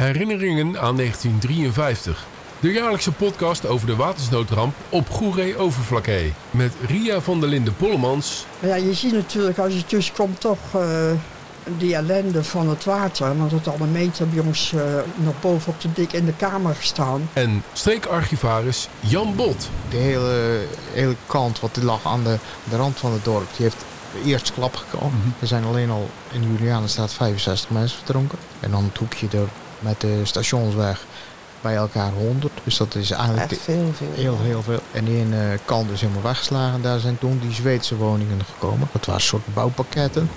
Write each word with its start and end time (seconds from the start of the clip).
Herinneringen 0.00 0.80
aan 0.80 0.96
1953. 0.96 2.26
De 2.60 2.72
jaarlijkse 2.72 3.12
podcast 3.12 3.66
over 3.66 3.86
de 3.86 3.96
watersnoodramp 3.96 4.74
op 4.88 5.10
Goeree 5.10 5.56
Overflakkee. 5.56 6.32
Met 6.50 6.72
Ria 6.86 7.20
van 7.20 7.40
der 7.40 7.48
Linden 7.48 7.76
Pollemans. 7.76 8.46
Ja, 8.60 8.74
je 8.74 8.94
ziet 8.94 9.12
natuurlijk 9.12 9.58
als 9.58 9.74
je 9.74 9.84
tussenkomt 9.84 10.40
toch 10.40 10.58
uh, 10.76 11.10
die 11.78 11.94
ellende 11.94 12.44
van 12.44 12.68
het 12.68 12.84
water. 12.84 13.38
Want 13.38 13.50
het 13.50 13.68
al 13.68 13.76
een 13.80 13.92
meter 13.92 14.28
bij 14.28 14.44
ons 14.44 14.72
uh, 14.72 14.80
nog 15.14 15.40
bovenop 15.40 15.80
de 15.80 15.92
dik 15.92 16.12
in 16.12 16.24
de 16.24 16.36
kamer 16.36 16.74
gestaan. 16.74 17.28
En 17.32 17.62
streekarchivaris 17.72 18.88
Jan 19.00 19.36
Bot. 19.36 19.70
De 19.90 19.96
hele, 19.96 20.60
hele 20.92 21.16
kant 21.26 21.60
wat 21.60 21.78
lag 21.82 22.06
aan 22.06 22.24
de, 22.24 22.36
de 22.70 22.76
rand 22.76 22.98
van 22.98 23.12
het 23.12 23.24
dorp, 23.24 23.48
die 23.56 23.66
heeft 23.66 23.84
eerst 24.24 24.52
klap 24.52 24.76
gekomen. 24.76 25.16
Mm 25.16 25.22
-hmm. 25.22 25.34
Er 25.40 25.46
zijn 25.46 25.64
alleen 25.64 25.90
al 25.90 26.10
in 26.32 26.56
Julianenstraat 26.56 27.12
65 27.12 27.70
mensen 27.70 27.96
verdronken. 27.96 28.38
En 28.60 28.70
dan 28.70 28.84
het 28.84 28.98
hoekje 28.98 29.26
er 29.32 29.48
met 29.80 30.00
de 30.00 30.20
stationsweg 30.22 31.04
bij 31.60 31.74
elkaar 31.74 32.12
100. 32.12 32.52
Dus 32.64 32.76
dat 32.76 32.94
is 32.94 33.10
eigenlijk 33.10 33.50
Echt 33.50 33.60
veel, 33.60 33.92
veel. 33.94 34.12
heel, 34.14 34.38
heel 34.40 34.62
veel. 34.62 34.80
En 34.92 35.04
die 35.04 35.16
ene 35.16 35.58
kant 35.64 35.90
is 35.90 36.00
helemaal 36.00 36.22
weggeslagen. 36.22 36.82
Daar 36.82 36.98
zijn 36.98 37.18
toen 37.18 37.38
die 37.38 37.52
Zweedse 37.52 37.96
woningen 37.96 38.44
gekomen. 38.44 38.88
Dat 38.92 39.06
waren 39.06 39.22
soort 39.22 39.54
bouwpakketten. 39.54 40.30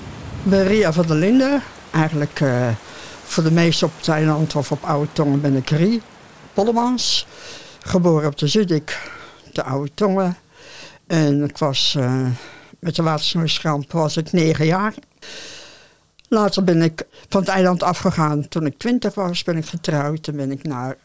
Bij 0.43 0.63
Ria 0.63 0.93
van 0.93 1.07
der 1.07 1.15
Linden. 1.15 1.63
Eigenlijk 1.91 2.39
uh, 2.39 2.67
voor 3.23 3.43
de 3.43 3.51
meesten 3.51 3.87
op 3.87 3.93
het 3.97 4.07
eiland 4.07 4.55
of 4.55 4.71
op 4.71 4.83
Oude 4.83 5.11
Tongen 5.13 5.41
ben 5.41 5.55
ik 5.55 5.69
Rie 5.69 6.01
Pollemans. 6.53 7.27
Geboren 7.79 8.27
op 8.27 8.37
de 8.37 8.47
Zudik, 8.47 9.11
de 9.53 9.63
Oude 9.63 9.91
Tongen. 9.93 10.37
En 11.07 11.43
ik 11.43 11.57
was 11.57 11.95
uh, 11.97 12.27
met 12.79 12.95
de 12.95 13.03
watersnoodramp 13.03 13.91
was 13.91 14.17
ik 14.17 14.31
negen 14.31 14.65
jaar. 14.65 14.93
Later 16.33 16.63
ben 16.63 16.81
ik 16.81 17.05
van 17.29 17.41
het 17.41 17.49
eiland 17.49 17.83
afgegaan. 17.83 18.47
Toen 18.47 18.65
ik 18.65 18.77
twintig 18.77 19.13
was, 19.13 19.43
ben 19.43 19.57
ik 19.57 19.65
getrouwd. 19.65 20.23
Toen 20.23 20.35
ben 20.35 20.51
ik 20.51 20.63
naar 20.63 20.95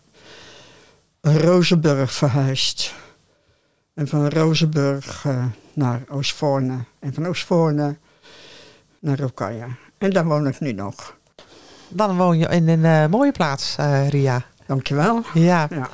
Rozenburg 1.21 2.13
verhuisd. 2.13 2.95
En 3.95 4.09
van 4.09 4.29
Rozenburg 4.29 5.25
uh, 5.25 5.45
naar 5.73 6.03
Oostvoorne. 6.09 6.85
En 6.99 7.15
van 7.15 7.27
Oostvoorne 7.27 7.97
naar 8.99 9.19
Rokaja. 9.19 9.67
En 9.99 10.11
daar 10.11 10.25
woon 10.25 10.47
ik 10.47 10.61
nu 10.61 10.73
nog. 10.73 11.17
Dan 11.89 12.17
woon 12.17 12.39
je 12.39 12.47
in 12.47 12.69
een 12.69 12.85
uh, 12.85 13.07
mooie 13.07 13.33
plaats, 13.33 13.77
uh, 13.81 14.09
Ria. 14.09 14.45
Dankjewel. 14.67 15.23
Ja. 15.35 15.67
ja. 15.71 15.89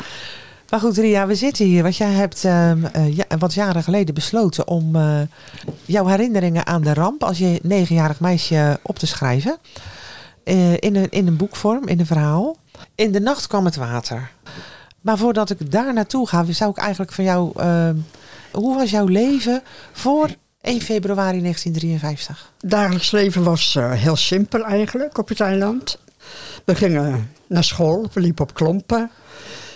Maar 0.74 0.82
goed, 0.82 0.96
Ria, 0.96 1.26
we 1.26 1.34
zitten 1.34 1.64
hier. 1.64 1.82
Want 1.82 1.96
jij 1.96 2.10
hebt 2.10 2.44
uh, 2.44 2.72
ja, 3.16 3.24
wat 3.38 3.54
jaren 3.54 3.82
geleden 3.82 4.14
besloten 4.14 4.68
om 4.68 4.96
uh, 4.96 5.20
jouw 5.84 6.06
herinneringen 6.06 6.66
aan 6.66 6.82
de 6.82 6.94
ramp 6.94 7.24
als 7.24 7.38
je 7.38 7.58
negenjarig 7.62 8.20
meisje 8.20 8.78
op 8.82 8.98
te 8.98 9.06
schrijven. 9.06 9.58
in, 10.44 10.96
een, 10.96 11.10
in 11.10 11.26
een 11.26 11.36
boekvorm, 11.36 11.88
in 11.88 12.00
een 12.00 12.06
verhaal. 12.06 12.56
In 12.94 13.12
de 13.12 13.20
nacht 13.20 13.46
kwam 13.46 13.64
het 13.64 13.76
water. 13.76 14.30
Maar 15.00 15.18
voordat 15.18 15.50
ik 15.50 15.70
daar 15.70 15.92
naartoe 15.92 16.28
ga, 16.28 16.44
zou 16.48 16.70
ik 16.70 16.76
eigenlijk 16.76 17.12
van 17.12 17.24
jou. 17.24 17.52
hoe 18.52 18.76
was 18.76 18.90
jouw 18.90 19.06
leven 19.06 19.62
voor 19.92 20.28
1 20.60 20.80
februari 20.80 21.40
1953? 21.40 22.52
Dagelijks 22.58 23.10
leven 23.10 23.42
was 23.42 23.78
heel 23.80 24.16
simpel 24.16 24.64
eigenlijk 24.64 25.18
op 25.18 25.28
het 25.28 25.40
eiland. 25.40 25.98
We 26.64 26.74
gingen 26.74 27.30
naar 27.46 27.64
school, 27.64 28.06
we 28.12 28.20
liepen 28.20 28.44
op 28.44 28.54
klompen. 28.54 29.10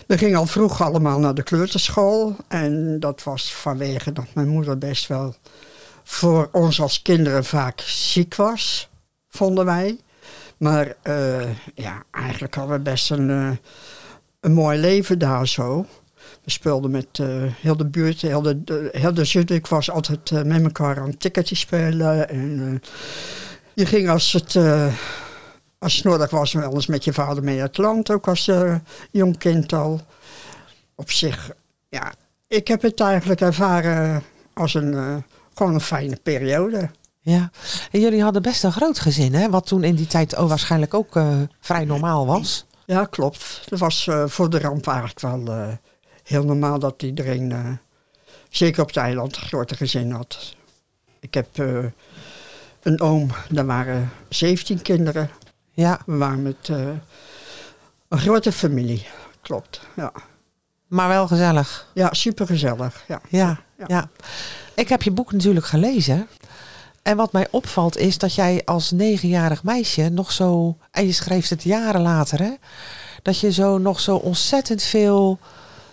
We 0.08 0.18
gingen 0.18 0.38
al 0.38 0.46
vroeg 0.46 0.82
allemaal 0.82 1.18
naar 1.18 1.34
de 1.34 1.42
kleuterschool. 1.42 2.36
En 2.46 3.00
dat 3.00 3.22
was 3.22 3.54
vanwege 3.54 4.12
dat 4.12 4.26
mijn 4.34 4.48
moeder 4.48 4.78
best 4.78 5.06
wel 5.06 5.34
voor 6.04 6.48
ons 6.52 6.80
als 6.80 7.02
kinderen 7.02 7.44
vaak 7.44 7.80
ziek 7.80 8.34
was, 8.34 8.88
vonden 9.28 9.64
wij. 9.64 9.98
Maar 10.56 10.94
uh, 11.04 11.42
ja, 11.74 12.02
eigenlijk 12.10 12.54
hadden 12.54 12.76
we 12.76 12.82
best 12.82 13.10
een, 13.10 13.28
uh, 13.28 13.50
een 14.40 14.52
mooi 14.52 14.78
leven 14.78 15.18
daar 15.18 15.48
zo. 15.48 15.86
We 16.44 16.50
speelden 16.50 16.90
met 16.90 17.18
uh, 17.20 17.42
heel 17.60 17.76
de 17.76 17.86
buurt, 17.86 18.20
heel 18.20 18.42
de, 18.42 18.64
de, 18.64 18.88
heel 18.92 19.14
de 19.14 19.24
Zuid. 19.24 19.68
was 19.68 19.90
altijd 19.90 20.44
met 20.44 20.62
elkaar 20.62 21.00
aan 21.00 21.16
ticketjes 21.16 21.60
spelen. 21.60 22.28
En 22.28 22.82
je 23.74 23.86
ging 23.86 24.08
als 24.08 24.32
het 24.32 24.56
als 25.78 25.94
het 25.94 26.04
nodig 26.04 26.30
was, 26.30 26.52
wel 26.52 26.74
eens 26.74 26.86
met 26.86 27.04
je 27.04 27.12
vader 27.12 27.44
mee 27.44 27.60
het 27.60 27.78
land, 27.78 28.10
ook 28.10 28.28
als 28.28 28.48
uh, 28.48 28.74
jong 29.10 29.38
kind 29.38 29.72
al. 29.72 30.00
Op 30.94 31.10
zich, 31.10 31.50
ja, 31.88 32.12
ik 32.48 32.68
heb 32.68 32.82
het 32.82 33.00
eigenlijk 33.00 33.40
ervaren 33.40 34.22
als 34.54 34.74
een, 34.74 34.92
uh, 34.92 35.16
gewoon 35.54 35.74
een 35.74 35.80
fijne 35.80 36.16
periode. 36.22 36.90
Ja, 37.20 37.50
en 37.90 38.00
jullie 38.00 38.22
hadden 38.22 38.42
best 38.42 38.64
een 38.64 38.72
groot 38.72 38.98
gezin, 38.98 39.34
hè? 39.34 39.50
Wat 39.50 39.66
toen 39.66 39.84
in 39.84 39.94
die 39.94 40.06
tijd 40.06 40.38
oh, 40.38 40.48
waarschijnlijk 40.48 40.94
ook 40.94 41.16
uh, 41.16 41.36
vrij 41.60 41.84
normaal 41.84 42.26
was. 42.26 42.66
Ja, 42.86 43.04
klopt. 43.04 43.62
Dat 43.68 43.78
was 43.78 44.08
voor 44.26 44.50
de 44.50 44.58
ramp 44.58 44.86
eigenlijk 44.86 45.20
wel 45.20 45.78
heel 46.22 46.44
normaal 46.44 46.78
dat 46.78 47.02
iedereen, 47.02 47.78
zeker 48.48 48.82
op 48.82 48.88
het 48.88 48.96
eiland, 48.96 49.36
een 49.36 49.42
grote 49.42 49.74
gezin 49.74 50.10
had. 50.10 50.56
Ik 51.20 51.34
heb 51.34 51.48
een 52.82 53.00
oom, 53.00 53.30
daar 53.48 53.66
waren 53.66 54.10
17 54.28 54.82
kinderen. 54.82 55.30
Ja. 55.78 56.00
We 56.06 56.16
waren 56.16 56.42
met 56.42 56.68
uh, 56.68 56.88
een 58.08 58.18
grote 58.18 58.52
familie, 58.52 59.06
klopt. 59.40 59.80
Ja. 59.96 60.12
Maar 60.86 61.08
wel 61.08 61.26
gezellig. 61.26 61.86
Ja, 61.94 62.14
supergezellig. 62.14 63.04
Ja. 63.08 63.20
Ja, 63.28 63.60
ja. 63.78 63.84
ja. 63.86 64.08
Ik 64.74 64.88
heb 64.88 65.02
je 65.02 65.10
boek 65.10 65.32
natuurlijk 65.32 65.66
gelezen. 65.66 66.28
En 67.02 67.16
wat 67.16 67.32
mij 67.32 67.48
opvalt 67.50 67.96
is 67.96 68.18
dat 68.18 68.34
jij 68.34 68.62
als 68.64 68.90
negenjarig 68.90 69.62
meisje 69.62 70.08
nog 70.08 70.32
zo, 70.32 70.76
en 70.90 71.06
je 71.06 71.12
schreef 71.12 71.48
het 71.48 71.62
jaren 71.62 72.00
later, 72.00 72.38
hè, 72.38 72.54
dat 73.22 73.38
je 73.40 73.52
zo 73.52 73.78
nog 73.78 74.00
zo 74.00 74.16
ontzettend 74.16 74.82
veel 74.82 75.38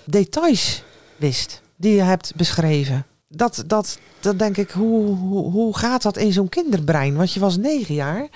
details 0.05 0.83
wist 1.15 1.61
die 1.75 1.95
je 1.95 2.01
hebt 2.01 2.35
beschreven. 2.35 3.05
Dat, 3.35 3.63
dat, 3.67 3.99
dat 4.19 4.39
denk 4.39 4.57
ik, 4.57 4.71
hoe, 4.71 5.15
hoe, 5.15 5.51
hoe 5.51 5.77
gaat 5.77 6.01
dat 6.01 6.17
in 6.17 6.33
zo'n 6.33 6.49
kinderbrein? 6.49 7.15
Want 7.15 7.33
je 7.33 7.39
was 7.39 7.57
negen 7.57 7.95
jaar. 7.95 8.27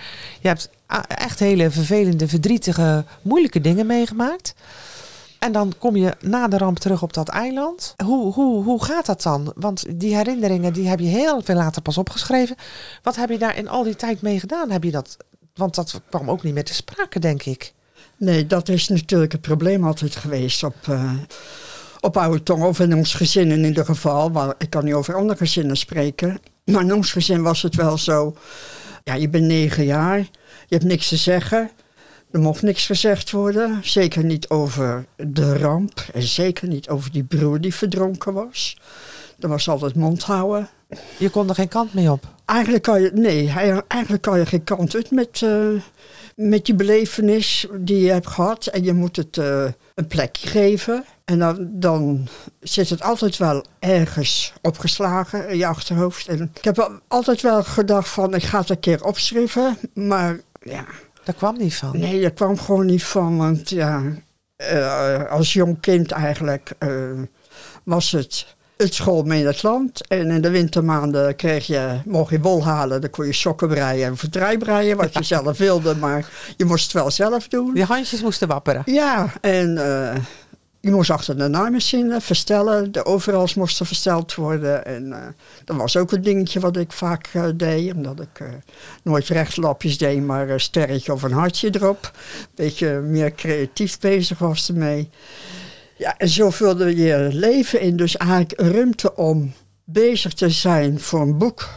Je 0.41 0.47
hebt 0.47 0.69
echt 1.07 1.39
hele 1.39 1.71
vervelende, 1.71 2.27
verdrietige, 2.27 3.05
moeilijke 3.21 3.61
dingen 3.61 3.85
meegemaakt. 3.85 4.53
En 5.39 5.51
dan 5.51 5.73
kom 5.77 5.95
je 5.95 6.15
na 6.19 6.47
de 6.47 6.57
ramp 6.57 6.79
terug 6.79 7.01
op 7.01 7.13
dat 7.13 7.29
eiland. 7.29 7.93
Hoe, 8.05 8.33
hoe, 8.33 8.63
hoe 8.63 8.83
gaat 8.83 9.05
dat 9.05 9.21
dan? 9.21 9.51
Want 9.55 9.85
die 9.99 10.15
herinneringen 10.15 10.73
die 10.73 10.87
heb 10.87 10.99
je 10.99 11.07
heel 11.07 11.41
veel 11.41 11.55
later 11.55 11.81
pas 11.81 11.97
opgeschreven. 11.97 12.55
Wat 13.03 13.15
heb 13.15 13.29
je 13.29 13.37
daar 13.37 13.57
in 13.57 13.69
al 13.69 13.83
die 13.83 13.95
tijd 13.95 14.21
mee 14.21 14.39
gedaan? 14.39 14.71
Heb 14.71 14.83
je 14.83 14.91
dat, 14.91 15.17
want 15.53 15.75
dat 15.75 16.01
kwam 16.09 16.29
ook 16.29 16.43
niet 16.43 16.53
meer 16.53 16.63
te 16.63 16.73
sprake, 16.73 17.19
denk 17.19 17.43
ik. 17.43 17.73
Nee, 18.17 18.47
dat 18.47 18.69
is 18.69 18.87
natuurlijk 18.87 19.31
het 19.31 19.41
probleem 19.41 19.85
altijd 19.85 20.15
geweest 20.15 20.63
op, 20.63 20.75
uh, 20.89 21.11
op 21.99 22.17
Oude 22.17 22.43
Tong. 22.43 22.63
Of 22.63 22.79
in 22.79 22.95
ons 22.95 23.13
gezin 23.13 23.51
in 23.51 23.63
ieder 23.63 23.85
geval. 23.85 24.29
Maar 24.29 24.53
ik 24.57 24.69
kan 24.69 24.85
niet 24.85 24.93
over 24.93 25.15
andere 25.15 25.37
gezinnen 25.37 25.77
spreken. 25.77 26.39
Maar 26.65 26.81
in 26.81 26.93
ons 26.93 27.11
gezin 27.11 27.41
was 27.41 27.61
het 27.61 27.75
wel 27.75 27.97
zo. 27.97 28.35
Ja, 29.03 29.13
je 29.13 29.29
bent 29.29 29.45
negen 29.45 29.85
jaar. 29.85 30.17
Je 30.67 30.75
hebt 30.75 30.83
niks 30.83 31.07
te 31.07 31.17
zeggen. 31.17 31.69
Er 32.31 32.39
mocht 32.39 32.61
niks 32.61 32.85
gezegd 32.85 33.31
worden. 33.31 33.79
Zeker 33.83 34.23
niet 34.23 34.49
over 34.49 35.05
de 35.15 35.57
ramp. 35.57 36.05
En 36.13 36.21
zeker 36.21 36.67
niet 36.67 36.89
over 36.89 37.11
die 37.11 37.23
broer 37.23 37.61
die 37.61 37.75
verdronken 37.75 38.33
was. 38.33 38.77
Er 39.39 39.47
was 39.47 39.69
altijd 39.69 39.95
mond 39.95 40.23
houden. 40.23 40.69
Je 41.17 41.29
kon 41.29 41.49
er 41.49 41.55
geen 41.55 41.67
kant 41.67 41.93
mee 41.93 42.11
op? 42.11 42.23
Eigenlijk 42.45 42.83
kan 42.83 43.01
je, 43.01 43.11
nee, 43.13 43.49
eigenlijk 43.87 44.21
kan 44.21 44.39
je 44.39 44.45
geen 44.45 44.63
kant 44.63 44.95
uit 44.95 45.11
met, 45.11 45.41
uh, 45.41 45.81
met 46.35 46.65
die 46.65 46.75
belevenis 46.75 47.67
die 47.79 47.99
je 47.99 48.11
hebt 48.11 48.27
gehad. 48.27 48.65
En 48.65 48.83
je 48.83 48.93
moet 48.93 49.15
het 49.15 49.37
uh, 49.37 49.65
een 49.95 50.07
plekje 50.07 50.47
geven. 50.47 51.05
En 51.29 51.39
dan, 51.39 51.67
dan 51.71 52.27
zit 52.59 52.89
het 52.89 53.01
altijd 53.01 53.37
wel 53.37 53.65
ergens 53.79 54.53
opgeslagen 54.61 55.49
in 55.49 55.57
je 55.57 55.65
achterhoofd. 55.65 56.27
En 56.27 56.51
ik 56.53 56.63
heb 56.63 56.99
altijd 57.07 57.41
wel 57.41 57.63
gedacht 57.63 58.09
van, 58.09 58.33
ik 58.33 58.43
ga 58.43 58.59
het 58.59 58.69
een 58.69 58.79
keer 58.79 59.03
opschrijven. 59.03 59.77
Maar 59.93 60.39
ja... 60.61 60.85
Daar 61.23 61.35
kwam 61.35 61.57
niet 61.57 61.75
van? 61.75 61.99
Nee, 61.99 62.21
dat 62.21 62.33
kwam 62.33 62.57
gewoon 62.57 62.85
niet 62.85 63.03
van. 63.03 63.37
Want 63.37 63.69
ja, 63.69 64.01
uh, 64.57 65.23
als 65.25 65.53
jong 65.53 65.79
kind 65.79 66.11
eigenlijk 66.11 66.71
uh, 66.79 67.21
was 67.83 68.11
het 68.11 68.57
het 68.77 68.93
school 68.93 69.23
mee 69.23 69.39
in 69.39 69.45
het 69.45 69.63
land. 69.63 70.07
En 70.07 70.31
in 70.31 70.41
de 70.41 70.49
wintermaanden 70.49 71.35
kreeg 71.35 71.67
je, 71.67 71.99
mocht 72.05 72.31
je 72.31 72.39
wol 72.39 72.63
halen, 72.63 73.01
dan 73.01 73.09
kon 73.09 73.25
je 73.25 73.33
sokken 73.33 73.67
breien 73.67 74.05
en 74.05 74.17
verdraai 74.17 74.57
breien, 74.57 74.97
wat 74.97 75.13
je 75.13 75.23
zelf 75.35 75.57
wilde, 75.57 75.95
maar 75.95 76.29
je 76.57 76.65
moest 76.65 76.83
het 76.83 76.93
wel 76.93 77.11
zelf 77.11 77.47
doen. 77.47 77.71
Je 77.75 77.83
handjes 77.83 78.21
moesten 78.21 78.47
wapperen. 78.47 78.81
Ja, 78.85 79.33
en 79.41 79.75
uh, 79.75 80.15
je 80.79 80.91
moest 80.91 81.09
achter 81.09 81.37
de 81.37 81.47
naaimachine 81.47 82.21
verstellen, 82.21 82.91
de 82.91 83.05
overals 83.05 83.53
moesten 83.53 83.85
versteld 83.85 84.35
worden. 84.35 84.85
En 84.85 85.05
uh, 85.07 85.17
dat 85.65 85.77
was 85.77 85.97
ook 85.97 86.11
een 86.11 86.21
dingetje 86.21 86.59
wat 86.59 86.77
ik 86.77 86.91
vaak 86.91 87.29
uh, 87.33 87.45
deed, 87.55 87.93
omdat 87.93 88.19
ik 88.19 88.43
nooit 89.03 89.27
rechtlapjes 89.27 89.97
deed, 89.97 90.23
maar 90.23 90.49
een 90.49 90.59
sterretje 90.59 91.13
of 91.13 91.23
een 91.23 91.31
hartje 91.31 91.75
erop. 91.75 92.11
Beetje 92.55 92.99
meer 92.99 93.35
creatief 93.35 93.99
bezig 93.99 94.37
was 94.39 94.69
ermee. 94.69 95.09
Ja, 95.97 96.17
en 96.17 96.29
zo 96.29 96.49
vulde 96.49 96.95
je 96.95 97.29
leven 97.31 97.81
in. 97.81 97.95
Dus 97.95 98.17
eigenlijk 98.17 98.61
ruimte 98.61 99.15
om 99.15 99.53
bezig 99.83 100.33
te 100.33 100.49
zijn 100.49 100.99
voor 100.99 101.21
een 101.21 101.37
boek. 101.37 101.69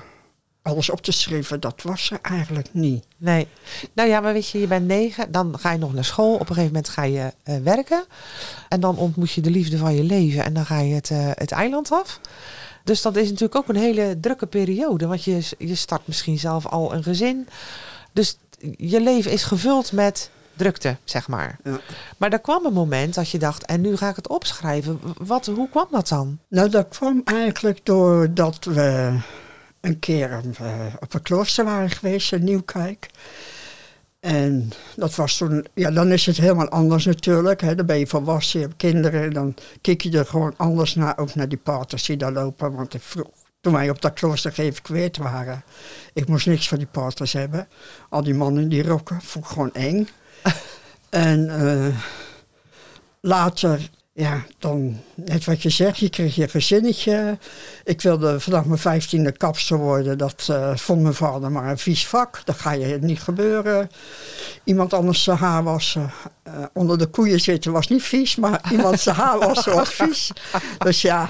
Alles 0.62 0.90
op 0.90 1.02
te 1.02 1.12
schrijven, 1.12 1.60
dat 1.60 1.82
was 1.82 2.10
er 2.10 2.18
eigenlijk 2.22 2.68
niet. 2.72 3.04
Nee. 3.16 3.48
Nou 3.92 4.08
ja, 4.08 4.20
maar 4.20 4.32
weet 4.32 4.48
je, 4.48 4.60
je 4.60 4.66
bent 4.66 4.86
negen, 4.86 5.32
dan 5.32 5.58
ga 5.58 5.72
je 5.72 5.78
nog 5.78 5.94
naar 5.94 6.04
school. 6.04 6.34
Op 6.34 6.40
een 6.40 6.46
gegeven 6.46 6.66
moment 6.66 6.88
ga 6.88 7.02
je 7.02 7.32
eh, 7.42 7.56
werken. 7.56 8.04
En 8.68 8.80
dan 8.80 8.96
ontmoet 8.96 9.32
je 9.32 9.40
de 9.40 9.50
liefde 9.50 9.78
van 9.78 9.94
je 9.94 10.02
leven 10.02 10.44
en 10.44 10.52
dan 10.52 10.66
ga 10.66 10.78
je 10.78 10.94
het, 10.94 11.10
eh, 11.10 11.30
het 11.34 11.52
eiland 11.52 11.92
af. 11.92 12.20
Dus 12.84 13.02
dat 13.02 13.16
is 13.16 13.28
natuurlijk 13.28 13.54
ook 13.54 13.68
een 13.68 13.76
hele 13.76 14.16
drukke 14.20 14.46
periode. 14.46 15.06
Want 15.06 15.24
je, 15.24 15.48
je 15.58 15.74
start 15.74 16.06
misschien 16.06 16.38
zelf 16.38 16.66
al 16.66 16.94
een 16.94 17.02
gezin. 17.02 17.48
Dus 18.12 18.36
je 18.76 19.00
leven 19.00 19.32
is 19.32 19.42
gevuld 19.42 19.92
met 19.92 20.30
drukte, 20.56 20.96
zeg 21.04 21.28
maar. 21.28 21.58
Ja. 21.64 21.80
Maar 22.16 22.32
er 22.32 22.38
kwam 22.38 22.66
een 22.66 22.72
moment 22.72 23.14
dat 23.14 23.30
je 23.30 23.38
dacht, 23.38 23.64
en 23.64 23.80
nu 23.80 23.96
ga 23.96 24.08
ik 24.08 24.16
het 24.16 24.28
opschrijven. 24.28 25.00
Wat, 25.18 25.46
hoe 25.46 25.68
kwam 25.68 25.86
dat 25.90 26.08
dan? 26.08 26.38
Nou, 26.48 26.68
dat 26.68 26.88
kwam 26.88 27.20
eigenlijk 27.24 27.80
doordat 27.82 28.64
we 28.64 29.18
een 29.82 29.98
keer 29.98 30.40
eh, 30.58 30.94
op 31.00 31.14
een 31.14 31.22
klooster 31.22 31.64
waren 31.64 31.90
geweest 31.90 32.32
in 32.32 32.44
Nieuwkijk. 32.44 33.08
En 34.20 34.72
dat 34.96 35.14
was 35.14 35.36
toen, 35.36 35.66
ja, 35.74 35.90
dan 35.90 36.12
is 36.12 36.26
het 36.26 36.36
helemaal 36.36 36.68
anders 36.68 37.04
natuurlijk. 37.04 37.60
Hè. 37.60 37.74
Dan 37.74 37.86
ben 37.86 37.98
je 37.98 38.06
volwassen, 38.06 38.60
je 38.60 38.66
hebt 38.66 38.78
kinderen. 38.78 39.32
Dan 39.32 39.54
kijk 39.80 40.00
je 40.00 40.18
er 40.18 40.26
gewoon 40.26 40.54
anders 40.56 40.94
naar, 40.94 41.18
ook 41.18 41.34
naar 41.34 41.48
die 41.48 41.58
paters 41.58 42.04
die 42.04 42.16
daar 42.16 42.32
lopen. 42.32 42.74
Want 42.74 42.94
vroeg, 42.98 43.30
toen 43.60 43.72
wij 43.72 43.90
op 43.90 44.02
dat 44.02 44.12
klooster 44.12 44.52
geëvacueerd 44.52 45.16
waren, 45.16 45.64
ik 46.12 46.28
moest 46.28 46.46
niks 46.46 46.68
van 46.68 46.78
die 46.78 46.86
paters 46.86 47.32
hebben. 47.32 47.68
Al 48.08 48.22
die 48.22 48.34
mannen 48.34 48.68
die 48.68 48.82
rokken, 48.82 49.22
vond 49.22 49.44
ik 49.44 49.50
gewoon 49.50 49.72
eng. 49.72 50.08
en 51.10 51.60
eh, 51.60 51.96
later 53.20 53.90
ja, 54.14 54.42
dan 54.58 55.00
net 55.14 55.44
wat 55.44 55.62
je 55.62 55.70
zegt, 55.70 55.98
je 55.98 56.08
kreeg 56.08 56.34
je 56.34 56.48
gezinnetje. 56.48 57.38
Ik 57.84 58.00
wilde 58.00 58.40
vanaf 58.40 58.64
mijn 58.64 58.78
vijftiende 58.78 59.32
kapster 59.32 59.76
worden. 59.76 60.18
Dat 60.18 60.46
uh, 60.50 60.76
vond 60.76 61.02
mijn 61.02 61.14
vader 61.14 61.52
maar 61.52 61.70
een 61.70 61.78
vies 61.78 62.06
vak. 62.06 62.40
Dat 62.44 62.56
ga 62.56 62.72
je 62.72 62.98
niet 63.00 63.20
gebeuren. 63.20 63.90
Iemand 64.64 64.92
anders 64.92 65.22
zijn 65.22 65.36
haar 65.38 65.62
wassen. 65.62 66.10
Uh, 66.46 66.64
onder 66.72 66.98
de 66.98 67.06
koeien 67.06 67.40
zitten 67.40 67.72
was 67.72 67.88
niet 67.88 68.02
vies, 68.02 68.36
maar 68.36 68.60
iemand 68.72 69.00
zijn 69.00 69.16
haar 69.16 69.38
wassen 69.38 69.74
was 69.74 69.88
vies. 69.94 70.32
Dus 70.78 71.02
ja, 71.02 71.28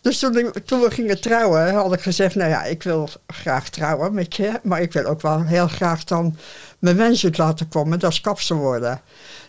dus 0.00 0.18
toen, 0.18 0.52
toen, 0.64 0.80
we 0.80 0.90
gingen 0.90 1.20
trouwen, 1.20 1.74
had 1.74 1.92
ik 1.92 2.00
gezegd, 2.00 2.34
nou 2.34 2.50
ja, 2.50 2.64
ik 2.64 2.82
wil 2.82 3.08
graag 3.26 3.68
trouwen 3.68 4.14
met 4.14 4.36
je. 4.36 4.60
Maar 4.62 4.80
ik 4.80 4.92
wil 4.92 5.04
ook 5.04 5.22
wel 5.22 5.42
heel 5.42 5.68
graag 5.68 6.04
dan 6.04 6.36
mijn 6.78 6.96
wens 6.96 7.24
uit 7.24 7.38
laten 7.38 7.68
komen, 7.68 7.98
dat 7.98 8.12
is 8.12 8.20
kapster 8.20 8.56
worden. 8.56 9.00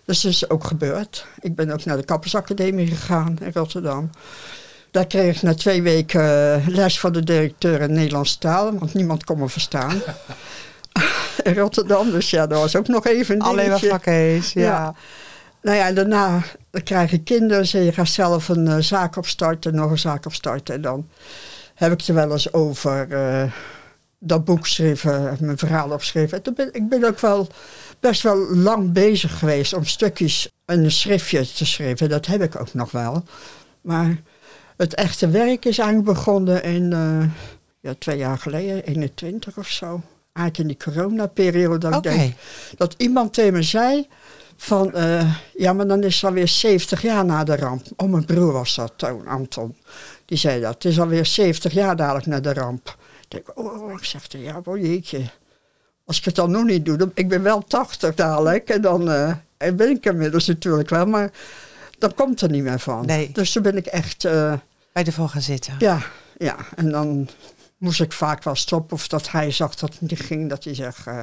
Dus 0.08 0.22
dat 0.22 0.32
is 0.32 0.50
ook 0.50 0.64
gebeurd. 0.64 1.26
Ik 1.40 1.56
ben 1.56 1.72
ook 1.72 1.86
naar 1.86 1.98
de 1.98 2.06
Kappersacademie 2.06 2.88
gegaan 2.88 3.38
in 3.42 3.52
Rotterdam. 3.54 4.10
Daar 4.92 5.08
kreeg 5.08 5.36
ik 5.36 5.42
na 5.42 5.54
twee 5.54 5.82
weken 5.82 6.54
eh, 6.54 6.68
les 6.68 7.00
van 7.00 7.14
de 7.14 7.24
directeur 7.24 7.82
in 7.82 7.94
Nederlandse 7.94 8.38
taal, 8.38 8.78
want 8.78 8.94
niemand 8.94 9.24
kon 9.24 9.40
me 9.40 9.50
verstaan. 9.50 10.02
in 11.44 11.56
Rotterdam, 11.56 12.12
dus 12.12 12.30
ja, 12.30 12.48
dat 12.48 12.62
was 12.62 12.76
ook 12.76 12.88
nog 12.88 13.06
even 13.06 13.36
een 13.36 13.42
Alleen 13.42 13.70
maar 13.70 13.80
vakkees, 13.80 14.54
ja. 14.54 14.62
ja. 14.62 14.96
Nou 15.62 15.78
ja, 15.78 15.92
daarna 15.92 16.44
krijg 16.84 17.12
je 17.12 17.24
kinderen 17.24 17.72
en 17.72 17.84
je 17.84 17.94
gaat 17.94 18.08
zelf 18.08 18.50
een 18.50 18.66
uh, 18.66 18.78
zaak 18.78 19.16
opstarten, 19.16 19.76
nog 19.76 19.92
een 19.92 20.00
zaak 20.00 20.26
opstarten. 20.26 20.76
En 20.76 20.82
dan 20.82 21.10
heb 21.76 21.92
ik 21.92 22.02
er 22.02 22.14
wel 22.14 22.32
eens 22.32 22.54
over 22.54 23.08
uh, 23.10 23.52
dat 24.20 24.46
boek 24.46 24.68
schrijven, 24.68 25.38
mijn 25.40 25.58
verhaal 25.58 25.92
opgeschreven. 25.92 26.42
Ben, 26.56 26.70
ik 26.72 26.90
ben 26.90 27.04
ook 27.04 27.20
wel 27.20 27.48
best 28.00 28.22
wel 28.22 28.56
lang 28.56 28.92
bezig 28.92 29.40
geweest 29.40 29.74
om 29.74 29.86
stukjes 29.86 30.50
een 30.66 30.92
schriftje 30.92 31.52
te 31.52 31.66
schrijven. 31.66 32.10
Dat 32.10 32.26
heb 32.26 32.42
ik 32.42 32.60
ook 32.60 32.74
nog 32.74 32.92
wel. 32.92 33.24
Maar 33.82 34.22
het 34.78 34.94
echte 34.94 35.30
werk 35.30 35.66
is 35.66 35.78
eigenlijk 35.78 36.10
begonnen 36.10 36.64
in 36.64 36.92
uh, 36.92 37.26
ja, 37.80 37.94
twee 38.00 38.18
jaar 38.18 38.38
geleden, 38.38 38.84
21 38.84 39.58
of 39.58 39.68
zo. 39.68 40.02
Eigenlijk 40.34 40.58
in 40.58 40.68
die 40.68 40.94
coronaperiode. 40.94 41.78
Dat 41.78 41.96
okay. 41.96 42.14
ik 42.14 42.20
denk 42.20 42.34
dat 42.78 42.94
iemand 42.98 43.34
tegen 43.34 43.54
me 43.54 43.64
zei 43.64 44.08
van, 44.58 44.92
uh, 44.96 45.36
ja, 45.54 45.74
maar 45.74 45.88
dan 45.88 46.04
is 46.04 46.16
het 46.16 46.24
alweer 46.24 46.48
70 46.48 47.02
jaar 47.02 47.26
na 47.26 47.44
de 47.44 47.56
ramp. 47.56 47.86
Oh, 47.96 48.10
mijn 48.10 48.26
broer 48.26 48.52
was 48.52 48.76
dat 48.76 48.94
toen, 48.96 49.28
Anton. 49.28 49.76
Die 50.26 50.38
zei 50.38 50.62
dat. 50.62 50.74
Het 50.74 50.86
is 50.86 51.00
alweer 51.00 51.26
70 51.26 51.74
jaar 51.74 51.96
dadelijk 51.96 52.26
na 52.26 52.40
de 52.40 52.54
ramp. 52.54 52.98
Ik 53.22 53.26
denk, 53.28 53.58
oh, 53.58 53.92
ik 53.92 54.04
zeg, 54.04 54.26
ja, 54.30 54.62
oh 54.64 54.78
jeetje. 54.78 55.22
Als 56.08 56.18
ik 56.18 56.26
het 56.26 56.36
dan 56.36 56.52
nog 56.52 56.64
niet 56.64 56.86
doe, 56.86 56.98
dan, 56.98 57.12
ik 57.14 57.28
ben 57.28 57.44
wel 57.44 57.64
80 57.64 58.16
dadelijk. 58.16 58.70
En 58.70 58.82
dan 58.82 59.10
uh, 59.10 59.34
ben 59.58 59.90
ik 59.90 60.06
inmiddels 60.06 60.48
natuurlijk 60.48 60.90
wel, 60.90 61.06
maar 61.06 61.32
dan 61.98 62.14
komt 62.14 62.42
er 62.42 62.50
niet 62.50 62.64
meer 62.64 62.80
van. 62.80 63.06
Nee. 63.06 63.32
Dus 63.32 63.52
toen 63.52 63.64
ben 63.64 63.78
ik 63.78 63.86
echt... 63.86 64.24
Uh, 64.24 64.54
Bij 64.92 65.04
de 65.04 65.12
gaan 65.12 65.42
zitten. 65.42 65.76
Ja, 65.80 66.00
ja. 66.38 66.56
En 66.76 66.90
dan 66.90 67.30
moest 67.78 68.02
ik 68.02 68.12
vaak 68.12 68.44
wel 68.44 68.56
stoppen. 68.56 68.96
Of 68.96 69.08
dat 69.08 69.32
hij 69.32 69.52
zag 69.52 69.76
dat 69.76 69.90
het 69.90 70.02
niet 70.02 70.20
ging, 70.20 70.50
dat 70.50 70.64
hij 70.64 70.76
zegt... 70.76 71.08
Uh, 71.08 71.20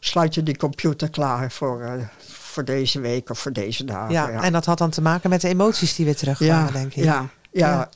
sluit 0.00 0.34
je 0.34 0.42
die 0.42 0.56
computer 0.56 1.10
klaar 1.10 1.50
voor, 1.50 2.08
voor 2.26 2.64
deze 2.64 3.00
week 3.00 3.30
of 3.30 3.38
voor 3.38 3.52
deze 3.52 3.84
dagen. 3.84 4.12
Ja, 4.12 4.28
ja, 4.28 4.42
en 4.42 4.52
dat 4.52 4.64
had 4.64 4.78
dan 4.78 4.90
te 4.90 5.02
maken 5.02 5.30
met 5.30 5.40
de 5.40 5.48
emoties 5.48 5.94
die 5.94 6.04
weer 6.04 6.16
terugkwamen, 6.16 6.66
ja, 6.66 6.72
denk 6.72 6.94
ik. 6.94 7.04
Ja, 7.04 7.28
ja. 7.50 7.68
ja. 7.68 7.88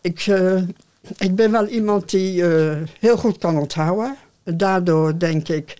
Ik, 0.00 0.26
ik 1.18 1.34
ben 1.34 1.50
wel 1.50 1.66
iemand 1.66 2.10
die 2.10 2.44
heel 3.00 3.16
goed 3.16 3.38
kan 3.38 3.58
onthouden. 3.58 4.16
Daardoor 4.54 5.18
denk 5.18 5.48
ik, 5.48 5.76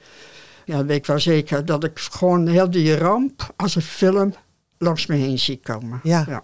ja, 0.64 0.84
weet 0.84 0.96
ik 0.96 1.06
wel 1.06 1.18
zeker, 1.20 1.64
dat 1.64 1.84
ik 1.84 1.98
gewoon 1.98 2.46
heel 2.46 2.70
die 2.70 2.96
ramp 2.98 3.52
als 3.56 3.74
een 3.74 3.82
film 3.82 4.34
langs 4.78 5.06
me 5.06 5.16
heen 5.16 5.38
zie 5.38 5.60
komen. 5.62 6.00
Ja. 6.02 6.24
ja. 6.28 6.42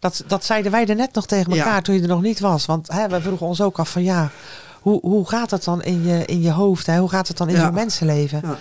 Dat, 0.00 0.24
dat 0.26 0.44
zeiden 0.44 0.72
wij 0.72 0.86
er 0.86 0.94
net 0.94 1.14
nog 1.14 1.26
tegen 1.26 1.52
elkaar 1.52 1.74
Ja. 1.74 1.80
toen 1.80 1.94
je 1.94 2.02
er 2.02 2.08
nog 2.08 2.22
niet 2.22 2.40
was. 2.40 2.66
Want 2.66 2.92
hè, 2.92 3.08
we 3.08 3.20
vroegen 3.20 3.46
ons 3.46 3.60
ook 3.60 3.78
af 3.78 3.90
van 3.90 4.02
ja, 4.02 4.30
hoe, 4.80 5.00
hoe 5.00 5.28
gaat 5.28 5.50
het 5.50 5.64
dan 5.64 5.82
in 5.82 6.02
je, 6.04 6.24
in 6.24 6.42
je 6.42 6.50
hoofd? 6.50 6.86
Hè? 6.86 6.98
Hoe 6.98 7.08
gaat 7.08 7.28
het 7.28 7.36
dan 7.36 7.48
in 7.48 7.54
Ja. 7.54 7.64
zo'n 7.64 7.74
mensenleven? 7.74 8.40
Ja. 8.44 8.56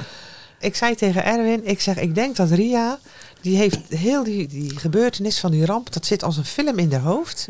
Ik 0.60 0.76
zei 0.76 0.96
tegen 0.96 1.24
Erwin, 1.26 1.66
ik 1.68 1.82
zeg, 1.82 1.98
ik 1.98 2.16
denk 2.16 2.36
dat 2.36 2.50
Ria, 2.50 3.00
die 3.42 3.58
heeft 3.58 3.80
heel 3.90 4.24
die, 4.24 4.48
die 4.48 4.80
gebeurtenis 4.80 5.40
van 5.40 5.52
die 5.52 5.66
ramp, 5.66 5.94
dat 5.94 6.06
zit 6.06 6.24
als 6.24 6.38
een 6.38 6.46
film 6.46 6.78
in 6.78 6.92
haar 6.92 7.02
hoofd. 7.02 7.48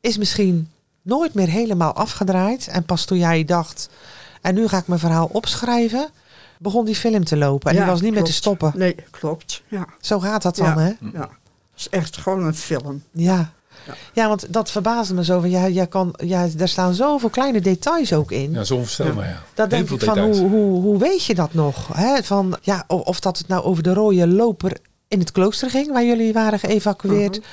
Is 0.00 0.18
misschien 0.18 0.70
nooit 1.02 1.34
meer 1.34 1.48
helemaal 1.48 1.92
afgedraaid. 1.94 2.68
En 2.68 2.84
pas 2.84 3.04
toen 3.04 3.18
jij 3.18 3.44
dacht, 3.44 3.88
en 4.46 4.54
nu 4.54 4.68
ga 4.68 4.78
ik 4.78 4.86
mijn 4.86 5.00
verhaal 5.00 5.28
opschrijven, 5.32 6.08
begon 6.58 6.84
die 6.84 6.94
film 6.96 7.24
te 7.24 7.36
lopen. 7.36 7.70
En 7.70 7.76
Ja, 7.76 7.82
die 7.82 7.90
was 7.90 8.00
niet 8.00 8.14
meer 8.14 8.24
te 8.24 8.32
stoppen. 8.32 8.72
Nee, 8.74 8.94
klopt. 9.10 9.62
Ja. 9.68 9.86
Zo 10.00 10.20
gaat 10.20 10.42
dat 10.42 10.56
dan, 10.56 10.66
Ja. 10.66 10.78
hè? 10.78 10.92
ja. 11.12 11.20
Het 11.20 11.28
is 11.76 11.88
echt 11.88 12.16
gewoon 12.16 12.44
een 12.44 12.54
film. 12.54 13.02
Ja. 13.12 13.50
Ja. 13.86 13.94
Ja, 14.12 14.28
want 14.28 14.52
dat 14.52 14.70
verbaasde 14.70 15.14
me 15.14 15.24
zo. 15.24 15.40
Van, 15.40 15.50
ja, 15.50 15.68
jij 15.68 15.86
kan, 15.86 16.14
ja, 16.16 16.46
daar 16.56 16.68
staan 16.68 16.94
zoveel 16.94 17.28
kleine 17.28 17.60
details 17.60 18.12
ook 18.12 18.30
in. 18.32 18.52
Ja, 18.52 18.64
zo 18.64 18.74
onvoorstelbaar, 18.74 19.28
ja. 19.28 19.42
Dat 19.54 19.70
denk 19.70 19.90
ik 19.90 20.02
van, 20.02 20.18
hoe, 20.18 20.34
hoe, 20.36 20.82
hoe 20.82 20.98
weet 20.98 21.24
je 21.24 21.34
dat 21.34 21.54
nog? 21.54 21.88
Hè? 21.94 22.22
Van, 22.22 22.56
ja, 22.62 22.84
o- 22.86 22.96
of 22.96 23.20
dat 23.20 23.38
het 23.38 23.48
nou 23.48 23.64
over 23.64 23.82
de 23.82 23.94
rode 23.94 24.26
loper 24.28 24.76
in 25.08 25.18
het 25.18 25.32
klooster 25.32 25.70
ging, 25.70 25.92
waar 25.92 26.04
jullie 26.04 26.32
waren 26.32 26.58
geëvacueerd. 26.58 27.38
Mhm. 27.38 27.46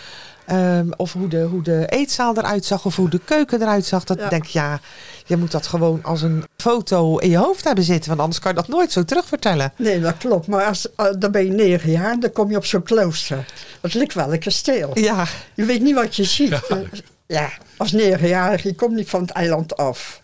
Ehm, 0.46 0.88
of 0.98 1.14
hoe 1.14 1.28
de, 1.28 1.42
hoe 1.42 1.62
de 1.62 1.86
eetzaal 1.88 2.38
eruit 2.38 2.66
zag, 2.66 2.86
of 2.86 2.96
hoe 2.96 3.10
de 3.10 3.20
keuken 3.26 3.62
eruit 3.62 3.86
zag. 3.86 4.04
Dat 4.04 4.18
Ja. 4.20 4.30
denk 4.30 4.44
ik, 4.44 4.50
ja, 4.50 4.80
je 5.26 5.38
moet 5.38 5.52
dat 5.52 5.68
gewoon 5.68 6.04
als 6.04 6.22
een 6.22 6.44
foto 6.58 7.18
in 7.18 7.30
je 7.30 7.38
hoofd 7.38 7.64
hebben 7.64 7.84
zitten. 7.84 8.10
Want 8.10 8.22
anders 8.22 8.40
kan 8.40 8.52
je 8.52 8.58
dat 8.58 8.68
nooit 8.68 8.92
zo 8.92 9.04
terugvertellen. 9.06 9.74
Nee, 9.78 10.00
dat 10.00 10.18
klopt. 10.18 10.48
Maar 10.48 10.66
als, 10.66 10.88
uh, 10.98 11.06
dan 11.20 11.32
ben 11.32 11.46
je 11.46 11.52
negen 11.52 11.92
jaar, 11.92 12.20
dan 12.20 12.32
kom 12.32 12.50
je 12.50 12.58
op 12.58 12.66
zo'n 12.66 12.84
klooster. 12.84 13.46
Dat 13.82 13.94
lijkt 13.94 14.14
wel 14.14 14.34
een 14.34 14.40
kasteel. 14.40 14.92
Ja, 15.00 15.26
Je 15.54 15.66
weet 15.66 15.82
niet 15.82 15.96
wat 15.96 16.16
je 16.16 16.24
ziet. 16.24 16.50
Ja. 16.50 16.62
Ja, 16.70 16.82
ja 17.28 17.50
als 17.78 17.92
negenjarige, 17.92 18.68
je 18.68 18.76
komt 18.76 18.96
niet 18.96 19.10
van 19.10 19.22
het 19.22 19.32
eiland 19.32 19.78
af. 19.78 20.22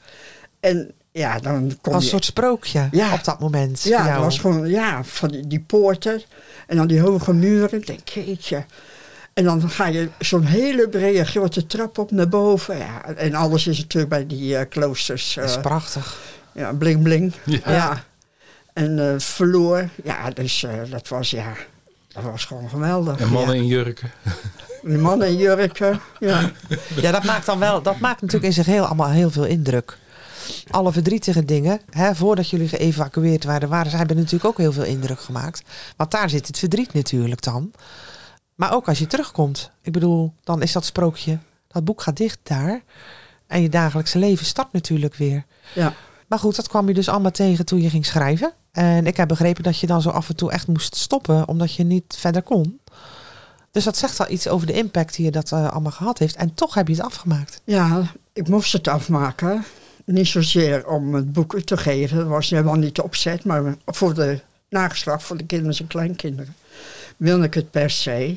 En 0.60 0.92
ja, 1.12 1.40
dan 1.40 1.78
kom 1.82 1.94
als 1.94 2.02
een 2.04 2.10
je... 2.10 2.16
soort 2.16 2.26
sprookje 2.26 2.88
Ja. 2.92 3.14
op 3.14 3.24
dat 3.24 3.40
moment. 3.40 3.80
voor 3.80 3.92
Ja, 3.92 3.98
jou. 3.98 4.12
het 4.14 4.24
was 4.24 4.40
gewoon, 4.40 4.68
ja, 4.70 5.04
van 5.04 5.30
die, 5.30 5.48
die 5.48 5.60
poorten. 5.60 6.22
En 6.68 6.78
dan 6.78 6.88
die 6.88 7.00
hoge 7.02 7.34
muren. 7.34 7.80
Ik 7.80 7.88
denk, 7.88 8.08
jeetje. 8.08 8.66
En 9.40 9.46
dan 9.46 9.70
ga 9.70 9.88
je 9.88 10.10
zo'n 10.20 10.44
hele 10.44 10.90
brede 10.90 11.26
grote 11.26 11.66
trap 11.66 11.98
op 11.98 12.12
naar 12.12 12.28
boven. 12.30 12.78
Ja, 12.78 13.06
en 13.06 13.34
alles 13.36 13.68
is 13.68 13.78
natuurlijk 13.78 14.10
bij 14.10 14.28
die 14.28 14.58
eh, 14.58 14.70
kloosters. 14.70 15.34
Dat 15.34 15.50
is 15.50 15.56
eh, 15.56 15.62
prachtig. 15.62 16.18
ja, 16.52 16.74
bling 16.74 17.04
bling. 17.04 17.34
Ja. 17.46 17.60
Ja. 17.66 18.04
En 18.74 19.00
eh 19.14 19.20
verloor. 19.20 19.90
Ja, 20.04 20.30
dus 20.30 20.64
eh, 20.64 20.72
dat 20.90 21.08
was, 21.08 21.30
ja, 21.30 21.54
dat 22.14 22.24
was 22.24 22.46
gewoon 22.46 22.70
geweldig. 22.70 23.20
En 23.20 23.30
mannen 23.30 23.56
Ja. 23.56 23.62
in 23.62 23.68
jurken. 23.68 24.12
Die 24.84 24.98
mannen 24.98 25.28
in 25.28 25.38
jurken. 25.38 26.00
Ja. 26.20 26.52
Ja, 27.02 27.12
dat 27.12 27.24
maakt 27.24 27.46
dan 27.46 27.60
wel, 27.60 27.82
dat 27.82 28.00
maakt 28.00 28.22
natuurlijk 28.22 28.48
in 28.56 28.64
zich 28.64 28.66
heel, 28.66 28.86
allemaal 28.86 29.10
heel 29.10 29.32
veel 29.32 29.46
indruk. 29.46 29.98
Alle 30.70 30.92
verdrietige 30.92 31.46
dingen, 31.46 31.82
hè, 31.90 32.16
voordat 32.16 32.50
jullie 32.50 32.68
geëvacueerd 32.68 33.44
waren, 33.44 33.70
waren 33.70 33.92
ze 33.92 33.98
hebben 33.98 34.16
natuurlijk 34.16 34.46
ook 34.46 34.58
heel 34.58 34.72
veel 34.72 34.84
indruk 34.84 35.20
gemaakt. 35.22 35.62
Want 35.96 36.12
daar 36.12 36.30
zit 36.30 36.48
het 36.48 36.60
verdriet 36.60 36.94
natuurlijk 36.94 37.42
dan. 37.44 37.72
Maar 38.60 38.74
ook 38.74 38.88
als 38.88 39.00
je 39.00 39.08
terugkomt. 39.08 39.72
Ik 39.82 39.92
bedoel, 39.92 40.34
dan 40.44 40.62
is 40.62 40.72
dat 40.72 40.86
sprookje, 40.86 41.38
dat 41.68 41.86
boek 41.86 42.02
gaat 42.02 42.18
dicht 42.18 42.40
daar. 42.44 42.82
En 43.48 43.62
je 43.62 43.70
dagelijkse 43.70 44.18
leven 44.20 44.46
start 44.46 44.72
natuurlijk 44.72 45.16
weer. 45.16 45.46
ja. 45.76 45.94
Maar 46.28 46.40
goed, 46.40 46.56
dat 46.56 46.68
kwam 46.68 46.88
je 46.88 46.94
dus 46.94 47.10
allemaal 47.10 47.32
tegen 47.32 47.66
toen 47.66 47.82
je 47.82 47.90
ging 47.90 48.06
schrijven. 48.06 48.54
En 48.72 49.08
ik 49.08 49.18
heb 49.18 49.28
begrepen 49.28 49.64
dat 49.64 49.80
je 49.80 49.88
dan 49.88 50.02
zo 50.02 50.10
af 50.10 50.30
en 50.30 50.36
toe 50.36 50.52
echt 50.52 50.68
moest 50.68 50.96
stoppen, 50.96 51.48
omdat 51.48 51.74
je 51.74 51.84
niet 51.84 52.16
verder 52.18 52.42
kon. 52.42 52.80
Dus 53.72 53.84
dat 53.84 53.98
zegt 53.98 54.18
wel 54.18 54.30
iets 54.30 54.48
over 54.48 54.68
de 54.68 54.74
impact 54.74 55.16
die 55.16 55.26
je 55.26 55.32
dat 55.32 55.52
eh, 55.52 55.72
allemaal 55.72 55.92
gehad 55.92 56.18
heeft. 56.18 56.36
En 56.36 56.54
toch 56.54 56.74
heb 56.74 56.88
je 56.88 56.94
het 56.94 57.04
afgemaakt. 57.04 57.62
Ja, 57.64 58.12
ik 58.34 58.48
moest 58.48 58.74
het 58.74 58.88
afmaken. 58.88 59.64
niet 60.06 60.28
zozeer 60.28 60.88
om 60.88 61.14
het 61.14 61.34
boek 61.34 61.60
te 61.62 61.78
geven, 61.78 62.18
dat 62.18 62.28
was 62.28 62.50
helemaal 62.50 62.76
niet 62.76 62.96
de 62.96 63.04
opzet, 63.04 63.46
maar 63.46 63.76
voor 63.86 64.14
de 64.14 64.40
nageslacht, 64.70 65.24
voor 65.24 65.38
de 65.38 65.46
kinderen 65.46 65.78
en 65.78 65.88
kleinkinderen, 65.88 66.56
wilde 67.20 67.46
ik 67.46 67.54
het 67.54 67.72
per 67.72 67.90
se. 67.90 68.36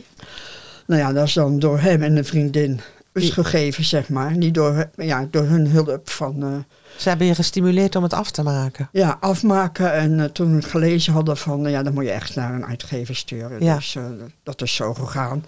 Nou 0.87 1.01
ja, 1.01 1.13
dat 1.13 1.27
is 1.27 1.33
dan 1.33 1.59
door 1.59 1.79
hem 1.79 2.03
en 2.03 2.17
een 2.17 2.25
vriendin 2.25 2.81
gegeven, 3.15 3.85
zeg 3.85 4.09
maar. 4.09 4.37
Niet 4.37 4.55
door, 4.55 4.89
ja, 4.97 5.27
door 5.31 5.45
hun 5.45 5.67
hulp 5.67 6.11
van... 6.11 6.45
Uh, 6.45 6.49
Ze 6.97 7.09
hebben 7.09 7.27
je 7.27 7.35
gestimuleerd 7.35 7.97
om 7.97 8.03
het 8.03 8.13
af 8.13 8.31
te 8.31 8.43
maken? 8.43 8.89
Ja, 8.93 9.17
afmaken. 9.21 9.93
En 9.93 10.19
uh, 10.19 10.25
toen 10.25 10.55
we 10.55 10.63
gelezen 10.63 11.13
hadden 11.13 11.37
van, 11.37 11.71
ja, 11.71 11.83
dan 11.83 11.95
moet 11.95 12.05
je 12.05 12.11
echt 12.11 12.35
naar 12.35 12.55
een 12.55 12.67
uitgever 12.67 13.17
sturen. 13.17 13.65
Ja. 13.65 13.75
Dus 13.75 13.95
uh, 13.95 14.05
dat 14.43 14.63
is 14.63 14.75
zo 14.75 14.95
gegaan. 14.95 15.45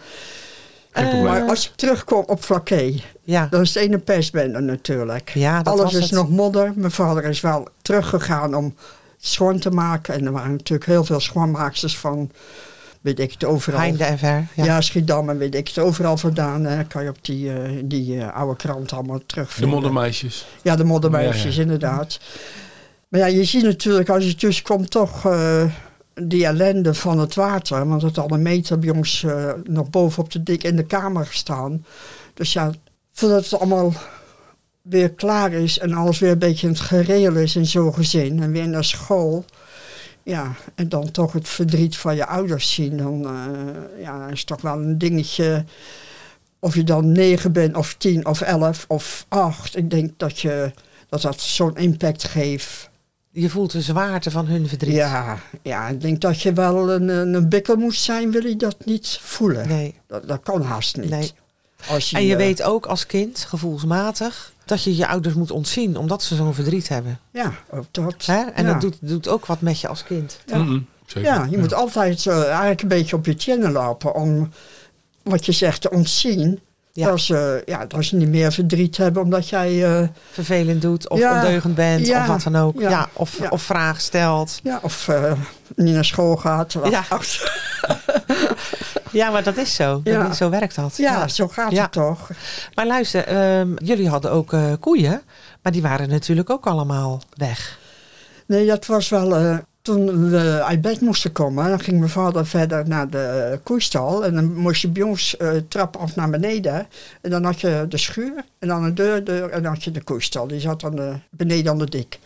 maar 1.22 1.42
als 1.42 1.68
ik 1.68 1.76
terugkom 1.76 2.24
op 2.26 2.42
Flaké, 2.42 2.92
ja. 3.22 3.46
dat 3.50 3.60
is 3.60 3.74
het 3.74 3.82
ene 3.82 3.98
persbende 3.98 4.60
natuurlijk. 4.60 5.30
Ja, 5.30 5.62
dat 5.62 5.72
Alles 5.72 5.92
was 5.92 6.02
is 6.02 6.10
nog 6.10 6.28
modder. 6.28 6.72
Mijn 6.76 6.92
vader 6.92 7.24
is 7.24 7.40
wel 7.40 7.68
teruggegaan 7.82 8.54
om 8.54 8.74
schoon 9.18 9.58
te 9.58 9.70
maken. 9.70 10.14
En 10.14 10.26
er 10.26 10.32
waren 10.32 10.50
natuurlijk 10.50 10.88
heel 10.88 11.04
veel 11.04 11.20
schoonmaaksters 11.20 11.98
van 11.98 12.30
weet 13.04 13.18
ik 13.18 13.32
het 13.32 13.44
overal. 13.44 13.80
Heinde 13.80 14.04
en 14.04 14.18
ver. 14.18 14.46
Ja, 14.54 14.64
ja 14.64 14.80
Schiedam 14.80 15.30
en 15.30 15.38
weet 15.38 15.54
ik 15.54 15.68
het 15.68 15.78
overal 15.78 16.16
vandaan. 16.16 16.64
Hè, 16.64 16.84
kan 16.84 17.02
je 17.02 17.08
op 17.08 17.18
die, 17.20 17.44
uh, 17.44 17.82
die 17.84 18.14
uh, 18.14 18.34
oude 18.34 18.56
krant 18.56 18.92
allemaal 18.92 19.20
terugvinden. 19.26 19.68
De 19.68 19.74
moddermeisjes. 19.74 20.46
Ja, 20.62 20.76
de 20.76 20.84
moddermeisjes, 20.84 21.42
ja, 21.42 21.50
ja. 21.50 21.60
inderdaad. 21.60 22.20
Maar 23.08 23.20
ja, 23.20 23.26
je 23.26 23.44
ziet 23.44 23.62
natuurlijk 23.62 24.08
als 24.08 24.24
je 24.24 24.34
tussenkomt 24.34 24.90
toch 24.90 25.26
uh, 25.26 25.64
die 26.14 26.46
ellende 26.46 26.94
van 26.94 27.18
het 27.18 27.34
water. 27.34 27.88
Want 27.88 28.02
het 28.02 28.18
al 28.18 28.30
een 28.30 28.42
meter 28.42 28.78
bij 28.78 28.90
ons 28.90 29.26
nog 29.64 29.90
boven 29.90 30.22
op 30.22 30.32
de 30.32 30.42
dik 30.42 30.62
in 30.62 30.76
de 30.76 30.86
kamer 30.86 31.26
gestaan. 31.26 31.84
Dus 32.34 32.52
ja, 32.52 32.72
voordat 33.12 33.44
het 33.44 33.60
allemaal 33.60 33.92
weer 34.82 35.10
klaar 35.10 35.52
is 35.52 35.78
en 35.78 35.92
alles 35.92 36.18
weer 36.18 36.30
een 36.30 36.38
beetje 36.38 36.66
in 36.66 36.72
het 36.72 36.82
gereel 36.82 37.34
is 37.34 37.56
in 37.56 37.66
zo'n 37.66 37.94
gezin. 37.94 38.42
En 38.42 38.52
weer 38.52 38.68
naar 38.68 38.84
school 38.84 39.44
ja, 40.24 40.52
en 40.74 40.88
dan 40.88 41.10
toch 41.10 41.32
het 41.32 41.48
verdriet 41.48 41.96
van 41.96 42.16
je 42.16 42.26
ouders 42.26 42.74
zien, 42.74 42.96
dan 42.96 43.22
uh, 43.22 44.02
ja, 44.02 44.28
is 44.28 44.44
toch 44.44 44.60
wel 44.60 44.80
een 44.80 44.98
dingetje. 44.98 45.64
Of 46.58 46.74
je 46.74 46.84
dan 46.84 47.12
negen 47.12 47.52
bent, 47.52 47.76
of 47.76 47.94
tien, 47.94 48.26
of 48.26 48.40
elf, 48.40 48.84
of 48.88 49.26
acht. 49.28 49.76
Ik 49.76 49.90
denk 49.90 50.12
dat 50.16 50.38
je, 50.38 50.72
dat, 51.08 51.22
dat 51.22 51.40
zo'n 51.40 51.76
impact 51.76 52.24
geeft. 52.24 52.90
Je 53.30 53.50
voelt 53.50 53.72
de 53.72 53.80
zwaarte 53.80 54.30
van 54.30 54.46
hun 54.46 54.68
verdriet. 54.68 54.94
Ja, 54.94 55.38
ja 55.62 55.88
ik 55.88 56.00
denk 56.00 56.20
dat 56.20 56.40
je 56.40 56.52
wel 56.52 56.90
een, 56.90 57.08
een 57.08 57.48
bikkel 57.48 57.76
moest 57.76 58.02
zijn, 58.02 58.30
wil 58.30 58.46
je 58.46 58.56
dat 58.56 58.84
niet 58.84 59.18
voelen. 59.22 59.68
Nee. 59.68 59.94
Dat, 60.06 60.28
dat 60.28 60.40
kan 60.42 60.62
haast 60.62 60.96
niet. 60.96 61.10
Nee. 61.10 61.30
Als 61.88 62.10
je, 62.10 62.16
en 62.16 62.24
je 62.24 62.32
uh, 62.32 62.36
weet 62.36 62.62
ook 62.62 62.86
als 62.86 63.06
kind, 63.06 63.38
gevoelsmatig, 63.38 64.52
dat 64.64 64.82
je 64.82 64.96
je 64.96 65.06
ouders 65.06 65.34
moet 65.34 65.50
ontzien 65.50 65.96
omdat 65.96 66.22
ze 66.22 66.34
zo'n 66.34 66.54
verdriet 66.54 66.88
hebben. 66.88 67.18
Ja, 67.30 67.52
ook 67.70 67.86
dat. 67.90 68.26
Hè? 68.26 68.40
En 68.40 68.66
ja. 68.66 68.72
dat 68.72 68.80
doet, 68.80 68.96
doet 69.00 69.28
ook 69.28 69.46
wat 69.46 69.60
met 69.60 69.80
je 69.80 69.88
als 69.88 70.04
kind. 70.04 70.38
Ja, 70.46 70.56
mm 70.56 70.66
-hmm, 70.66 70.86
ja 71.22 71.46
je 71.50 71.58
moet 71.58 71.74
altijd 71.74 72.24
uh, 72.24 72.44
eigenlijk 72.44 72.82
een 72.82 72.88
beetje 72.88 73.16
op 73.16 73.26
je 73.26 73.34
tenen 73.34 73.72
lopen 73.72 74.14
om 74.14 74.50
wat 75.22 75.46
je 75.46 75.52
zegt 75.52 75.80
te 75.80 75.90
ontzien. 75.90 76.60
Ja. 76.92 77.08
Dat, 77.08 77.20
ze, 77.20 77.62
ja, 77.66 77.86
dat 77.86 78.04
ze 78.04 78.16
niet 78.16 78.28
meer 78.28 78.52
verdriet 78.52 78.96
hebben 78.96 79.22
omdat 79.22 79.48
jij... 79.48 80.00
Uh, 80.00 80.08
Vervelend 80.30 80.82
doet 80.82 81.08
of 81.08 81.18
ja, 81.18 81.34
ondeugend 81.34 81.74
bent 81.74 82.06
ja, 82.06 82.20
of 82.20 82.26
wat 82.26 82.42
dan 82.42 82.56
ook. 82.56 82.80
ja, 82.80 82.90
Ja, 82.90 83.08
of, 83.12 83.38
ja. 83.38 83.48
of 83.48 83.62
vragen 83.62 84.02
stelt. 84.02 84.60
Ja, 84.62 84.78
of 84.82 85.08
uh, 85.08 85.32
niet 85.76 85.94
naar 85.94 86.04
school 86.04 86.36
gaat. 86.36 86.72
Ja. 86.72 87.04
ja, 89.14 89.30
maar 89.30 89.42
dat 89.42 89.56
is 89.56 89.74
zo. 89.74 90.00
Ja. 90.04 90.22
Dat- 90.26 90.36
Zo 90.36 90.50
werkt 90.50 90.74
dat. 90.76 90.96
Ja, 90.96 91.28
zo 91.28 91.48
gaat 91.48 91.72
het 91.82 91.92
toch. 91.92 92.30
Maar 92.74 92.86
luister, 92.86 93.24
ehm, 93.26 93.68
jullie 93.84 94.08
hadden 94.08 94.30
ook 94.30 94.52
eh, 94.52 94.72
koeien. 94.80 95.22
Maar 95.62 95.72
die 95.72 95.82
waren 95.82 96.08
natuurlijk 96.08 96.50
ook 96.50 96.66
allemaal 96.66 97.22
weg. 97.36 97.78
Nee, 98.46 98.66
dat 98.66 98.86
was 98.86 99.08
wel... 99.08 99.36
eh, 99.36 99.58
toen 99.82 100.30
we 100.30 100.62
uit 100.62 100.80
bed 100.80 101.00
moesten 101.00 101.32
komen, 101.32 101.68
dan 101.68 101.80
ging 101.80 101.98
mijn 101.98 102.10
vader 102.10 102.46
verder 102.46 102.88
naar 102.88 103.10
de 103.10 103.58
koeistal. 103.62 104.24
En 104.24 104.34
dan 104.34 104.54
moest 104.54 104.82
je 104.82 104.88
bij 104.88 105.02
ons 105.02 105.36
eh, 105.36 105.50
trap 105.68 105.96
af 105.96 106.16
naar 106.16 106.30
beneden. 106.30 106.86
En 107.20 107.30
dan 107.30 107.44
had 107.44 107.60
je 107.60 107.86
de 107.88 107.96
schuur 107.96 108.44
en 108.58 108.68
dan 108.68 108.84
een 108.84 108.94
deur, 108.94 109.24
deur 109.24 109.50
en 109.50 109.62
dan 109.62 109.72
had 109.72 109.84
je 109.84 109.90
de 109.90 110.02
koeistal. 110.02 110.46
Die 110.46 110.60
zat 110.60 110.80
dan 110.80 110.96
de, 110.96 111.12
beneden 111.30 111.72
aan 111.72 111.78
de 111.78 111.88
dik. 111.88 112.18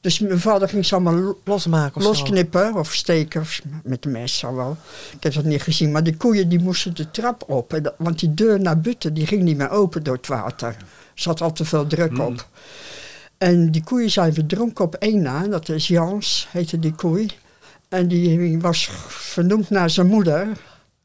Dus 0.00 0.18
mijn 0.18 0.40
vader 0.40 0.68
ging 0.68 0.86
ze 0.86 0.94
allemaal 0.94 1.14
lo- 1.14 1.38
Losmaken 1.44 1.96
of 1.96 2.02
zo. 2.02 2.08
losknippen 2.08 2.74
of 2.74 2.94
steken 2.94 3.40
of 3.40 3.60
met 3.82 4.02
de 4.02 4.08
mes 4.08 4.44
al 4.44 4.54
wel. 4.54 4.76
Ik 5.16 5.22
heb 5.22 5.32
dat 5.34 5.44
niet 5.44 5.62
gezien. 5.62 5.90
Maar 5.92 6.02
die 6.04 6.16
koeien 6.16 6.48
die 6.48 6.58
moesten 6.58 6.94
de 6.94 7.10
trap 7.10 7.44
op. 7.50 7.72
En 7.72 7.82
dat- 7.82 7.94
want 7.98 8.18
die 8.18 8.34
deur 8.34 8.60
naar 8.60 8.80
buiten 8.80 9.14
die 9.14 9.26
ging 9.26 9.42
niet 9.42 9.56
meer 9.56 9.70
open 9.70 10.02
door 10.02 10.16
het 10.16 10.26
water. 10.26 10.68
Er 10.68 10.76
zat 11.14 11.40
al 11.40 11.52
te 11.52 11.64
veel 11.64 11.86
druk 11.86 12.10
Mm. 12.10 12.20
op. 12.20 12.46
En 13.38 13.70
die 13.70 13.84
koeien 13.84 14.10
zijn 14.10 14.34
verdronken 14.34 14.84
op 14.84 14.94
één 14.94 15.22
na. 15.22 15.46
Dat 15.46 15.68
is 15.68 15.88
Jans, 15.88 16.48
heette 16.50 16.78
die 16.78 16.94
koei. 16.94 17.30
En 17.88 18.08
die 18.08 18.60
was 18.60 18.88
vernoemd 19.08 19.70
naar 19.70 19.90
zijn 19.90 20.06
moeder. 20.06 20.48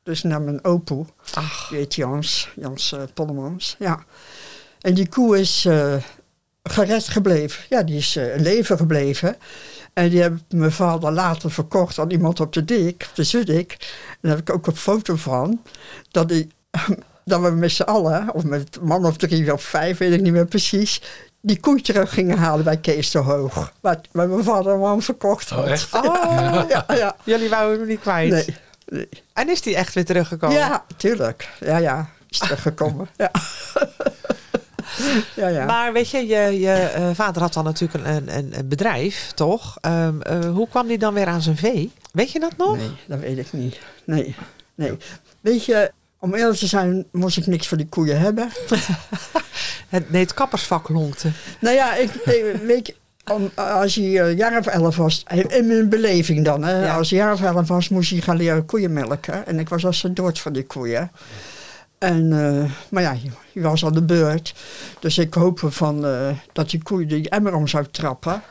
Dus 0.04 0.24
naar 0.24 0.42
mijn 0.42 0.64
opoe. 0.64 1.06
Ach, 1.34 1.68
Die 1.70 1.78
heet 1.78 1.96
Jans, 1.96 2.50
Jans 2.56 2.92
uh, 2.94 3.02
Pollemans. 3.14 3.76
Ja. 3.80 4.04
En 4.82 4.94
die 4.94 5.08
koe 5.10 5.40
is 5.40 5.66
eh, 5.66 5.94
gered 6.70 7.08
gebleven. 7.08 7.64
Ja, 7.70 7.84
die 7.84 7.98
is 7.98 8.16
eh, 8.16 8.36
in 8.36 8.42
leven 8.42 8.78
gebleven. 8.78 9.36
En 9.94 10.10
die 10.10 10.22
heb 10.22 10.34
mijn 10.50 10.72
vader 10.72 11.12
later 11.12 11.52
verkocht 11.52 12.00
aan 12.00 12.12
iemand 12.12 12.40
op 12.40 12.54
de 12.54 12.66
dik, 12.66 13.06
op 13.10 13.16
de 13.16 13.24
Zudik. 13.24 13.72
En 14.10 14.18
daar 14.22 14.32
heb 14.32 14.50
ik 14.50 14.56
ook 14.56 14.68
een 14.68 14.76
foto 14.76 15.16
van. 15.16 15.62
Dat, 16.12 16.30
die, 16.30 16.52
dat 17.26 17.42
we 17.42 17.50
met 17.50 17.72
z'n 17.72 17.82
allen, 17.82 18.34
of 18.34 18.44
met 18.44 18.76
een 18.76 18.88
man 18.88 19.06
of 19.06 19.18
drie 19.18 19.54
of 19.54 19.64
vijf, 19.64 19.98
weet 19.98 20.14
ik 20.14 20.22
niet 20.22 20.34
meer 20.34 20.46
precies... 20.46 21.02
die 21.42 21.60
koe 21.60 21.82
terug 21.82 22.14
gingen 22.14 22.38
halen 22.38 22.64
bij 22.64 22.78
Kees 22.78 23.12
de 23.12 23.18
Hoog. 23.18 23.74
Waar, 23.80 24.02
waar 24.12 24.30
mijn 24.30 24.44
vader 24.44 24.72
hem 24.72 24.86
aan 24.86 25.02
verkocht 25.02 25.50
had. 25.50 25.66
Oh, 25.66 25.72
echt? 25.72 25.94
Oh. 25.94 26.64
Ja, 26.70 26.86
ja. 26.88 27.16
jullie 27.24 27.50
wouden 27.50 27.80
hem 27.80 27.88
niet 27.88 28.00
kwijt. 28.00 28.32
Nee, 28.32 28.56
nee. 28.86 29.10
En 29.34 29.50
is 29.50 29.62
die 29.62 29.76
echt 29.76 29.94
weer 29.94 30.06
teruggekomen? 30.06 30.58
Ja, 30.58 30.86
tuurlijk. 30.98 31.50
Ja, 31.60 31.78
ja. 31.78 32.10
Is 32.30 32.38
teruggekomen. 32.38 33.08
ja. 33.18 33.32
ja, 35.36 35.48
ja. 35.48 35.66
Maar 35.66 35.94
weet 35.94 36.10
je, 36.10 36.18
je, 36.28 36.60
je 36.60 36.72
eh, 36.74 37.10
vader 37.14 37.42
had 37.42 37.54
dan 37.54 37.64
natuurlijk 37.64 38.06
een, 38.06 38.38
een, 38.38 38.54
een 38.58 38.68
bedrijf, 38.68 39.32
toch? 39.36 39.78
Ehm, 39.82 40.22
eh, 40.22 40.40
hoe 40.40 40.68
kwam 40.70 40.88
die 40.88 40.98
dan 40.98 41.14
weer 41.14 41.28
aan 41.28 41.42
zijn 41.42 41.58
vee? 41.58 41.92
Weet 42.12 42.32
je 42.32 42.40
dat 42.40 42.58
nog? 42.58 42.78
Nee, 42.78 42.92
dat 43.08 43.20
weet 43.20 43.38
ik 43.38 43.54
niet. 43.54 43.80
Nee, 44.06 44.36
nee. 44.76 44.98
Weet 45.42 45.66
je, 45.66 45.92
om 46.20 46.34
eerlijk 46.34 46.58
te 46.60 46.68
zijn, 46.68 47.06
moest 47.12 47.38
ik 47.38 47.48
niks 47.48 47.68
voor 47.68 47.78
die 47.78 47.88
koeien 47.90 48.20
hebben. 48.20 48.50
Het, 49.90 50.12
nee, 50.12 50.22
het 50.22 50.34
kappersvak 50.34 50.90
lonkte. 50.90 51.30
Nou 51.60 51.76
ja, 51.76 51.96
ik, 51.96 52.14
ik- 52.14 52.56
weet 52.66 52.88
je, 52.88 52.96
om, 53.32 53.52
als 53.56 53.96
hij 53.96 54.20
een 54.20 54.36
jaar 54.36 54.58
of 54.60 54.66
elf 54.68 54.96
was, 54.96 55.24
in 55.48 55.68
mijn 55.68 55.90
beleving 55.90 56.46
dan, 56.46 56.64
hè, 56.64 56.86
Ja. 56.86 56.96
als 56.98 57.10
hij 57.10 57.20
een 57.20 57.26
jaar 57.26 57.34
of 57.34 57.42
elf 57.42 57.68
was, 57.68 57.90
moest 57.90 58.10
hij 58.10 58.22
gaan 58.22 58.38
leren 58.38 58.66
koeien 58.66 58.94
melken. 58.94 59.46
En 59.48 59.60
ik 59.60 59.70
was 59.70 59.86
als 59.86 60.04
een 60.04 60.14
dood 60.14 60.40
van 60.40 60.54
die 60.54 60.64
koeien. 60.66 61.12
En, 62.06 62.34
eh, 62.34 62.72
maar 62.90 63.04
ja, 63.04 63.16
hij 63.54 63.62
was 63.64 63.86
aan 63.86 63.94
de 63.94 64.02
beurt. 64.02 64.54
Dus 65.00 65.18
ik 65.18 65.34
hoopte 65.34 65.72
van, 65.72 66.06
eh, 66.06 66.30
dat 66.54 66.70
die 66.70 66.84
koeien 66.84 67.08
die 67.08 67.30
emmer 67.30 67.56
om 67.56 67.68
zou 67.68 67.86
trappen. 67.92 68.42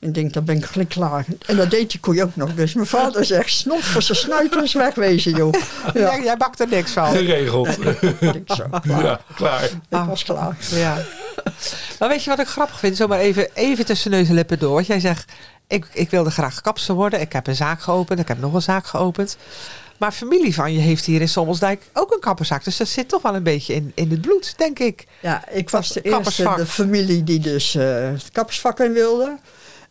Ik 0.00 0.14
denk, 0.14 0.32
dan 0.32 0.44
ben 0.44 0.56
ik 0.56 0.64
gelijk 0.64 0.88
klaar. 0.88 1.26
En 1.46 1.56
dat 1.56 1.70
deed 1.70 1.90
die 1.90 2.00
koe 2.00 2.22
ook 2.22 2.36
nog. 2.36 2.54
Dus 2.54 2.74
mijn 2.74 2.86
vader 2.86 3.24
zegt, 3.24 3.50
snot 3.50 3.82
voor 3.84 4.02
zijn 4.02 4.18
snuit 4.18 4.54
is 4.54 4.72
wegwezen, 4.72 5.36
joh. 5.36 5.52
Ja, 5.94 6.00
Jij, 6.00 6.22
jij 6.22 6.36
bakt 6.36 6.60
er 6.60 6.68
niks 6.68 6.92
van. 6.92 7.06
Geregeld. 7.06 7.68
ik 7.84 8.20
denk 8.20 8.52
zo, 8.52 8.64
klaar. 8.82 9.04
Ja, 9.04 9.20
klaar. 9.34 9.64
Ik 9.64 10.06
was 10.06 10.24
klaar. 10.24 10.56
Ja. 10.70 10.98
Maar 11.98 12.08
weet 12.08 12.24
je 12.24 12.30
wat 12.30 12.38
ik 12.38 12.46
grappig 12.46 12.78
vind? 12.78 12.96
Zomaar 12.96 13.18
even, 13.18 13.48
even 13.54 13.84
tussen 13.84 14.10
neus 14.10 14.28
en 14.28 14.34
lippen 14.34 14.58
door. 14.58 14.74
Want 14.74 14.86
jij 14.86 15.00
zegt, 15.00 15.32
ik, 15.66 15.86
ik 15.92 16.10
wilde 16.10 16.30
graag 16.30 16.60
kapster 16.60 16.94
worden. 16.94 17.20
Ik 17.20 17.32
heb 17.32 17.46
een 17.46 17.56
zaak 17.56 17.80
geopend. 17.80 18.20
Ik 18.20 18.28
heb 18.28 18.40
nog 18.40 18.54
een 18.54 18.62
zaak 18.62 18.86
geopend. 18.86 19.36
Maar 19.98 20.12
familie 20.12 20.54
van 20.54 20.72
je 20.72 20.78
heeft 20.78 21.04
hier 21.04 21.20
in 21.20 21.28
Sommelsdijk 21.28 21.82
ook 21.92 22.12
een 22.12 22.20
kapperszaak. 22.20 22.64
Dus 22.64 22.76
dat 22.76 22.88
zit 22.88 23.08
toch 23.08 23.22
wel 23.22 23.34
een 23.34 23.42
beetje 23.42 23.74
in, 23.74 23.92
in 23.94 24.10
het 24.10 24.20
bloed, 24.20 24.54
denk 24.56 24.78
ik. 24.78 25.06
Ja, 25.20 25.48
ik 25.48 25.70
was 25.70 25.88
de 25.88 26.00
eerste 26.00 26.54
de 26.56 26.66
familie 26.66 27.24
die 27.24 27.38
dus 27.38 27.74
eh, 27.74 27.84
het 28.10 28.30
kappersvak 28.32 28.80
in 28.80 28.92
wilde. 28.92 29.38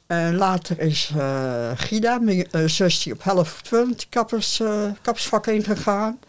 En 0.07 0.35
later 0.35 0.79
is 0.79 1.11
eh, 1.17 1.71
Gida, 1.75 2.17
mijn 2.19 2.51
eh, 2.51 2.61
zus, 2.65 3.03
die 3.03 3.13
op 3.13 3.23
helft 3.23 3.69
het 3.69 4.07
kappers, 4.09 4.61
kappersvak 5.01 5.47
ingegaan. 5.47 6.19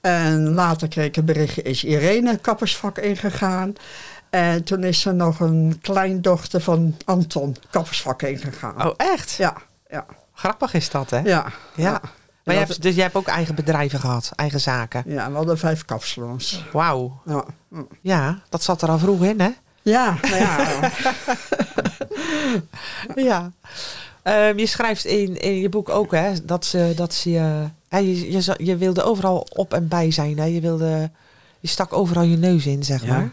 En 0.00 0.54
later 0.54 0.88
kreeg 0.88 1.06
ik 1.06 1.16
een 1.16 1.24
berichtje, 1.24 1.62
is 1.62 1.84
Irene 1.84 2.38
kappersvak 2.38 2.98
ingegaan. 2.98 3.74
En 4.30 4.64
toen 4.64 4.84
is 4.84 5.04
er 5.04 5.14
nog 5.14 5.40
een 5.40 5.78
kleindochter 5.80 6.60
van 6.60 6.96
Anton 7.04 7.56
kappersvak 7.70 8.22
ingegaan. 8.22 8.86
Oh, 8.86 8.94
echt? 8.96 9.32
Ja, 9.32 9.56
ja, 9.88 10.06
Grappig 10.34 10.74
is 10.74 10.90
dat, 10.90 11.10
hè? 11.10 11.18
ja. 11.18 11.46
Ja. 11.74 12.00
Maar 12.44 12.54
je 12.54 12.60
hebt, 12.60 12.82
dus 12.82 12.94
jij 12.94 13.02
hebt 13.02 13.16
ook 13.16 13.26
eigen 13.26 13.54
bedrijven 13.54 14.00
gehad, 14.00 14.30
eigen 14.34 14.60
zaken. 14.60 15.02
Ja, 15.06 15.30
we 15.30 15.36
hadden 15.36 15.58
vijf 15.58 15.84
kapsalons. 15.84 16.64
Wauw. 16.72 17.20
Ja, 17.26 17.44
Ja, 18.00 18.42
dat 18.48 18.62
zat 18.62 18.82
er 18.82 18.88
al 18.88 18.98
vroeg 18.98 19.24
in, 19.24 19.40
hè? 19.40 19.50
ja 19.82 20.16
nou 20.22 20.36
ja. 20.36 20.90
Ja. 23.30 23.52
Ehm, 24.22 24.58
je 24.58 24.66
schrijft 24.66 25.04
in, 25.04 25.40
in 25.40 25.60
je 25.60 25.68
boek 25.68 25.88
ook, 25.88 26.10
hè, 26.10 26.44
dat 26.44 26.64
ze, 26.64 26.92
dat 26.96 27.14
ze 27.14 27.30
je, 27.30 27.64
hè, 27.88 27.98
je, 27.98 28.32
je, 28.32 28.54
je 28.56 28.76
wilde 28.76 29.02
overal 29.02 29.46
op 29.54 29.74
en 29.74 29.88
bij 29.88 30.10
zijn, 30.10 30.38
hè? 30.38 30.44
Je 30.44 30.60
wilde, 30.60 31.10
je 31.60 31.68
stak 31.68 31.92
overal 31.92 32.22
je 32.22 32.36
neus 32.36 32.66
in, 32.66 32.84
zeg 32.84 33.06
maar. 33.06 33.32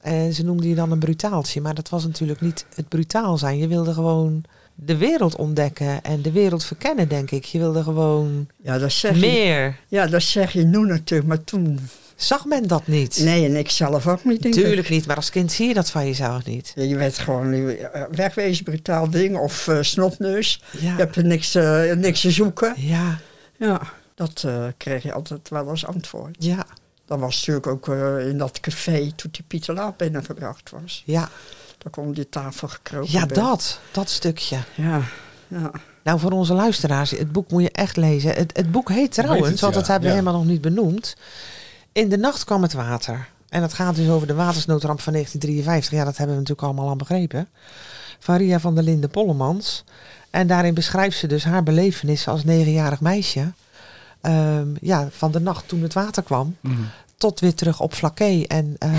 En 0.00 0.32
ze 0.32 0.44
noemden 0.44 0.68
je 0.68 0.74
dan 0.74 0.90
een 0.90 0.98
brutaaltje. 0.98 1.60
Maar 1.60 1.74
dat 1.74 1.88
was 1.88 2.04
natuurlijk 2.04 2.40
niet 2.40 2.66
het 2.74 2.88
brutaal 2.88 3.38
zijn. 3.38 3.58
Je 3.58 3.66
wilde 3.68 3.92
gewoon 3.92 4.44
de 4.78 4.96
wereld 4.96 5.36
ontdekken 5.36 6.02
en 6.02 6.22
de 6.22 6.32
wereld 6.32 6.64
verkennen, 6.64 7.08
denk 7.08 7.30
ik. 7.30 7.44
Je 7.44 7.58
wilde 7.58 7.82
gewoon 7.82 8.48
Ja, 8.62 8.78
dat 8.78 8.92
zeg 8.92 9.14
je, 9.14 9.20
meer. 9.20 9.76
ja, 9.88 10.06
dat 10.06 10.22
zeg 10.22 10.52
je 10.52 10.62
nu 10.62 10.78
natuurlijk, 10.86 11.28
maar 11.28 11.44
toen... 11.44 11.80
Zag 12.16 12.44
men 12.44 12.68
dat 12.68 12.86
niet? 12.86 13.18
Nee, 13.22 13.44
en 13.44 13.56
ik 13.56 13.70
zelf 13.70 14.06
ook 14.06 14.24
niet. 14.24 14.44
ik. 14.44 14.52
Tuurlijk 14.52 14.88
niet, 14.88 15.06
maar 15.06 15.16
als 15.16 15.30
kind 15.30 15.52
zie 15.52 15.68
je 15.68 15.74
dat 15.74 15.90
van 15.90 16.06
jezelf 16.06 16.44
niet. 16.46 16.72
Ja, 16.74 16.82
Je 16.82 16.96
werd 16.96 17.18
gewoon 17.18 17.52
eh, 17.54 18.02
wegwezen, 18.10 18.64
brutaal 18.64 19.10
ding, 19.10 19.36
of 19.38 19.68
eh, 19.68 19.78
snotneus. 19.82 20.62
Ja, 20.70 20.78
Je 20.92 20.98
hebt 20.98 21.16
er 21.16 21.24
niks, 21.24 21.54
eh, 21.54 21.92
niks 21.92 22.20
te 22.20 22.30
zoeken. 22.30 22.74
ja, 22.76 23.18
Ja, 23.58 23.80
dat 24.14 24.44
kreeg 24.76 25.02
je 25.02 25.12
altijd 25.12 25.48
wel 25.48 25.68
als 25.68 25.86
antwoord. 25.86 26.36
ja, 26.38 26.66
Dat 27.06 27.18
was 27.18 27.36
natuurlijk 27.38 27.66
ook 27.66 27.88
in 28.20 28.38
dat 28.38 28.60
café 28.60 29.12
toen 29.16 29.30
die 29.32 29.44
Pieter 29.46 29.74
Laat 29.74 29.96
binnengebracht 29.96 30.70
was. 30.70 31.02
ja. 31.06 31.28
Kon 31.90 32.12
die 32.12 32.28
tafel 32.28 32.68
gekropen 32.68 33.12
Ja, 33.12 33.26
ben. 33.26 33.34
dat. 33.42 33.80
Dat 33.92 34.10
stukje. 34.10 34.58
Ja, 34.74 35.00
ja. 35.48 35.70
Nou, 36.02 36.18
voor 36.20 36.30
onze 36.30 36.54
luisteraars, 36.54 37.10
het 37.10 37.32
boek 37.32 37.50
moet 37.50 37.62
je 37.62 37.70
echt 37.70 37.96
lezen. 37.96 38.34
Het, 38.34 38.56
het 38.56 38.70
boek 38.70 38.88
heet 38.88 39.12
trouwens, 39.12 39.48
het, 39.48 39.60
want 39.60 39.74
ja, 39.74 39.78
dat 39.80 39.88
hebben 39.88 40.08
we 40.08 40.14
ja. 40.14 40.20
helemaal 40.20 40.40
nog 40.40 40.50
niet 40.50 40.60
benoemd. 40.60 41.16
In 41.92 42.08
de 42.08 42.16
nacht 42.18 42.44
kwam 42.44 42.62
het 42.62 42.72
water. 42.72 43.28
En 43.48 43.60
dat 43.60 43.72
gaat 43.74 43.94
dus 43.96 44.08
over 44.08 44.26
de 44.26 44.34
watersnoodramp 44.34 45.00
van 45.00 45.12
1953. 45.12 45.98
Ja, 45.98 46.04
dat 46.04 46.16
hebben 46.16 46.34
we 46.36 46.40
natuurlijk 46.40 46.68
allemaal 46.68 46.88
al 46.88 46.96
begrepen. 46.96 47.48
Van 48.18 48.36
Ria 48.36 48.60
van 48.60 48.74
der 48.74 48.84
Linden 48.84 49.10
Pollemans. 49.10 49.84
En 50.30 50.46
daarin 50.46 50.74
beschrijft 50.74 51.18
ze 51.18 51.26
dus 51.26 51.44
haar 51.44 51.62
belevenissen 51.62 52.32
als 52.32 52.44
negenjarig 52.44 53.00
meisje. 53.00 53.52
Ehm, 54.20 54.68
ja, 54.80 55.08
van 55.10 55.30
de 55.30 55.40
nacht 55.40 55.68
toen 55.68 55.82
het 55.82 55.92
water 55.94 56.22
kwam, 56.22 56.56
Mhm. 56.60 56.80
tot 57.16 57.40
weer 57.40 57.54
terug 57.54 57.80
op 57.80 57.94
Flaké. 57.94 58.42
En 58.46 58.74
eh, 58.78 58.90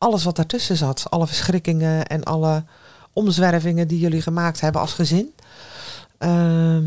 alles 0.00 0.24
wat 0.24 0.36
daartussen 0.36 0.76
zat. 0.76 1.06
Alle 1.10 1.26
verschrikkingen 1.26 2.06
en 2.06 2.24
alle 2.24 2.64
omzwervingen 3.12 3.88
die 3.88 3.98
jullie 3.98 4.22
gemaakt 4.22 4.60
hebben 4.60 4.80
als 4.80 4.92
gezin. 4.92 5.32
Ehm, 6.18 6.84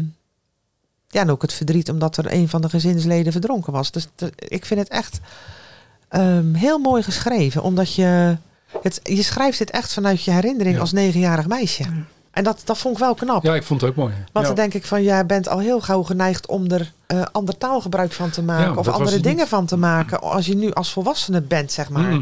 ja, 1.07 1.21
en 1.21 1.29
ook 1.31 1.41
het 1.41 1.53
verdriet 1.53 1.89
omdat 1.89 2.17
er 2.17 2.33
een 2.33 2.49
van 2.49 2.61
de 2.61 2.69
gezinsleden 2.69 3.31
verdronken 3.31 3.73
was. 3.73 3.91
Dus 3.91 4.07
de- 4.15 4.31
ik 4.37 4.65
vind 4.65 4.79
het 4.79 4.89
echt 4.89 5.19
ehm, 6.09 6.53
heel 6.53 6.77
mooi 6.79 7.03
geschreven. 7.03 7.63
Omdat 7.63 7.93
je, 7.95 8.37
het, 8.81 8.99
je 9.03 9.23
schrijft 9.23 9.57
dit 9.57 9.69
echt 9.71 9.93
vanuit 9.93 10.23
je 10.23 10.31
herinnering 10.31 10.75
Ja. 10.75 10.81
als 10.81 10.91
negenjarig 10.91 11.47
meisje. 11.47 11.83
En 12.31 12.43
dat, 12.43 12.61
dat 12.65 12.77
vond 12.77 12.93
ik 12.95 12.99
wel 13.03 13.13
knap. 13.15 13.43
Ja, 13.43 13.55
ik 13.55 13.63
vond 13.63 13.81
het 13.81 13.89
ook 13.89 13.95
mooi. 13.95 14.13
Want 14.31 14.47
ja. 14.47 14.53
dan 14.53 14.55
denk 14.55 14.73
ik 14.73 14.85
van, 14.85 15.03
jij 15.03 15.25
bent 15.25 15.47
al 15.47 15.59
heel 15.59 15.81
gauw 15.81 16.03
geneigd 16.03 16.45
om 16.47 16.71
er 16.71 16.91
eh, 17.07 17.21
ander 17.31 17.57
taalgebruik 17.57 18.11
van 18.11 18.29
te 18.29 18.41
maken. 18.43 18.71
Ja, 18.73 18.77
of 18.79 18.87
andere 18.87 19.19
dingen 19.19 19.37
niet. 19.37 19.47
van 19.47 19.65
te 19.65 19.77
maken. 19.77 20.21
Als 20.21 20.45
je 20.45 20.55
nu 20.55 20.71
als 20.71 20.91
volwassene 20.91 21.41
bent, 21.41 21.71
zeg 21.71 21.89
maar. 21.89 22.21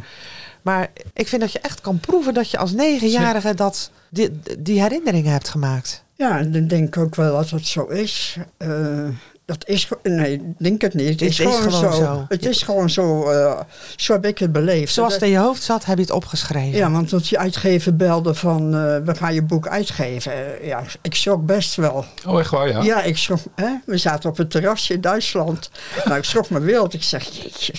Maar 0.61 0.89
ik 1.13 1.27
vind 1.27 1.41
dat 1.41 1.51
je 1.51 1.59
echt 1.59 1.81
kan 1.81 1.99
proeven 1.99 2.33
dat 2.33 2.51
je 2.51 2.57
als 2.57 2.71
negenjarige 2.71 3.53
dat, 3.53 3.91
die, 4.09 4.39
die 4.59 4.81
herinneringen 4.81 5.31
hebt 5.31 5.49
gemaakt. 5.49 6.03
ja, 6.15 6.37
en 6.39 6.51
dan 6.51 6.67
denk 6.67 6.87
ik 6.87 6.97
ook 6.97 7.15
wel 7.15 7.35
dat 7.35 7.49
het 7.49 7.65
zo 7.67 7.85
is. 7.85 8.37
Eh, 8.57 9.07
dat 9.45 9.67
is 9.67 9.87
nee, 10.03 10.33
ik 10.33 10.41
denk 10.57 10.81
het 10.81 10.93
niet. 10.93 11.09
Het, 11.09 11.19
Het 11.19 11.29
is, 11.29 11.39
is 11.39 11.45
gewoon, 11.45 11.61
gewoon 11.71 11.93
zo. 11.93 11.99
zo. 12.03 12.25
Het 12.29 12.45
is 12.45 12.61
gewoon 12.61 12.89
zo. 12.89 13.29
eh, 13.29 13.59
zo 13.95 14.13
heb 14.13 14.25
ik 14.25 14.37
het 14.37 14.51
beleefd. 14.51 14.93
Zoals 14.93 15.13
het 15.13 15.21
in 15.21 15.29
je 15.29 15.37
hoofd 15.37 15.63
zat, 15.63 15.85
heb 15.85 15.95
je 15.97 16.03
het 16.03 16.11
opgeschreven. 16.11 16.77
Ja, 16.77 16.91
want 16.91 17.07
toen 17.09 17.19
die 17.19 17.39
uitgever 17.39 17.95
belde 17.95 18.33
van, 18.33 18.61
eh, 18.75 18.97
we 19.05 19.15
gaan 19.15 19.33
je 19.33 19.41
boek 19.43 19.67
uitgeven. 19.67 20.65
Ja, 20.65 20.83
ik 21.01 21.15
schrok 21.15 21.45
best 21.45 21.75
wel. 21.75 22.05
Oh, 22.27 22.39
echt 22.39 22.49
waar, 22.49 22.67
ja? 22.67 22.81
Ja, 22.83 23.01
ik 23.01 23.17
schrok, 23.17 23.39
hè? 23.55 23.71
we 23.85 23.97
zaten 23.97 24.29
op 24.29 24.37
het 24.37 24.51
terrasje 24.51 24.93
in 24.93 25.01
Duitsland. 25.01 25.69
nou, 26.05 26.17
ik 26.17 26.23
schrok 26.23 26.49
me 26.49 26.59
wild. 26.59 26.93
Ik 26.93 27.03
zeg, 27.03 27.23
jeetje. 27.23 27.73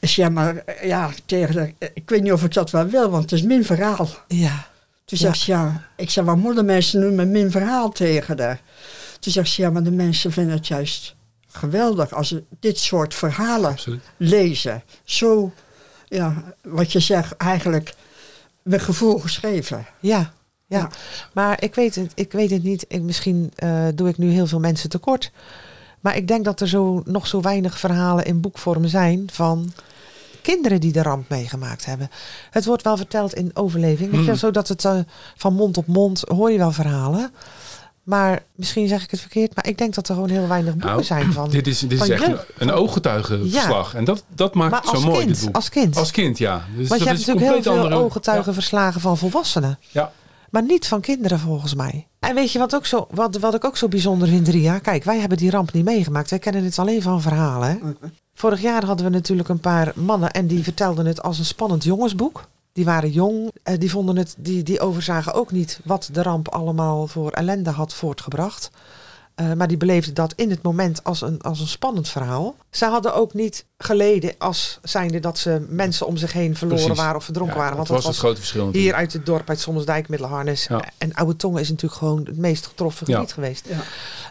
Ik 0.00 0.08
zeg, 0.08 0.16
ja, 0.26 0.28
maar 0.28 0.56
eh, 0.56 0.88
ja, 0.88 1.10
tegen 1.26 1.74
ik 1.94 2.10
weet 2.10 2.22
niet 2.22 2.32
of 2.32 2.44
ik 2.44 2.52
dat 2.54 2.70
wel 2.70 2.86
wil, 2.86 3.10
want 3.10 3.22
het 3.22 3.32
is 3.32 3.42
mijn 3.42 3.64
verhaal. 3.64 4.08
Ja. 4.28 4.68
Toen 5.04 5.18
Ja. 5.18 5.24
zegt 5.26 5.38
ze, 5.38 5.50
ja, 5.50 5.88
ik 5.96 6.10
zeg, 6.10 6.24
wat 6.24 6.36
moeten 6.36 6.64
mensen 6.64 7.00
nu 7.00 7.10
met 7.10 7.28
mijn 7.28 7.50
verhaal 7.50 7.90
tegen 7.90 8.40
haar? 8.40 8.60
Toen 9.20 9.32
zegt 9.32 9.48
ze, 9.50 9.62
ja, 9.62 9.70
maar 9.70 9.82
de 9.82 9.90
mensen 9.90 10.32
vinden 10.32 10.54
het 10.56 10.66
juist 10.66 11.14
geweldig 11.48 12.12
als 12.12 12.28
ze 12.28 12.42
dit 12.60 12.78
soort 12.78 13.14
verhalen 13.14 13.70
Absoluut. 13.70 14.02
lezen. 14.16 14.82
Zo, 15.04 15.52
ja, 16.08 16.42
wat 16.62 16.92
je 16.92 17.00
zegt, 17.00 17.36
eigenlijk 17.36 17.94
met 18.62 18.82
gevoel 18.82 19.18
geschreven. 19.18 19.86
Ja, 20.00 20.32
ja. 20.66 20.78
Ja. 20.78 20.90
maar 21.32 21.62
ik 21.62 21.74
weet 21.74 21.94
het, 21.94 22.12
ik 22.14 22.32
weet 22.32 22.50
het 22.50 22.62
niet. 22.62 22.84
Ik, 22.88 23.02
misschien 23.02 23.52
eh, 23.56 23.86
doe 23.94 24.08
ik 24.08 24.18
nu 24.18 24.30
heel 24.30 24.46
veel 24.46 24.60
mensen 24.60 24.88
tekort. 24.90 25.30
Maar 26.00 26.16
ik 26.16 26.28
denk 26.28 26.44
dat 26.44 26.60
er 26.60 26.68
zo, 26.68 27.02
nog 27.04 27.26
zo 27.26 27.40
weinig 27.40 27.78
verhalen 27.78 28.24
in 28.24 28.40
boekvorm 28.40 28.86
zijn 28.86 29.28
van 29.32 29.72
kinderen 30.42 30.80
die 30.80 30.92
de 30.92 31.02
ramp 31.02 31.28
meegemaakt 31.28 31.84
hebben. 31.86 32.10
Het 32.50 32.64
wordt 32.64 32.82
wel 32.82 32.96
verteld 32.96 33.34
in 33.34 33.50
overleving. 33.54 34.10
Hmm. 34.12 34.34
zodat 34.34 34.68
het 34.68 34.84
eh, 34.84 34.98
van 35.36 35.54
mond 35.54 35.76
op 35.76 35.86
mond 35.86 36.22
hoor 36.28 36.50
je 36.50 36.58
wel 36.58 36.72
verhalen. 36.72 37.30
Maar 38.02 38.42
misschien 38.54 38.88
zeg 38.88 39.02
ik 39.04 39.10
het 39.10 39.20
verkeerd. 39.20 39.54
Maar 39.54 39.66
ik 39.66 39.78
denk 39.78 39.94
dat 39.94 40.08
er 40.08 40.14
gewoon 40.14 40.30
heel 40.30 40.48
weinig 40.48 40.72
boeken 40.72 40.90
Nou, 40.90 41.02
zijn 41.04 41.32
van. 41.32 41.50
Dit 41.58 41.66
is, 41.66 41.78
dit 41.78 41.92
is 42.02 42.08
echt 42.08 42.22
een, 42.22 42.30
jeugd. 42.30 42.46
een 42.58 42.70
ooggetuigenverslag. 42.72 43.94
En 43.94 44.04
dat, 44.04 44.24
dat 44.34 44.54
maakt 44.54 44.70
maar 44.70 44.80
het 44.80 44.88
zo 44.88 44.94
als 44.94 45.04
mooi, 45.04 45.18
kind, 45.18 45.34
dit 45.34 45.44
boek. 45.44 45.54
als 45.54 45.68
kind. 45.68 45.96
Als 45.96 46.10
kind, 46.10 46.38
ja. 46.38 46.64
Dus 46.76 46.88
Want 46.88 47.00
je 47.00 47.06
hebt 47.06 47.20
is 47.20 47.26
natuurlijk 47.26 47.52
heel 47.54 47.54
compleet 47.54 47.74
veel 47.74 47.82
andere- 47.84 48.02
ooggetuigenverslagen 48.04 49.00
van 49.00 49.18
volwassenen. 49.18 49.78
Ja. 49.90 50.12
Maar 50.50 50.62
niet 50.62 50.86
van 50.86 51.00
kinderen 51.00 51.38
volgens 51.38 51.74
mij. 51.74 52.06
En 52.18 52.34
weet 52.34 52.52
je 52.52 52.58
wat, 52.58 52.74
ook 52.74 52.86
zo, 52.86 53.06
wat, 53.10 53.36
wat 53.38 53.54
ik 53.54 53.64
ook 53.64 53.76
zo 53.76 53.88
bijzonder 53.88 54.28
vind, 54.28 54.48
Ria? 54.48 54.78
Kijk, 54.78 55.04
wij 55.04 55.18
hebben 55.18 55.38
die 55.38 55.50
ramp 55.50 55.72
niet 55.72 55.84
meegemaakt. 55.84 56.30
Wij 56.30 56.38
kennen 56.38 56.64
het 56.64 56.78
alleen 56.78 57.02
van 57.02 57.22
verhalen. 57.22 57.68
Hè? 57.68 57.76
Vorig 58.40 58.60
jaar 58.60 58.84
hadden 58.84 59.06
we 59.06 59.12
natuurlijk 59.12 59.48
een 59.48 59.60
paar 59.60 59.92
mannen 59.94 60.30
en 60.30 60.46
die 60.46 60.62
vertelden 60.62 61.06
het 61.06 61.22
als 61.22 61.38
een 61.38 61.44
spannend 61.44 61.84
jongensboek. 61.84 62.44
Die 62.72 62.84
waren 62.84 63.10
jong, 63.10 63.50
eh, 63.62 63.78
die, 63.78 63.90
vonden 63.90 64.16
het, 64.16 64.34
die, 64.38 64.62
die 64.62 64.80
overzagen 64.80 65.32
ook 65.34 65.50
niet 65.52 65.80
wat 65.84 66.08
de 66.12 66.22
ramp 66.22 66.48
allemaal 66.48 67.06
voor 67.06 67.30
ellende 67.30 67.70
had 67.70 67.94
voortgebracht. 67.94 68.70
Eh, 69.40 69.52
maar 69.52 69.68
die 69.68 69.76
beleefden 69.76 70.14
dat 70.14 70.32
in 70.36 70.50
het 70.50 70.62
moment 70.62 71.04
als 71.04 71.20
een, 71.20 71.40
als 71.40 71.60
een 71.60 71.66
spannend 71.68 72.08
verhaal. 72.08 72.56
Ze 72.70 72.84
hadden 72.84 73.14
ook 73.14 73.34
niet 73.34 73.64
geleden 73.78 74.34
als 74.38 74.78
zijnde 74.82 75.20
dat 75.20 75.38
ze 75.38 75.66
mensen 75.68 76.06
om 76.06 76.16
zich 76.16 76.32
heen 76.32 76.56
verloren 76.56 76.82
Precies. 76.84 77.02
waren 77.02 77.16
of 77.16 77.24
verdronken 77.24 77.56
Ja, 77.56 77.62
waren. 77.62 77.76
dat 77.76 77.88
Want 77.88 78.02
was 78.02 78.10
het 78.12 78.20
grote 78.24 78.40
verschil 78.40 78.68
hier 78.72 78.94
uit 78.94 79.12
het 79.12 79.26
dorp, 79.26 79.48
uit 79.48 79.60
Sommelsdijk, 79.60 80.08
Middelharnis. 80.08 80.66
Ja. 80.66 80.84
En 80.98 81.14
Oude 81.14 81.36
Tongen 81.36 81.60
is 81.60 81.68
natuurlijk 81.68 82.00
gewoon 82.00 82.24
het 82.24 82.36
meest 82.36 82.66
getroffen 82.66 83.06
Ja. 83.08 83.14
gebied 83.14 83.32
geweest. 83.32 83.66
Ja. 83.68 83.76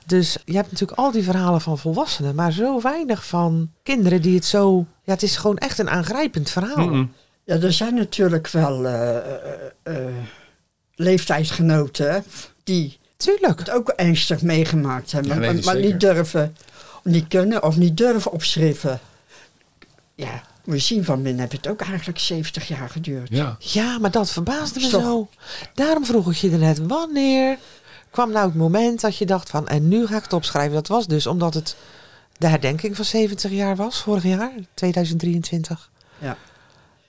Dus 0.05 0.37
je 0.45 0.55
hebt 0.55 0.71
natuurlijk 0.71 0.99
al 0.99 1.11
die 1.11 1.23
verhalen 1.23 1.61
van 1.61 1.77
volwassenen, 1.77 2.35
maar 2.35 2.51
zo 2.51 2.81
weinig 2.81 3.25
van 3.25 3.71
kinderen 3.83 4.21
die 4.21 4.35
het 4.35 4.45
zo... 4.45 4.85
Ja, 5.03 5.13
het 5.13 5.23
is 5.23 5.35
gewoon 5.37 5.57
echt 5.57 5.79
een 5.79 5.89
aangrijpend 5.89 6.49
verhaal. 6.49 7.05
Ja, 7.43 7.55
er 7.55 7.73
zijn 7.73 7.95
natuurlijk 7.95 8.47
wel 8.47 8.85
eh, 8.85 9.17
eh, 9.83 9.93
leeftijdsgenoten 10.95 12.23
die 12.63 12.98
Tuurlijk. 13.23 13.59
het 13.59 13.69
ook 13.69 13.89
ernstig 13.89 14.41
meegemaakt 14.41 15.11
hebben, 15.11 15.31
Ja, 15.41 15.51
nee, 15.51 15.63
maar, 15.63 15.79
niet 15.79 15.99
durven, 15.99 16.55
niet 17.03 17.27
kunnen 17.27 17.63
of 17.63 17.77
niet 17.77 17.97
durven 17.97 18.31
opschrijven. 18.31 18.99
Ja, 20.15 20.41
moet 20.63 20.75
je 20.75 20.81
zien, 20.81 21.05
van 21.05 21.21
min 21.21 21.39
heb 21.39 21.51
het 21.51 21.67
ook 21.67 21.81
eigenlijk 21.81 22.19
70 22.19 22.67
jaar 22.67 22.89
geduurd. 22.89 23.29
Ja. 23.31 23.55
Ja, 23.59 23.97
maar 23.97 24.11
dat 24.11 24.31
verbaasde 24.31 24.79
me 24.79 24.87
toch- 24.87 25.01
zo. 25.03 25.29
Daarom 25.73 26.05
vroeg 26.05 26.29
ik 26.31 26.35
je 26.35 26.51
er 26.51 26.57
net, 26.57 26.87
wanneer 26.87 27.57
kwam 28.09 28.31
nou 28.31 28.45
het 28.45 28.55
moment 28.55 29.01
dat 29.01 29.17
je 29.17 29.25
dacht 29.25 29.49
van... 29.49 29.67
en 29.67 29.87
nu 29.87 30.07
ga 30.07 30.15
ik 30.17 30.23
het 30.23 30.33
opschrijven. 30.33 30.73
Dat 30.73 30.87
was 30.87 31.07
dus 31.07 31.27
omdat 31.27 31.53
het 31.53 31.75
de 32.37 32.47
herdenking 32.47 32.95
van 32.95 33.05
70 33.05 33.51
jaar 33.51 33.75
was, 33.75 34.01
vorig 34.01 34.23
jaar, 34.23 34.51
2023. 34.73 35.89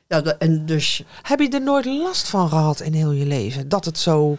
Ja, 0.08 0.20
de- 0.20 0.34
en 0.36 0.66
dus 0.66 1.02
Heb 1.22 1.40
je 1.40 1.48
er 1.48 1.62
nooit 1.62 1.84
last 1.84 2.28
van 2.28 2.48
gehad 2.48 2.80
in 2.80 2.92
heel 2.92 3.12
je 3.12 3.26
leven? 3.26 3.68
Dat 3.68 3.84
het 3.84 3.98
zo 3.98 4.36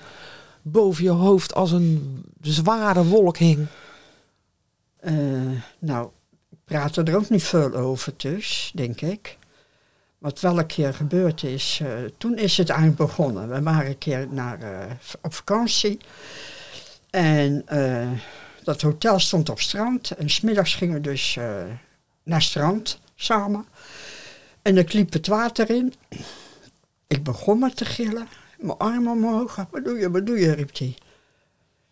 boven 0.61 1.03
je 1.03 1.09
hoofd 1.09 1.53
als 1.53 1.71
een 1.71 2.23
zware 2.41 3.05
wolk 3.05 3.37
hing? 3.37 3.67
Eh, 4.99 5.13
nou, 5.79 6.09
ik 6.49 6.57
praat 6.65 6.95
er 6.95 7.15
ook 7.15 7.29
niet 7.29 7.43
veel 7.43 7.73
over 7.73 8.13
dus, 8.17 8.71
denk 8.75 9.01
ik. 9.01 9.37
Wat 10.17 10.39
wel 10.39 10.59
een 10.59 10.65
keer 10.65 10.93
gebeurd 10.93 11.43
is, 11.43 11.79
eh, 11.81 11.89
toen 12.17 12.37
is 12.37 12.57
het 12.57 12.69
eigenlijk 12.69 12.99
begonnen. 12.99 13.49
We 13.49 13.61
waren 13.61 13.89
een 13.89 13.97
keer 13.97 14.27
naar, 14.29 14.61
eh, 14.61 14.91
op 15.21 15.33
vakantie. 15.33 15.99
En 17.09 17.65
dat 18.63 18.81
hotel 18.81 19.19
stond 19.19 19.49
op 19.49 19.59
strand. 19.59 20.11
En 20.11 20.29
smiddags 20.29 20.75
gingen 20.75 20.95
we 20.95 21.01
dus 21.01 21.37
naar 22.23 22.41
strand 22.41 22.99
samen. 23.15 23.65
En 24.61 24.77
ik 24.77 24.93
liep 24.93 25.13
het 25.13 25.27
water 25.27 25.69
in. 25.69 25.93
Ik 27.07 27.23
begon 27.23 27.59
me 27.59 27.73
te 27.73 27.85
gillen. 27.85 28.27
Mijn 28.61 28.77
arm 28.77 29.07
omhoog. 29.07 29.55
Wat 29.71 29.83
doe 29.85 29.97
je, 29.99 30.11
wat 30.11 30.25
doe 30.25 30.39
je, 30.39 30.51
riep 30.51 30.77
hij. 30.77 30.95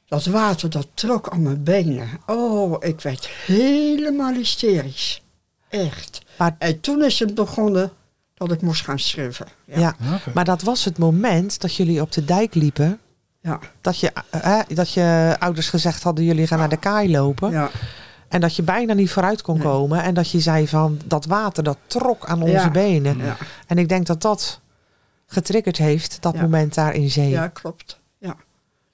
Dat 0.08 0.26
water 0.26 0.70
dat 0.70 0.88
trok 0.94 1.30
aan 1.30 1.42
mijn 1.42 1.64
benen. 1.64 2.10
Oh, 2.26 2.76
ik 2.80 3.02
werd 3.02 3.28
helemaal 3.46 4.34
hysterisch. 4.34 5.24
Echt. 5.70 6.22
Maar- 6.38 6.56
En 6.58 6.80
toen 6.80 7.04
is 7.04 7.20
het 7.20 7.34
begonnen 7.36 7.92
dat 8.34 8.52
ik 8.52 8.62
moest 8.62 8.84
gaan 8.84 9.00
schrijven. 9.00 9.48
Ja. 9.66 9.96
Maar 10.34 10.46
dat 10.46 10.62
was 10.62 10.86
het 10.86 10.98
moment 10.98 11.62
dat 11.62 11.76
jullie 11.76 12.02
op 12.02 12.12
de 12.12 12.26
dijk 12.26 12.54
liepen. 12.56 13.00
Ja. 13.42 13.60
Dat 13.82 14.00
je, 14.00 14.12
eh, 14.30 14.60
dat 14.74 14.94
je 14.94 15.36
ouders 15.40 15.70
gezegd 15.70 16.04
hadden, 16.04 16.26
jullie 16.26 16.48
gaan 16.48 16.60
naar 16.60 16.70
de 16.70 16.78
kaai 16.78 17.12
lopen. 17.12 17.52
ja. 17.52 17.70
En 18.28 18.42
dat 18.42 18.56
je 18.56 18.62
bijna 18.64 18.94
niet 18.94 19.12
vooruit 19.12 19.42
kon 19.42 19.54
Nee. 19.58 19.64
komen. 19.64 20.04
En 20.04 20.14
dat 20.14 20.30
je 20.32 20.40
zei 20.40 20.68
van 20.68 21.00
dat 21.06 21.26
water 21.26 21.64
dat 21.64 21.78
trok 21.88 22.26
aan 22.26 22.42
onze 22.42 22.54
Ja. 22.54 22.72
benen. 22.72 23.18
Ja, 23.18 23.38
En 23.68 23.78
ik 23.78 23.90
denk 23.90 24.06
dat 24.06 24.22
dat 24.22 24.60
getriggerd 25.32 25.78
heeft, 25.78 26.18
dat 26.22 26.34
Ja. 26.34 26.42
moment 26.42 26.74
daar 26.74 26.94
in 26.94 27.10
zee. 27.10 27.30
ja 27.30 27.48
klopt. 27.48 28.00
Ja. 28.18 28.36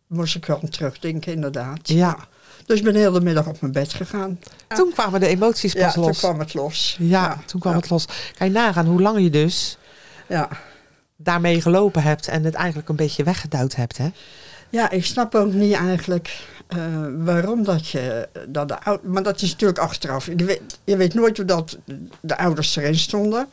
Moest 0.08 0.36
ik 0.36 0.46
wel 0.46 0.60
aan 0.64 0.70
terugdenken, 0.70 1.34
inderdaad. 1.34 1.88
Ja. 1.90 2.18
Dus 2.66 2.78
ik 2.78 2.84
ben 2.84 2.94
de 2.94 3.00
hele 3.00 3.22
middag 3.22 3.48
op 3.48 3.62
mijn 3.62 3.74
bed 3.74 3.94
gegaan. 3.94 4.40
Toen 4.68 4.92
kwamen 4.94 5.20
de 5.20 5.28
emoties 5.28 5.74
Ja, 5.74 5.84
pas 5.86 5.94
toen 5.94 6.04
los. 6.04 6.18
kwam 6.18 6.40
het 6.40 6.54
los. 6.54 6.98
Ja, 7.00 7.40
toen 7.46 7.60
kwam 7.60 7.74
ja. 7.74 7.80
het 7.80 7.90
los. 7.90 8.06
Kan 8.38 8.48
je 8.48 8.54
nagaan 8.54 8.86
hoe 8.86 9.02
lang 9.02 9.20
je 9.22 9.30
dus 9.30 9.78
Ja. 10.28 10.50
daarmee 11.16 11.62
gelopen 11.62 12.02
hebt 12.04 12.28
en 12.28 12.44
het 12.44 12.54
eigenlijk 12.54 12.90
een 12.90 12.96
beetje 12.96 13.24
weggeduwd 13.24 13.76
hebt, 13.76 13.98
hè? 13.98 14.10
ja, 14.70 14.90
ik 14.90 15.06
snap 15.06 15.36
ook 15.36 15.54
niet 15.54 15.74
eigenlijk 15.74 16.40
eh, 16.68 16.78
waarom 17.18 17.64
dat 17.64 17.88
je... 17.88 18.30
Dat 18.48 18.68
de, 18.68 18.80
ou- 18.84 19.00
maar 19.04 19.24
dat 19.24 19.42
is 19.42 19.52
natuurlijk 19.52 19.80
achteraf. 19.80 20.26
Je 20.26 20.46
weet, 20.46 20.62
je 20.84 20.98
weet 20.98 21.14
nooit 21.14 21.38
hoe 21.38 21.46
dat 21.46 21.78
de 22.22 22.38
ouders 22.38 22.76
erin 22.76 22.96
stonden. 22.98 23.48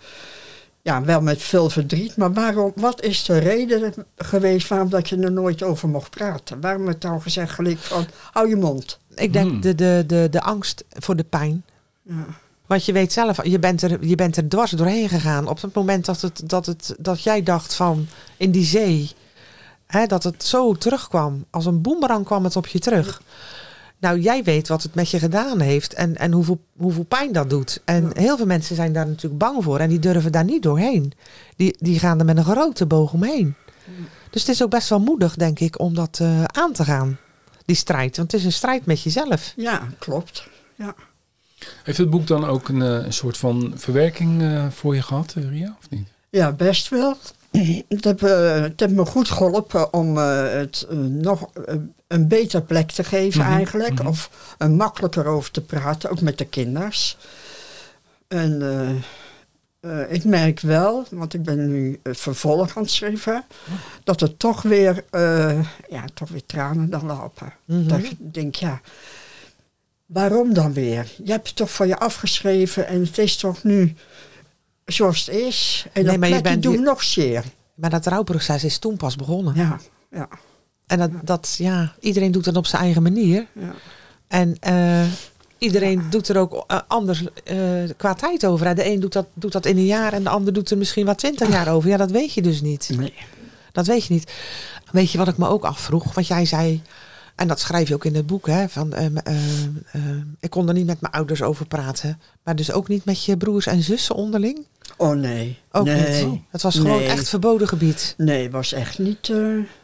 Ja, 0.82 1.02
wel 1.04 1.20
met 1.20 1.42
veel 1.42 1.70
verdriet. 1.70 2.16
Maar 2.16 2.32
waarom, 2.32 2.72
wat 2.74 3.02
is 3.02 3.24
de 3.24 3.38
reden 3.38 3.94
geweest 4.16 4.68
waarom 4.68 4.88
dat 4.88 5.08
je 5.08 5.16
er 5.16 5.32
nooit 5.32 5.62
over 5.62 5.88
mocht 5.88 6.10
praten? 6.10 6.60
Waarom 6.60 6.86
het 6.86 7.00
dan 7.00 7.22
gezegd 7.22 7.52
gelijk 7.52 7.78
van, 7.78 8.06
hou 8.32 8.48
je 8.48 8.56
mond. 8.56 8.98
Ik 9.14 9.32
denk 9.32 9.50
Hmm. 9.50 9.60
de, 9.60 9.74
de, 9.74 10.04
de, 10.06 10.28
de 10.30 10.40
angst 10.40 10.84
voor 10.90 11.16
de 11.16 11.24
pijn. 11.24 11.64
Ja. 12.02 12.26
Want 12.66 12.84
je 12.84 12.92
weet 12.92 13.12
zelf, 13.12 13.44
je 13.46 13.58
bent 13.58 13.82
er, 13.82 14.04
je 14.06 14.14
bent 14.14 14.36
er 14.36 14.48
dwars 14.48 14.70
doorheen 14.70 15.08
gegaan. 15.08 15.48
Op 15.48 15.62
het 15.62 15.74
moment 15.74 16.04
dat, 16.04 16.20
het, 16.20 16.42
dat, 16.44 16.66
het, 16.66 16.94
dat 16.98 17.22
jij 17.22 17.42
dacht 17.42 17.74
van 17.74 18.06
in 18.36 18.50
die 18.50 18.64
zee, 18.64 19.10
hè, 19.86 20.06
dat 20.06 20.22
het 20.22 20.44
zo 20.44 20.74
terugkwam. 20.74 21.44
Als 21.50 21.66
een 21.66 21.80
boemerang 21.82 22.24
kwam 22.24 22.44
het 22.44 22.56
op 22.56 22.66
je 22.66 22.78
terug. 22.78 23.22
Nou, 24.02 24.20
jij 24.20 24.42
weet 24.42 24.68
wat 24.68 24.82
het 24.82 24.94
met 24.94 25.10
je 25.10 25.18
gedaan 25.18 25.60
heeft 25.60 25.94
en, 25.94 26.16
en 26.16 26.32
hoeveel, 26.32 26.60
hoeveel 26.76 27.04
pijn 27.04 27.32
dat 27.32 27.50
doet. 27.50 27.80
En 27.84 28.10
heel 28.14 28.36
veel 28.36 28.46
mensen 28.46 28.76
zijn 28.76 28.92
daar 28.92 29.06
natuurlijk 29.06 29.38
bang 29.38 29.64
voor 29.64 29.78
en 29.78 29.88
die 29.88 29.98
durven 29.98 30.32
daar 30.32 30.44
niet 30.44 30.62
doorheen. 30.62 31.12
Die, 31.56 31.76
die 31.78 31.98
gaan 31.98 32.18
er 32.18 32.24
met 32.24 32.36
een 32.36 32.44
grote 32.44 32.86
boog 32.86 33.12
omheen. 33.12 33.54
Dus 34.30 34.40
het 34.40 34.50
is 34.50 34.62
ook 34.62 34.70
best 34.70 34.88
wel 34.88 35.00
moedig, 35.00 35.34
denk 35.34 35.58
ik, 35.58 35.80
om 35.80 35.94
dat 35.94 36.18
eh, 36.20 36.44
aan 36.44 36.72
te 36.72 36.84
gaan. 36.84 37.18
Die 37.64 37.76
strijd. 37.76 38.16
Want 38.16 38.32
het 38.32 38.40
is 38.40 38.46
een 38.46 38.52
strijd 38.52 38.86
met 38.86 39.02
jezelf. 39.02 39.52
ja, 39.56 39.88
klopt. 39.98 40.48
Ja. 40.74 40.94
Heeft 41.82 41.98
het 41.98 42.10
boek 42.10 42.26
dan 42.26 42.44
ook 42.44 42.68
een, 42.68 42.82
eh, 42.82 43.04
een 43.04 43.12
soort 43.12 43.36
van 43.36 43.72
verwerking 43.76 44.42
eh, 44.42 44.66
voor 44.70 44.94
je 44.94 45.02
gehad, 45.02 45.34
eh, 45.36 45.48
Ria? 45.48 45.76
Of 45.78 45.90
niet? 45.90 46.08
Ja, 46.30 46.52
best 46.52 46.88
wel. 46.88 47.16
Het 47.52 48.04
heeft, 48.04 48.22
eh, 48.22 48.60
het 48.60 48.80
heeft 48.80 48.92
me 48.92 49.04
goed 49.06 49.28
geholpen 49.30 49.92
om 49.92 50.18
eh, 50.18 50.52
het 50.52 50.86
eh, 50.90 50.96
nog 50.98 51.50
een 52.06 52.28
beter 52.28 52.62
plek 52.62 52.90
te 52.90 53.04
geven 53.04 53.40
Mhm, 53.40 53.52
eigenlijk. 53.52 53.98
mhm. 53.98 54.06
Of 54.06 54.30
er 54.58 54.70
makkelijker 54.70 55.26
over 55.26 55.50
te 55.50 55.60
praten, 55.60 56.10
ook 56.10 56.20
met 56.20 56.38
de 56.38 56.44
kinders. 56.44 57.16
En 58.28 58.62
ik 60.08 60.24
merk 60.24 60.60
wel, 60.60 61.04
want 61.10 61.34
ik 61.34 61.42
ben 61.42 61.68
nu 61.68 62.00
het 62.02 62.20
vervolg 62.20 62.76
aan 62.76 62.82
het 62.82 62.90
schrijven, 62.90 63.44
dat 64.04 64.20
er 64.20 64.36
toch 64.36 64.62
weer, 64.62 65.04
ja, 65.90 66.04
toch 66.14 66.28
weer 66.28 66.46
tranen 66.46 66.90
dan 66.90 67.06
lopen. 67.06 67.52
Mhm. 67.64 67.88
Dat 67.88 68.08
je 68.08 68.16
denkt, 68.18 68.58
ja, 68.58 68.80
waarom 70.06 70.54
dan 70.54 70.72
weer? 70.72 71.12
Je 71.24 71.30
hebt 71.30 71.46
het 71.46 71.56
toch 71.56 71.70
voor 71.70 71.86
je 71.86 71.98
afgeschreven 71.98 72.86
en 72.86 73.00
het 73.00 73.18
is 73.18 73.36
toch 73.36 73.62
nu 73.64 73.94
zoals 74.92 75.26
het 75.26 75.34
is. 75.34 75.84
En 75.92 76.02
Nee, 76.02 76.10
dat 76.10 76.20
maar 76.20 76.28
je 76.28 76.40
bent 76.40 76.62
doet 76.62 76.80
nog 76.80 77.02
zeer. 77.02 77.44
Maar 77.74 77.90
dat 77.90 78.06
rouwproces 78.06 78.64
is 78.64 78.78
toen 78.78 78.96
pas 78.96 79.16
begonnen. 79.16 79.54
Ja, 79.56 79.78
ja, 80.10 80.28
En 80.86 80.98
dat, 80.98 81.10
dat, 81.22 81.54
ja, 81.58 81.94
iedereen 82.00 82.32
doet 82.32 82.44
het 82.46 82.56
op 82.56 82.66
zijn 82.66 82.82
eigen 82.82 83.02
manier. 83.02 83.46
ja. 83.52 83.72
En 84.28 84.56
eh, 84.60 85.04
iedereen 85.58 86.02
doet 86.10 86.28
er 86.28 86.36
ook 86.38 86.64
eh, 86.66 86.78
anders 86.86 87.24
eh, 87.44 87.56
qua 87.96 88.14
tijd 88.14 88.46
over. 88.46 88.66
hè. 88.66 88.74
De 88.74 88.86
een 88.86 89.00
doet 89.00 89.12
dat, 89.12 89.26
doet 89.34 89.52
dat 89.52 89.66
in 89.66 89.76
een 89.76 89.84
jaar 89.86 90.12
en 90.12 90.22
de 90.22 90.28
ander 90.28 90.52
doet 90.52 90.70
er 90.70 90.78
misschien 90.78 91.04
wel 91.04 91.14
twintig 91.14 91.48
jaar 91.48 91.68
over. 91.68 91.88
Ja, 91.90 91.96
dat 91.96 92.10
weet 92.10 92.32
je 92.32 92.42
dus 92.42 92.60
niet. 92.60 92.90
Nee. 92.96 93.14
Dat 93.72 93.86
weet 93.86 94.04
je 94.06 94.12
niet. 94.12 94.32
Weet 94.90 95.10
je 95.10 95.18
wat 95.18 95.28
ik 95.28 95.36
me 95.38 95.48
ook 95.48 95.64
afvroeg? 95.64 96.14
Want 96.14 96.26
jij 96.26 96.44
zei, 96.44 96.82
en 97.42 97.48
dat 97.48 97.60
schrijf 97.60 97.88
je 97.88 97.94
ook 97.94 98.04
in 98.04 98.14
het 98.14 98.26
boek, 98.26 98.46
hè, 98.46 98.68
van, 98.68 98.92
ehm, 98.92 99.16
ehm, 99.16 99.36
ehm, 99.92 100.20
ik 100.40 100.50
kon 100.50 100.68
er 100.68 100.74
niet 100.74 100.86
met 100.86 101.00
mijn 101.00 101.12
ouders 101.12 101.42
over 101.42 101.66
praten. 101.66 102.20
Maar 102.44 102.56
dus 102.56 102.72
ook 102.72 102.88
niet 102.88 103.04
met 103.04 103.24
je 103.24 103.36
broers 103.36 103.66
en 103.66 103.82
zussen 103.82 104.14
onderling? 104.14 104.66
Oh 104.96 105.14
nee. 105.16 105.58
Ook 105.72 105.84
nee. 105.84 106.24
niet. 106.24 106.40
Het 106.50 106.62
was 106.62 106.76
gewoon 106.76 106.98
Nee. 106.98 107.08
echt 107.08 107.28
verboden 107.28 107.68
gebied. 107.68 108.14
Nee, 108.16 108.50
was 108.50 108.72
echt 108.72 108.98
niet. 108.98 109.28
eh, 109.28 109.36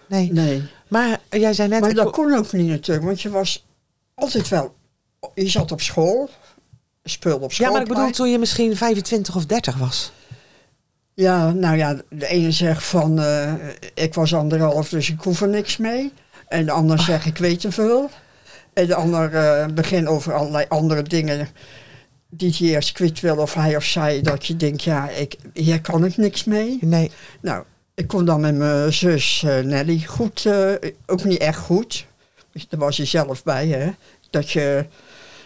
Nee. 0.08 0.32
nee. 0.32 0.62
Maar 0.88 1.18
jij 1.30 1.52
zei 1.52 1.68
net... 1.68 1.80
Maar 1.80 1.94
dat 1.94 2.04
ko- 2.04 2.10
kon 2.22 2.34
ook 2.34 2.52
niet 2.52 2.68
natuurlijk, 2.68 3.06
want 3.06 3.20
je 3.20 3.30
was 3.30 3.66
altijd 4.14 4.48
wel. 4.48 4.74
Je 5.34 5.48
zat 5.48 5.72
op 5.72 5.80
school, 5.80 6.30
speelde 7.04 7.44
op 7.44 7.52
school. 7.52 7.66
ja, 7.66 7.72
maar 7.72 7.82
ik 7.82 7.88
bedoel 7.88 8.10
toen 8.10 8.30
je 8.30 8.38
misschien 8.38 8.76
25 8.76 9.36
of 9.36 9.46
30 9.46 9.76
was. 9.76 10.12
Ja, 11.14 11.52
nou 11.52 11.76
ja, 11.76 12.00
de 12.10 12.26
ene 12.26 12.50
zegt 12.50 12.84
van 12.84 13.18
eh, 13.20 13.54
ik 13.94 14.14
was 14.14 14.34
anderhalf, 14.34 14.88
dus 14.88 15.10
ik 15.10 15.20
hoef 15.20 15.40
er 15.40 15.48
niks 15.48 15.76
mee. 15.76 16.12
En 16.48 16.66
de 16.66 16.72
ander 16.72 16.98
zegt 16.98 17.26
ik 17.26 17.38
weet 17.38 17.60
te 17.60 17.72
veel. 17.72 18.10
En 18.72 18.86
de 18.86 18.94
ander 18.94 19.34
eh 19.34 19.66
begint 19.74 20.06
over 20.06 20.34
allerlei 20.34 20.64
andere 20.68 21.02
dingen 21.02 21.48
die 22.30 22.54
hij 22.58 22.68
eerst 22.68 22.92
kwijt 22.92 23.20
wil 23.20 23.36
of 23.36 23.54
hij 23.54 23.76
of 23.76 23.84
zij. 23.84 24.20
Dat 24.22 24.46
je 24.46 24.56
denkt, 24.56 24.82
ja, 24.82 25.08
ik, 25.08 25.36
hier 25.52 25.80
kan 25.80 26.04
ik 26.04 26.16
niks 26.16 26.44
mee. 26.44 26.78
Nee. 26.80 27.10
Nou, 27.40 27.64
ik 27.94 28.06
kon 28.06 28.24
dan 28.24 28.40
met 28.40 28.54
mijn 28.54 28.92
zus 28.92 29.42
eh, 29.42 29.58
Nelly 29.58 30.04
goed, 30.06 30.46
eh, 30.46 30.72
ook 31.06 31.24
niet 31.24 31.38
echt 31.38 31.58
goed. 31.58 32.06
Daar 32.68 32.80
was 32.80 32.96
je 32.96 33.04
zelf 33.04 33.42
bij, 33.42 33.68
hè. 33.68 33.90
Dat 34.30 34.50
je 34.50 34.86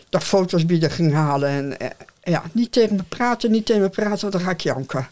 dat 0.08 0.24
foto's 0.24 0.66
bieden 0.66 0.90
ging 0.90 1.12
halen. 1.12 1.78
En 1.78 1.92
ja, 2.22 2.42
niet 2.52 2.72
tegen 2.72 2.96
me 2.96 3.02
praten, 3.02 3.50
niet 3.50 3.66
tegen 3.66 3.82
me 3.82 3.88
praten, 3.88 4.20
want 4.20 4.32
dan 4.32 4.42
ga 4.42 4.50
ik 4.50 4.60
janken. 4.60 5.08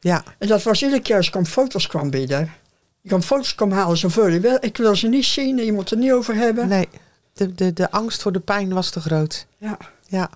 Ja. 0.00 0.24
En 0.38 0.48
dat 0.48 0.62
was 0.62 0.82
iedere 0.82 1.02
keer 1.02 1.16
als 1.16 1.28
ik 1.28 1.36
om 1.36 1.46
foto's 1.46 1.86
kwam 1.86 2.10
bieden. 2.10 2.52
Je 3.00 3.08
kan 3.08 3.22
foto's 3.22 3.54
komen 3.54 3.76
halen 3.76 3.96
zoveel 3.96 4.26
je 4.26 4.40
wil. 4.40 4.56
Ik 4.60 4.76
wil 4.76 4.96
ze 4.96 5.08
niet 5.08 5.24
zien 5.24 5.58
en 5.58 5.64
je 5.64 5.72
moet 5.72 5.90
het 5.90 5.98
er 5.98 6.04
niet 6.04 6.12
over 6.12 6.34
hebben. 6.34 6.68
Nee. 6.68 6.88
De, 7.32 7.54
de, 7.54 7.72
de 7.72 7.90
angst 7.90 8.22
voor 8.22 8.32
de 8.32 8.40
pijn 8.40 8.72
was 8.72 8.90
te 8.90 9.00
groot. 9.00 9.46
Ja. 9.58 9.76
Ja. 10.06 10.30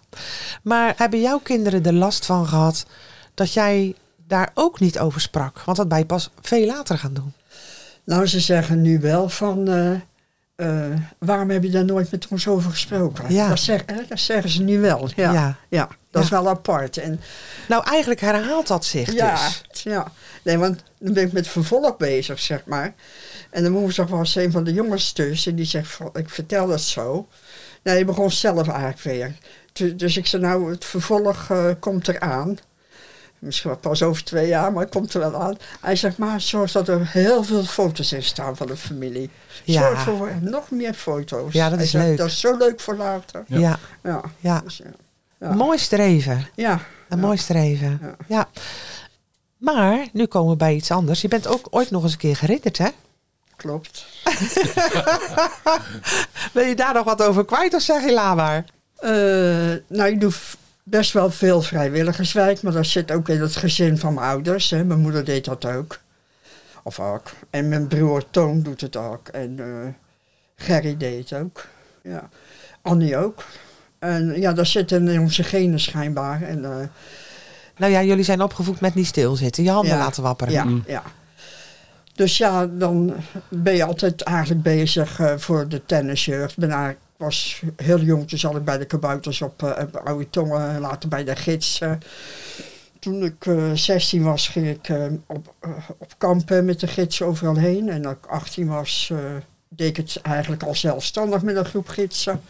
Maar 0.63 0.95
hebben 0.97 1.21
jouw 1.21 1.39
kinderen 1.39 1.85
er 1.85 1.93
last 1.93 2.27
van 2.27 2.47
gehad 2.47 2.87
dat 3.35 3.53
jij 3.53 3.95
daar 4.27 4.51
ook 4.55 4.81
niet 4.81 4.99
over 4.99 5.21
sprak? 5.21 5.61
Want 5.61 5.77
dat 5.77 5.89
ben 5.89 5.99
je 5.99 6.07
pas 6.07 6.31
veel 6.41 6.67
later 6.67 6.99
gaan 6.99 7.15
doen. 7.15 7.33
Nou, 8.05 8.27
ze 8.27 8.41
zeggen 8.41 8.81
nu 8.81 9.01
wel 9.01 9.29
van... 9.29 9.69
eh, 9.69 9.93
eh, 10.57 10.99
waarom 11.19 11.51
heb 11.51 11.63
je 11.63 11.71
daar 11.71 11.85
nooit 11.85 12.11
met 12.11 12.29
ons 12.29 12.49
over 12.49 12.71
gesproken? 12.71 13.33
Ja. 13.35 13.49
Dat, 13.49 13.59
zeg, 13.59 13.85
dat 13.85 14.19
zeggen 14.19 14.51
ze 14.51 14.63
nu 14.63 14.81
wel. 14.81 15.09
Ja, 15.17 15.33
ja. 15.33 15.57
Ja. 15.69 15.89
Dat 16.15 16.23
is 16.23 16.29
wel 16.31 16.49
apart. 16.49 16.97
En, 16.97 17.21
Nou, 17.69 17.85
eigenlijk 17.87 18.21
herhaalt 18.21 18.67
dat 18.67 18.85
zich 18.85 19.09
dus. 19.09 19.83
ja. 19.83 20.13
Nee, 20.43 20.59
want 20.59 20.83
dan 20.99 21.13
ben 21.13 21.25
ik 21.25 21.33
met 21.33 21.49
vervolg 21.49 21.97
bezig, 21.97 22.41
zeg 22.41 22.65
maar. 22.65 22.95
En 23.51 23.63
dan 23.63 23.73
woensdag 23.73 24.09
was 24.09 24.35
een 24.35 24.51
van 24.53 24.65
de 24.65 24.73
jongens 24.73 25.13
tussen. 25.13 25.57
Die 25.57 25.65
zegt, 25.65 25.91
van, 25.91 26.11
ik 26.13 26.31
vertel 26.31 26.67
dat 26.67 26.81
zo. 26.81 27.29
Nee, 27.83 27.99
je 27.99 28.05
begon 28.05 28.31
zelf 28.31 28.69
eigenlijk 28.69 29.01
weer. 29.01 29.35
Dus 29.97 30.17
ik 30.17 30.27
zei, 30.27 30.43
nou, 30.43 30.71
het 30.71 30.85
vervolg 30.85 31.51
eh, 31.51 31.67
komt 31.81 32.09
eraan. 32.09 32.59
Misschien 33.39 33.71
wel 33.71 33.79
pas 33.79 34.03
over 34.03 34.25
twee 34.25 34.47
jaar, 34.49 34.73
maar 34.73 34.83
het 34.83 34.93
komt 34.93 35.15
er 35.15 35.21
wel 35.21 35.43
aan. 35.43 35.57
Hij 35.81 35.97
zegt, 35.97 36.19
maar 36.19 36.41
zorg 36.41 36.73
dat 36.73 36.89
er 36.89 37.09
heel 37.11 37.45
veel 37.45 37.65
foto's 37.65 38.13
in 38.13 38.23
staan 38.23 38.57
van 38.57 38.67
de 38.67 38.77
familie. 38.77 39.31
Ja. 39.65 39.81
Zorg 39.81 40.01
voor 40.03 40.31
nog 40.41 40.71
meer 40.71 40.95
foto's. 40.95 41.53
Ja, 41.53 41.65
dat 41.69 41.75
Hij 41.77 41.85
is 41.85 41.91
zegt, 41.91 42.05
leuk. 42.05 42.17
Dat 42.17 42.27
is 42.27 42.41
zo 42.41 42.57
leuk 42.57 42.81
voor 42.81 42.97
later. 42.97 43.45
Ja. 43.47 43.59
Ja. 43.59 43.79
Ja, 44.03 44.23
Ja. 44.41 44.61
dus, 44.61 44.77
ja. 44.77 44.91
Mooi 45.53 45.79
streven. 45.79 46.49
Ja, 46.55 46.81
Een 47.09 47.19
mooi 47.19 47.37
streven. 47.37 48.17
Ja. 48.29 48.49
Maar 49.57 50.07
nu 50.13 50.27
komen 50.27 50.51
we 50.51 50.57
bij 50.57 50.75
iets 50.75 50.91
anders. 50.91 51.21
Je 51.21 51.29
bent 51.29 51.47
ook 51.47 51.67
ooit 51.71 51.91
nog 51.91 52.03
eens 52.03 52.13
een 52.13 52.19
keer 52.19 52.37
geridderd, 52.37 52.79
hè? 52.79 52.89
klopt. 53.57 54.07
Wil 56.53 56.65
je 56.65 56.75
daar 56.77 56.95
nog 56.95 57.05
wat 57.05 57.23
over 57.23 57.45
kwijt 57.45 57.75
of 57.75 57.83
zeg 57.83 58.05
je 58.05 58.13
la 58.13 58.35
maar? 58.35 58.65
Eh, 58.97 59.11
nou, 59.87 60.11
ik 60.11 60.21
doe 60.21 60.33
best 60.83 61.13
wel 61.13 61.31
veel 61.31 61.63
vrijwilligerswerk, 61.63 62.63
maar 62.63 62.73
dat 62.73 62.87
zit 62.87 63.13
ook 63.13 63.29
in 63.29 63.41
het 63.41 63.57
gezin 63.57 63.99
van 63.99 64.15
mijn 64.15 64.27
ouders. 64.27 64.71
Hè. 64.71 64.85
Mijn 64.85 65.01
moeder 65.01 65.25
deed 65.25 65.45
dat 65.45 65.65
ook. 65.65 65.99
Of 66.83 67.01
ook. 67.01 67.31
En 67.51 67.69
mijn 67.69 67.87
broer 67.87 68.31
Toon 68.31 68.63
doet 68.63 68.81
het 68.81 68.97
ook. 68.97 69.29
En 69.29 69.59
eh, 69.59 69.93
Gerry 70.57 70.97
deed 70.97 71.31
het 71.31 71.41
ook. 71.41 71.67
Ja. 72.03 72.29
Annie 72.83 73.17
ook. 73.17 73.45
En 74.05 74.41
ja, 74.41 74.53
dat 74.53 74.67
zit 74.67 74.93
in 74.93 75.21
onze 75.21 75.43
genen 75.43 75.81
schijnbaar. 75.81 76.43
En, 76.43 76.65
eh, 76.65 76.87
Nou 77.77 77.93
ja, 77.93 78.03
jullie 78.03 78.25
zijn 78.25 78.43
opgevoed 78.43 78.81
met 78.81 78.95
niet 78.95 79.07
stilzitten. 79.07 79.65
Je 79.65 79.71
handen 79.71 79.93
Ja. 79.97 79.99
laten 79.99 80.23
wapperen. 80.23 80.53
ja, 80.53 80.65
Mm. 80.65 80.85
ja. 80.87 81.03
Dus 82.15 82.37
ja, 82.37 82.67
dan 82.67 83.15
ben 83.49 83.75
je 83.75 83.85
altijd 83.85 84.23
eigenlijk 84.23 84.63
bezig 84.63 85.21
eh, 85.21 85.33
voor 85.37 85.69
de 85.69 85.87
tennisjeugd. 85.87 86.63
Ik 86.63 86.97
was 87.17 87.63
heel 87.77 88.01
jong, 88.01 88.29
toen 88.29 88.39
zat 88.39 88.57
ik 88.57 88.65
bij 88.65 88.79
de 88.79 88.85
kabouters 88.85 89.43
op, 89.43 89.63
eh, 89.63 89.85
Oude 90.05 90.31
Tongen, 90.31 90.81
later 90.81 91.09
bij 91.09 91.25
de 91.25 91.37
gids. 91.37 91.81
eh. 91.81 91.93
toen 92.99 93.25
ik 93.25 93.47
eh, 93.47 93.71
16 93.75 94.23
was, 94.23 94.49
ging 94.49 94.69
ik 94.69 94.89
op, 95.27 95.55
op 95.99 96.15
kampen 96.19 96.65
met 96.65 96.81
de 96.81 96.87
gids 96.87 97.23
overal 97.23 97.57
heen. 97.57 97.89
En 97.89 98.05
als 98.05 98.15
ik 98.15 98.27
18 98.27 98.67
was, 98.67 99.09
eh, 99.13 99.19
deed 99.77 99.89
ik 99.89 99.97
het 99.97 100.21
eigenlijk 100.23 100.63
al 100.63 100.75
zelfstandig 100.75 101.43
met 101.43 101.57
een 101.57 101.65
groep 101.65 101.89
gidsen. 101.89 102.43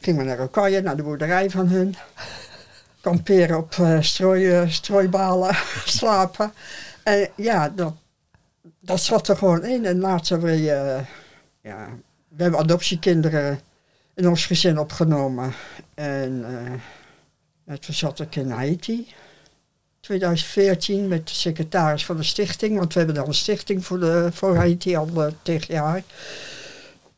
Gingen 0.00 0.20
we 0.20 0.26
naar 0.26 0.36
Rocaille, 0.36 0.80
naar 0.80 0.96
de 0.96 1.02
boerderij 1.02 1.50
van 1.50 1.68
hun. 1.68 1.96
Kamperen 3.00 3.58
op 3.58 3.74
eh, 3.74 4.00
strooibalen, 4.68 5.56
slapen. 5.84 6.52
En 7.02 7.28
ja, 7.36 7.68
dat, 7.68 7.94
dat 8.80 9.00
zat 9.00 9.28
er 9.28 9.36
gewoon 9.36 9.64
in. 9.64 9.84
En 9.84 9.98
later 9.98 10.40
weer, 10.40 10.76
eh, 10.76 11.00
ja, 11.60 11.88
we 12.28 12.42
hebben 12.42 12.60
adoptiekinderen 12.60 13.60
in 14.14 14.28
ons 14.28 14.46
gezin 14.46 14.78
opgenomen. 14.78 15.52
En 15.94 16.44
uh, 17.66 17.76
toen 17.76 17.94
zat 17.94 18.20
ik 18.20 18.36
in 18.36 18.50
Haiti. 18.50 19.06
2014 20.00 21.08
met 21.08 21.28
de 21.28 21.34
secretaris 21.34 22.04
van 22.04 22.16
de 22.16 22.22
stichting. 22.22 22.78
Want 22.78 22.92
we 22.92 22.98
hebben 22.98 23.16
dan 23.16 23.26
een 23.26 23.34
stichting 23.34 23.84
voor, 23.84 24.00
de, 24.00 24.28
voor 24.32 24.56
Haiti 24.56 24.96
al 24.96 25.08
uh, 25.14 25.26
tegen 25.42 25.74
jaar. 25.74 26.02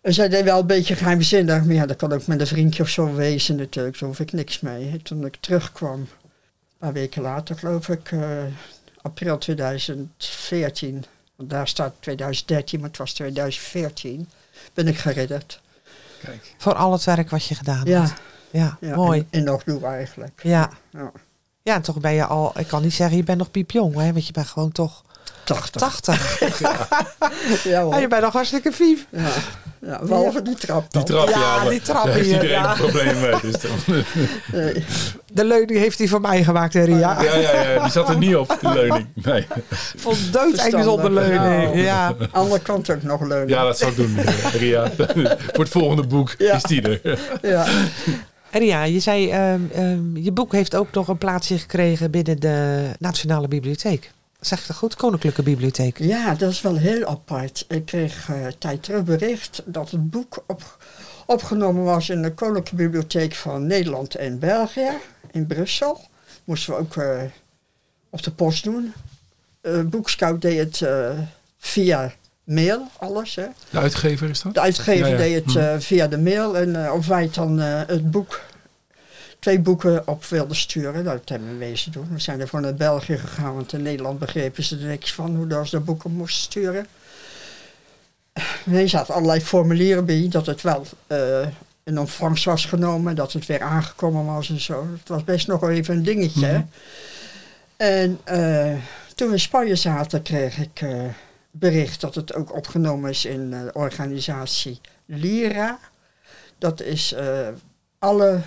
En 0.07 0.15
zij 0.15 0.29
deed 0.29 0.45
wel 0.45 0.61
een 0.61 0.67
beetje 0.67 0.97
geheimzinnig. 0.97 1.65
Maar 1.65 1.75
ja, 1.75 1.87
dat 1.87 1.97
kan 1.97 2.13
ook 2.13 2.27
met 2.27 2.41
een 2.41 2.47
vriendje 2.47 2.83
of 2.83 2.89
zo 2.89 3.15
wezen 3.15 3.57
natuurlijk. 3.57 3.99
Daar 3.99 4.09
hoef 4.09 4.21
ik 4.21 4.33
niks 4.33 4.61
mee. 4.61 5.03
Toen 5.03 5.25
ik 5.27 5.37
terugkwam, 5.41 6.01
een 6.01 6.09
paar 6.79 6.93
weken 6.93 7.23
later 7.23 7.59
geloof 7.59 7.89
ik, 7.89 8.11
uh, 8.11 8.43
april 9.03 9.39
2014. 9.39 11.05
Want 11.37 11.51
daar 11.51 11.69
staat 11.69 11.95
2013, 12.01 12.81
maar 12.81 12.89
het 12.89 12.99
was 12.99 13.13
2014. 13.13 14.29
Ben 14.75 14.89
ik 14.89 14.99
geredderd. 14.99 15.61
Kijk. 16.23 16.55
Voor 16.59 16.75
al 16.75 16.93
het 16.93 17.05
werk 17.05 17.31
wat 17.31 17.45
je 17.45 17.55
gedaan 17.55 17.85
Ja. 17.85 18.01
hebt. 18.01 18.21
Ja, 18.51 18.77
Ja, 18.81 18.97
mooi. 18.97 19.21
En, 19.21 19.27
en 19.39 19.45
nog 19.45 19.65
doe 19.65 19.87
eigenlijk. 19.87 20.41
Ja. 20.43 20.71
Ja. 20.91 21.13
ja, 21.63 21.75
en 21.75 21.83
toch 21.83 22.01
ben 22.01 22.13
je 22.13 22.25
al, 22.27 22.59
ik 22.59 22.67
kan 22.67 22.83
niet 22.83 22.95
zeggen 22.95 23.17
je 23.17 23.25
bent 23.25 23.39
nog 23.39 23.51
piepjong, 23.51 23.95
hè, 23.95 24.13
want 24.13 24.27
je 24.27 24.33
bent 24.33 24.47
gewoon 24.47 24.73
toch 24.73 25.05
80. 25.47 25.81
80. 25.81 26.39
Ja, 27.65 27.83
hoor. 27.83 28.01
Je 28.01 28.09
bent 28.09 28.23
nog 28.23 28.33
hartstikke 28.33 28.73
vief. 28.73 29.07
Ja. 29.11 29.29
ja, 29.81 30.01
behalve 30.03 30.43
die 30.43 30.55
trap 30.55 30.93
Die 30.93 31.03
trap, 31.03 31.29
Ja, 31.29 31.39
ja, 31.63 31.69
die 31.69 31.81
trap 31.81 32.05
daar 32.05 32.15
heeft 32.15 32.27
hier, 32.27 32.35
iedereen 32.35 32.63
ja. 32.63 32.71
een 32.71 32.77
probleem 32.77 33.21
mee. 33.21 33.35
Dus 33.43 33.61
dan, 33.61 34.05
Nee. 34.53 34.85
De 35.33 35.45
leuning 35.45 35.79
heeft 35.79 35.99
hij 35.99 36.09
voor 36.09 36.21
mij 36.21 36.45
gemaakt, 36.45 36.75
hè, 36.75 36.83
Ria. 36.85 37.23
ja, 37.23 37.35
ja, 37.37 37.71
ja, 37.71 37.83
die 37.83 37.93
zat 37.93 38.09
er 38.09 38.19
niet 38.19 38.37
op, 38.37 38.59
de 38.61 38.73
leuning. 38.73 39.07
Nee. 39.15 39.47
Vond 39.97 40.33
doodeng 40.33 40.55
Verstandig. 40.55 40.85
zonder 40.85 41.13
leuning. 41.13 41.41
Nou. 41.43 41.79
Ja. 41.79 42.15
Andere 42.33 42.61
kant 42.61 42.91
ook 42.91 43.03
nog 43.03 43.21
leuk. 43.21 43.49
Ja, 43.49 43.65
dat 43.65 43.79
zou 43.79 43.91
ik 43.91 43.97
doen, 43.97 44.17
eh, 44.19 44.55
Ria. 44.55 44.91
Voor 45.53 45.65
het 45.65 45.69
volgende 45.69 46.07
boek 46.07 46.35
Ja. 46.39 46.55
is 46.55 46.63
die 46.63 46.83
er. 46.83 47.19
Ja. 47.43 47.65
En 48.51 48.93
je 48.93 49.01
zei, 49.01 49.31
ehm, 49.31 49.61
ehm, 49.75 50.17
je 50.17 50.33
boek 50.33 50.53
heeft 50.53 50.75
ook 50.75 50.93
nog 50.93 51.09
een 51.09 51.19
plaatsje 51.19 51.59
gekregen 51.59 52.11
binnen 52.11 52.41
de 52.41 52.85
Nationale 52.99 53.49
Bibliotheek. 53.49 54.11
Zeg 54.41 54.61
ik 54.61 54.67
dat 54.67 54.77
goed? 54.77 54.95
Koninklijke 54.97 55.43
Bibliotheek. 55.43 55.99
Ja, 55.99 56.35
dat 56.35 56.51
is 56.51 56.61
wel 56.61 56.77
heel 56.77 57.05
apart. 57.07 57.65
Ik 57.69 57.85
kreeg 57.87 58.29
eh 58.29 58.47
tijd 58.59 58.83
terug 58.83 59.05
bericht 59.05 59.63
dat 59.65 59.91
het 59.91 60.11
boek 60.11 60.45
op, 60.47 60.79
opgenomen 61.27 61.85
was 61.85 62.09
in 62.09 62.23
de 62.23 62.35
Koninklijke 62.35 62.75
Bibliotheek 62.75 63.35
van 63.35 63.67
Nederland 63.67 64.15
en 64.15 64.39
België 64.39 64.91
in 65.31 65.47
Brussel. 65.47 66.01
Moesten 66.45 66.73
we 66.75 66.79
ook 66.81 66.97
eh, 66.97 67.23
op 68.11 68.23
de 68.23 68.31
post 68.31 68.65
doen. 68.65 68.93
Eh 69.61 69.81
Boekscout 69.81 70.41
deed 70.43 70.59
het 70.81 70.89
via 71.59 72.13
mail, 72.45 72.87
alles. 72.99 73.35
Hè. 73.35 73.47
De 73.71 73.79
uitgever 73.79 74.29
is 74.31 74.43
dat? 74.43 74.55
De 74.55 74.61
uitgever 74.61 75.07
Ja, 75.09 75.13
ja. 75.13 75.17
deed 75.19 75.45
het 75.45 75.55
Hm. 75.55 75.79
via 75.79 76.07
de 76.07 76.19
mail. 76.19 76.57
En 76.59 76.91
of 76.93 77.07
wij 77.07 77.23
het 77.23 77.35
dan 77.35 77.59
het 77.59 78.11
boek, 78.11 78.41
twee 79.47 79.61
boeken 79.61 80.09
op 80.09 80.25
wilden 80.25 80.57
sturen, 80.57 81.05
dat 81.05 81.29
hebben 81.29 81.49
we 81.49 81.57
wezen 81.57 81.93
doen. 81.93 82.09
We 82.13 82.19
zijn 82.19 82.41
ervoor 82.41 82.61
naar 82.61 82.75
België 82.75 83.19
gegaan, 83.19 83.55
want 83.55 83.73
in 83.73 83.83
Nederland 83.83 84.19
begrepen 84.19 84.65
ze 84.65 84.79
er 84.79 84.87
niks 84.87 85.13
van 85.15 85.37
hoe 85.37 85.47
dat 85.47 85.69
ze 85.69 85.77
de 85.77 85.83
boeken 85.83 86.11
moesten 86.11 86.43
sturen. 86.43 86.87
Er 88.73 88.89
zaten 88.89 89.15
allerlei 89.15 89.41
formulieren 89.41 90.05
bij 90.05 90.27
dat 90.31 90.47
het 90.47 90.63
wel 90.63 90.87
eh, 91.07 91.47
in 91.85 91.99
ontvangst 91.99 92.45
was 92.45 92.65
genomen, 92.65 93.17
dat 93.17 93.33
het 93.33 93.47
weer 93.47 93.61
aangekomen 93.61 94.25
was 94.25 94.49
en 94.49 94.61
zo. 94.61 94.87
Het 94.99 95.09
was 95.09 95.25
best 95.25 95.47
nog 95.47 95.69
even 95.69 95.97
een 95.97 96.03
dingetje. 96.03 96.53
Mhm. 96.53 96.63
En 97.77 98.21
eh, 98.25 98.75
toen 99.15 99.27
we 99.27 99.33
in 99.33 99.41
Spanje 99.41 99.77
zaten, 99.77 100.23
kreeg 100.23 100.59
ik 100.59 100.81
eh, 100.81 101.05
bericht 101.51 102.01
dat 102.01 102.15
het 102.15 102.35
ook 102.35 102.55
opgenomen 102.55 103.11
is 103.11 103.25
in 103.25 103.51
de 103.51 103.71
organisatie 103.73 104.81
Lira. 105.05 105.79
Dat 106.59 106.81
is 106.81 107.15
alle 107.99 108.41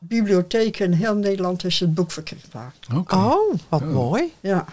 bibliotheken 0.00 0.84
in 0.84 0.92
heel 0.92 1.14
Nederland 1.14 1.64
is 1.64 1.80
het 1.80 1.94
boek 1.94 2.10
verkrijgbaar. 2.10 2.72
Oké. 2.94 3.14
Oh, 3.16 3.54
wat 3.68 3.80
Oh. 3.82 3.88
mooi. 3.88 4.32
Ja. 4.40 4.64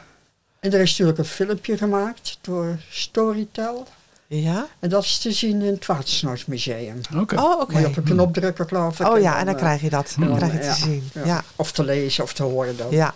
En 0.60 0.74
er 0.74 0.80
is 0.82 0.90
natuurlijk 0.90 1.18
een 1.18 1.26
filmpje 1.26 1.78
gemaakt 1.78 2.38
door 2.42 2.78
Storytel. 2.90 3.88
Ja. 4.28 4.68
En 4.80 4.90
dat 4.90 5.04
is 5.04 5.18
te 5.18 5.32
zien 5.32 5.62
in 5.62 5.74
het 5.74 5.86
Watersnoodsmuseum. 5.86 7.02
Oké. 7.18 7.36
Oh, 7.36 7.60
oké. 7.62 7.72
Moet 7.74 7.82
je 7.82 7.88
op 7.88 7.98
een 7.98 8.04
knop 8.04 8.34
drukken, 8.34 8.68
geloof 8.68 9.00
ik. 9.00 9.08
Oh 9.08 9.20
ja, 9.20 9.40
en 9.40 9.46
dan 9.46 9.54
eh, 9.54 9.60
krijg 9.60 9.82
je 9.82 9.90
dat. 9.90 10.16
Dan 10.20 10.36
krijg 10.36 10.52
je 10.52 10.64
ja, 10.64 10.74
te 10.74 10.80
zien. 10.80 11.10
ja. 11.14 11.26
Ja. 11.26 11.44
Of 11.56 11.72
te 11.72 11.84
lezen 11.84 12.24
of 12.24 12.34
te 12.34 12.44
horen 12.44 12.78
dan. 12.78 12.88
ja. 12.90 13.14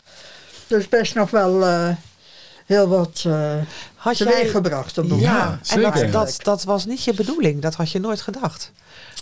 Dus 0.68 0.90
best 0.90 1.16
nog 1.16 1.30
wel 1.32 1.66
eh, 1.66 1.90
heel 2.66 2.88
wat 2.88 3.24
eh 3.28 3.54
Had 3.96 4.18
teweeggebracht. 4.18 4.96
Ja, 4.96 5.04
Ja, 5.16 5.60
en 5.96 6.12
dat, 6.12 6.36
dat 6.44 6.64
was 6.64 6.86
niet 6.86 7.04
je 7.04 7.14
bedoeling. 7.14 7.62
Dat 7.62 7.76
had 7.76 7.92
je 7.92 8.00
nooit 8.00 8.22
gedacht. 8.22 8.72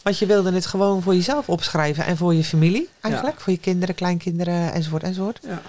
Want 0.03 0.17
je 0.19 0.25
wilde 0.25 0.51
het 0.53 0.65
gewoon 0.65 1.01
voor 1.01 1.15
jezelf 1.15 1.49
opschrijven 1.49 2.05
en 2.05 2.17
voor 2.17 2.33
je 2.33 2.43
familie 2.43 2.89
eigenlijk. 3.01 3.39
Voor 3.41 3.53
je 3.53 3.59
kinderen, 3.59 3.95
kleinkinderen 3.95 4.73
enzovoort 4.73 5.03
enzovoort. 5.03 5.39
Ja. 5.47 5.61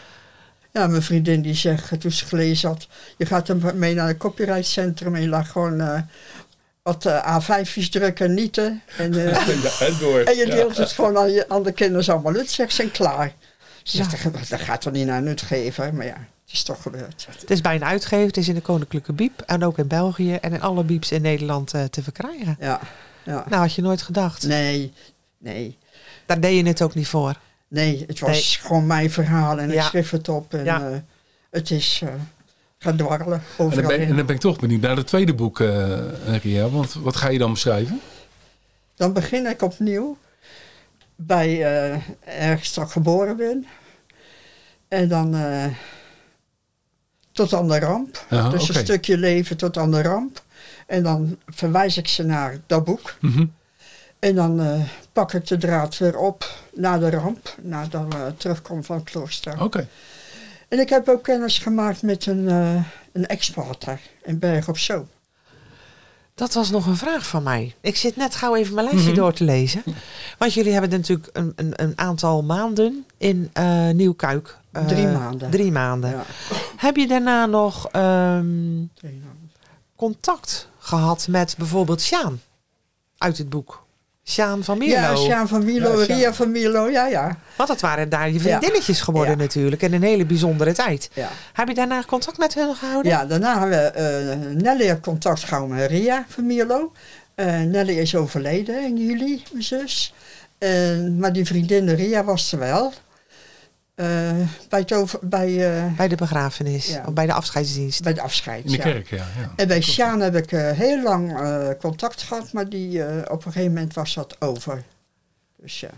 ja, 0.73 0.87
mijn 0.87 1.03
vriendin 1.03 1.43
die 1.43 1.55
zegt, 1.55 2.01
toen 2.01 2.11
ze 2.11 2.27
gelezen 2.27 2.69
had, 2.69 2.88
je 3.16 3.27
gaat 3.27 3.49
er 3.49 3.75
mee 3.77 3.95
naar 3.95 4.09
het 4.09 4.16
copyrightcentrum 4.16 5.14
en 5.14 5.21
je 5.23 5.29
laat 5.29 5.47
gewoon 5.47 5.81
eh, 5.81 6.01
wat 6.83 7.05
eh, 7.07 7.40
A5'tjes 7.40 7.88
drukken 7.90 8.27
en 8.27 8.35
nieten. 8.35 8.83
En, 8.97 9.14
eh, 9.14 9.33
Ja, 9.62 9.87
en 9.87 9.97
door. 10.01 10.21
en 10.21 10.37
je 10.37 10.47
Ja. 10.47 10.55
deelt 10.55 10.77
het 10.77 10.93
gewoon 10.93 11.16
aan, 11.19 11.31
je, 11.31 11.49
aan 11.49 11.62
de 11.62 11.73
kinderen 11.73 12.12
allemaal 12.14 12.35
uit, 12.35 12.51
zegt 12.51 12.73
ze, 12.75 12.83
en 12.83 12.90
klaar. 12.90 13.33
Ze 13.83 13.99
Ja. 13.99 14.09
zegt, 14.09 14.51
dat 14.51 14.61
gaat 14.61 14.81
toch 14.81 14.93
niet 14.93 15.07
naar 15.07 15.19
een 15.19 15.29
uitgever, 15.29 15.95
maar 15.95 16.07
ja, 16.07 16.16
het 16.45 16.53
is 16.53 16.62
toch 16.62 16.83
gebeurd. 16.83 17.27
Het 17.40 17.51
is 17.51 17.61
bij 17.61 17.75
een 17.75 17.85
uitgever, 17.85 18.27
het 18.27 18.37
is 18.37 18.49
in 18.49 18.55
de 18.55 18.61
Koninklijke 18.61 19.12
Biep 19.12 19.40
en 19.47 19.64
ook 19.64 19.79
in 19.79 19.87
België 19.87 20.35
en 20.35 20.53
in 20.53 20.62
alle 20.62 20.83
bieps 20.85 21.12
in 21.12 21.23
Nederland 21.23 21.75
eh, 21.75 21.85
te 21.85 22.03
verkrijgen. 22.03 22.57
Ja, 22.61 22.81
ja. 23.31 23.45
Nou, 23.49 23.62
had 23.62 23.75
je 23.75 23.83
nooit 23.83 24.03
gedacht. 24.03 24.47
Nee, 24.47 24.93
nee. 25.38 25.79
Daar 26.27 26.40
deed 26.40 26.57
je 26.57 26.66
het 26.69 26.83
ook 26.83 26.95
niet 26.95 27.09
voor. 27.09 27.35
Nee, 27.69 28.05
het 28.07 28.21
was 28.21 28.57
gewoon 28.57 28.87
mijn 28.87 29.11
verhaal 29.11 29.59
en 29.61 29.71
ik 29.71 29.83
schreef 29.83 30.11
het 30.11 30.29
op. 30.29 30.55
En 30.55 30.64
Ja. 30.64 30.90
eh, 30.90 30.97
het 31.51 31.71
is 31.71 32.01
eh 32.05 32.09
gaan 32.79 32.97
dwarrelen 32.97 33.38
En 33.38 33.43
dan, 33.57 33.66
overal 33.66 33.88
ben, 33.88 34.01
en 34.01 34.16
dan 34.16 34.27
ben 34.27 34.35
ik 34.35 34.40
toch 34.40 34.59
benieuwd 34.59 34.81
naar 34.81 34.97
het 34.97 35.07
tweede 35.07 35.35
boek, 35.35 35.61
eh 35.61 36.37
Ria. 36.43 36.69
Want 36.69 36.93
wat 36.93 37.16
ga 37.16 37.29
je 37.29 37.38
dan 37.38 37.53
beschrijven? 37.53 38.01
Dan 38.95 39.12
begin 39.12 39.47
ik 39.47 39.62
opnieuw 39.62 40.16
bij 41.16 41.49
eh, 41.64 42.01
ergens 42.25 42.75
dat 42.75 42.85
ik 42.85 42.90
geboren 42.90 43.37
ben. 43.37 43.66
En 44.88 45.09
dan 45.09 45.35
eh, 45.35 45.64
tot 47.33 47.53
aan 47.55 47.69
de 47.69 47.79
ramp. 47.79 48.25
Aha, 48.31 48.49
dus 48.49 48.69
een 48.69 48.75
stukje 48.75 49.19
leven 49.19 49.57
tot 49.57 49.77
aan 49.79 49.90
de 49.90 50.03
ramp. 50.03 50.43
En 50.90 51.03
dan 51.03 51.37
verwijs 51.46 51.96
ik 51.96 52.09
ze 52.09 52.22
naar 52.22 52.59
dat 52.66 52.85
boek. 52.85 53.14
Mhm. 53.20 53.46
En 54.18 54.35
dan 54.35 54.61
eh, 54.61 54.81
pak 55.12 55.33
ik 55.33 55.46
de 55.46 55.57
draad 55.57 55.98
weer 55.98 56.16
op 56.18 56.55
na 56.74 56.98
de 56.98 57.11
ramp. 57.11 57.55
Nadat 57.62 58.03
we 58.14 58.33
terugkomen 58.37 58.85
van 58.85 58.96
het 58.96 59.11
klooster. 59.11 59.62
Oké. 59.62 59.88
En 60.68 60.79
ik 60.79 60.88
heb 60.88 61.09
ook 61.09 61.22
kennis 61.22 61.59
gemaakt 61.59 62.03
met 62.03 62.26
een, 62.26 62.48
eh 62.48 62.83
een 63.12 63.26
ex-pater 63.26 64.00
in 64.22 64.38
Berg 64.38 64.68
op 64.68 64.79
Zoom. 64.79 65.09
Dat 66.35 66.53
was 66.55 66.70
nog 66.70 66.87
een 66.87 66.96
vraag 66.96 67.26
van 67.26 67.42
mij. 67.42 67.74
Ik 67.81 67.96
zit 67.96 68.16
net 68.16 68.35
gauw 68.35 68.55
even 68.57 68.74
mijn 68.74 68.87
lijstje 68.87 69.11
Mhm. 69.11 69.20
door 69.20 69.33
te 69.33 69.44
lezen. 69.44 69.83
Want 70.38 70.55
jullie 70.55 70.72
hebben 70.72 70.90
natuurlijk 70.90 71.29
een, 71.33 71.53
een, 71.57 71.72
een 71.76 71.92
aantal 71.98 72.42
maanden 72.42 73.05
in 73.18 73.50
eh 73.53 73.88
Nieuwkuik. 73.90 74.59
eh, 74.72 74.87
Drie 74.87 75.07
maanden. 75.07 75.50
Drie 75.50 75.72
maanden. 75.72 76.11
Ja, 76.11 76.24
Heb 76.76 76.96
je 76.96 77.07
daarna 77.07 77.46
nog 77.46 77.88
ehm, 77.88 78.83
contact 79.96 80.68
gehad 80.81 81.27
met 81.29 81.55
bijvoorbeeld 81.59 82.01
Sjaan 82.03 82.40
uit 83.19 83.38
het 83.38 83.49
boek? 83.49 83.85
Sjaan 84.25 84.64
van 84.64 84.79
Mierlo. 84.79 85.01
Ja, 85.09 85.16
Sjaan 85.16 85.49
van 85.49 85.64
Milo, 85.64 86.01
Ja. 86.01 86.07
Ria 86.07 86.33
van 86.35 86.51
Milo, 86.51 86.88
ja, 86.88 87.07
ja. 87.07 87.37
Want 87.57 87.69
dat 87.69 87.81
waren 87.81 88.09
daar 88.09 88.31
je 88.31 88.40
vriendinnetjes 88.40 89.01
geworden 89.01 89.35
Ja. 89.37 89.40
natuurlijk. 89.43 89.83
En 89.83 89.93
een 89.93 90.03
hele 90.03 90.25
bijzondere 90.25 90.73
tijd. 90.73 91.11
ja. 91.14 91.29
Heb 91.53 91.69
je 91.69 91.75
daarna 91.75 92.03
contact 92.07 92.38
met 92.38 92.55
hen 92.55 92.75
gehouden? 92.77 93.12
Ja, 93.12 93.25
daarna 93.25 93.59
hebben 93.59 93.79
we 93.79 93.88
eh, 93.88 94.37
Nelly 94.62 95.01
contact 95.01 95.45
gehouden 95.45 95.77
met 95.77 95.90
Ria 95.90 96.25
van 96.29 96.47
Mierlo. 96.47 96.93
Eh, 97.35 97.61
Nelly 97.61 97.99
is 97.99 98.14
overleden 98.16 98.83
in 98.85 98.97
juli, 98.97 99.43
mijn 99.53 99.64
zus. 99.64 100.14
En 100.59 101.19
maar 101.19 101.33
die 101.33 101.45
vriendin 101.47 101.95
Ria 101.95 102.25
was 102.25 102.53
er 102.53 102.59
wel. 102.59 102.93
Eh, 104.01 104.37
bij, 105.21 105.77
eh, 105.79 105.93
Bij 105.97 106.09
de 106.09 106.17
begrafenis. 106.17 106.87
Ja. 106.87 107.05
Of 107.07 107.13
bij 107.13 107.27
de 107.27 107.33
afscheidsdienst. 107.33 108.03
bij 108.03 108.15
de 108.15 108.21
afscheid. 108.21 108.65
In 108.65 108.71
de 108.71 108.77
ja. 108.77 108.83
kerk, 108.83 109.09
ja. 109.11 109.17
ja. 109.17 109.51
En 109.57 109.69
bij 109.69 109.81
Sjaan 109.81 110.21
heb 110.21 110.37
ik 110.37 110.53
eh, 110.53 110.71
heel 110.71 111.03
lang 111.03 111.41
eh, 111.41 111.69
contact 111.79 112.23
gehad, 112.23 112.53
maar 112.53 112.69
die, 112.69 113.05
eh, 113.05 113.33
op 113.33 113.47
een 113.47 113.53
gegeven 113.53 113.73
moment 113.73 113.95
was 113.95 114.15
dat 114.15 114.37
over. 114.41 114.83
Dus 115.57 115.81
ja, 115.81 115.91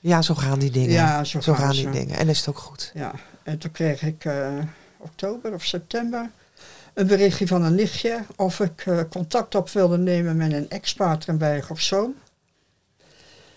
Ja, 0.00 0.22
zo 0.22 0.34
gaan 0.34 0.58
die 0.58 0.70
dingen. 0.70 0.90
Ja, 0.90 1.24
zo 1.24 1.40
zo 1.40 1.52
gaan 1.52 1.64
gaan 1.64 1.74
ze. 1.74 1.82
die 1.82 1.90
dingen. 1.90 2.16
En 2.16 2.26
dat 2.26 2.34
is 2.34 2.38
het 2.38 2.48
ook 2.48 2.58
goed. 2.58 2.90
ja. 2.94 3.12
En 3.42 3.58
toen 3.58 3.70
kreeg 3.70 4.02
ik 4.02 4.24
eh, 4.24 4.48
oktober 4.98 5.52
of 5.54 5.64
september 5.64 6.30
een 6.94 7.06
berichtje 7.06 7.46
van 7.46 7.62
een 7.62 7.74
nichtje 7.74 8.20
of 8.36 8.60
ik 8.60 8.86
eh, 8.86 9.00
contact 9.10 9.54
op 9.54 9.70
wilde 9.70 9.98
nemen 9.98 10.36
met 10.36 10.52
een 10.52 10.70
ex-pater 10.70 11.28
in 11.28 11.38
Berg 11.38 11.70
op 11.70 11.80
Zoom. 11.80 12.14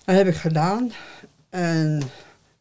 Dat 0.06 0.16
heb 0.16 0.28
ik 0.28 0.36
gedaan. 0.36 0.92
En 1.50 2.02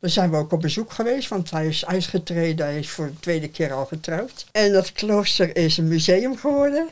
daar 0.01 0.11
zijn 0.11 0.31
we 0.31 0.37
ook 0.37 0.53
op 0.53 0.61
bezoek 0.61 0.93
geweest, 0.93 1.29
want 1.29 1.51
hij 1.51 1.67
is 1.67 1.87
uitgetreden, 1.87 2.67
hij 2.67 2.79
is 2.79 2.91
voor 2.91 3.07
de 3.07 3.21
tweede 3.21 3.49
keer 3.49 3.73
al 3.73 3.87
getrouwd. 3.87 4.47
En 4.53 4.73
dat 4.73 4.93
klooster 4.93 5.57
is 5.57 5.77
een 5.77 5.89
museum 5.89 6.37
geworden. 6.37 6.89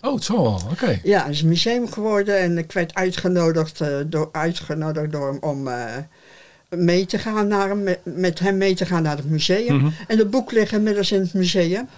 Oh, 0.00 0.14
het 0.14 0.28
wel. 0.28 0.60
Oké. 0.70 1.00
Ja, 1.02 1.22
het 1.22 1.32
is 1.32 1.42
een 1.42 1.48
museum 1.48 1.92
geworden 1.92 2.38
en 2.38 2.58
ik 2.58 2.72
werd 2.72 2.94
uitgenodigd, 2.94 3.80
eh, 3.80 3.96
door, 4.06 4.28
uitgenodigd 4.32 5.12
door 5.12 5.28
hem 5.28 5.38
om 5.40 5.68
eh, 5.68 5.84
mee 6.68 7.06
te 7.06 7.18
gaan 7.18 7.48
naar 7.48 7.68
hem, 7.68 7.82
met, 7.82 8.00
met 8.04 8.38
hem 8.38 8.56
mee 8.56 8.74
te 8.74 8.86
gaan 8.86 9.02
naar 9.02 9.16
het 9.16 9.30
museum. 9.30 9.76
Mhm. 9.76 9.90
En 10.06 10.16
de 10.16 10.26
boek 10.26 10.52
ligt 10.52 10.72
inmiddels 10.72 11.12
in 11.12 11.20
het 11.20 11.34
museum. 11.34 11.88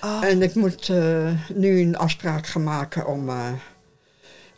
Oh, 0.00 0.24
En 0.24 0.42
ik 0.42 0.54
moet 0.54 0.88
eh, 0.88 1.28
nu 1.54 1.80
een 1.80 1.96
afspraak 1.96 2.46
gaan 2.46 2.64
maken 2.64 3.06
om, 3.06 3.28
eh, 3.28 3.52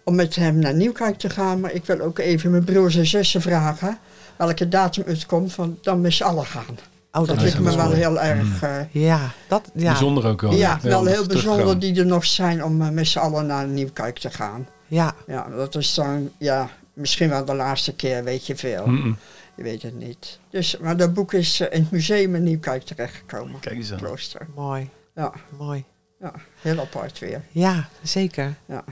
om 0.05 0.15
met 0.15 0.35
hem 0.35 0.59
naar 0.59 0.75
Nieuwkijk 0.75 1.19
te 1.19 1.31
gaan. 1.31 1.61
Maar 1.61 1.73
ik 1.73 1.85
wil 1.85 2.01
ook 2.01 2.19
even 2.19 2.51
mijn 2.51 2.65
broers 2.65 2.97
en 2.97 3.07
zussen 3.07 3.41
vragen 3.41 3.99
welke 4.47 4.69
datum 4.69 5.03
het 5.07 5.27
komt, 5.27 5.53
van 5.53 5.79
dan 5.83 6.01
met 6.01 6.13
z'n 6.13 6.23
allen 6.23 6.47
gaan. 6.47 6.65
oh, 6.69 6.77
Dat 7.13 7.27
dat 7.27 7.41
ligt 7.41 7.59
me 7.59 7.77
wel 7.77 7.87
mooi. 7.87 7.97
heel 7.99 8.21
erg... 8.21 8.63
eh, 8.63 8.77
Ja, 8.91 9.31
dat, 9.49 9.71
ja. 9.75 9.89
Bijzonder 9.91 10.27
ook 10.27 10.41
wel. 10.41 10.53
ja, 10.53 10.79
wel 10.83 11.05
heel 11.05 11.27
bijzonder 11.27 11.79
die 11.79 11.99
er 11.99 12.07
nog 12.07 12.25
zijn 12.27 12.65
om 12.65 12.83
eh, 12.83 12.89
met 12.89 13.07
z'n 13.07 13.19
allen 13.19 13.47
naar 13.47 13.67
Nieuwkijk 13.67 14.19
te 14.19 14.31
gaan. 14.31 14.69
Ja, 14.87 15.15
Ja, 15.27 15.49
dat 15.49 15.75
is 15.75 15.95
dan, 15.95 16.31
ja, 16.39 16.69
misschien 16.93 17.29
wel 17.29 17.45
de 17.45 17.55
laatste 17.55 17.95
keer, 17.95 18.25
weet 18.25 18.47
je 18.47 18.57
veel. 18.57 18.87
Mm-mm. 18.87 19.17
Je 19.57 19.63
weet 19.63 19.83
het 19.83 19.99
niet. 19.99 20.39
Dus, 20.51 20.77
maar 20.79 20.97
dat 20.97 21.15
boek 21.15 21.33
is 21.33 21.61
eh, 21.61 21.67
in 21.77 21.83
het 21.83 21.91
museum 21.91 22.35
in 22.35 22.43
Nieuwkijk 22.43 22.83
terechtgekomen. 22.83 23.61
Kijk 23.61 23.77
eens 23.77 23.93
aan. 23.93 23.99
Klooster. 23.99 24.47
mooi, 24.55 24.89
Ja, 25.15 25.33
mooi. 25.59 25.85
ja, 26.21 26.33
heel 26.61 26.79
apart 26.81 27.19
weer. 27.19 27.43
Ja, 27.51 27.89
zeker. 28.03 28.55
Ja. 28.67 28.85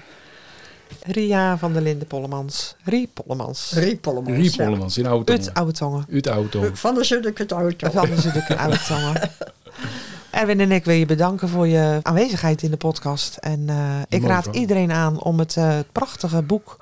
Ria 1.03 1.59
van 1.59 1.72
der 1.72 1.83
Linden 1.83 2.07
Pollemans. 2.07 2.76
Rie 2.85 3.11
Pollemans. 3.14 3.72
Rie 3.72 3.96
Pollemans. 3.96 4.37
Riep 4.37 4.53
ja. 4.53 4.64
Hollemans 4.64 4.98
in 4.98 5.07
oude 5.07 5.33
Uit 5.33 5.42
tongen. 5.42 5.55
Oude 5.57 5.72
Tongen. 5.72 6.07
Uit 6.12 6.26
oude 6.26 6.48
tongen. 6.48 6.76
Van 6.76 6.94
de 6.94 7.05
Zuddeke 7.05 7.42
het 7.42 7.53
auto. 7.53 7.90
Van 7.90 8.11
de 8.11 8.20
Zuddeke 8.20 8.57
Oude 8.57 8.79
Tongen. 8.87 9.20
Erwin 10.31 10.61
en 10.61 10.72
ik 10.72 10.85
wil 10.85 10.94
je 10.94 11.07
bedanken 11.07 11.48
voor 11.48 11.66
je 11.66 11.98
aanwezigheid 12.03 12.62
in 12.62 12.70
de 12.70 12.76
podcast. 12.76 13.37
En 13.37 13.64
eh, 13.68 13.76
ik 14.09 14.24
raad 14.26 14.46
iedereen 14.53 14.92
aan 14.92 15.22
om 15.22 15.38
het 15.38 15.57
eh, 15.57 15.79
prachtige 15.92 16.42
boek. 16.42 16.76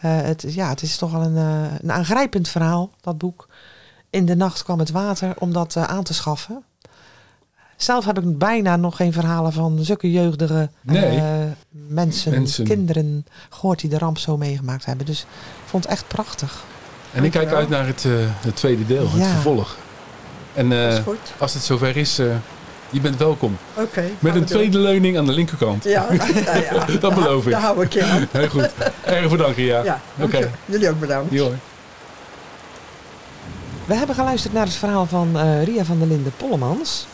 eh, 0.00 0.20
het, 0.20 0.44
ja, 0.48 0.68
het 0.68 0.82
is 0.82 0.96
toch 0.96 1.12
wel 1.12 1.22
een, 1.22 1.36
een 1.82 1.92
aangrijpend 1.92 2.48
verhaal, 2.48 2.90
dat 3.00 3.18
boek. 3.18 3.48
In 4.10 4.26
de 4.26 4.36
nacht 4.36 4.62
kwam 4.62 4.78
het 4.78 4.90
water 4.90 5.34
om 5.38 5.52
dat 5.52 5.76
eh, 5.76 5.82
aan 5.82 6.02
te 6.02 6.14
schaffen. 6.14 6.64
Zelf 7.82 8.04
heb 8.04 8.18
ik 8.18 8.38
bijna 8.38 8.76
nog 8.76 8.96
geen 8.96 9.12
verhalen 9.12 9.52
van 9.52 9.78
zulke 9.80 10.10
jeugdige 10.10 10.68
eh, 10.86 11.12
mensen, 11.70 12.30
Mensen. 12.30 12.64
kinderen 12.64 13.26
gehoord 13.50 13.80
die 13.80 13.90
de 13.90 13.98
ramp 13.98 14.18
zo 14.18 14.36
meegemaakt 14.36 14.84
hebben. 14.84 15.06
Dus 15.06 15.20
ik 15.20 15.26
vond 15.66 15.82
het 15.82 15.92
echt 15.92 16.08
prachtig. 16.08 16.64
En 17.12 17.24
ik 17.24 17.30
kijk 17.30 17.52
uit 17.52 17.68
naar 17.68 17.86
het, 17.86 18.04
eh, 18.04 18.12
het 18.16 18.56
tweede 18.56 18.86
deel, 18.86 19.10
het 19.10 19.26
vervolg. 19.26 19.76
En 20.54 20.72
eh, 20.72 20.98
als 21.38 21.54
het 21.54 21.62
zover 21.62 21.96
is, 21.96 22.16
je 22.90 23.00
bent 23.00 23.16
welkom. 23.16 23.56
Oké. 23.74 24.04
Met 24.18 24.32
een 24.32 24.38
doen. 24.38 24.48
tweede 24.48 24.78
leuning 24.78 25.18
aan 25.18 25.26
de 25.26 25.32
linkerkant. 25.32 25.84
Ja, 25.84 26.06
ja, 26.10 26.56
ja. 26.56 26.84
Dat 27.00 27.14
beloof 27.14 27.44
ik. 27.44 27.50
Daar 27.50 27.60
hou 27.60 27.82
ik 27.82 27.92
je 27.92 28.04
aan. 28.04 28.28
Heel 28.30 28.48
goed. 28.48 28.70
Erg 29.04 29.30
bedankt, 29.30 29.56
Ria. 29.56 29.84
Ja, 29.84 30.00
Oké. 30.20 30.50
Jullie 30.64 30.90
ook 30.90 31.00
bedankt. 31.00 31.38
Hoor. 31.38 31.54
We 33.84 33.94
hebben 33.94 34.14
geluisterd 34.14 34.52
naar 34.52 34.64
het 34.64 34.74
verhaal 34.74 35.06
van 35.06 35.38
eh, 35.38 35.64
Ria 35.64 35.84
van 35.84 35.98
der 35.98 36.08
Linden 36.08 36.32
Pollemans. 36.36 37.06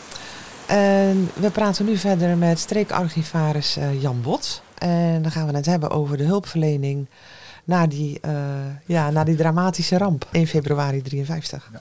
En 0.69 1.29
we 1.33 1.49
praten 1.49 1.85
nu 1.85 1.97
verder 1.97 2.37
met 2.37 2.59
streekarchivaris 2.59 3.77
eh, 3.77 4.01
Jan 4.01 4.21
Bot. 4.21 4.61
En 4.77 5.21
dan 5.21 5.31
gaan 5.31 5.47
we 5.47 5.55
het 5.55 5.65
hebben 5.65 5.89
over 5.89 6.17
de 6.17 6.23
hulpverlening 6.23 7.07
na 7.63 7.87
die, 7.87 8.19
eh, 8.21 8.33
ja, 8.85 9.09
na 9.09 9.23
die 9.23 9.35
dramatische 9.35 9.97
ramp 9.97 10.27
in 10.31 10.47
februari 10.47 11.01
53. 11.01 11.71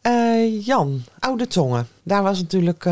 Eh, 0.00 0.66
Jan, 0.66 1.04
Oude 1.18 1.46
Tongen. 1.46 1.88
Daar, 2.02 2.22
was 2.22 2.40
natuurlijk, 2.40 2.84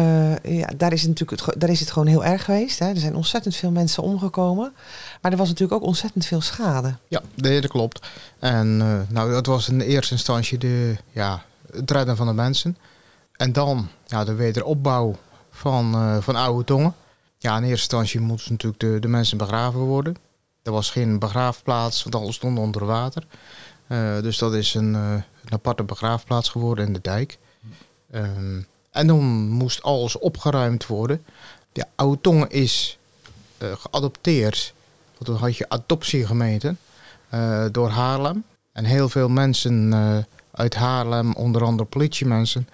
ja, 0.43 0.71
daar, 0.77 0.93
is 0.93 1.03
het 1.03 1.09
natuurlijk 1.09 1.43
het, 1.43 1.61
daar 1.61 1.71
is 1.71 1.81
het 1.81 1.91
gewoon 1.91 2.09
heel 2.09 2.25
erg 2.25 2.45
geweest. 2.45 2.79
Hè. 2.79 2.89
Er 2.89 2.97
zijn 2.97 3.17
ontzettend 3.17 3.57
veel 3.57 3.71
mensen 3.71 4.03
omgekomen. 4.03 4.73
Maar 5.21 5.33
er 5.33 5.39
was 5.39 5.49
natuurlijk 5.49 5.83
ook 5.83 5.89
ontzettend 5.89 6.27
veel 6.27 6.41
schade. 6.41 6.95
Ja, 7.09 7.21
dat 7.35 7.67
klopt. 7.67 8.07
En 8.39 8.77
nou, 9.09 9.31
dat 9.31 9.47
was 9.47 9.69
in 9.69 9.81
eerste 9.81 10.13
instantie 10.13 10.59
de, 10.59 10.97
ja, 11.11 11.43
het 11.73 11.91
redden 11.91 12.17
van 12.17 12.27
de 12.27 12.33
mensen. 12.33 12.77
En 13.39 13.53
dan 13.53 13.89
ja, 14.07 14.25
de 14.25 14.35
wederopbouw 14.35 15.17
van, 15.51 15.95
eh, 15.95 16.17
van 16.21 16.37
oude 16.37 16.65
tongen. 16.65 16.95
Ja, 17.39 17.57
in 17.57 17.63
eerste 17.63 17.73
instantie 17.73 18.21
moesten 18.21 18.53
natuurlijk 18.53 18.81
de, 18.81 18.99
de 19.01 19.09
mensen 19.09 19.39
begraven 19.39 19.81
worden. 19.81 20.17
Er 20.63 20.73
was 20.73 20.91
geen 20.91 21.19
begraafplaats, 21.19 22.03
want 22.03 22.15
alles 22.15 22.35
stond 22.35 22.59
onder 22.59 22.85
water. 22.85 23.27
Eh, 23.87 24.21
dus 24.21 24.39
dat 24.39 24.55
is 24.55 24.75
een, 24.75 24.95
eh, 24.95 25.13
een 25.13 25.53
aparte 25.53 25.83
begraafplaats 25.83 26.49
geworden 26.49 26.87
in 26.87 26.93
de 26.93 27.01
dijk. 27.03 27.39
Ehm, 28.11 28.61
en 28.91 29.07
dan 29.07 29.49
moest 29.49 29.83
alles 29.83 30.19
opgeruimd 30.19 30.87
worden. 30.87 31.25
De 31.73 31.85
oude 31.95 32.21
tongen 32.21 32.51
is 32.51 32.99
geadopteerd. 33.59 34.75
Want 35.13 35.25
toen 35.25 35.37
had 35.37 35.57
je 35.57 35.69
adoptiegemeenten 35.69 36.79
door 37.73 37.89
Haarlem. 37.89 38.45
En 38.73 38.85
heel 38.85 39.09
veel 39.09 39.29
mensen 39.29 39.95
uit 40.51 40.75
Haarlem, 40.75 41.35
onder 41.35 41.65
andere 41.65 41.89
politiemensen, 41.89 42.69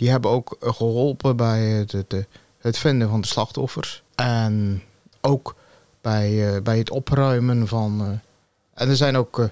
die 0.00 0.10
hebben 0.10 0.30
ook 0.30 0.56
eh, 0.60 0.72
geholpen 0.72 1.36
bij 1.36 1.60
het, 1.62 1.92
het, 1.92 2.14
het 2.58 2.78
vinden 2.78 3.08
van 3.08 3.20
de 3.20 3.26
slachtoffers. 3.26 4.02
En 4.14 4.82
ook 5.20 5.54
bij, 6.00 6.54
eh, 6.54 6.62
bij 6.62 6.78
het 6.78 6.90
opruimen 6.90 7.68
van. 7.68 8.00
eh, 8.00 8.06
en 8.82 8.88
er 8.88 8.96
zijn 8.96 9.16
ook, 9.16 9.38
eh, 9.38 9.44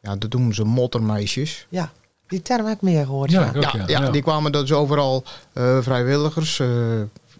ja, 0.00 0.16
dat 0.16 0.32
noemen 0.32 0.54
ze 0.54 0.64
mottermeisjes. 0.64 1.66
Ja, 1.68 1.92
die 2.28 2.42
term 2.42 2.66
heb 2.66 2.74
ik 2.76 2.82
meer 2.82 3.04
gehoord. 3.04 3.30
Ja, 3.30 3.40
ja. 3.40 3.48
ik 3.50 3.56
ook, 3.56 3.62
Ja, 3.62 3.70
ja. 3.76 3.84
ja, 3.86 4.00
Ja. 4.02 4.10
die 4.10 4.22
kwamen 4.22 4.52
dus 4.52 4.72
overal 4.72 5.24
eh, 5.52 5.78
vrijwilligers, 5.80 6.60
eh, 6.60 6.68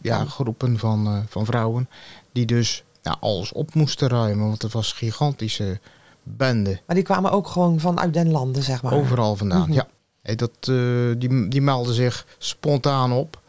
ja, 0.03 0.25
groepen 0.25 0.79
van, 0.79 1.07
eh, 1.07 1.18
van 1.29 1.44
vrouwen, 1.44 1.88
die 2.33 2.46
dus 2.46 2.85
ja, 3.03 3.16
alles 3.20 3.53
op 3.53 3.75
moesten 3.75 4.09
ruimen, 4.09 4.46
want 4.49 4.62
het 4.62 4.73
was 4.73 4.90
een 4.90 4.96
gigantische 4.96 5.79
bende. 6.23 6.81
Maar 6.87 6.96
die 6.96 7.05
kwamen 7.05 7.31
ook 7.31 7.46
gewoon 7.49 7.81
vanuit 7.81 8.14
den 8.14 8.31
landen, 8.31 8.62
zeg 8.62 8.83
maar. 8.83 8.92
Overal 8.92 9.37
vandaan, 9.37 9.61
Mhm. 9.61 9.73
ja. 9.73 9.87
Hey, 10.30 10.38
dat, 10.38 10.50
eh, 10.60 10.74
die, 11.20 11.48
die 11.48 11.62
meldden 11.62 11.94
zich 11.94 12.26
spontaan 12.38 13.12
op. 13.12 13.40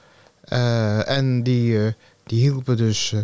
Eh, 0.41 1.09
en 1.09 1.43
die, 1.43 1.85
eh, 1.85 1.93
die 2.23 2.39
hielpen 2.41 2.77
dus 2.77 3.13
eh, 3.13 3.19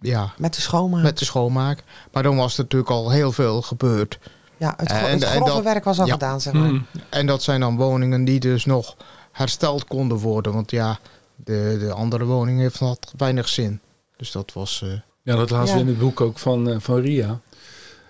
ja, 0.00 0.32
Met 0.38 0.54
de 0.54 0.60
schoonmaak. 0.60 1.02
met 1.02 1.18
de 1.18 1.24
schoonmaak. 1.24 1.82
Maar 2.12 2.22
dan 2.22 2.36
was 2.36 2.56
er 2.56 2.62
natuurlijk 2.62 2.90
al 2.90 3.10
heel 3.10 3.32
veel 3.32 3.62
gebeurd. 3.62 4.18
ja, 4.56 4.74
het, 4.76 4.88
gro- 4.92 5.06
En- 5.06 5.12
het 5.12 5.22
en 5.22 5.28
grove 5.30 5.52
dat- 5.52 5.62
werk 5.62 5.84
was 5.84 5.98
al 6.00 6.06
ja. 6.06 6.12
gedaan, 6.12 6.40
zeg 6.40 6.52
maar. 6.52 6.70
Mm. 6.70 6.86
En 7.10 7.26
dat 7.26 7.42
zijn 7.42 7.60
dan 7.60 7.76
woningen 7.76 8.24
die 8.24 8.40
dus 8.40 8.64
nog 8.64 8.96
hersteld 9.32 9.84
konden 9.84 10.18
worden. 10.18 10.52
Want 10.52 10.70
ja, 10.70 10.98
de, 11.36 11.76
de 11.80 11.92
andere 11.92 12.24
woning 12.24 12.60
heeft 12.60 12.78
had 12.78 13.12
weinig 13.16 13.48
zin. 13.48 13.80
Dus 14.16 14.32
dat 14.32 14.52
was... 14.52 14.82
eh, 14.84 14.88
Ja, 15.22 15.36
dat 15.36 15.50
lazen 15.50 15.74
we 15.74 15.80
Ja. 15.80 15.86
in 15.86 15.90
het 15.90 15.98
boek 15.98 16.20
ook 16.20 16.38
van, 16.38 16.80
van 16.80 17.00
Ria. 17.00 17.40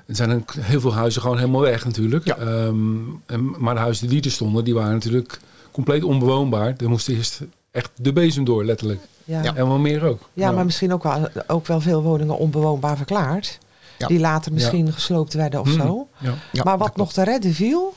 Er 0.08 0.16
zijn 0.16 0.32
ook 0.34 0.54
heel 0.54 0.80
veel 0.80 0.94
huizen 0.94 1.22
gewoon 1.22 1.38
helemaal 1.38 1.60
weg 1.60 1.84
natuurlijk. 1.84 2.24
Ja. 2.24 2.36
Ehm, 2.36 2.96
en, 3.26 3.54
maar 3.58 3.74
de 3.74 3.80
huizen 3.80 4.08
die 4.08 4.22
er 4.22 4.30
stonden, 4.30 4.64
die 4.64 4.74
waren 4.74 4.92
natuurlijk 4.92 5.40
compleet 5.70 6.02
onbewoonbaar. 6.04 6.74
Er 6.76 6.88
moest 6.88 7.08
eerst 7.08 7.40
echt 7.70 7.90
de 7.96 8.12
bezem 8.12 8.44
door, 8.44 8.64
letterlijk. 8.64 9.00
Ja. 9.24 9.42
Ja. 9.42 9.54
En 9.54 9.66
wel 9.68 9.78
meer 9.78 10.04
ook. 10.04 10.20
maar 10.34 10.64
misschien 10.64 10.92
ook 10.92 11.02
wel, 11.02 11.28
ook 11.46 11.66
wel 11.66 11.80
veel 11.80 12.02
woningen 12.02 12.38
onbewoonbaar 12.38 12.96
verklaard. 12.96 13.58
Ja. 13.98 14.06
Die 14.06 14.18
later 14.18 14.52
misschien 14.52 14.92
gesloopt 14.92 15.32
werden 15.34 15.60
of 15.60 15.66
Mm. 15.66 15.72
zo. 15.80 16.08
Ja. 16.18 16.34
ja, 16.52 16.62
maar 16.62 16.78
wat 16.78 16.96
nog 16.96 17.12
te 17.12 17.24
redden 17.24 17.54
viel, 17.54 17.94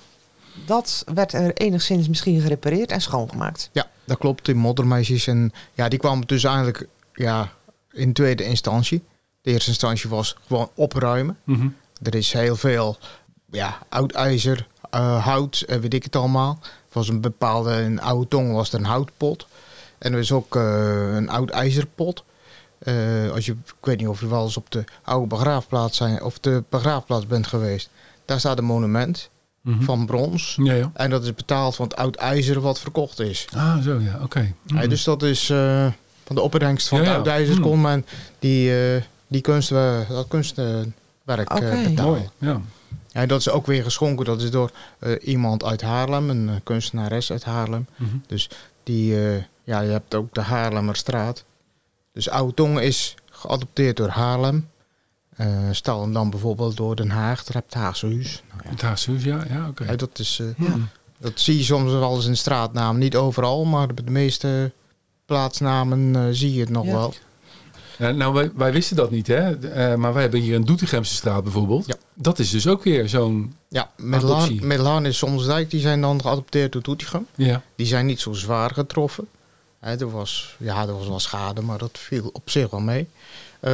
dat 0.65 1.04
werd 1.13 1.34
er 1.34 1.54
enigszins 1.54 2.08
misschien 2.08 2.41
gerepareerd 2.41 2.91
en 2.91 3.02
schoongemaakt. 3.02 3.69
Ja, 3.71 3.88
dat 4.06 4.17
klopt. 4.17 4.45
Die 4.45 4.56
moddermeisjes. 4.56 5.28
En 5.28 5.52
ja, 5.74 5.89
die 5.89 6.00
kwamen 6.00 6.28
dus 6.28 6.43
eigenlijk 6.43 6.88
ja, 7.13 7.52
in 7.91 8.13
tweede 8.13 8.43
instantie. 8.43 9.04
De 9.41 9.52
eerste 9.52 9.69
instantie 9.69 10.10
was 10.10 10.36
gewoon 10.47 10.69
opruimen. 10.74 11.38
Mhm. 11.43 11.67
Er 12.02 12.16
is 12.16 12.34
heel 12.34 12.56
veel 12.56 12.98
ja, 13.52 13.78
oud 13.90 14.12
ijzer, 14.12 14.68
eh, 14.90 15.26
hout 15.26 15.64
weet 15.68 15.94
ik 15.94 16.04
het 16.04 16.16
allemaal. 16.16 16.60
Was 16.92 17.08
een 17.10 17.22
bepaalde, 17.22 17.82
in 17.82 18.02
oude 18.02 18.28
tong 18.28 18.54
was 18.54 18.74
er 18.74 18.80
een 18.80 18.86
houtpot. 18.86 19.48
En 19.98 20.14
er 20.14 20.20
is 20.20 20.32
ook 20.32 20.56
eh, 20.56 21.14
een 21.16 21.30
oud 21.30 21.50
ijzerpot. 21.50 22.24
Eh, 22.80 23.32
als 23.34 23.46
je, 23.46 23.52
ik 23.52 23.74
weet 23.82 23.98
niet 24.00 24.08
of 24.08 24.20
je 24.20 24.28
wel 24.28 24.44
eens 24.44 24.58
op 24.58 24.72
de 24.72 24.84
oude 25.04 25.28
begraafplaats 25.28 25.98
zijn, 25.98 26.23
of 26.23 26.40
de 26.40 26.63
begraafplaats 26.69 27.28
bent 27.28 27.48
geweest. 27.48 27.90
Daar 28.25 28.40
staat 28.40 28.58
een 28.58 28.63
monument 28.65 29.30
Mhm. 29.62 29.84
van 29.84 30.06
brons. 30.06 30.58
Ja, 30.63 30.73
ja. 30.73 30.92
En 30.94 31.10
dat 31.10 31.23
is 31.23 31.34
betaald 31.34 31.75
van 31.75 31.86
het 31.88 31.96
oud 31.96 32.15
ijzer 32.15 32.62
wat 32.62 32.80
verkocht 32.80 33.19
is. 33.19 33.48
Ah, 33.56 33.78
zo 33.82 34.00
ja, 34.00 34.19
oké. 34.23 34.54
Mhm. 34.67 34.82
Ja, 34.82 34.88
dus 34.88 35.04
dat 35.04 35.23
is 35.23 35.46
van 36.25 36.36
de 36.36 36.42
opbrengst 36.42 36.88
van 36.88 37.00
het 37.00 37.08
oud 37.08 37.28
ijzer 37.28 37.54
Hmm. 37.54 37.63
kon 37.63 37.82
men 37.82 38.06
die, 38.40 38.73
die 39.28 39.42
kunst, 39.42 39.69
dat 40.10 40.25
eh, 41.26 41.40
Oké. 41.40 41.84
betalen. 41.90 41.96
Mooi, 42.12 42.30
ja. 42.38 42.62
Ja, 43.13 43.26
dat 43.26 43.40
is 43.40 43.50
ook 43.50 43.65
weer 43.65 43.84
geschonken. 43.84 44.26
Dat 44.26 44.42
is 44.42 44.52
door 44.52 44.72
eh, 45.00 45.12
iemand 45.28 45.63
uit 45.63 45.82
Haarlem, 45.82 46.30
een 46.30 46.50
eh, 46.50 46.56
kunstenares 46.63 47.32
uit 47.32 47.44
Haarlem. 47.44 47.86
Mhm. 47.96 48.15
Die, 48.84 49.28
eh, 49.30 49.44
ja, 49.63 49.80
je 49.82 49.92
hebt 49.92 50.15
ook 50.15 50.34
de 50.34 50.42
Haarlemmerstraat. 50.42 51.44
Dus 52.13 52.30
Oude 52.30 52.54
Tongen 52.54 52.84
is 52.84 53.15
geadopteerd 53.30 53.98
door 53.98 54.08
Haarlem. 54.10 54.69
Eh 55.36 55.48
Stal 55.72 56.12
dan 56.12 56.30
bijvoorbeeld 56.30 56.78
door 56.78 56.96
Den 56.96 57.10
Haag. 57.10 57.44
Daar 57.44 57.56
heb 57.56 57.63
je 57.69 57.74
het 57.78 57.86
Haagse 57.86 58.06
Huis. 58.06 58.44
Nou 58.52 58.62
ja, 58.63 58.69
Het 58.69 58.82
Haagse 58.82 59.12
ja, 59.19 59.44
ja 59.50 59.67
oké. 59.67 59.84
ja, 59.84 59.96
dat, 59.96 60.19
is, 60.19 60.40
eh, 60.58 60.67
Ja. 60.67 60.76
dat 61.19 61.40
zie 61.40 61.58
je 61.58 61.63
soms 61.63 61.92
wel 61.92 62.15
eens 62.15 62.26
in 62.26 62.38
straatnaam. 62.38 62.98
Niet 62.98 63.15
overal, 63.15 63.65
maar 63.65 63.88
bij 63.88 64.04
de 64.06 64.12
meeste 64.12 64.72
plaatsnamen 65.26 66.15
eh, 66.15 66.22
zie 66.32 66.54
je 66.54 66.60
het 66.60 66.69
nog 66.69 66.86
Ja. 66.86 66.92
wel. 66.92 67.13
Ja, 68.02 68.12
nou, 68.12 68.33
wij, 68.33 68.52
wij 68.56 68.71
wisten 68.71 68.95
dat 68.95 69.12
niet, 69.12 69.27
hè? 69.27 69.69
Eh, 69.69 69.95
maar 69.95 70.13
wij 70.13 70.21
hebben 70.21 70.39
hier 70.39 70.56
een 70.56 70.65
Doetinchemse 70.65 71.15
straat 71.15 71.43
bijvoorbeeld. 71.43 71.85
Ja. 71.85 71.95
Dat 72.13 72.39
is 72.39 72.49
dus 72.49 72.67
ook 72.67 72.83
weer 72.83 73.10
zo'n... 73.10 73.56
Ja. 73.67 73.91
Middelhaan 73.97 75.06
en 75.06 75.13
Somsdijk 75.13 75.69
die 75.69 75.79
zijn 75.79 76.02
dan 76.02 76.21
geadopteerd 76.21 76.71
door 76.71 76.81
Doetinchem. 76.81 77.27
Ja. 77.35 77.62
Die 77.75 77.85
zijn 77.85 78.06
niet 78.06 78.19
zo 78.19 78.33
zwaar 78.33 78.71
getroffen. 78.71 79.27
Hè, 79.79 79.99
er, 79.99 80.12
was, 80.12 80.56
ja, 80.60 80.81
er 80.81 80.97
was 80.97 81.08
wel 81.08 81.19
schade, 81.19 81.62
maar 81.62 81.77
dat 81.77 81.97
viel 81.97 82.29
op 82.33 82.49
zich 82.49 82.69
wel 82.69 82.79
mee. 82.79 83.08
Eh, 83.60 83.71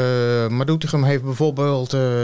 maar 0.47 0.65
Doetinchem 0.65 1.03
heeft 1.03 1.23
bijvoorbeeld 1.23 1.93
eh, 1.93 2.23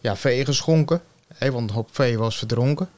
ja, 0.00 0.16
vee 0.16 0.44
geschonken. 0.44 1.00
Hè, 1.34 1.50
want 1.50 1.68
een 1.70 1.76
hoop 1.76 1.88
vee 1.92 2.18
was 2.18 2.38
verdronken. 2.38 2.88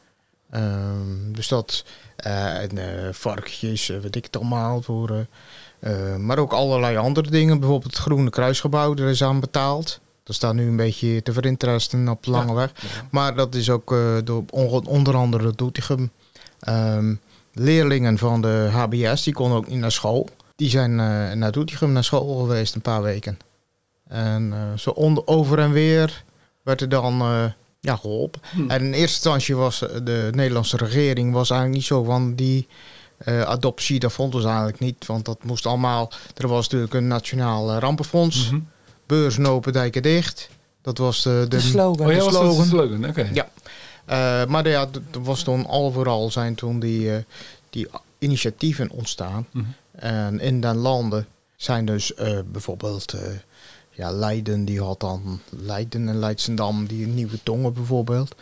Ehm, 0.51 1.33
dus 1.33 1.49
dat... 1.49 1.85
eh, 2.17 2.63
en 2.63 2.79
eh, 2.79 3.13
varkentjes, 3.13 3.91
eh, 3.91 3.99
weet 3.99 4.17
ik 4.17 4.25
het 4.25 4.37
allemaal. 4.37 4.83
Voor, 4.83 5.27
eh, 5.85 6.17
maar 6.17 6.39
ook 6.39 6.53
allerlei 6.53 6.97
andere 6.97 7.31
dingen. 7.31 7.59
Bijvoorbeeld 7.61 7.93
het 7.93 8.03
Groene 8.03 8.31
Kruisgebouw, 8.31 8.95
daar 8.95 9.09
is 9.09 9.23
aan 9.25 9.41
betaald. 9.41 10.01
Dat 10.23 10.37
staat 10.37 10.55
nu 10.55 10.67
een 10.67 10.77
beetje 10.77 11.23
te 11.23 11.33
verinteresten 11.33 12.09
op 12.09 12.23
de 12.23 12.31
lange 12.31 12.55
weg. 12.55 12.73
Maar 13.11 13.35
dat 13.35 13.55
is 13.55 13.71
ook 13.71 13.93
eh, 13.93 14.17
door 14.25 14.45
on- 14.51 14.87
onder 14.87 15.17
andere 15.17 15.53
Doetinchem. 15.55 16.11
Ehm, 16.61 17.15
leerlingen 17.53 18.19
van 18.19 18.41
de 18.43 18.69
HBS, 18.73 19.23
die 19.23 19.33
konden 19.33 19.59
ook 19.59 19.69
niet 19.69 19.79
naar 19.79 19.93
school. 19.93 20.29
Die 20.57 20.71
zijn 20.71 20.91
eh, 20.91 21.33
naar 21.33 21.53
Doetinchem 21.53 21.93
naar 21.93 22.05
school 22.05 22.39
geweest 22.39 22.75
een 22.75 22.81
paar 22.81 23.03
weken. 23.03 23.39
En 24.09 24.55
zo 24.77 24.91
onder, 24.91 25.27
over 25.27 25.59
en 25.59 25.73
weer 25.73 26.25
werd 26.63 26.81
er 26.81 26.89
dan 26.89 27.15
ja, 27.81 27.97
geholpen. 27.97 28.41
Hm. 28.53 28.71
En 28.71 28.81
in 28.81 28.93
eerste 28.93 29.01
instantie 29.01 29.57
was 29.57 29.79
de 29.79 30.31
Nederlandse 30.35 30.77
regering 30.77 31.33
was 31.33 31.51
eigenlijk 31.51 31.81
niet 31.81 31.89
zo 31.89 32.03
van 32.03 32.35
die 32.35 32.67
eh, 33.17 33.43
adoptie. 33.43 33.99
Dat 33.99 34.13
vonden 34.13 34.41
ze 34.41 34.47
eigenlijk 34.47 34.79
niet, 34.79 35.07
want 35.07 35.25
dat 35.25 35.45
moest 35.45 35.67
allemaal... 35.67 36.13
Er 36.37 36.49
was 36.49 36.63
natuurlijk 36.65 36.95
een 36.95 37.09
nationaal 37.09 37.73
eh, 37.73 37.79
rampenfonds. 37.79 38.51
Mhm. 38.51 38.61
Beurzen 39.07 39.47
open, 39.47 39.73
dijken 39.73 40.03
dicht. 40.03 40.49
Dat 40.83 40.99
was 40.99 41.23
de, 41.23 41.47
De 41.49 41.57
de, 41.57 41.61
slogan. 41.61 42.07
Oh 42.07 42.13
ja, 42.13 42.25
de 42.25 42.31
slogan. 42.31 42.67
slogan? 42.67 43.09
Oké. 43.09 43.31
Ja. 43.33 43.49
Eh, 44.05 44.47
maar 44.49 44.69
ja, 44.69 44.89
er 45.13 45.23
was 45.23 45.43
toen 45.43 45.67
al 45.67 45.93
vooral 45.93 46.31
zijn 46.31 46.55
toen 46.55 46.81
die, 46.81 47.15
eh, 47.15 47.23
die 47.71 47.89
initiatieven 48.19 48.91
ontstaan. 48.91 49.47
Mhm. 49.51 49.65
En 49.93 50.41
in 50.41 50.61
den 50.61 50.77
landen 50.77 51.27
zijn 51.57 51.85
dus 51.85 52.15
eh, 52.15 52.39
bijvoorbeeld 52.53 53.13
eh, 53.13 53.21
ja, 53.91 54.11
Leiden, 54.11 54.65
die 54.65 54.83
had 54.83 55.01
dan 55.01 55.41
Leiden 55.49 56.09
en 56.09 56.19
Leidsendam, 56.19 56.87
die 56.87 57.07
nieuwe 57.07 57.43
tongen 57.43 57.73
bijvoorbeeld. 57.73 58.35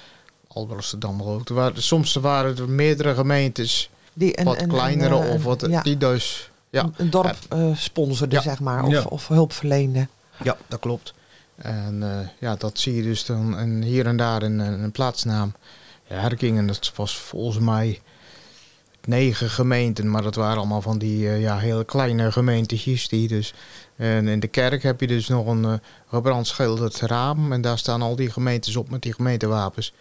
Alblasserdam 0.49 1.23
ook. 1.23 1.49
Er 1.49 1.55
waren, 1.55 1.83
soms 1.83 2.15
waren 2.15 2.57
er 2.57 2.69
meerdere 2.69 3.15
gemeentes, 3.15 3.91
Die 4.13 4.39
een, 4.39 4.45
wat 4.45 4.61
een- 4.61 4.69
kleinere 4.69 5.15
een, 5.17 5.27
eh, 5.27 5.35
of 5.35 5.43
wat, 5.45 5.65
ja, 5.69 5.83
die 5.83 5.97
dus... 5.97 6.51
Ja, 6.71 6.91
een- 6.97 7.11
dorp 7.11 7.37
eh, 7.49 7.77
sponsorde, 7.77 8.35
Ja. 8.37 8.43
zeg 8.43 8.61
maar. 8.61 8.85
Of, 8.85 8.93
Ja. 8.93 9.03
of 9.03 9.29
hulp 9.29 9.53
verleende. 9.53 10.09
Ja, 10.43 10.57
dat 10.69 10.81
klopt. 10.81 11.15
En 11.57 11.99
eh, 12.03 12.29
ja, 12.39 12.55
dat 12.57 12.79
zie 12.79 12.95
je 12.95 13.03
dus 13.03 13.25
dan 13.25 13.59
en 13.59 13.83
hier 13.83 14.07
en 14.07 14.17
daar 14.17 14.43
in, 14.43 14.59
een- 14.59 14.83
een 14.83 14.93
plaatsnaam. 14.93 15.55
Ja, 16.09 16.17
Herkingen, 16.17 16.67
dat 16.67 16.93
was 16.95 17.17
volgens 17.19 17.59
mij 17.59 18.01
negen 19.07 19.51
gemeenten, 19.51 20.11
maar 20.11 20.23
dat 20.23 20.35
waren 20.35 20.57
allemaal 20.59 20.83
van 20.83 20.99
die 20.99 21.29
eh, 21.29 21.41
ja, 21.41 21.59
hele 21.59 21.85
kleine 21.85 22.33
gemeentjes. 22.33 23.09
Die 23.09 23.29
dus, 23.29 23.55
en 23.97 24.29
in 24.29 24.41
de 24.41 24.49
kerk 24.49 24.83
heb 24.83 25.01
je 25.01 25.07
dus 25.07 25.29
nog 25.29 25.47
een 25.47 25.65
eh 25.65 25.73
gebrandschilderd 26.09 27.01
raam 27.01 27.53
en 27.53 27.61
daar 27.61 27.79
staan 27.79 28.03
al 28.03 28.17
die 28.17 28.31
gemeentes 28.31 28.77
op 28.77 28.91
met 28.91 29.03
die 29.03 29.13
gemeentewapens. 29.13 29.93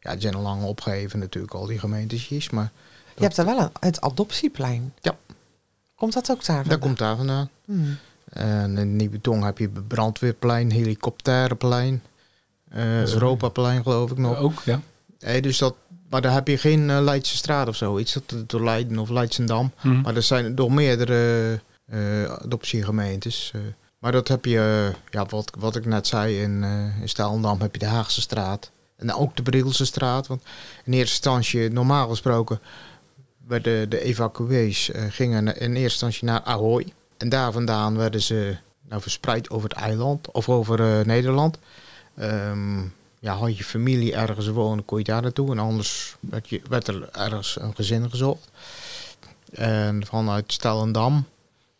Ja, 0.00 0.12
die 0.12 0.20
zijn 0.20 0.34
al 0.34 0.42
lang 0.42 0.62
opgeheven 0.62 1.18
natuurlijk, 1.18 1.54
al 1.54 1.66
die 1.66 1.78
gemeentjes, 1.78 2.50
maar 2.50 2.70
Je 3.16 3.22
hebt 3.22 3.36
daar 3.36 3.46
wel 3.46 3.58
een, 3.58 3.70
het 3.80 4.00
adoptieplein. 4.00 4.92
Ja. 5.00 5.16
Komt 5.94 6.12
dat 6.12 6.30
ook 6.30 6.44
daar? 6.44 6.68
dat 6.68 6.78
komt 6.78 6.98
daar 6.98 7.16
vandaan. 7.16 7.48
Hmm. 7.64 7.96
En 8.30 8.78
in 8.78 8.96
Nieuwe 8.96 9.44
heb 9.44 9.58
je 9.58 9.68
brandweerplein, 9.68 10.70
helikopterplein, 10.70 12.02
is- 12.74 13.12
Europaplein 13.12 13.82
geloof 13.82 14.10
ik 14.10 14.18
nog. 14.18 14.38
Ook, 14.38 14.62
ja. 14.64 14.80
Hey, 15.18 15.40
dus 15.40 15.58
dat, 15.58 15.74
maar 16.10 16.20
daar 16.22 16.32
heb 16.32 16.48
je 16.48 16.58
geen 16.58 16.90
eh, 16.90 17.00
Leidse 17.00 17.36
straat 17.36 17.68
of 17.68 17.76
zoiets. 17.76 18.12
Dat 18.26 18.50
door 18.50 18.64
Leiden 18.64 18.98
of 18.98 19.08
Leidsendam. 19.08 19.72
Mhm. 19.82 20.00
Maar 20.00 20.16
er 20.16 20.22
zijn 20.22 20.54
door 20.54 20.72
meerdere 20.72 21.60
eh, 21.86 22.24
adoptiegemeentes. 22.24 23.52
maar 23.98 24.12
dat 24.12 24.28
heb 24.28 24.44
je, 24.44 24.90
ja, 25.10 25.26
wat, 25.26 25.52
wat 25.58 25.76
ik 25.76 25.86
net 25.86 26.06
zei, 26.06 26.40
in, 26.42 26.62
in 27.00 27.08
Staalendam 27.08 27.60
heb 27.60 27.72
je 27.72 27.78
de 27.78 27.86
Haagse 27.86 28.20
straat. 28.20 28.70
En 28.96 29.14
ook 29.14 29.36
de 29.36 29.42
Brielse 29.42 29.84
straat. 29.84 30.26
Want 30.26 30.42
in 30.84 30.92
eerste 30.92 31.10
instantie, 31.14 31.70
normaal 31.70 32.08
gesproken, 32.08 32.60
werden 33.46 33.90
de 33.90 34.00
evacuees 34.00 34.90
eh, 34.90 35.04
gingen 35.08 35.46
in 35.46 35.70
eerste 35.70 35.80
instantie 35.80 36.24
naar 36.24 36.42
Ahoy. 36.42 36.92
En 37.16 37.28
daar 37.28 37.52
vandaan 37.52 37.96
werden 37.96 38.22
ze 38.22 38.56
nou, 38.88 39.02
verspreid 39.02 39.50
over 39.50 39.68
het 39.68 39.78
eiland 39.78 40.30
of 40.30 40.48
over 40.48 40.98
eh, 40.98 41.06
Nederland. 41.06 41.58
Ehm, 42.14 42.80
ja, 43.18 43.34
had 43.34 43.56
je 43.56 43.64
familie 43.64 44.14
ergens 44.14 44.48
wonen, 44.48 44.84
kon 44.84 44.98
je 44.98 45.04
daar 45.04 45.22
naartoe. 45.22 45.50
En 45.50 45.58
anders 45.58 46.16
werd, 46.20 46.48
je, 46.48 46.60
werd 46.68 46.88
er 46.88 47.08
ergens 47.12 47.56
een 47.60 47.74
gezin 47.74 48.10
gezocht. 48.10 48.50
En 49.52 50.06
vanuit 50.06 50.52
Stellendam 50.52 51.24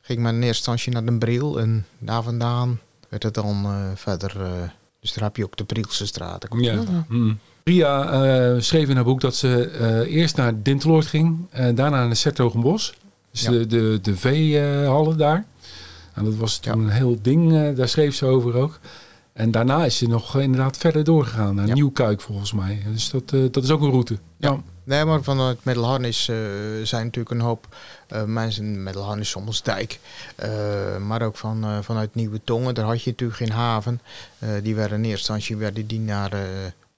ging 0.00 0.18
men 0.18 0.34
in 0.34 0.42
eerste 0.42 0.70
instantie 0.70 0.92
naar 0.92 1.04
Den 1.04 1.18
Briel. 1.18 1.60
En 1.60 1.86
daar 1.98 2.22
vandaan 2.22 2.80
werd 3.08 3.22
het 3.22 3.34
dan 3.34 3.64
eh, 3.64 3.90
verder... 3.94 4.40
eh, 4.44 4.68
dus 5.00 5.12
daar 5.12 5.24
heb 5.24 5.36
je 5.36 5.44
ook 5.44 5.56
de 5.56 5.64
Brielse 5.64 6.06
straat. 6.06 6.46
Ja. 6.56 6.82
Mhm. 7.08 7.34
Ria 7.68 8.12
eh, 8.54 8.60
schreef 8.60 8.88
in 8.88 8.94
haar 8.94 9.04
boek 9.04 9.20
dat 9.20 9.34
ze 9.36 9.68
eh, 9.68 10.14
eerst 10.16 10.36
naar 10.36 10.62
Dinteloord 10.62 11.06
ging 11.06 11.46
en 11.50 11.74
daarna 11.74 12.06
naar 12.06 12.16
Sertogenbos. 12.16 12.94
Dus 13.30 13.42
Ja. 13.42 13.50
de, 13.50 13.66
de, 13.66 13.98
de 14.02 14.16
veehallen 14.16 15.18
daar. 15.18 15.44
En 16.14 16.24
dat 16.24 16.34
was 16.34 16.58
toen 16.58 16.78
een 16.80 16.88
heel 16.88 17.18
ding, 17.22 17.52
eh, 17.52 17.76
daar 17.76 17.88
schreef 17.88 18.14
ze 18.14 18.26
over 18.26 18.54
ook. 18.54 18.78
En 19.32 19.50
daarna 19.50 19.84
is 19.84 19.96
ze 19.96 20.06
nog 20.08 20.36
eh, 20.36 20.42
inderdaad 20.42 20.76
verder 20.76 21.04
doorgegaan 21.04 21.54
naar 21.54 21.66
Ja. 21.66 21.74
Nieuwkuik 21.74 22.20
volgens 22.20 22.52
mij. 22.52 22.82
Dus 22.92 23.10
dat, 23.10 23.32
eh, 23.32 23.40
dat 23.50 23.64
is 23.64 23.70
ook 23.70 23.80
een 23.82 23.90
route. 23.90 24.18
Ja. 24.36 24.60
Nee, 24.84 25.04
maar 25.04 25.22
vanuit 25.22 25.58
Middelharnis 25.64 26.28
eh 26.28 26.36
zijn 26.82 27.04
natuurlijk 27.04 27.34
een 27.34 27.40
hoop 27.46 27.76
eh, 28.08 28.24
mensen, 28.24 28.82
Middelharnis, 28.82 29.28
Sommelsdijk, 29.30 30.00
eh, 30.36 30.48
maar 31.06 31.22
ook 31.22 31.36
van, 31.36 31.64
eh, 31.64 31.78
vanuit 31.82 32.14
Nieuwe 32.14 32.40
Tongen, 32.44 32.74
daar 32.74 32.84
had 32.84 33.02
je 33.02 33.10
natuurlijk 33.10 33.38
geen 33.38 33.50
haven. 33.52 34.00
Eh, 34.38 34.48
die 34.62 34.74
werden 34.74 34.98
in 34.98 35.04
eerste 35.04 35.18
instantie 35.18 35.56
werden 35.56 35.86
die 35.86 36.00
naar, 36.00 36.32
eh, 36.32 36.40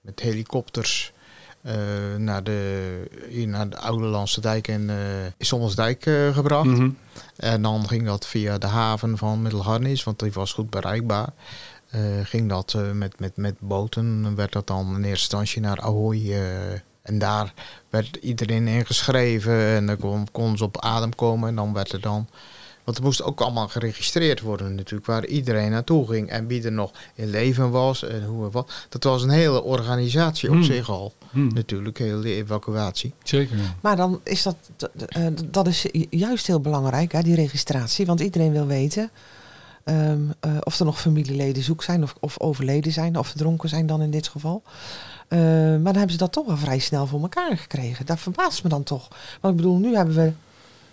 met 0.07 0.21
helikopters 0.21 1.13
eh, 1.63 1.75
naar, 2.19 2.45
de, 2.45 3.11
hier 3.29 3.49
naar 3.49 3.69
de 3.69 3.79
Oude 3.79 4.07
Landse 4.07 4.41
Dijk 4.41 4.69
en 4.69 4.91
eh 4.91 4.97
Sommelsdijk 5.39 6.07
eh, 6.07 6.35
gebracht. 6.35 6.67
Mhm. 6.67 6.91
En 7.37 7.63
dan 7.63 7.89
ging 7.89 8.05
dat 8.07 8.27
via 8.27 8.59
de 8.59 8.67
haven 8.67 9.19
van 9.19 9.43
Middelharnis, 9.43 10.05
want 10.05 10.19
die 10.19 10.33
was 10.33 10.53
goed 10.53 10.71
bereikbaar. 10.71 11.29
Ging 12.23 12.49
dat 12.49 12.77
met, 12.93 13.21
met, 13.21 13.37
met 13.37 13.55
boten, 13.59 14.35
werd 14.35 14.53
dat 14.53 14.67
dan 14.67 14.87
in 14.87 14.95
eerste 14.95 15.11
instantie 15.11 15.61
naar 15.61 15.81
Ahoy. 15.81 16.33
en 17.03 17.19
daar 17.19 17.53
werd 17.91 18.17
iedereen 18.17 18.69
ingeschreven 18.69 19.59
en 19.59 19.87
dan 19.87 19.97
kon, 19.97 20.27
kon 20.33 20.57
ze 20.57 20.65
op 20.65 20.81
adem 20.81 21.15
komen. 21.15 21.49
En 21.49 21.55
dan 21.55 21.73
werd 21.73 21.93
er 21.93 22.01
dan... 22.01 22.29
Want 22.87 22.99
het 22.99 23.07
moest 23.07 23.23
ook 23.23 23.41
allemaal 23.41 23.69
geregistreerd 23.69 24.41
worden 24.41 24.75
natuurlijk, 24.75 25.07
waar 25.07 25.27
iedereen 25.27 25.71
naartoe 25.71 26.09
ging. 26.09 26.29
En 26.31 26.47
wie 26.47 26.63
er 26.65 26.73
nog 26.73 26.91
in 27.15 27.31
leven 27.31 27.71
was 27.71 28.03
en 28.05 28.25
hoe 28.25 28.45
het 28.45 28.53
was. 28.53 28.65
Dat 28.89 29.05
was 29.05 29.23
een 29.23 29.31
hele 29.31 29.63
organisatie 29.63 30.49
op 30.49 30.55
Hmm. 30.55 30.65
zich 30.65 30.91
al, 30.91 31.13
Mhm. 31.31 31.55
natuurlijk, 31.55 31.99
heel 31.99 32.21
de 32.21 32.35
evacuatie. 32.35 33.13
Zeker. 33.23 33.57
Maar 33.81 33.97
dan 33.97 34.21
is 34.23 34.43
dat, 34.43 34.57
eh, 35.09 35.27
dat 35.51 35.67
is 35.67 35.87
juist 36.11 36.47
heel 36.47 36.61
belangrijk, 36.61 37.13
hè, 37.13 37.23
die 37.23 37.35
registratie. 37.35 38.07
Want 38.07 38.21
iedereen 38.21 38.53
wil 38.53 38.67
weten 38.67 39.11
ehm, 39.85 40.21
eh, 40.41 40.51
of 40.61 40.79
er 40.79 40.85
nog 40.85 41.01
familieleden 41.01 41.63
zoek 41.63 41.83
zijn 41.83 42.03
of, 42.03 42.15
of 42.21 42.41
overleden 42.41 42.93
zijn 42.93 43.19
of 43.19 43.27
verdronken 43.29 43.69
zijn 43.69 43.87
dan 43.87 44.03
in 44.03 44.11
dit 44.11 44.29
geval. 44.29 44.63
Eh, 45.29 45.39
maar 45.39 45.83
dan 45.83 45.95
hebben 45.95 46.11
ze 46.11 46.17
dat 46.17 46.33
toch 46.33 46.47
wel 46.47 46.57
vrij 46.57 46.79
snel 46.79 47.07
voor 47.07 47.21
elkaar 47.21 47.57
gekregen. 47.57 48.07
Dat 48.07 48.19
verbaast 48.19 48.63
me 48.63 48.69
dan 48.69 48.83
toch. 48.83 49.09
Want 49.41 49.55
ik 49.55 49.61
bedoel, 49.61 49.79
nu 49.79 49.95
hebben 49.97 50.15
we 50.15 50.33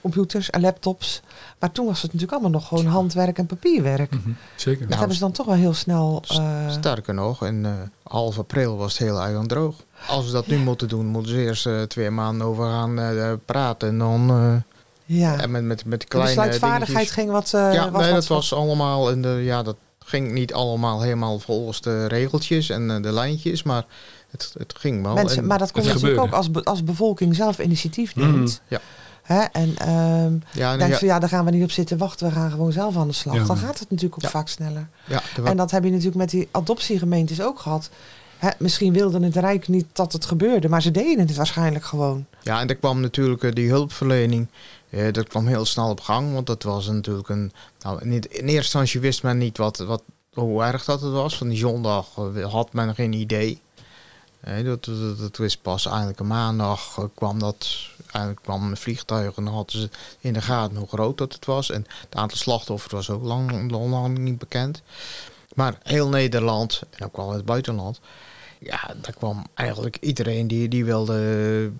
computers 0.03 0.49
en 0.49 0.61
laptops. 0.61 1.21
Maar 1.59 1.71
toen 1.71 1.85
was 1.85 2.01
het 2.01 2.13
natuurlijk 2.13 2.31
allemaal 2.41 2.59
nog 2.59 2.67
gewoon 2.67 2.85
handwerk 2.85 3.37
en 3.37 3.45
papierwerk. 3.45 4.11
Mhm. 4.11 4.29
Zeker. 4.55 4.79
Dat 4.79 4.87
Nou, 4.87 4.97
hebben 4.99 5.15
ze 5.17 5.23
dan 5.23 5.31
toch 5.31 5.45
wel 5.45 5.55
heel 5.55 5.73
snel... 5.73 6.23
eh, 6.27 6.69
Sterker 6.71 7.13
nog, 7.13 7.45
in 7.45 7.65
eh, 7.65 7.71
half 8.03 8.37
april 8.39 8.77
was 8.77 8.97
het 8.97 9.07
heel 9.07 9.19
eiland 9.21 9.49
droog. 9.49 9.75
Als 10.07 10.25
ze 10.25 10.31
dat 10.31 10.47
nu 10.47 10.57
moeten 10.57 10.87
doen, 10.87 11.05
moeten 11.05 11.31
ze 11.31 11.37
eerst 11.41 11.65
eh, 11.65 11.81
twee 11.81 12.09
maanden 12.09 12.47
over 12.47 12.65
gaan 12.69 12.99
eh, 12.99 13.31
praten. 13.45 13.87
En 13.89 13.97
dan 13.97 14.29
eh, 14.29 15.17
ja. 15.19 15.39
en 15.39 15.51
met, 15.51 15.63
met, 15.63 15.85
met 15.85 16.01
de 16.01 16.07
kleine 16.07 16.29
besluitvaardigheid 16.35 16.87
dingetjes. 16.87 17.13
ging 17.15 17.31
wat... 17.31 17.53
eh, 17.53 17.73
ja, 17.73 17.91
was 17.91 18.01
nee, 18.01 18.11
wat- 18.11 18.19
dat 18.19 18.27
was 18.29 18.53
allemaal. 18.53 19.09
In 19.11 19.21
de, 19.21 19.29
ja, 19.43 19.63
dat 19.63 19.75
ging 20.05 20.31
niet 20.31 20.53
allemaal 20.53 21.01
helemaal 21.01 21.39
volgens 21.39 21.81
de 21.81 22.05
regeltjes 22.07 22.69
en 22.69 23.01
de 23.01 23.11
lijntjes. 23.11 23.63
Maar 23.63 23.85
het, 24.31 24.53
het 24.57 24.73
ging 24.77 25.03
wel. 25.03 25.13
Mensen, 25.13 25.37
En- 25.37 25.45
maar 25.47 25.57
dat 25.57 25.71
kon 25.71 25.83
het 25.83 25.93
natuurlijk 25.93 26.21
ook 26.21 26.31
als, 26.31 26.51
be- 26.51 26.63
als 26.63 26.83
bevolking 26.83 27.35
zelf 27.35 27.59
initiatief 27.59 28.15
Mhm. 28.15 28.31
neemt. 28.31 28.61
Ja. 28.67 28.79
Hè? 29.23 29.39
En 29.39 29.77
ehm 29.77 30.33
Ja, 30.51 30.77
denk 30.77 30.91
ja, 30.91 30.97
van 30.97 31.07
ja, 31.07 31.19
daar 31.19 31.29
gaan 31.29 31.45
we 31.45 31.51
niet 31.51 31.63
op 31.63 31.71
zitten 31.71 31.97
wachten. 31.97 32.27
We 32.27 32.33
gaan 32.33 32.51
gewoon 32.51 32.71
zelf 32.71 32.97
aan 32.97 33.07
de 33.07 33.13
slag. 33.13 33.35
Ja. 33.35 33.43
Dan 33.43 33.57
gaat 33.57 33.79
het 33.79 33.89
natuurlijk 33.89 34.23
ook 34.25 34.31
vaak 34.31 34.47
sneller. 34.47 34.87
er 35.07 35.43
En 35.43 35.57
dat 35.57 35.71
heb 35.71 35.83
je 35.83 35.89
natuurlijk 35.89 36.17
met 36.17 36.29
die 36.29 36.47
adoptiegemeentes 36.51 37.41
ook 37.41 37.59
gehad. 37.59 37.89
Hè, 38.37 38.49
misschien 38.57 38.93
wilde 38.93 39.19
het 39.19 39.35
Rijk 39.35 39.67
niet 39.67 39.85
dat 39.93 40.13
het 40.13 40.25
gebeurde, 40.25 40.69
maar 40.69 40.81
ze 40.81 40.91
deden 40.91 41.27
het 41.27 41.35
waarschijnlijk 41.35 41.85
gewoon. 41.85 42.25
Ja, 42.41 42.59
en 42.59 42.67
er 42.67 42.75
kwam 42.75 42.99
natuurlijk 42.99 43.43
eh, 43.43 43.51
die 43.53 43.69
hulpverlening. 43.69 44.47
eh, 44.89 45.13
dat 45.13 45.27
kwam 45.27 45.47
heel 45.47 45.65
snel 45.65 45.89
op 45.89 45.99
gang. 45.99 46.33
Want 46.33 46.47
dat 46.47 46.63
was 46.63 46.87
natuurlijk 46.87 47.29
een. 47.29 47.51
Nou, 47.79 48.07
niet, 48.07 48.25
in 48.25 48.41
eerste 48.41 48.53
instantie 48.55 48.99
wist 48.99 49.23
men 49.23 49.37
niet 49.37 49.57
wat, 49.57 49.77
wat, 49.77 50.03
hoe 50.33 50.63
erg 50.63 50.85
dat 50.85 51.01
het 51.01 51.11
was. 51.11 51.37
Van 51.37 51.49
die 51.49 51.57
zondag 51.57 52.07
eh, 52.17 52.51
had 52.51 52.73
men 52.73 52.95
geen 52.95 53.13
idee. 53.13 53.61
Dat, 54.63 54.85
dat, 54.85 55.19
dat 55.19 55.37
wist 55.37 55.61
pas 55.61 55.85
eigenlijk 55.85 56.19
een 56.19 56.27
maandag 56.27 57.09
kwam 57.15 57.39
dat. 57.39 57.67
Eigenlijk 58.13 58.45
kwam 58.45 58.69
een 58.69 58.77
vliegtuig 58.77 59.35
en 59.35 59.43
dan 59.43 59.53
hadden 59.53 59.79
ze 59.81 59.89
in 60.19 60.33
de 60.33 60.41
gaten 60.41 60.77
hoe 60.77 60.87
groot 60.87 61.17
dat 61.17 61.33
het 61.33 61.45
was. 61.45 61.71
En 61.71 61.85
het 62.01 62.15
aantal 62.15 62.37
slachtoffers 62.37 62.93
was 62.93 63.09
ook 63.09 63.23
lang, 63.23 63.71
lang, 63.71 64.17
niet 64.17 64.37
bekend. 64.37 64.81
Maar 65.55 65.77
heel 65.83 66.09
Nederland, 66.09 66.81
en 66.89 67.05
ook 67.05 67.17
wel 67.17 67.31
het 67.31 67.45
buitenland. 67.45 67.99
Ja, 68.59 68.93
daar 69.01 69.13
kwam 69.17 69.45
eigenlijk 69.53 69.97
iedereen 70.01 70.47
die, 70.47 70.67
die 70.67 70.85
wilde, 70.85 71.13
wilde 71.13 71.71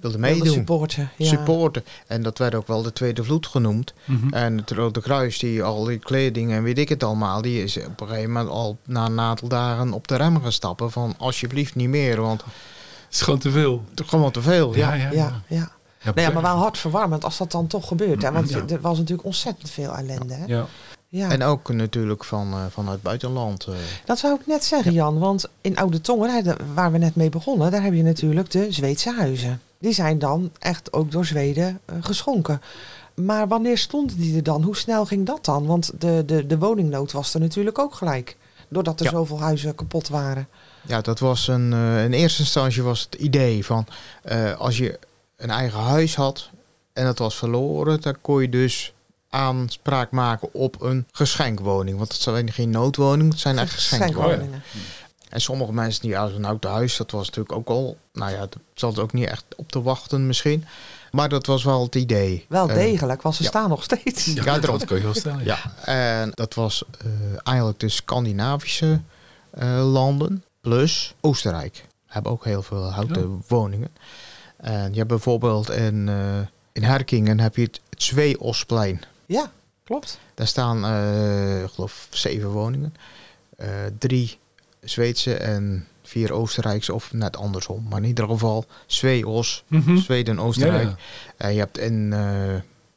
Wilde 0.00 0.18
meedoen. 0.18 0.52
supporten. 0.52 1.10
Ja. 1.16 1.26
Supporten. 1.26 1.84
En 2.06 2.22
dat 2.22 2.38
werd 2.38 2.54
ook 2.54 2.66
wel 2.66 2.82
de 2.82 2.92
Tweede 2.92 3.24
Vloed 3.24 3.46
genoemd. 3.46 3.92
Mhm. 4.04 4.34
En 4.34 4.56
het 4.56 4.70
Rode 4.70 5.00
Kruis, 5.00 5.38
die 5.38 5.62
al 5.62 5.84
die 5.84 5.98
kleding 5.98 6.52
en 6.52 6.62
weet 6.62 6.78
ik 6.78 6.88
het 6.88 7.02
allemaal, 7.02 7.42
die 7.42 7.62
is 7.62 7.76
op 7.76 8.00
een 8.00 8.08
gegeven 8.08 8.32
moment 8.32 8.50
al 8.50 8.78
na 8.84 9.06
een 9.06 9.20
aantal 9.20 9.48
dagen 9.48 9.92
op 9.92 10.08
de 10.08 10.16
rem 10.16 10.42
gaan 10.42 10.52
stappen. 10.52 10.90
Van 10.90 11.14
alsjeblieft 11.18 11.74
niet 11.74 11.88
meer, 11.88 12.20
want 12.20 12.44
is 13.10 13.20
gewoon 13.20 13.38
te 13.38 13.50
veel. 13.50 13.82
gewoon 14.06 14.30
te 14.30 14.42
veel. 14.42 14.74
Ja, 14.76 14.94
Ja, 14.94 15.04
ja, 15.04 15.10
Ja, 15.12 15.42
ja. 15.46 15.70
Ja, 16.02 16.12
Nou 16.14 16.20
ja, 16.26 16.32
maar 16.32 16.42
wel 16.42 16.56
hartverwarmend 16.56 17.24
als 17.24 17.38
dat 17.38 17.50
dan 17.52 17.66
toch 17.66 17.88
gebeurt. 17.88 18.22
Hè? 18.22 18.32
Want 18.32 18.48
Ja. 18.50 18.62
er 18.68 18.80
was 18.80 18.98
natuurlijk 18.98 19.26
ontzettend 19.26 19.70
veel 19.70 19.92
ellende. 19.96 20.34
Hè? 20.34 20.44
Ja. 20.46 20.66
Ja. 21.08 21.30
En 21.30 21.42
ook 21.42 21.72
natuurlijk 21.72 22.24
van, 22.24 22.52
eh, 22.52 22.58
vanuit 22.70 22.94
het 22.94 23.02
buitenland. 23.02 23.64
eh. 23.66 23.74
Dat 24.04 24.18
zou 24.18 24.34
ik 24.40 24.46
net 24.46 24.64
zeggen, 24.64 24.92
Jan. 24.92 25.18
Want 25.18 25.48
in 25.60 25.76
Oude 25.76 26.00
Tongen, 26.00 26.56
waar 26.74 26.92
we 26.92 26.98
net 26.98 27.14
mee 27.16 27.28
begonnen, 27.28 27.70
daar 27.70 27.82
heb 27.82 27.94
je 27.94 28.02
natuurlijk 28.02 28.50
de 28.50 28.66
Zweedse 28.72 29.12
huizen. 29.12 29.60
Die 29.78 29.92
zijn 29.92 30.18
dan 30.18 30.50
echt 30.58 30.92
ook 30.92 31.10
door 31.10 31.24
Zweden 31.24 31.80
eh, 31.84 31.94
geschonken. 32.00 32.60
Maar 33.14 33.48
wanneer 33.48 33.78
stonden 33.78 34.16
die 34.16 34.36
er 34.36 34.42
dan? 34.42 34.62
Hoe 34.62 34.76
snel 34.76 35.06
ging 35.06 35.26
dat 35.26 35.44
dan? 35.44 35.66
Want 35.66 35.92
de, 35.98 36.22
de, 36.26 36.46
de 36.46 36.58
woningnood 36.58 37.12
was 37.12 37.34
er 37.34 37.40
natuurlijk 37.40 37.78
ook 37.78 37.94
gelijk. 37.94 38.36
Doordat 38.68 38.98
er 39.00 39.04
Ja. 39.06 39.10
zoveel 39.12 39.40
huizen 39.40 39.74
kapot 39.74 40.08
waren. 40.08 40.48
Ja, 40.82 41.00
dat 41.00 41.18
was 41.18 41.48
een. 41.48 41.72
eh, 41.72 42.04
in 42.04 42.12
eerste 42.12 42.40
instantie 42.42 42.82
was 42.82 43.00
het 43.10 43.14
idee 43.20 43.64
van 43.64 43.86
eh, 44.22 44.52
als 44.52 44.76
je 44.78 44.98
een 45.36 45.50
eigen 45.50 45.80
huis 45.80 46.14
had 46.14 46.50
en 46.92 47.06
het 47.06 47.18
was 47.18 47.36
verloren, 47.36 48.00
dan 48.00 48.16
kon 48.20 48.40
je 48.42 48.48
dus 48.48 48.92
aanspraak 49.30 50.10
maken 50.10 50.54
op 50.54 50.82
een 50.82 51.06
geschenkwoning. 51.12 51.96
Want 51.98 52.12
het 52.12 52.20
zijn 52.20 52.52
geen 52.52 52.70
noodwoningen, 52.70 53.30
het 53.30 53.40
zijn 53.40 53.58
echt 53.58 53.72
geschenkwoningen. 53.72 54.28
Schenkwoningen. 54.28 54.62
En 55.28 55.40
sommige 55.40 55.72
mensen 55.72 56.02
die 56.02 56.18
uit 56.18 56.34
een 56.34 56.44
oud 56.44 56.64
huis, 56.64 56.96
dat 56.96 57.10
was 57.10 57.26
natuurlijk 57.26 57.54
ook 57.54 57.68
al. 57.68 57.96
Nou 58.12 58.30
ja, 58.32 58.38
dat 58.38 58.56
zat 58.74 58.98
ook 58.98 59.12
niet 59.12 59.26
echt 59.28 59.44
op 59.56 59.72
te 59.72 59.82
wachten 59.82 60.26
misschien. 60.26 60.64
Maar 61.10 61.28
dat 61.28 61.46
was 61.46 61.64
wel 61.64 61.82
het 61.82 61.94
idee. 61.94 62.46
Wel 62.48 62.68
Eh, 62.68 62.74
degelijk, 62.74 63.22
want 63.22 63.34
ze 63.34 63.42
ja. 63.42 63.48
staan 63.48 63.68
nog 63.68 63.82
steeds. 63.82 64.24
Ja, 64.24 64.58
dat 64.58 64.84
kun 64.84 64.96
je 64.96 65.02
wel 65.02 65.14
stellen. 65.14 65.44
Ja, 65.44 65.58
en 65.84 66.30
dat 66.34 66.54
was 66.54 66.84
eh, 66.98 67.06
eigenlijk 67.42 67.80
de 67.80 67.88
Scandinavische 67.88 69.00
eh, 69.50 69.92
landen 69.92 70.44
plus 70.60 71.14
Oostenrijk. 71.20 71.86
Hebben 72.06 72.32
ook 72.32 72.44
heel 72.44 72.62
veel 72.62 72.90
houten 72.90 73.42
woningen. 73.48 73.88
En 74.56 74.90
je 74.90 74.96
hebt 74.96 75.08
bijvoorbeeld 75.08 75.70
in, 75.70 76.08
eh, 76.08 76.38
in 76.72 76.82
Herkingen 76.82 77.40
heb 77.40 77.56
je 77.56 77.62
het, 77.62 77.80
het 77.90 78.02
Zweeosplein. 78.02 79.00
Ja, 79.26 79.50
klopt. 79.84 80.18
Daar 80.34 80.46
staan, 80.46 80.84
eh, 80.84 81.62
ik 81.62 81.70
geloof, 81.70 82.06
zeven 82.10 82.48
woningen. 82.48 82.94
Eh, 83.56 83.68
drie 83.98 84.38
Zweedse 84.80 85.34
en 85.34 85.86
vier 86.02 86.32
Oostenrijkse, 86.32 86.94
of 86.94 87.12
net 87.12 87.36
andersom. 87.36 87.86
Maar 87.88 87.98
in 87.98 88.08
ieder 88.08 88.26
geval 88.28 88.64
Zweeos, 88.86 89.64
Mhm. 89.66 89.96
Zweden 89.96 90.36
en 90.38 90.42
Oostenrijk. 90.42 90.88
Ja, 90.88 90.96
En 91.36 91.52
je 91.52 91.58
hebt 91.58 91.78
in, 91.78 92.14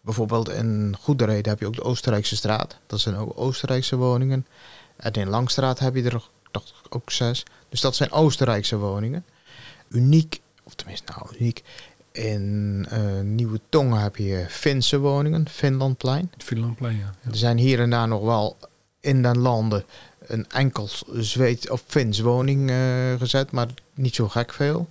bijvoorbeeld 0.01 0.49
in 0.49 0.95
Goedereden 1.01 1.49
heb 1.51 1.59
je 1.59 1.68
ook 1.68 1.76
de 1.76 1.84
Oostenrijkse 1.84 2.36
straat. 2.36 2.78
Dat 2.88 2.99
zijn 2.99 3.16
ook 3.16 3.32
Oostenrijkse 3.36 3.95
woningen. 3.95 4.45
En 4.95 5.14
in 5.14 5.30
Langstraat 5.30 5.80
heb 5.80 5.95
je 5.95 6.03
er 6.03 6.30
dacht 6.54 6.74
ik, 6.86 6.95
ook 6.95 7.12
zes. 7.12 7.45
Dus 7.70 7.82
dat 7.82 7.95
zijn 7.95 8.12
Oostenrijkse 8.12 8.78
woningen. 8.78 9.26
Uniek, 9.89 10.41
of 10.64 10.74
tenminste 10.76 11.12
nou 11.16 11.36
uniek, 11.39 11.64
in 12.12 12.86
eh, 12.89 13.20
Nieuwe 13.22 13.60
Tongen 13.70 14.01
heb 14.01 14.16
je 14.16 14.45
Finse 14.49 14.99
woningen, 14.99 15.49
Finlandplein. 15.49 16.30
Het 16.34 16.43
Finlandplein, 16.43 16.97
ja. 16.97 17.14
ja. 17.22 17.30
Er 17.30 17.38
zijn 17.38 17.58
hier 17.58 17.80
en 17.80 17.89
daar 17.89 18.08
nog 18.08 18.22
wel 18.22 18.58
in 18.99 19.22
de 19.22 19.36
landen 19.36 19.86
een 20.28 20.49
enkel 20.49 20.89
Zweed 21.14 21.70
of 21.70 21.84
Fins 21.88 22.20
woning 22.20 22.70
eh, 22.70 22.78
gezet, 23.18 23.51
maar 23.51 23.68
niet 23.93 24.16
zo 24.16 24.28
gek 24.28 24.54
veel. 24.54 24.88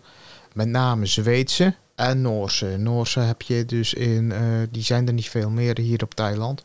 Met 0.53 0.69
name 0.69 1.07
Zweedse 1.07 1.75
en 1.95 2.21
Noorse. 2.21 2.77
Noorse 2.79 3.21
heb 3.21 3.43
je 3.43 3.65
dus 3.65 3.95
in, 3.95 4.33
eh, 4.33 4.43
die 4.71 4.83
zijn 4.83 5.07
er 5.07 5.13
niet 5.13 5.29
veel 5.29 5.51
meer 5.51 5.79
hier 5.79 6.03
op 6.03 6.15
Thailand. 6.15 6.65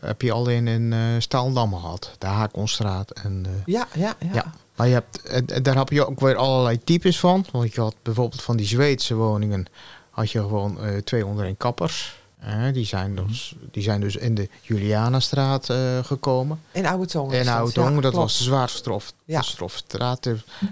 Heb 0.00 0.22
je 0.22 0.32
alleen 0.32 0.68
in 0.68 0.92
eh 0.92 0.98
Staaldam 1.18 1.74
gehad, 1.74 2.10
de 2.18 2.26
Haakonstraat. 2.26 3.10
En, 3.10 3.46
eh, 3.46 3.52
Ja, 3.74 3.86
ja, 3.94 4.14
ja. 4.20 4.32
Ja. 4.32 4.52
maar 4.76 4.86
je 4.86 4.92
hebt, 4.92 5.64
daar 5.64 5.76
heb 5.76 5.88
je 5.88 6.06
ook 6.06 6.20
weer 6.20 6.36
allerlei 6.36 6.84
types 6.84 7.18
van. 7.20 7.44
Want 7.52 7.74
je 7.74 7.80
had 7.80 7.94
bijvoorbeeld 8.02 8.42
van 8.42 8.56
die 8.56 8.66
Zweedse 8.66 9.14
woningen, 9.14 9.66
had 10.10 10.30
je 10.30 10.40
gewoon 10.40 10.80
eh, 10.80 10.96
twee 10.96 11.26
onder 11.26 11.44
één 11.44 11.56
kappers. 11.56 12.24
Eh, 12.38 12.72
die, 12.72 12.84
zijn 12.86 13.14
dus, 13.14 13.54
die 13.70 13.82
zijn 13.82 14.00
dus 14.00 14.16
in 14.16 14.34
de 14.34 14.48
Julianastraat 14.62 15.70
eh, 15.70 15.98
gekomen. 16.04 16.60
In 16.72 16.86
Oude 16.86 17.06
Tongen. 17.06 17.38
is 17.38 17.46
In. 17.46 17.52
Oudong, 17.52 17.88
Ja, 17.88 18.00
dat 18.00 18.00
klopt. 18.00 18.16
was 18.16 18.38
de 18.38 18.44
zwaarste 18.44 18.78
strof, 18.78 19.12
Ja. 19.24 19.40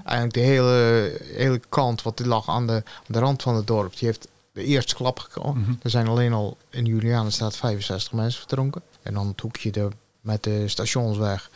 Eigenlijk 0.05 0.33
de 0.35 0.41
hele, 0.41 1.13
hele 1.35 1.61
kant 1.69 2.03
wat 2.03 2.21
lag 2.25 2.49
aan 2.49 2.67
de, 2.67 2.73
aan 2.73 2.83
de 3.07 3.19
rand 3.19 3.43
van 3.43 3.55
het 3.55 3.67
dorp, 3.67 3.99
die 3.99 4.09
heeft 4.09 4.29
de 4.53 4.65
eerste 4.65 4.95
klap 4.95 5.19
gekomen. 5.19 5.61
Mhm. 5.63 5.73
Er 5.83 5.91
zijn 5.91 6.07
alleen 6.09 6.33
al 6.33 6.57
in 6.71 6.85
Julianenstraat 6.85 7.57
65 7.57 8.13
mensen 8.13 8.39
verdronken. 8.39 8.83
En 9.05 9.15
dan 9.15 9.27
het 9.27 9.41
hoekje 9.41 9.71
er 9.71 9.93
met 10.21 10.43
de 10.43 10.69
stationsweg 10.69 11.51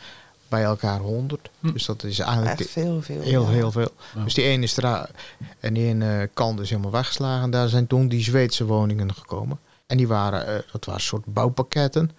bij 0.47 0.63
elkaar 0.63 0.99
100. 0.99 1.49
Hm. 1.59 1.71
Dus 1.71 1.85
dat 1.85 2.03
is 2.03 2.19
eigenlijk 2.19 2.59
Echt 2.59 2.69
veel, 2.69 3.01
veel. 3.01 3.21
heel, 3.21 3.43
ja. 3.43 3.49
heel 3.49 3.71
veel. 3.71 3.91
Ja. 4.15 4.23
Dus 4.23 4.33
die 4.33 4.43
ene 4.43 4.67
straat 4.67 5.11
en 5.59 5.73
die 5.73 5.85
ene 5.85 6.29
kant 6.33 6.59
is 6.59 6.69
helemaal 6.69 6.91
weggeslagen. 6.91 7.43
En 7.43 7.51
daar 7.51 7.69
zijn 7.69 7.87
toen 7.87 8.07
die 8.07 8.23
Zweedse 8.23 8.65
woningen 8.65 9.13
gekomen. 9.13 9.59
En 9.87 9.97
die 9.97 10.07
waren, 10.07 10.47
eh, 10.47 10.71
dat 10.71 10.85
waren 10.85 11.01
soort 11.01 11.25
bouwpakketten. 11.25 12.11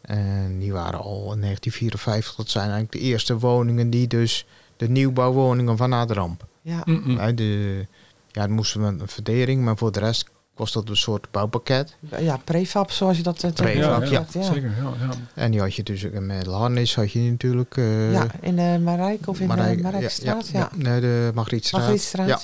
En 0.00 0.58
die 0.58 0.72
waren 0.72 1.00
al 1.00 1.32
in 1.32 1.40
1954. 1.40 2.34
Dat 2.34 2.48
zijn 2.48 2.70
eigenlijk 2.70 2.92
de 2.92 3.00
eerste 3.08 3.38
woningen 3.38 3.90
die 3.90 4.06
dus 4.06 4.46
de 4.76 4.88
nieuwbouwwoningen 4.88 5.76
van 5.76 5.90
na 5.90 6.04
de 6.04 6.14
ramp. 6.14 6.46
Ja. 6.62 6.82
Hè, 7.16 7.34
de, 7.34 7.86
ja, 8.30 8.46
dan 8.46 8.50
moesten 8.50 8.80
we 8.80 8.86
een 8.86 9.08
verdering, 9.08 9.64
maar 9.64 9.76
voor 9.76 9.92
de 9.92 9.98
rest 9.98 10.24
was 10.60 10.72
dat 10.72 10.88
een 10.88 10.96
soort 10.96 11.26
bouwpakket. 11.30 11.94
ja, 12.18 12.36
prefab 12.44 12.90
zoals 12.90 13.16
je 13.16 13.22
dat... 13.22 13.42
eh, 13.44 13.52
Prefab, 13.52 14.02
ja, 14.04 14.24
zegt, 14.30 14.46
zeker. 14.46 14.62
Ja, 14.76 14.92
ja. 15.00 15.10
En 15.34 15.50
die 15.50 15.60
had 15.60 15.74
je 15.74 15.82
dus 15.82 16.06
ook 16.06 16.12
met 16.20 16.46
harnis 16.46 16.94
had 16.94 17.12
je 17.12 17.18
natuurlijk. 17.20 17.76
eh, 17.76 18.12
Ja, 18.12 18.26
in 18.40 18.56
de 18.56 18.78
Marijk 18.82 19.26
of 19.28 19.40
in 19.40 19.46
Marijk- 19.46 19.76
de 19.76 19.82
Marijkstraat, 19.82 20.48
ja. 20.48 20.58
ja, 20.58 20.70
nee, 20.76 21.00
de 21.00 21.30
Margrietstraat. 21.34 21.80
Margrietstraat. 21.80 22.28
Ja. 22.28 22.38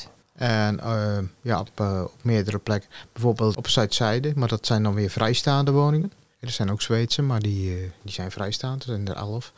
En 0.47 0.81
eh, 0.81 1.19
ja, 1.41 1.61
op, 1.61 1.71
eh, 1.75 2.01
op 2.05 2.13
meerdere 2.23 2.59
plekken. 2.59 2.91
Bijvoorbeeld 3.13 3.57
op 3.57 3.69
Zuidzijde, 3.69 4.33
maar 4.35 4.49
dat 4.49 4.67
zijn 4.67 4.83
dan 4.83 4.95
weer 4.95 5.11
vrijstaande 5.11 5.71
woningen. 5.71 6.13
Er 6.41 6.51
zijn 6.51 6.71
ook 6.71 6.83
Zweedse, 6.83 7.23
maar 7.23 7.41
die, 7.41 7.71
eh, 7.71 7.77
die 8.03 8.13
zijn 8.13 8.31
vrijstaand. 8.31 8.83
Er 8.83 8.89
zijn 8.89 9.09
er 9.09 9.17
elf. 9.17 9.53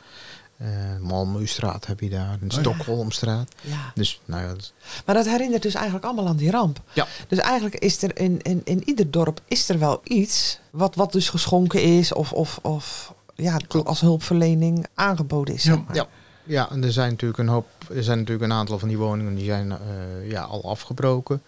Eh 0.59 0.67
Malmöstraat 1.01 1.85
heb 1.85 1.99
je 1.99 2.09
daar, 2.09 2.37
een 2.41 2.47
ja. 2.49 2.59
Stockholmstraat. 2.59 3.51
Ja. 3.61 3.91
Dus 3.95 4.21
nou 4.25 4.41
ja, 4.43 4.47
dat- 4.49 4.73
Maar 5.05 5.15
dat 5.15 5.25
herinnert 5.25 5.61
dus 5.61 5.73
eigenlijk 5.73 6.05
allemaal 6.05 6.27
aan 6.27 6.35
die 6.35 6.51
ramp. 6.51 6.81
Ja. 6.93 7.07
Dus 7.27 7.37
eigenlijk 7.39 7.75
is 7.75 8.01
er 8.03 8.17
in, 8.19 8.41
in, 8.41 8.61
in 8.63 8.83
ieder 8.89 9.11
dorp 9.11 9.41
is 9.47 9.69
er 9.69 9.79
wel 9.79 10.01
iets 10.03 10.59
wat, 10.69 10.95
wat 10.95 11.11
dus 11.11 11.29
geschonken 11.29 11.81
is 11.83 12.13
of, 12.13 12.33
of, 12.33 12.59
of 12.61 13.13
ja, 13.35 13.59
als 13.83 14.01
hulpverlening 14.01 14.85
aangeboden 14.93 15.53
is. 15.53 15.63
Ja. 15.63 15.73
zeg 15.73 15.83
maar. 15.85 15.95
Ja. 15.95 16.07
ja, 16.43 16.69
en 16.71 16.83
er 16.83 16.91
zijn 16.91 17.09
natuurlijk 17.09 17.39
een 17.39 17.47
hoop, 17.47 17.67
er 17.93 18.03
zijn 18.03 18.17
natuurlijk 18.17 18.51
een 18.51 18.57
aantal 18.57 18.79
van 18.79 18.87
die 18.87 18.97
woningen 18.97 19.35
die 19.35 19.45
zijn 19.45 19.71
eh, 19.71 20.29
ja, 20.29 20.41
al 20.41 20.63
afgebroken. 20.69 21.41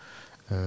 Eh, 0.47 0.57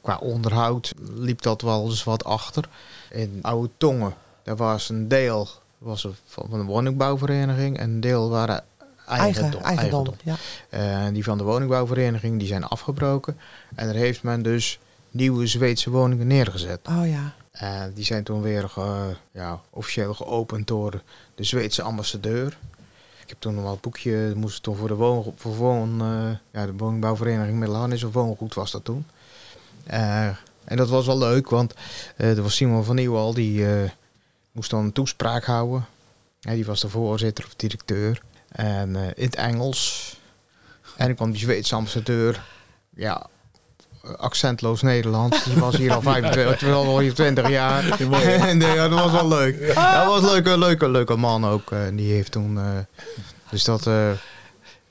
qua 0.00 0.16
onderhoud 0.16 0.92
liep 1.14 1.42
dat 1.42 1.62
wel 1.62 1.84
eens 1.84 2.04
wat 2.04 2.24
achter. 2.24 2.68
In 3.10 3.38
Oude 3.42 3.70
Tongen, 3.76 4.14
daar 4.42 4.56
was 4.56 4.88
een 4.88 5.08
deel 5.08 5.48
was 5.82 6.04
er 6.04 6.10
van 6.26 6.46
een 6.52 6.66
woningbouwvereniging 6.66 7.78
en 7.78 7.90
een 7.90 8.00
deel 8.00 8.30
waren 8.30 8.64
eigendom. 9.06 9.60
Eigen, 9.60 9.62
eigendom. 9.78 10.14
Ja. 10.24 10.36
Eh, 10.68 11.12
die 11.12 11.24
van 11.24 11.38
de 11.38 11.44
woningbouwvereniging 11.44 12.38
die 12.38 12.48
zijn 12.48 12.64
afgebroken. 12.64 13.38
En 13.74 13.88
er 13.88 13.94
heeft 13.94 14.22
men 14.22 14.42
dus 14.42 14.78
nieuwe 15.10 15.46
Zweedse 15.46 15.90
woningen 15.90 16.26
neergezet. 16.26 16.80
Oh 16.88 17.08
ja. 17.08 17.32
En 17.52 17.92
die 17.94 18.04
zijn 18.04 18.24
toen 18.24 18.42
weer 18.42 18.68
ge- 18.68 19.16
ja, 19.32 19.60
officieel 19.70 20.14
geopend 20.14 20.66
door 20.66 21.02
de 21.34 21.44
Zweedse 21.44 21.82
ambassadeur. 21.82 22.58
Ik 23.22 23.28
heb 23.28 23.36
toen 23.40 23.54
nog 23.54 23.62
wel 23.62 23.72
het 23.72 23.80
boekje, 23.80 24.32
moest 24.36 24.62
toen 24.62 24.76
voor 24.76 24.88
de, 24.88 24.94
woon, 24.94 25.32
voor 25.36 25.54
woon, 25.56 26.00
eh, 26.00 26.30
ja, 26.60 26.66
de 26.66 26.72
woningbouwvereniging 26.76 27.58
Middelharnis 27.58 28.02
of 28.04 28.12
Woongoed 28.12 28.54
was 28.54 28.70
dat 28.70 28.84
toen. 28.84 29.06
Eh, 29.86 30.26
En 30.64 30.76
dat 30.76 30.88
was 30.88 31.06
wel 31.06 31.18
leuk, 31.18 31.50
want 31.50 31.74
eh 32.16 32.36
er 32.36 32.42
was 32.42 32.56
Simon 32.56 32.84
van 32.84 32.94
Nieuwal, 32.94 33.34
die 33.34 33.66
eh, 33.66 33.90
moest 34.52 34.70
dan 34.70 34.84
een 34.84 34.92
toespraak 34.92 35.44
houden. 35.44 35.84
Ja, 36.40 36.52
die 36.52 36.64
was 36.64 36.80
de 36.80 36.88
voorzitter 36.88 37.44
of 37.44 37.54
directeur. 37.56 38.20
En 38.48 38.96
eh, 38.96 39.02
in 39.14 39.24
het 39.24 39.34
Engels. 39.36 40.10
En 40.96 41.06
dan 41.06 41.14
kwam 41.14 41.30
die 41.30 41.40
Zweedse 41.40 41.74
ambassadeur. 41.74 42.42
Ja, 42.96 43.26
accentloos 44.16 44.82
Nederlands. 44.82 45.44
Die 45.44 45.54
was 45.54 45.76
hier 45.76 45.92
al 45.94 46.02
25, 46.12 46.58
terwijl 46.58 46.84
al 46.84 46.98
hier 46.98 47.14
20 47.14 47.48
jaar. 47.48 47.84
En 48.48 48.62
eh, 48.62 48.74
ja, 48.74 48.88
dat 48.88 48.98
was 49.00 49.12
wel 49.12 49.28
leuk. 49.28 49.74
Ja, 49.74 50.04
dat 50.04 50.06
was 50.06 50.22
een 50.22 50.30
leuke, 50.30 50.58
leuke, 50.58 50.88
leuke 50.90 51.16
man 51.16 51.46
ook. 51.46 51.70
eh, 51.70 51.86
En 51.86 51.96
die 51.96 52.12
heeft 52.12 52.32
toen... 52.32 52.58
eh, 52.58 52.64
dus 53.50 53.64
dat... 53.64 53.86
eh, 53.86 54.10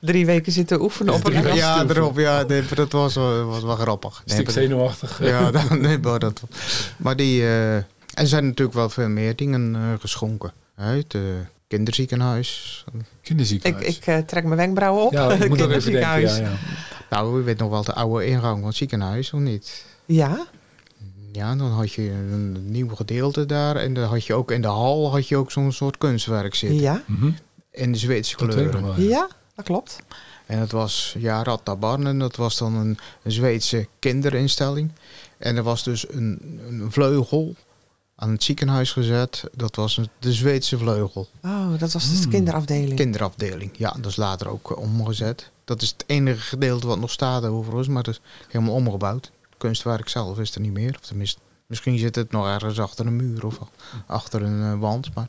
Drie 0.00 0.26
weken 0.26 0.52
zitten 0.52 0.80
oefenen 0.82 1.14
op 1.14 1.26
een 1.26 1.34
Engels. 1.34 1.54
ja, 1.56 1.84
erop, 1.88 2.18
ja, 2.18 2.42
nee, 2.42 2.62
dat 2.74 2.92
was, 2.92 3.14
wel- 3.14 3.44
was 3.44 3.62
wel 3.62 3.76
grappig. 3.76 4.22
Nee, 4.26 4.36
Stuk 4.36 4.50
zenuwachtig. 4.50 5.18
ja, 5.24 5.50
dan, 5.50 5.80
nee, 5.80 5.98
maar, 5.98 6.18
dat, 6.18 6.40
maar 6.96 7.16
die... 7.16 7.44
eh, 8.14 8.22
er 8.22 8.28
zijn 8.28 8.44
natuurlijk 8.46 8.76
wel 8.76 8.88
veel 8.88 9.08
meer 9.08 9.36
dingen 9.36 9.74
eh, 9.74 9.82
geschonken. 10.00 10.52
Uit 10.74 11.12
het 11.12 11.22
kinderziekenhuis. 11.68 12.84
Ik, 12.94 13.00
Kinderziekenhuis. 13.22 13.96
ik 13.96 14.06
eh, 14.06 14.18
trek 14.18 14.44
mijn 14.44 14.56
wenkbrauwen 14.56 15.04
op. 15.04 15.12
ja, 15.12 15.32
ik 15.32 15.48
moet 15.48 15.62
ook 15.62 15.70
even 15.70 15.92
denken. 15.92 16.00
Ja, 16.00 16.14
Kinderziekenhuis. 16.14 16.60
ja. 17.10 17.16
Nou, 17.16 17.40
u 17.40 17.44
weet 17.44 17.58
nog 17.58 17.70
wel 17.70 17.84
de 17.84 17.92
oude 17.94 18.26
ingang 18.26 18.58
van 18.58 18.66
het 18.66 18.76
ziekenhuis, 18.76 19.32
of 19.32 19.40
niet? 19.40 19.84
Ja? 20.04 20.46
Ja, 21.32 21.54
dan 21.56 21.70
had 21.70 21.92
je 21.92 22.10
een 22.10 22.70
nieuw 22.70 22.88
gedeelte 22.88 23.46
daar. 23.46 23.76
En 23.76 23.94
dan 23.94 24.04
had 24.08 24.26
je 24.26 24.34
ook 24.34 24.50
in 24.50 24.62
de 24.62 24.68
hal 24.68 25.10
had 25.10 25.28
je 25.28 25.36
ook 25.36 25.50
zo'n 25.52 25.72
soort 25.72 25.98
kunstwerk 25.98 26.54
zitten. 26.54 26.80
Ja? 26.80 27.02
Mhm. 27.06 27.30
In 27.70 27.92
de 27.92 27.98
Zweedse 27.98 28.36
Dat 28.36 28.54
weet 28.54 28.66
ik 28.66 28.72
nog 28.72 28.80
kleuren. 28.80 28.96
wel. 28.96 29.08
ja. 29.08 29.10
Ja, 29.16 29.28
dat 29.54 29.64
klopt. 29.64 29.98
En 30.46 30.58
dat 30.58 30.70
was, 30.70 31.14
ja, 31.18 31.42
Rattabarnen, 31.42 32.18
dat 32.18 32.36
was 32.36 32.58
dan 32.58 32.74
een, 32.74 32.98
een 33.22 33.32
Zweedse 33.32 33.88
kinderinstelling. 33.98 34.90
En 35.38 35.56
er 35.56 35.62
was 35.62 35.82
dus 35.82 36.08
een, 36.12 36.60
een 36.68 36.86
vleugel 36.92 37.54
aan 38.22 38.30
het 38.30 38.42
ziekenhuis 38.42 38.92
gezet. 38.92 39.44
Dat 39.54 39.76
was 39.76 40.00
de 40.18 40.32
Zweedse 40.32 40.78
vleugel. 40.78 41.28
Oh, 41.44 41.70
dat 41.78 41.92
was 41.92 42.08
dus 42.08 42.16
de 42.16 42.22
Hmm. 42.22 42.30
kinderafdeling. 42.30 42.94
Kinderafdeling. 42.96 43.70
Ja, 43.76 43.90
dat 44.00 44.06
is 44.10 44.16
later 44.16 44.48
ook 44.48 44.70
eh, 44.70 44.76
omgezet. 44.78 45.50
Dat 45.64 45.82
is 45.82 45.88
het 45.90 46.04
enige 46.06 46.40
gedeelte 46.40 46.86
wat 46.86 46.98
nog 46.98 47.10
staat 47.10 47.44
overigens, 47.44 47.88
maar 47.88 48.02
dat 48.02 48.14
is 48.14 48.20
helemaal 48.48 48.74
omgebouwd. 48.74 49.24
Het 49.24 49.58
kunstwerk 49.58 50.08
zelf 50.08 50.38
is 50.38 50.54
er 50.54 50.60
niet 50.60 50.72
meer. 50.72 50.96
Of 51.00 51.06
tenminste, 51.06 51.40
misschien 51.66 51.98
zit 51.98 52.14
het 52.14 52.30
nog 52.30 52.46
ergens 52.46 52.80
achter 52.80 53.06
een 53.06 53.16
muur 53.16 53.46
of 53.46 53.58
achter 54.06 54.42
een 54.42 54.62
eh, 54.72 54.78
wand. 54.78 55.14
Maar, 55.14 55.28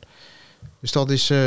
dus 0.80 0.92
dat 0.92 1.10
is... 1.10 1.30
eh, 1.30 1.38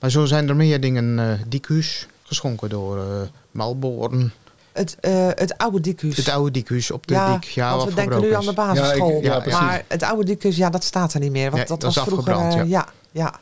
maar 0.00 0.10
zo 0.10 0.24
zijn 0.24 0.48
er 0.48 0.56
meer 0.56 0.80
dingen. 0.80 1.18
eh 1.18 1.40
Dicus, 1.48 2.06
geschonken 2.22 2.68
door 2.68 2.98
eh 2.98 3.20
Melbourne. 3.50 4.30
Het, 4.72 4.96
eh, 5.00 5.26
het 5.34 5.58
oude 5.58 5.80
Dicus. 5.80 6.16
Het 6.16 6.28
oude 6.28 6.50
Dicus 6.50 6.90
op 6.90 7.06
de 7.06 7.14
ja, 7.14 7.32
Dik. 7.34 7.44
Ja, 7.44 7.68
want 7.70 7.80
wat 7.82 7.88
we 7.88 7.94
denken 7.94 8.20
nu 8.20 8.34
aan 8.34 8.44
de 8.44 8.52
basisschool. 8.52 9.10
Ja, 9.10 9.16
ik- 9.16 9.24
ja, 9.24 9.40
precies. 9.40 9.60
maar 9.60 9.84
het 9.88 10.02
oude 10.02 10.24
Dicus, 10.24 10.56
ja, 10.56 10.70
dat 10.70 10.84
staat 10.84 11.14
er 11.14 11.20
niet 11.20 11.30
meer. 11.32 11.50
Want 11.50 11.68
dat, 11.68 11.80
dat 11.80 11.94
was 11.94 11.96
is 11.96 12.12
vroeger... 12.12 12.34
afgebrand, 12.34 12.62
eh, 12.64 12.70
ja. 12.70 12.86
ja, 13.10 13.34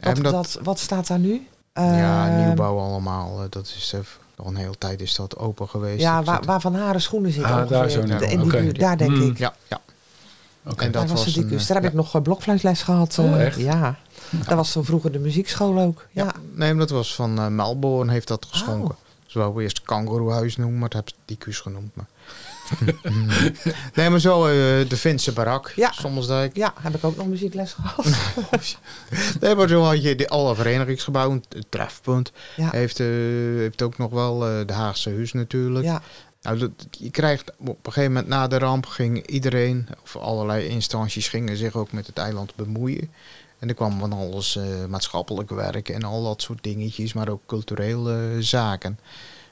Wat, 0.00 0.16
dat, 0.16 0.32
dat, 0.32 0.58
wat 0.62 0.78
staat 0.78 1.06
daar 1.06 1.18
nu? 1.18 1.46
ja, 1.74 2.28
Eh, 2.28 2.44
nieuwbouw 2.44 2.78
allemaal. 2.78 3.38
eh, 3.42 3.44
Dat 3.50 3.66
is 3.66 3.94
nog 4.36 4.46
een 4.46 4.56
hele 4.56 4.78
tijd 4.78 5.00
is 5.00 5.14
dat 5.14 5.38
open 5.38 5.68
geweest. 5.68 6.00
Ja, 6.00 6.22
waar, 6.22 6.42
waar 6.44 6.60
Van 6.60 6.74
Haren 6.74 7.00
schoenen 7.00 7.32
zitten 7.32 7.52
Ah, 7.54 7.68
daar 7.68 7.90
zo 7.90 8.00
in 8.00 8.06
die 8.18 8.40
Oké. 8.42 8.60
buurt, 8.60 8.78
daar 8.78 8.96
denk 8.96 9.10
Hmm. 9.10 9.22
ik. 9.30 9.38
Ja, 9.38 9.54
ja. 9.68 9.80
Oké. 10.66 10.84
En 10.84 10.92
Daar 10.92 11.02
dat 11.02 11.10
was, 11.10 11.24
was 11.24 11.34
de 11.34 11.40
een, 11.40 11.48
Dicus. 11.48 11.66
Daar 11.66 11.76
heb 11.76 11.86
ik 11.86 11.92
nog 11.96 12.22
blokfluitles 12.22 12.82
gehad. 12.82 13.18
Oh, 13.18 13.40
echt? 13.42 13.58
Ja. 13.60 13.96
Dat 14.30 14.56
was 14.56 14.70
zo 14.72 14.82
vroeger 14.82 15.12
de 15.12 15.18
muziekschool 15.18 15.78
ook. 15.80 16.06
Ja. 16.10 16.32
Nee, 16.54 16.68
maar 16.74 16.86
dat 16.86 16.90
was 16.96 17.14
van 17.14 17.54
Melbourne 17.54 18.12
heeft 18.12 18.28
dat 18.28 18.46
geschonken. 18.50 18.94
Ze 19.32 19.38
wou 19.38 19.62
eerst 19.62 19.82
kangoeroehuis 19.82 20.56
noemen, 20.56 20.78
maar 20.78 20.88
dat 20.88 20.92
hebben 21.04 21.12
ze 21.26 21.34
Dicus 21.34 21.60
genoemd. 21.60 21.94
Maar. 21.96 22.06
nee, 23.94 24.10
maar 24.10 24.20
zo 24.20 24.46
eh, 24.46 24.52
de 24.88 24.96
Finse 24.96 25.32
barak, 25.32 25.72
Ja. 25.76 25.92
Sommelsdijk. 25.92 26.56
ja, 26.56 26.74
heb 26.80 26.94
ik 26.94 27.04
ook 27.04 27.16
nog 27.16 27.26
muziekles 27.26 27.72
gehad. 27.72 28.06
Nee, 29.40 29.54
maar 29.54 29.68
zo 29.68 29.82
had 29.82 30.02
je 30.02 30.14
de, 30.14 30.28
alle 30.28 30.54
verenigingsgebouwen. 30.54 31.42
Het 31.48 31.66
trefpunt 31.68 32.32
Ja. 32.56 32.68
heeft, 32.70 33.00
eh, 33.00 33.06
heeft 33.56 33.82
ook 33.82 33.98
nog 33.98 34.10
wel 34.10 34.46
eh, 34.48 34.66
de 34.66 34.72
Haagse 34.72 35.10
Huis 35.10 35.32
natuurlijk. 35.32 35.84
Ja. 35.84 36.02
Nou, 36.42 36.58
dat, 36.58 36.70
je 36.90 37.10
krijgt 37.10 37.52
op 37.58 37.66
een 37.86 37.92
gegeven 37.92 38.12
moment 38.12 38.28
na 38.30 38.46
de 38.46 38.58
ramp 38.58 38.86
ging 38.86 39.26
iedereen, 39.26 39.88
of 40.02 40.16
allerlei 40.16 40.66
instanties 40.66 41.28
gingen 41.28 41.56
zich 41.56 41.74
ook 41.76 41.92
met 41.92 42.06
het 42.06 42.18
eiland 42.18 42.54
bemoeien. 42.54 43.10
En 43.62 43.68
er 43.68 43.74
kwam 43.74 43.98
van 43.98 44.12
alles 44.12 44.56
eh, 44.56 44.64
maatschappelijk 44.88 45.50
werk 45.50 45.88
en 45.88 46.02
al 46.04 46.22
dat 46.24 46.42
soort 46.42 46.62
dingetjes, 46.62 47.12
maar 47.12 47.28
ook 47.28 47.40
culturele 47.46 48.36
zaken. 48.38 48.98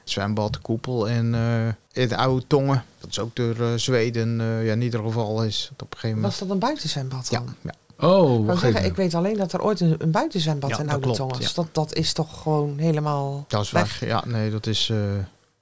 Zwembad, 0.03 0.61
koepel 0.61 1.09
en 1.09 1.35
eh 1.35 2.01
in 2.03 2.07
de 2.07 2.17
oude 2.17 2.47
tongen, 2.47 2.83
dat 2.99 3.09
is 3.09 3.19
ook 3.19 3.35
door 3.35 3.55
eh, 3.59 3.67
Zweden 3.75 4.41
eh, 4.41 4.65
ja, 4.65 4.71
in 4.71 4.81
ieder 4.81 5.03
geval 5.03 5.43
is. 5.43 5.61
Dat 5.71 5.81
op 5.81 5.91
een 5.93 5.99
gegeven 5.99 6.15
moment. 6.15 6.25
Was 6.33 6.39
dat 6.47 6.49
een 6.49 6.59
buitenzwembad 6.59 7.27
Ja, 7.29 7.39
dan? 7.39 7.55
ja. 7.61 7.71
Oh, 8.07 8.21
Ik, 8.23 8.27
wou 8.29 8.45
wacht 8.45 8.59
zeggen, 8.59 8.77
even. 8.79 8.89
ik 8.91 8.95
weet 8.95 9.13
alleen 9.13 9.37
dat 9.37 9.53
er 9.53 9.61
ooit 9.61 9.79
een, 9.79 9.95
een 9.97 10.11
buitenzwembad 10.11 10.69
Ja, 10.69 10.79
in 10.79 10.89
Oude 10.89 11.11
Tongen 11.11 11.37
was. 11.37 11.45
ja. 11.47 11.51
Dat, 11.53 11.67
dat 11.71 11.93
is 11.93 12.13
toch 12.13 12.41
gewoon 12.41 12.77
helemaal 12.77 13.45
dat 13.47 13.61
is 13.63 13.71
weg. 13.71 13.99
weg. 13.99 14.09
Ja, 14.09 14.23
nee, 14.27 14.51
dat 14.51 14.67
is. 14.67 14.89
eh, 14.89 14.97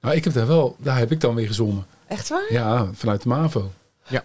Nou, 0.00 0.14
ik 0.16 0.24
heb 0.24 0.32
daar 0.32 0.46
wel, 0.46 0.76
daar 0.78 0.98
heb 0.98 1.10
ik 1.12 1.20
dan 1.20 1.34
weer 1.34 1.46
gezongen. 1.46 1.86
Echt 2.06 2.28
waar? 2.28 2.46
Ja, 2.52 2.88
vanuit 2.92 3.22
de 3.22 3.28
MAVO. 3.28 3.70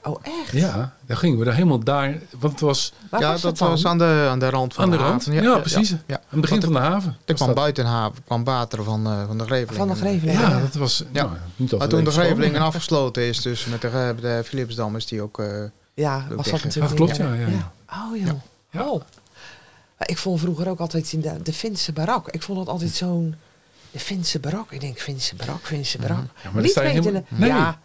Oh, 0.04 0.20
echt? 0.22 0.52
Ja, 0.52 0.94
daar 1.06 1.18
gingen 1.18 1.38
we 1.40 1.46
daar 1.46 1.54
helemaal 1.54 1.80
daar, 1.84 2.18
want 2.40 2.52
het 2.54 2.62
was 2.62 2.94
Waar 3.10 3.22
ja, 3.22 3.32
was 3.32 3.42
dat 3.42 3.58
dan? 3.58 3.70
was 3.70 3.86
aan 3.86 3.98
de, 3.98 4.28
aan 4.30 4.40
de 4.40 4.50
rand 4.50 4.74
van 4.74 4.84
aan 4.84 4.90
de 4.92 4.98
de, 4.98 5.04
rand. 5.04 5.26
haven. 5.26 5.44
Ja, 5.44 5.58
precies. 5.60 5.90
Ja, 5.90 6.16
Aan 6.16 6.22
het 6.30 6.42
begin 6.42 6.62
van 6.62 6.74
de 6.74 6.80
haven. 6.80 7.10
Er 7.12 7.18
was 7.26 7.36
kwam 7.36 7.48
dat. 7.48 7.56
buiten 7.58 7.86
haven, 7.86 8.24
kwam 8.26 8.44
water 8.44 8.84
van, 8.84 9.06
eh, 9.08 9.26
van 9.28 9.38
de 9.38 9.44
Greveling. 9.44 9.78
Van 9.78 9.88
de 9.88 9.96
Greveling. 9.96 10.40
Ja, 10.40 10.60
dat 10.60 10.74
was 10.74 10.98
Ja. 11.12 11.24
nou, 11.24 11.30
niet 11.56 11.72
altijd 11.74 11.80
Maar 11.80 11.88
toen 11.90 12.04
de 12.14 12.20
Grevelingen 12.20 12.56
schoon. 12.56 12.68
afgesloten 12.68 13.24
is, 13.24 13.42
dus 13.42 13.66
met 13.66 13.82
de, 13.82 13.88
eh, 13.88 14.10
de 14.22 14.42
Philipsdam 14.46 14.96
is 14.96 15.06
die 15.06 15.22
ook... 15.22 15.40
eh, 15.40 15.48
Ja, 15.94 16.26
Ook 16.32 16.36
was 16.36 16.50
dat 16.50 16.64
natuurlijk 16.64 16.90
ja, 16.92 16.98
klopt, 16.98 17.16
ja, 17.16 17.34
ja, 17.34 17.48
ja. 17.48 17.72
Oh, 18.10 18.18
joh. 18.18 18.40
Ja. 18.70 18.82
Oh. 18.90 19.02
Ik 20.06 20.18
vond 20.18 20.40
vroeger 20.40 20.70
ook 20.70 20.80
altijd 20.80 21.14
in 21.14 21.22
de, 21.22 21.42
de 21.44 21.54
Finse 21.54 21.92
barak. 21.94 22.28
Ik 22.30 22.42
vond 22.44 22.58
dat 22.58 22.68
altijd 22.68 22.92
zo'n... 22.92 23.36
De 23.92 24.00
Finse 24.00 24.40
barak. 24.40 24.72
Ik 24.72 24.82
denk 24.82 25.00
Finse 25.00 25.36
barak, 25.36 25.60
Finse 25.62 25.98
barak. 25.98 26.18
Ja, 26.44 26.50
maar 26.54 26.62
niet 26.62 26.74
weten... 26.74 26.92
helemaal- 26.92 27.24
Nee. 27.28 27.50
Ja, 27.50 27.80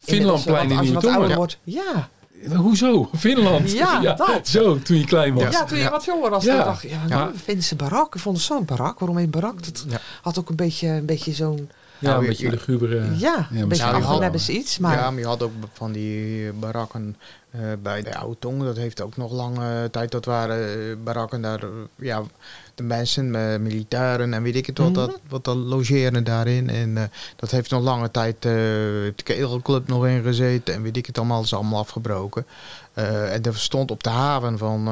Finlandplein 0.00 0.70
in 0.70 0.76
Als 0.78 0.86
je 0.86 0.92
Nieuwe 1.00 1.34
wordt. 1.34 1.58
Ja. 1.64 2.08
Hoezo? 2.56 3.10
Finland? 3.16 3.72
Ja, 4.02 4.14
dat. 4.14 4.48
Zo, 4.48 4.78
toen 4.78 4.96
je 4.96 5.04
klein 5.04 5.34
was. 5.34 5.52
Ja, 5.52 5.64
toen 5.64 5.76
je 5.76 5.82
Ja. 5.82 5.90
wat 5.90 6.04
jonger 6.04 6.30
was, 6.30 6.44
Ja. 6.44 6.56
dan 6.56 6.64
dacht 6.64 6.82
je, 6.82 6.88
ja, 6.88 7.00
Ja. 7.08 7.16
nou, 7.18 7.30
Finse 7.42 7.76
barak. 7.76 8.14
Ik 8.14 8.20
vond 8.20 8.36
het 8.36 8.46
zo'n 8.46 8.64
barak. 8.64 8.98
Waarom 8.98 9.18
een 9.18 9.30
barak? 9.30 9.64
Dat 9.64 9.84
Ja. 9.88 9.98
had 10.22 10.38
ook 10.38 10.48
een 10.48 10.56
beetje, 10.56 10.88
een 10.88 11.06
beetje 11.06 11.32
zo'n... 11.32 11.70
Ja, 11.98 12.08
Nou, 12.08 12.16
een 12.16 12.22
je- 12.22 12.28
beetje 12.28 12.50
lugubere... 12.50 13.04
ja, 13.16 13.48
een 13.52 13.68
beetje 13.68 13.84
wel. 13.84 13.94
afgenebbes 13.94 14.48
iets. 14.48 14.78
Maar 14.78 14.96
Ja, 14.96 15.10
maar 15.10 15.20
je 15.20 15.26
had 15.26 15.42
ook 15.42 15.52
van 15.72 15.92
die 15.92 16.52
barakken 16.52 17.16
eh, 17.58 17.64
bij 17.82 18.02
de 18.02 18.16
Oude 18.16 18.38
Tong. 18.38 18.62
Dat 18.62 18.76
heeft 18.76 19.00
ook 19.00 19.16
nog 19.16 19.32
lange 19.32 19.90
tijd. 19.90 20.10
Dat 20.10 20.24
waren 20.24 20.68
eh, 20.90 20.96
barakken 21.04 21.42
daar. 21.42 21.62
eh, 21.62 21.68
ja, 21.96 22.22
de 22.74 22.82
mensen, 22.82 23.30
militairen 23.62 24.34
en 24.34 24.42
weet 24.42 24.54
ik 24.56 24.66
het 24.66 24.78
wat, 24.78 24.86
Mhm. 24.88 24.96
dat, 24.98 25.20
wat 25.28 25.44
dan 25.44 25.56
logeren 25.58 26.24
daarin. 26.24 26.70
En 26.70 27.10
dat 27.36 27.50
heeft 27.50 27.70
nog 27.70 27.82
lange 27.82 28.10
tijd 28.10 28.42
de 28.42 29.12
kegelclub 29.24 29.88
nog 29.88 30.06
in 30.06 30.22
gezeten. 30.22 30.74
En 30.74 30.82
weet 30.82 30.96
ik 30.96 31.06
het 31.06 31.18
allemaal, 31.18 31.36
dat 31.36 31.44
is 31.46 31.54
allemaal 31.54 31.78
afgebroken. 31.78 32.46
En 32.92 33.42
er 33.42 33.56
stond 33.58 33.90
op 33.90 34.02
de 34.02 34.10
haven 34.10 34.58
van, 34.58 34.88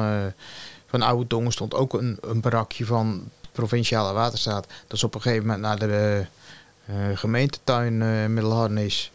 van 0.87 1.01
Oude 1.01 1.27
Tongen 1.27 1.51
stond 1.51 1.73
ook 1.73 1.93
een, 1.93 2.17
een 2.21 2.41
barakje 2.41 2.85
van 2.85 3.29
provinciale 3.51 4.13
waterstaat. 4.13 4.67
Dat 4.87 4.97
is 4.97 5.03
op 5.03 5.15
een 5.15 5.21
gegeven 5.21 5.45
moment 5.45 5.61
naar 5.61 5.79
de 5.79 6.25
gemeentetuin 7.13 8.01
eh 8.01 8.25
Middelharden 8.25 8.77
is. 8.77 9.11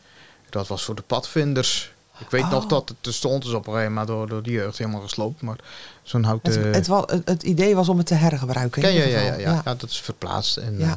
Dat 0.51 0.69
was 0.69 0.85
voor 0.85 0.95
de 0.95 1.03
padvinders. 1.03 1.93
Ik 2.25 2.31
weet 2.31 2.43
Oh. 2.43 2.51
nog 2.51 2.67
dat 2.67 2.89
het 2.89 3.07
er 3.07 3.13
stond, 3.15 3.43
dus 3.43 3.53
op 3.53 3.67
een 3.67 3.73
gegeven 3.73 3.93
moment 3.93 4.11
door, 4.11 4.29
door 4.29 4.43
de 4.43 4.51
jeugd 4.51 4.79
helemaal 4.79 5.01
gesloopt. 5.01 5.43
Maar 5.43 5.57
zo'n 6.03 6.21
het, 6.21 6.29
houten... 6.29 6.73
het, 6.75 6.87
wa- 6.87 7.05
het, 7.07 7.29
het 7.29 7.43
idee 7.43 7.75
was 7.75 7.89
om 7.89 7.99
het 7.99 8.07
te 8.07 8.15
hergebruiken. 8.15 8.83
in 8.83 8.93
ja, 8.95 9.05
ja, 9.05 9.21
ja, 9.21 9.35
ja, 9.35 9.63
ja, 9.65 9.75
dat 9.75 9.91
is 9.91 10.01
verplaatst. 10.01 10.57
En, 10.57 10.79
Ja. 10.79 10.87
eh, 10.89 10.95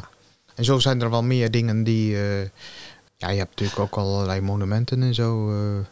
en 0.55 0.63
zo 0.65 0.79
zijn 0.79 1.01
er 1.01 1.09
wel 1.09 1.23
meer 1.23 1.51
dingen 1.51 1.83
die... 1.83 2.15
eh, 2.15 2.41
ja, 3.17 3.29
je 3.29 3.37
hebt 3.37 3.49
natuurlijk 3.49 3.79
ook 3.79 3.95
allerlei 3.95 4.41
monumenten 4.41 5.03
en 5.03 5.13
zo 5.13 5.51
eh, 5.51 5.85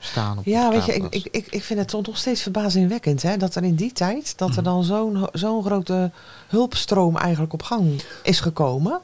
staan 0.00 0.38
op 0.38 0.44
Ja, 0.44 0.70
de 0.70 0.76
weet 0.76 0.84
je, 0.84 0.92
ik, 0.94 1.04
ik, 1.10 1.26
ik, 1.30 1.46
ik 1.50 1.62
vind 1.64 1.78
het 1.78 1.88
toch 1.88 2.06
nog 2.06 2.16
steeds 2.16 2.42
verbazingwekkend 2.42 3.22
hè, 3.22 3.36
dat 3.36 3.54
er 3.54 3.62
in 3.64 3.74
die 3.74 3.92
tijd 3.92 4.38
dat 4.38 4.56
er 4.56 4.62
dan 4.62 4.84
zo'n 4.84 5.28
zo'n 5.32 5.64
grote 5.64 6.10
hulpstroom 6.48 7.16
eigenlijk 7.16 7.52
op 7.52 7.62
gang 7.62 8.02
is 8.22 8.40
gekomen. 8.40 9.00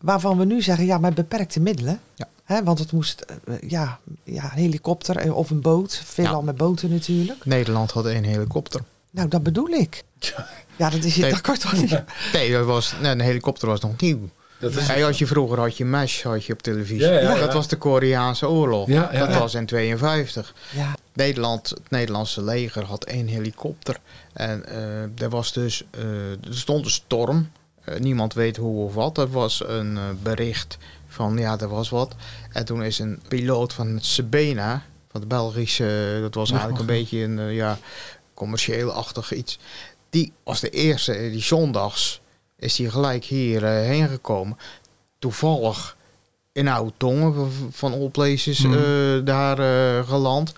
Waarvan 0.00 0.38
we 0.38 0.44
nu 0.44 0.62
zeggen, 0.62 0.86
ja, 0.86 0.98
met 0.98 1.14
beperkte 1.14 1.60
middelen. 1.60 2.00
Ja. 2.14 2.28
Hè, 2.44 2.64
want 2.64 2.78
het 2.78 2.92
moest, 2.92 3.20
eh, 3.20 3.54
ja, 3.68 3.98
ja, 4.24 4.42
een 4.42 4.58
helikopter 4.58 5.16
eh, 5.16 5.36
of 5.36 5.50
een 5.50 5.60
boot. 5.60 6.02
Veelal 6.04 6.38
Ja. 6.38 6.44
met 6.44 6.56
boten 6.56 6.90
natuurlijk. 6.90 7.44
Nederland 7.44 7.90
had 7.90 8.06
één 8.06 8.24
helikopter. 8.24 8.80
Nou, 9.10 9.28
dat 9.28 9.42
bedoel 9.42 9.68
ik. 9.68 10.02
Ja, 10.76 10.90
dat 10.90 11.04
is 11.04 11.14
je 11.14 11.20
Nee. 11.20 11.30
dat 11.36 11.40
kan 11.40 11.56
toch 11.58 11.72
niet. 11.72 12.02
Nee, 12.32 12.52
dat 12.52 12.66
was, 12.66 12.94
nee, 13.00 13.10
een 13.10 13.20
helikopter 13.20 13.68
was 13.68 13.80
nog 13.80 14.00
nieuw. 14.00 14.28
Dat 14.58 14.74
is... 14.74 14.86
Hey, 14.86 15.04
als 15.06 15.18
je 15.18 15.26
vroeger 15.26 15.58
had 15.58 15.76
je 15.76 15.84
MASH 15.84 16.22
had 16.22 16.44
je 16.44 16.52
op 16.52 16.62
televisie. 16.62 17.06
Ja, 17.06 17.18
ja, 17.20 17.34
dat 17.34 17.52
was 17.52 17.68
de 17.68 17.76
Koreaanse 17.76 18.48
oorlog. 18.48 18.88
Ja, 18.88 19.08
ja, 19.12 19.26
dat 19.26 19.38
was 19.38 19.54
in 19.54 19.66
52. 19.66 20.54
Ja, 20.70 20.94
Nederland, 21.12 21.68
het 21.70 21.90
Nederlandse 21.90 22.42
leger 22.42 22.84
had 22.84 23.04
één 23.04 23.26
helikopter. 23.26 23.96
En 24.32 24.66
eh, 24.66 25.22
er 25.22 25.28
was 25.28 25.52
dus, 25.52 25.84
eh, 25.90 26.30
er 26.30 26.38
stond 26.50 26.84
een 26.84 26.90
storm. 26.90 27.50
Eh, 27.84 27.98
niemand 28.00 28.34
weet 28.34 28.56
hoe 28.56 28.84
of 28.84 28.94
wat. 28.94 29.18
Er 29.18 29.30
was 29.30 29.62
een 29.66 29.98
bericht 30.22 30.78
van 31.12 31.38
ja, 31.38 31.58
er 31.58 31.68
was 31.68 31.88
wat. 31.88 32.14
En 32.52 32.64
toen 32.64 32.82
is 32.82 32.98
een 32.98 33.20
piloot 33.28 33.72
van 33.72 33.88
het 33.88 34.04
Sabena, 34.04 34.82
van 35.10 35.20
de 35.20 35.26
Belgische, 35.26 36.18
dat 36.20 36.34
was 36.34 36.50
eigenlijk 36.50 36.80
een 36.80 36.86
beetje 36.86 37.18
een 37.18 37.38
uh, 37.38 37.54
ja, 37.54 37.78
commercieel-achtig 38.34 39.32
iets. 39.32 39.58
Die 40.10 40.32
was 40.44 40.60
de 40.60 40.70
eerste, 40.70 41.12
die 41.12 41.42
zondags, 41.42 42.20
is 42.56 42.74
die 42.74 42.90
gelijk 42.90 43.24
hierheen 43.24 43.84
heen 43.84 44.08
gekomen. 44.08 44.58
Toevallig 45.18 45.96
in 46.52 46.68
Oud-Tongen, 46.68 47.52
van 47.70 47.92
all 47.92 48.08
places, 48.08 48.58
mm. 48.58 49.24
daar 49.24 49.56
geland. 50.04 50.52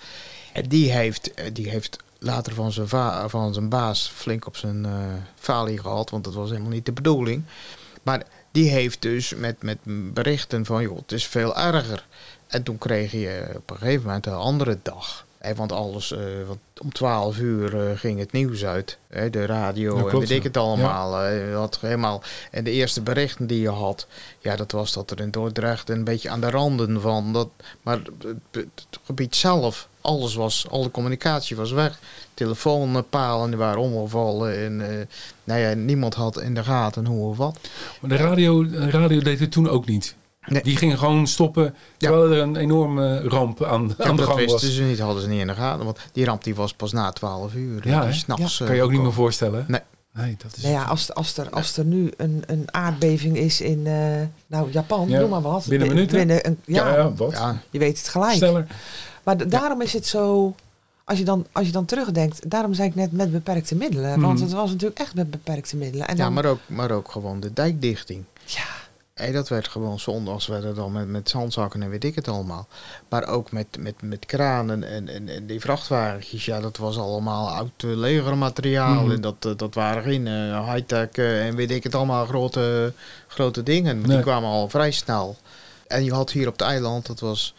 En 0.52 0.68
die 0.68 0.92
heeft, 0.92 1.30
die 1.52 1.70
heeft 1.70 1.98
later 2.18 2.54
van 2.54 2.72
zijn, 2.72 2.88
van 3.28 3.54
zijn 3.54 3.68
baas 3.68 4.12
flink 4.14 4.46
op 4.46 4.56
zijn 4.56 4.84
uh, 4.84 4.92
falie 5.38 5.78
gehad, 5.78 6.10
want 6.10 6.24
dat 6.24 6.34
was 6.34 6.50
helemaal 6.50 6.70
niet 6.70 6.86
de 6.86 6.92
bedoeling. 6.92 7.44
Maar 8.02 8.22
die 8.54 8.70
heeft 8.70 9.02
dus 9.02 9.34
met, 9.34 9.62
met 9.62 9.78
berichten 10.14 10.64
van, 10.64 10.82
joh, 10.82 10.96
het 10.96 11.12
is 11.12 11.26
veel 11.26 11.56
erger. 11.56 12.06
En 12.46 12.62
toen 12.62 12.78
kreeg 12.78 13.12
je 13.12 13.52
op 13.56 13.70
een 13.70 13.76
gegeven 13.76 14.06
moment 14.06 14.26
een 14.26 14.32
andere 14.32 14.78
dag. 14.82 15.26
Want 15.56 15.72
alles, 15.72 16.12
uh, 16.12 16.18
want 16.46 16.58
om 16.80 16.92
12 16.92 17.38
uur 17.38 17.74
uh, 17.74 17.98
ging 17.98 18.18
het 18.18 18.32
nieuws 18.32 18.64
uit. 18.64 18.98
Hè, 19.08 19.30
de 19.30 19.46
radio 19.46 19.96
ja, 19.96 20.12
en 20.12 20.18
weet 20.18 20.30
ik 20.30 20.42
het 20.42 20.56
allemaal. 20.56 21.24
Ja. 21.24 21.52
had 21.52 21.78
helemaal. 21.80 22.22
En 22.50 22.64
de 22.64 22.70
eerste 22.70 23.00
berichten 23.00 23.46
die 23.46 23.60
je 23.60 23.68
had, 23.68 24.06
ja, 24.38 24.56
dat 24.56 24.72
was 24.72 24.92
dat 24.92 25.10
er 25.10 25.20
in 25.20 25.30
Dordrecht 25.30 25.90
een 25.90 26.04
beetje 26.04 26.30
aan 26.30 26.40
de 26.40 26.50
randen 26.50 27.00
van. 27.00 27.32
Dat, 27.32 27.48
maar 27.82 28.00
het, 28.50 28.66
gebied 29.04 29.36
zelf 29.36 29.88
alles 30.00 30.34
was, 30.34 30.66
alle 30.70 30.90
communicatie 30.90 31.56
was 31.56 31.72
weg. 31.72 31.98
Telefoonpalen 32.34 33.56
waren 33.56 33.80
omgevallen 33.80 34.58
en 34.58 35.06
nou 35.44 35.60
ja, 35.60 35.74
niemand 35.74 36.14
had 36.14 36.40
in 36.40 36.54
de 36.54 36.64
gaten 36.64 37.06
hoe 37.06 37.28
of 37.28 37.36
wat. 37.36 37.58
Maar 38.00 38.10
de 38.10 38.16
radio, 38.16 38.68
de 38.68 38.90
radio 38.90 39.20
deed 39.20 39.40
het 39.40 39.50
toen 39.52 39.68
ook 39.68 39.86
niet. 39.86 40.14
Nee. 40.46 40.62
Die 40.62 40.76
gingen 40.76 40.98
gewoon 40.98 41.26
stoppen 41.26 41.74
terwijl 41.96 42.32
er 42.32 42.38
een 42.38 42.56
enorme 42.56 43.28
ramp 43.28 43.64
aan, 43.64 43.94
ja, 43.98 44.04
aan 44.04 44.16
de 44.16 44.22
gang 44.22 44.38
was. 44.38 44.50
Dat 44.50 44.60
wisten 44.60 44.70
ze 44.70 44.82
niet, 44.82 44.98
hadden 44.98 45.22
ze 45.22 45.28
niet 45.28 45.40
in 45.40 45.46
de 45.46 45.54
gaten. 45.54 45.84
Want 45.84 45.98
die 46.12 46.24
ramp 46.24 46.44
die 46.44 46.54
was 46.54 46.74
pas 46.74 46.92
na 46.92 47.12
12 47.12 47.54
uur. 47.54 47.88
Ja, 47.88 48.12
s'nachts. 48.12 48.58
Ja. 48.58 48.66
Kan 48.66 48.74
je 48.74 48.82
ook 48.82 48.90
niet 48.90 49.02
meer 49.02 49.12
voorstellen? 49.12 49.64
Nee. 49.68 49.80
Nee, 50.16 50.36
dat 50.42 50.56
is 50.56 50.62
nou 50.62 50.74
ja, 50.74 50.84
als, 50.84 51.14
als, 51.14 51.36
er, 51.36 51.50
als 51.50 51.76
er 51.76 51.84
nu 51.84 52.12
een, 52.16 52.42
een 52.46 52.64
aardbeving 52.70 53.36
is 53.36 53.60
in 53.60 53.78
uh, 53.78 54.20
nou, 54.46 54.70
Japan, 54.70 55.08
noem 55.08 55.28
maar 55.28 55.40
wat. 55.40 55.66
Binnen 55.66 55.88
minuten? 55.88 56.18
Binnen 56.18 56.46
een, 56.46 56.58
ja, 56.64 56.94
ja, 56.94 57.12
wat? 57.12 57.32
Ja. 57.32 57.62
Je 57.70 57.78
weet 57.78 57.98
het 57.98 58.08
gelijk. 58.08 58.36
Sneller. 58.36 58.66
Maar 59.22 59.48
daarom 59.48 59.80
is 59.80 59.92
het 59.92 60.06
zo, 60.06 60.54
als 61.04 61.18
je, 61.18 61.24
dan, 61.24 61.46
als 61.52 61.66
je 61.66 61.72
dan 61.72 61.84
terugdenkt, 61.84 62.50
daarom 62.50 62.74
zei 62.74 62.88
ik 62.88 62.94
net 62.94 63.12
met 63.12 63.32
beperkte 63.32 63.74
middelen. 63.74 64.20
Want 64.20 64.40
het 64.40 64.52
was 64.52 64.70
natuurlijk 64.70 65.00
echt 65.00 65.14
met 65.14 65.30
beperkte 65.30 65.76
middelen. 65.76 66.08
En 66.08 66.16
ja, 66.16 66.24
dan, 66.24 66.32
maar, 66.32 66.44
ook, 66.44 66.60
maar 66.66 66.90
ook 66.90 67.10
gewoon 67.10 67.40
de 67.40 67.52
dijkdichting. 67.52 68.24
Ja. 68.44 68.66
Hey, 69.14 69.32
dat 69.32 69.48
werd 69.48 69.68
gewoon 69.68 70.00
zondags 70.00 70.46
werden 70.46 70.74
dan 70.74 70.92
met, 70.92 71.08
met 71.08 71.30
zandzakken 71.30 71.82
en 71.82 71.90
weet 71.90 72.04
ik 72.04 72.14
het 72.14 72.28
allemaal. 72.28 72.68
Maar 73.08 73.26
ook 73.26 73.52
met, 73.52 73.66
met, 73.78 74.02
met 74.02 74.26
kranen 74.26 74.84
en, 74.84 75.08
en, 75.08 75.28
en 75.28 75.46
die 75.46 75.60
vrachtwagens, 75.60 76.44
ja, 76.44 76.60
dat 76.60 76.76
was 76.76 76.98
allemaal 76.98 77.48
oud 77.48 77.82
legermateriaal. 77.82 79.10
En 79.10 79.20
dat, 79.20 79.42
dat 79.42 79.74
waren 79.74 80.02
geen 80.02 80.26
uh, 80.26 80.72
high-tech 80.72 81.08
uh, 81.16 81.46
en 81.46 81.56
weet 81.56 81.70
ik 81.70 81.82
het 81.82 81.94
allemaal 81.94 82.26
grote, 82.26 82.92
grote 83.26 83.62
dingen. 83.62 84.00
Nee. 84.00 84.06
Die 84.06 84.20
kwamen 84.20 84.48
al 84.48 84.68
vrij 84.68 84.90
snel. 84.90 85.36
En 85.86 86.04
je 86.04 86.12
had 86.12 86.30
hier 86.30 86.46
op 86.46 86.52
het 86.52 86.62
eiland, 86.62 87.06
dat 87.06 87.20
was 87.20 87.54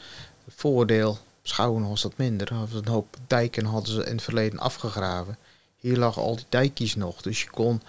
het 0.46 0.54
voordeel, 0.58 1.18
Schouwen 1.48 1.90
was 1.90 2.02
dat 2.02 2.18
minder. 2.18 2.52
Een 2.52 2.88
hoop 2.88 3.18
dijken 3.28 3.66
hadden 3.66 3.94
ze 3.94 4.06
in 4.06 4.16
het 4.16 4.24
verleden 4.24 4.60
afgegraven. 4.60 5.38
Hier 5.80 5.98
lag 5.98 6.18
al 6.18 6.36
die 6.36 6.46
dijkjes 6.50 6.96
nog. 6.96 7.22
Dus 7.22 7.42
je 7.42 7.50
kon 7.50 7.82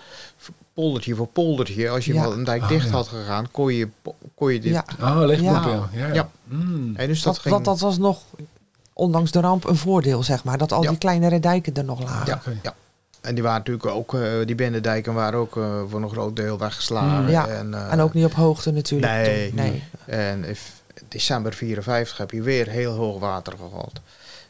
poldertje 0.76 1.14
voor 1.14 1.26
poldertje, 1.26 1.88
als 1.88 2.04
je 2.04 2.14
ja. 2.14 2.24
een 2.24 2.44
dijk 2.44 2.68
dicht 2.68 2.90
had 2.90 3.08
gegaan, 3.08 3.50
kon 3.50 3.74
je, 3.74 3.88
kon 4.34 4.52
je 4.52 4.60
dit... 4.60 4.72
Ja. 4.72 4.84
Oh, 5.00 5.24
leg 5.24 5.40
ja. 5.40 5.88
ja. 5.92 6.12
ja. 6.12 6.28
Mm. 6.44 6.96
En 6.96 7.06
dus 7.06 7.22
dat, 7.22 7.34
dat, 7.34 7.42
ging... 7.42 7.54
Want 7.54 7.64
dat 7.64 7.80
was 7.80 7.98
nog, 7.98 8.22
ondanks 8.92 9.30
de 9.30 9.40
ramp, 9.40 9.64
een 9.64 9.76
voordeel, 9.76 10.22
zeg 10.22 10.44
maar. 10.44 10.58
Dat 10.58 10.72
al 10.72 10.80
die 10.80 10.98
kleinere 10.98 11.40
dijken 11.40 11.74
er 11.74 11.84
nog 11.84 12.02
lagen. 12.02 12.26
Ja, 12.26 12.34
okay. 12.34 12.58
ja. 12.62 12.74
En 13.20 13.34
die 13.34 13.42
waren 13.42 13.58
natuurlijk 13.58 13.86
ook, 13.86 14.14
uh, 14.14 14.22
die 14.44 14.54
binnendijken 14.54 15.14
waren 15.14 15.38
ook 15.38 15.56
uh, 15.56 15.80
voor 15.88 16.02
een 16.02 16.10
groot 16.10 16.36
deel 16.36 16.58
weggeslagen. 16.58 17.22
Mm. 17.22 17.28
Ja, 17.28 17.46
en, 17.46 17.70
uh, 17.70 17.92
en 17.92 18.00
ook 18.00 18.14
niet 18.14 18.24
op 18.24 18.32
hoogte 18.32 18.70
natuurlijk. 18.70 19.12
Nee. 19.12 19.52
Nee. 19.54 19.82
En 20.04 20.44
december 21.08 21.54
54 21.54 22.18
heb 22.18 22.30
je 22.30 22.42
weer 22.42 22.68
heel 22.68 22.92
hoog 22.92 23.20
water 23.20 23.52
gehad. 23.70 24.00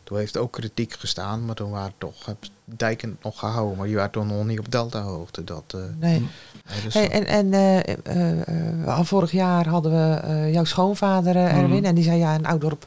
Toen 0.07 0.19
heeft 0.19 0.37
ook 0.37 0.53
kritiek 0.53 0.93
gestaan, 0.93 1.45
maar 1.45 1.55
toen 1.55 1.71
waren 1.71 1.93
toch 1.99 2.27
heb 2.27 2.37
dijken 2.65 3.19
nog 3.23 3.39
gehouden. 3.39 3.77
Maar 3.77 3.89
je 3.89 3.95
waren 3.95 4.11
toen 4.11 4.27
nog 4.27 4.47
niet 4.47 4.59
op 4.59 4.73
deltahoogte. 4.73 5.45
Dat, 5.45 5.73
uh, 5.75 5.81
nee. 5.99 6.21
nee 6.21 6.83
dus 6.83 6.95
hey, 6.95 7.11
en 7.11 7.27
en 7.27 7.47
uh, 8.07 8.85
uh, 8.87 9.01
vorig 9.03 9.31
jaar 9.31 9.69
hadden 9.69 9.93
we 9.93 10.51
jouw 10.51 10.65
schoonvader 10.65 11.37
Erwin. 11.37 11.79
Mm. 11.79 11.85
En 11.85 11.95
die 11.95 12.05
zei 12.05 12.19
ja, 12.19 12.35
in 12.35 12.47
Oudorp 12.47 12.87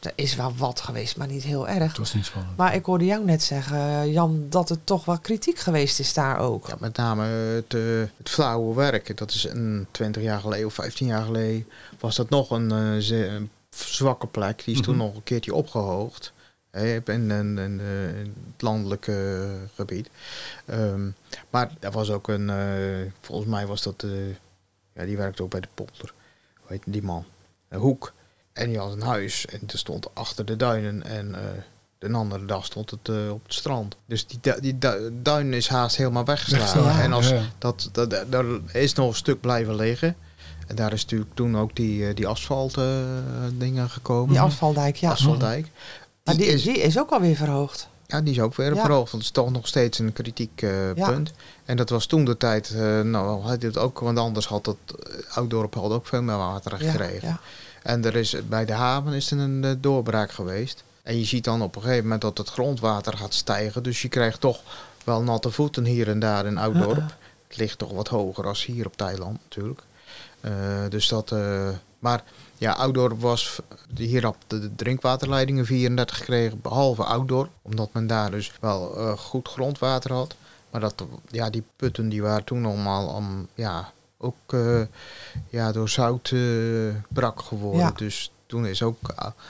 er 0.00 0.12
is 0.14 0.34
wel 0.34 0.52
wat 0.56 0.80
geweest, 0.80 1.16
maar 1.16 1.26
niet 1.26 1.42
heel 1.42 1.68
erg. 1.68 1.88
Het 1.88 1.98
was 1.98 2.14
niet 2.14 2.24
spannend. 2.24 2.56
Maar 2.56 2.74
ik 2.74 2.84
hoorde 2.84 3.04
jou 3.04 3.24
net 3.24 3.42
zeggen, 3.42 4.10
Jan, 4.10 4.46
dat 4.48 4.68
het 4.68 4.86
toch 4.86 5.04
wel 5.04 5.18
kritiek 5.18 5.58
geweest 5.58 5.98
is 5.98 6.14
daar 6.14 6.38
ook. 6.38 6.68
Ja, 6.68 6.76
met 6.78 6.96
name 6.96 7.24
het, 7.24 7.74
uh, 7.74 8.00
het 8.16 8.28
flauwe 8.28 8.74
werk. 8.74 9.16
Dat 9.16 9.30
is 9.30 9.44
een 9.44 9.86
20 9.90 10.22
jaar 10.22 10.40
geleden 10.40 10.66
of 10.66 10.74
15 10.74 11.06
jaar 11.06 11.24
geleden 11.24 11.66
was 12.00 12.16
dat 12.16 12.30
nog 12.30 12.50
een, 12.50 12.72
uh, 12.72 13.34
een 13.34 13.50
zwakke 13.70 14.26
plek. 14.26 14.64
Die 14.64 14.74
is 14.74 14.80
mm 14.80 14.84
-hmm. 14.84 14.94
toen 14.94 15.06
nog 15.06 15.14
een 15.14 15.22
keertje 15.22 15.54
opgehoogd. 15.54 16.34
In, 16.82 17.30
in, 17.30 17.30
in, 17.30 17.58
in, 17.58 18.34
het 18.52 18.62
landelijke 18.62 19.46
gebied. 19.74 20.10
Um, 20.70 21.14
maar 21.50 21.70
er 21.80 21.90
was 21.90 22.10
ook 22.10 22.28
een, 22.28 22.48
uh, 22.48 23.10
volgens 23.20 23.48
mij 23.48 23.66
was 23.66 23.82
dat, 23.82 24.04
ja, 24.92 25.04
die 25.04 25.16
werkte 25.16 25.42
ook 25.42 25.50
bij 25.50 25.60
de 25.60 25.68
polder. 25.74 26.12
Hoe 26.60 26.68
heet 26.68 26.82
die 26.86 27.02
man? 27.02 27.24
Een 27.68 27.78
hoek. 27.78 28.12
En 28.52 28.68
die 28.68 28.78
had 28.78 28.92
een 28.92 29.02
huis 29.02 29.46
en 29.46 29.60
er 29.66 29.78
stond 29.78 30.14
achter 30.14 30.44
de 30.44 30.56
duinen 30.56 31.02
en 31.02 31.28
uh, 31.28 31.36
de 31.98 32.12
andere 32.12 32.44
dag 32.44 32.64
stond 32.64 32.90
het 32.90 33.08
uh, 33.08 33.30
op 33.30 33.42
het 33.42 33.54
strand. 33.54 33.96
Dus 34.06 34.26
die, 34.26 34.38
du 34.40 34.60
die 34.60 34.78
du 34.78 35.10
duin 35.22 35.52
is 35.52 35.68
haast 35.68 35.96
helemaal 35.96 36.24
weggeslagen. 36.24 36.82
Ja, 36.82 37.00
en 37.00 37.12
als 37.12 37.28
ja. 37.28 37.42
dat, 37.58 37.88
dat, 37.92 38.24
daar 38.30 38.44
is 38.72 38.92
nog 38.92 39.08
een 39.08 39.14
stuk 39.14 39.40
blijven 39.40 39.74
liggen. 39.74 40.16
En 40.66 40.76
daar 40.76 40.92
is 40.92 41.02
natuurlijk 41.02 41.34
toen 41.34 41.56
ook 41.56 41.76
die, 41.76 42.14
die 42.14 42.26
asfalt 42.26 42.78
uh, 42.78 42.84
dingen 43.52 43.90
gekomen. 43.90 44.28
Die 44.28 44.40
asfaltdijk, 44.40 44.96
ja. 44.96 45.10
Asfaltdijk. 45.10 45.66
Die 46.26 46.34
maar 46.34 46.44
die 46.44 46.54
is, 46.54 46.62
die 46.62 46.78
is 46.78 46.98
ook 46.98 47.10
alweer 47.10 47.36
verhoogd. 47.36 47.88
Ja, 48.06 48.20
die 48.20 48.32
is 48.32 48.40
ook 48.40 48.54
weer 48.54 48.74
ja. 48.74 48.80
verhoogd. 48.80 49.10
Want 49.10 49.24
het 49.24 49.36
is 49.36 49.42
toch 49.42 49.52
nog 49.52 49.66
steeds 49.66 49.98
een 49.98 50.12
kritiek 50.12 50.62
uh, 50.62 50.94
ja. 50.94 51.10
punt. 51.10 51.32
En 51.64 51.76
dat 51.76 51.88
was 51.88 52.06
toen 52.06 52.24
de 52.24 52.36
tijd, 52.36 52.70
uh, 52.74 53.00
nou 53.00 53.42
had 53.42 53.60
dit 53.60 53.78
ook, 53.78 53.98
want 53.98 54.18
anders 54.18 54.46
had 54.46 54.66
het 54.66 54.76
Ouddorp 55.28 55.74
had 55.74 55.90
ook 55.90 56.06
veel 56.06 56.22
meer 56.22 56.36
water 56.36 56.78
gekregen. 56.78 57.28
Ja, 57.28 57.40
en 57.82 58.04
er 58.04 58.16
is, 58.16 58.36
bij 58.48 58.64
de 58.64 58.72
haven 58.72 59.12
is 59.12 59.30
er 59.30 59.38
een 59.38 59.62
uh, 59.64 59.70
doorbraak 59.78 60.30
geweest. 60.30 60.84
En 61.02 61.18
je 61.18 61.24
ziet 61.24 61.44
dan 61.44 61.62
op 61.62 61.76
een 61.76 61.82
gegeven 61.82 62.02
moment 62.02 62.20
dat 62.20 62.38
het 62.38 62.48
grondwater 62.48 63.16
gaat 63.16 63.34
stijgen. 63.34 63.82
Dus 63.82 64.02
je 64.02 64.08
krijgt 64.08 64.40
toch 64.40 64.60
wel 65.04 65.22
natte 65.22 65.50
voeten 65.50 65.84
hier 65.84 66.08
en 66.08 66.18
daar 66.18 66.46
in 66.46 66.58
Ouddorp. 66.58 66.96
Uh-uh. 66.96 67.08
Het 67.48 67.56
ligt 67.56 67.78
toch 67.78 67.92
wat 67.92 68.08
hoger 68.08 68.46
als 68.46 68.64
hier 68.64 68.86
op 68.86 68.96
Thailand 68.96 69.38
natuurlijk. 69.42 69.80
Dus 70.90 71.08
dat, 71.08 71.34
maar 71.98 72.24
ja, 72.58 72.72
Ouddorp 72.72 73.20
was 73.20 73.60
hier 73.94 74.26
op 74.26 74.36
de 74.46 74.74
drinkwaterleidingen 74.76 75.66
34 75.66 76.16
gekregen, 76.16 76.60
behalve 76.60 77.04
Ouddorp. 77.04 77.50
Omdat 77.62 77.92
men 77.92 78.06
daar 78.06 78.30
dus 78.30 78.52
wel 78.60 79.16
goed 79.16 79.48
grondwater 79.48 80.12
had. 80.12 80.36
Maar 80.70 80.80
dat, 80.80 81.04
ja, 81.30 81.50
die 81.50 81.62
putten 81.76 82.08
die 82.08 82.22
waren 82.22 82.44
toen 82.44 82.66
allemaal 82.66 83.16
um, 83.16 83.48
ja, 83.54 83.92
ook 84.18 84.52
uh, 84.54 84.80
ja, 85.48 85.72
door 85.72 85.88
zout 85.88 86.30
uh, 86.30 86.94
brak 87.08 87.40
geworden. 87.42 87.80
Ja. 87.80 87.92
Dus 87.96 88.30
toen 88.46 88.66
is 88.66 88.82
ook 88.82 88.98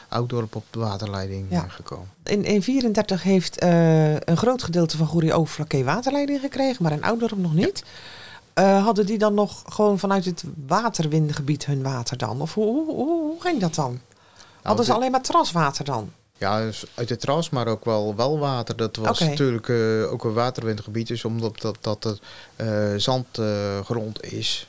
Ouddorp 0.09 0.55
op 0.55 0.65
de 0.71 0.79
waterleiding 0.79 1.47
ja. 1.51 1.69
gekomen. 1.69 2.09
In 2.23 2.43
1934 2.43 3.23
heeft 3.23 3.63
een 4.29 4.37
groot 4.37 4.63
gedeelte 4.63 4.97
van 4.97 5.07
Goeree 5.07 5.35
Overflakkee 5.35 5.85
waterleiding 5.85 6.41
gekregen, 6.41 6.83
maar 6.83 6.93
in 6.93 7.05
Ouddorp 7.05 7.37
nog 7.37 7.55
niet. 7.55 7.83
Ja. 7.85 7.91
Hadden 8.65 9.07
die 9.07 9.19
dan 9.19 9.35
nog 9.35 9.63
gewoon 9.67 9.99
vanuit 9.99 10.25
het 10.25 10.45
waterwindgebied 10.67 11.67
hun 11.67 11.83
water 11.83 12.17
dan? 12.19 12.41
Of 12.41 12.55
hoe, 12.55 12.67
hoe, 12.67 12.95
hoe, 12.95 13.21
hoe 13.21 13.41
ging 13.41 13.61
dat 13.61 13.75
dan? 13.75 13.91
Nou, 13.91 14.01
hadden 14.63 14.85
ze 14.85 14.93
alleen 14.93 15.11
maar 15.11 15.23
traswater 15.23 15.85
dan? 15.85 16.11
Ja, 16.39 16.61
dus 16.61 16.85
uit 16.95 17.09
het 17.09 17.21
tras, 17.21 17.51
maar 17.51 17.67
ook 17.67 17.85
wel, 17.85 18.17
wel 18.17 18.39
water. 18.39 18.77
Dat 18.77 18.97
was 18.97 19.21
okay. 19.21 19.29
natuurlijk 19.29 19.69
uh, 19.69 20.13
ook 20.13 20.25
een 20.25 20.33
waterwindgebied. 20.33 21.07
Dus 21.07 21.25
omdat 21.25 21.61
dat, 21.61 21.77
dat 21.81 22.05
het 22.05 22.21
uh, 22.57 22.95
zandgrond 22.97 24.25
uh, 24.25 24.33
is, 24.33 24.69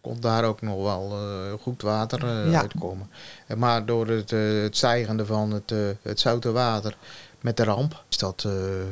kon 0.00 0.20
daar 0.20 0.44
ook 0.44 0.60
nog 0.60 0.82
wel 0.82 1.18
goed 1.60 1.82
water 1.82 2.48
ja. 2.50 2.60
uitkomen. 2.60 3.10
En 3.46 3.58
maar 3.58 3.86
door 3.86 4.06
het, 4.06 4.30
het 4.30 4.76
stijgende 4.76 5.26
van 5.26 5.50
het, 5.50 5.72
het 6.02 6.20
zoute 6.20 6.52
water 6.52 6.96
met 7.40 7.56
de 7.56 7.64
ramp, 7.64 8.04
is 8.08 8.16
dat, 8.16 8.46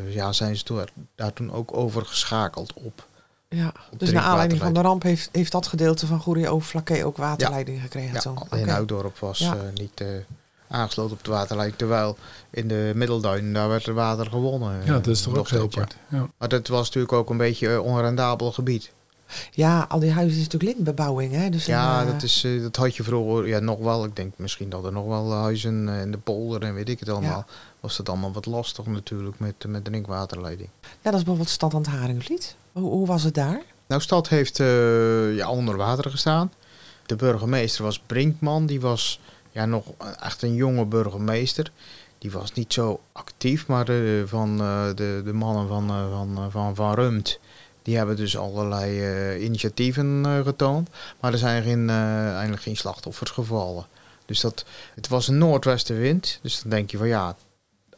ja, 0.08 0.32
zijn 0.32 0.56
ze 0.56 0.86
daar 1.14 1.32
toen 1.32 1.52
ook 1.52 1.76
overgeschakeld 1.76 2.72
op. 2.72 3.06
Ja, 3.48 3.72
dus 3.96 4.10
naar 4.10 4.22
aanleiding 4.22 4.60
van 4.60 4.72
de 4.72 4.80
ramp 4.80 5.02
heeft, 5.02 5.28
heeft 5.32 5.52
dat 5.52 5.66
gedeelte 5.66 6.06
van 6.06 6.20
Goeree 6.20 6.48
Overflakkee 6.48 7.04
ook 7.04 7.16
waterleiding 7.16 7.76
ja. 7.76 7.82
gekregen. 7.82 8.14
Ja, 8.14 8.20
zo. 8.20 8.30
in 8.30 8.62
okay. 8.62 8.76
Ouddorp 8.76 9.18
was 9.18 9.38
ja. 9.38 9.56
niet 9.74 10.02
aangesloten 10.68 11.12
op 11.12 11.18
het 11.18 11.26
waterleiding. 11.26 11.78
Terwijl 11.78 12.16
in 12.50 12.68
de 12.68 12.92
Middelduin, 12.94 13.52
daar 13.52 13.68
werd 13.68 13.86
het 13.86 13.94
water 13.94 14.26
gewonnen. 14.26 14.84
Ja, 14.84 14.92
dat 14.92 15.06
is 15.06 15.22
toch 15.22 15.36
ook 15.36 15.48
heel 15.48 15.62
apart. 15.62 15.96
Ja. 16.08 16.28
Maar 16.38 16.48
dat 16.48 16.68
was 16.68 16.86
natuurlijk 16.86 17.12
ook 17.12 17.30
een 17.30 17.36
beetje 17.36 17.68
een 17.68 17.80
onrendabel 17.80 18.52
gebied. 18.52 18.92
Ja, 19.50 19.86
al 19.88 19.98
die 19.98 20.12
huizen 20.12 20.38
is 20.38 20.44
natuurlijk 20.44 20.72
lintbebouwing, 20.72 21.32
hè? 21.32 21.48
Dus 21.50 21.66
Ja, 21.66 22.00
eh, 22.00 22.06
dat, 22.06 22.22
is, 22.22 22.44
eh, 22.44 22.62
dat 22.62 22.76
had 22.76 22.96
je 22.96 23.02
vroeger 23.02 23.48
ja, 23.48 23.58
nog 23.58 23.78
wel. 23.78 24.04
Ik 24.04 24.16
denk 24.16 24.32
misschien 24.36 24.70
dat 24.70 24.84
er 24.84 24.92
nog 24.92 25.06
wel 25.06 25.32
huizen 25.32 25.88
eh, 25.88 26.00
in 26.00 26.10
de 26.10 26.18
polder 26.18 26.62
en 26.62 26.74
weet 26.74 26.88
ik 26.88 27.00
het 27.00 27.08
allemaal. 27.08 27.46
Was 27.80 27.96
dat 27.96 28.08
allemaal 28.08 28.32
wat 28.32 28.46
lastig 28.46 28.86
natuurlijk 28.86 29.38
met, 29.38 29.54
met 29.66 29.84
de 29.84 29.90
drinkwaterleiding. 29.90 30.68
Net 31.02 31.12
als 31.12 31.22
bijvoorbeeld 31.22 31.48
Stad 31.48 31.74
aan 31.74 31.80
het 31.80 31.90
Haringvliet. 31.90 32.56
Hoe, 32.72 32.90
hoe 32.90 33.06
was 33.06 33.22
het 33.22 33.34
daar? 33.34 33.62
Nou, 33.86 34.02
stad 34.02 34.28
heeft 34.28 34.56
ja, 35.36 35.50
onder 35.50 35.76
water 35.76 36.10
gestaan. 36.10 36.52
De 37.06 37.16
burgemeester 37.16 37.84
was 37.84 37.98
Brinkman. 37.98 38.66
Die 38.66 38.80
was 38.80 39.20
ja, 39.50 39.66
nog 39.66 39.84
echt 40.20 40.42
een 40.42 40.54
jonge 40.54 40.84
burgemeester. 40.84 41.72
Die 42.18 42.30
was 42.30 42.52
niet 42.52 42.72
zo 42.72 43.00
actief, 43.12 43.66
maar 43.66 43.86
van 44.26 44.56
de, 44.94 45.22
de 45.24 45.32
mannen 45.32 45.68
van, 45.68 45.88
van, 45.88 46.50
van, 46.50 46.74
van 46.74 46.94
Rumt... 46.94 47.38
die 47.88 47.96
hebben 47.96 48.16
dus 48.16 48.36
allerlei 48.36 49.00
eh, 49.00 49.44
initiatieven 49.44 50.26
eh, 50.26 50.42
getoond. 50.44 50.88
Maar 51.20 51.32
er 51.32 51.38
zijn 51.38 51.62
geen, 51.62 51.90
eh, 51.90 52.32
eigenlijk 52.32 52.62
geen 52.62 52.76
slachtoffers 52.76 53.30
gevallen. 53.30 53.86
Dus 54.26 54.40
dat, 54.40 54.64
het 54.94 55.08
was 55.08 55.28
een 55.28 55.38
noordwestenwind. 55.38 56.38
Dus 56.42 56.60
dan 56.60 56.70
denk 56.70 56.90
je 56.90 56.96
van 56.96 57.08
ja, 57.08 57.36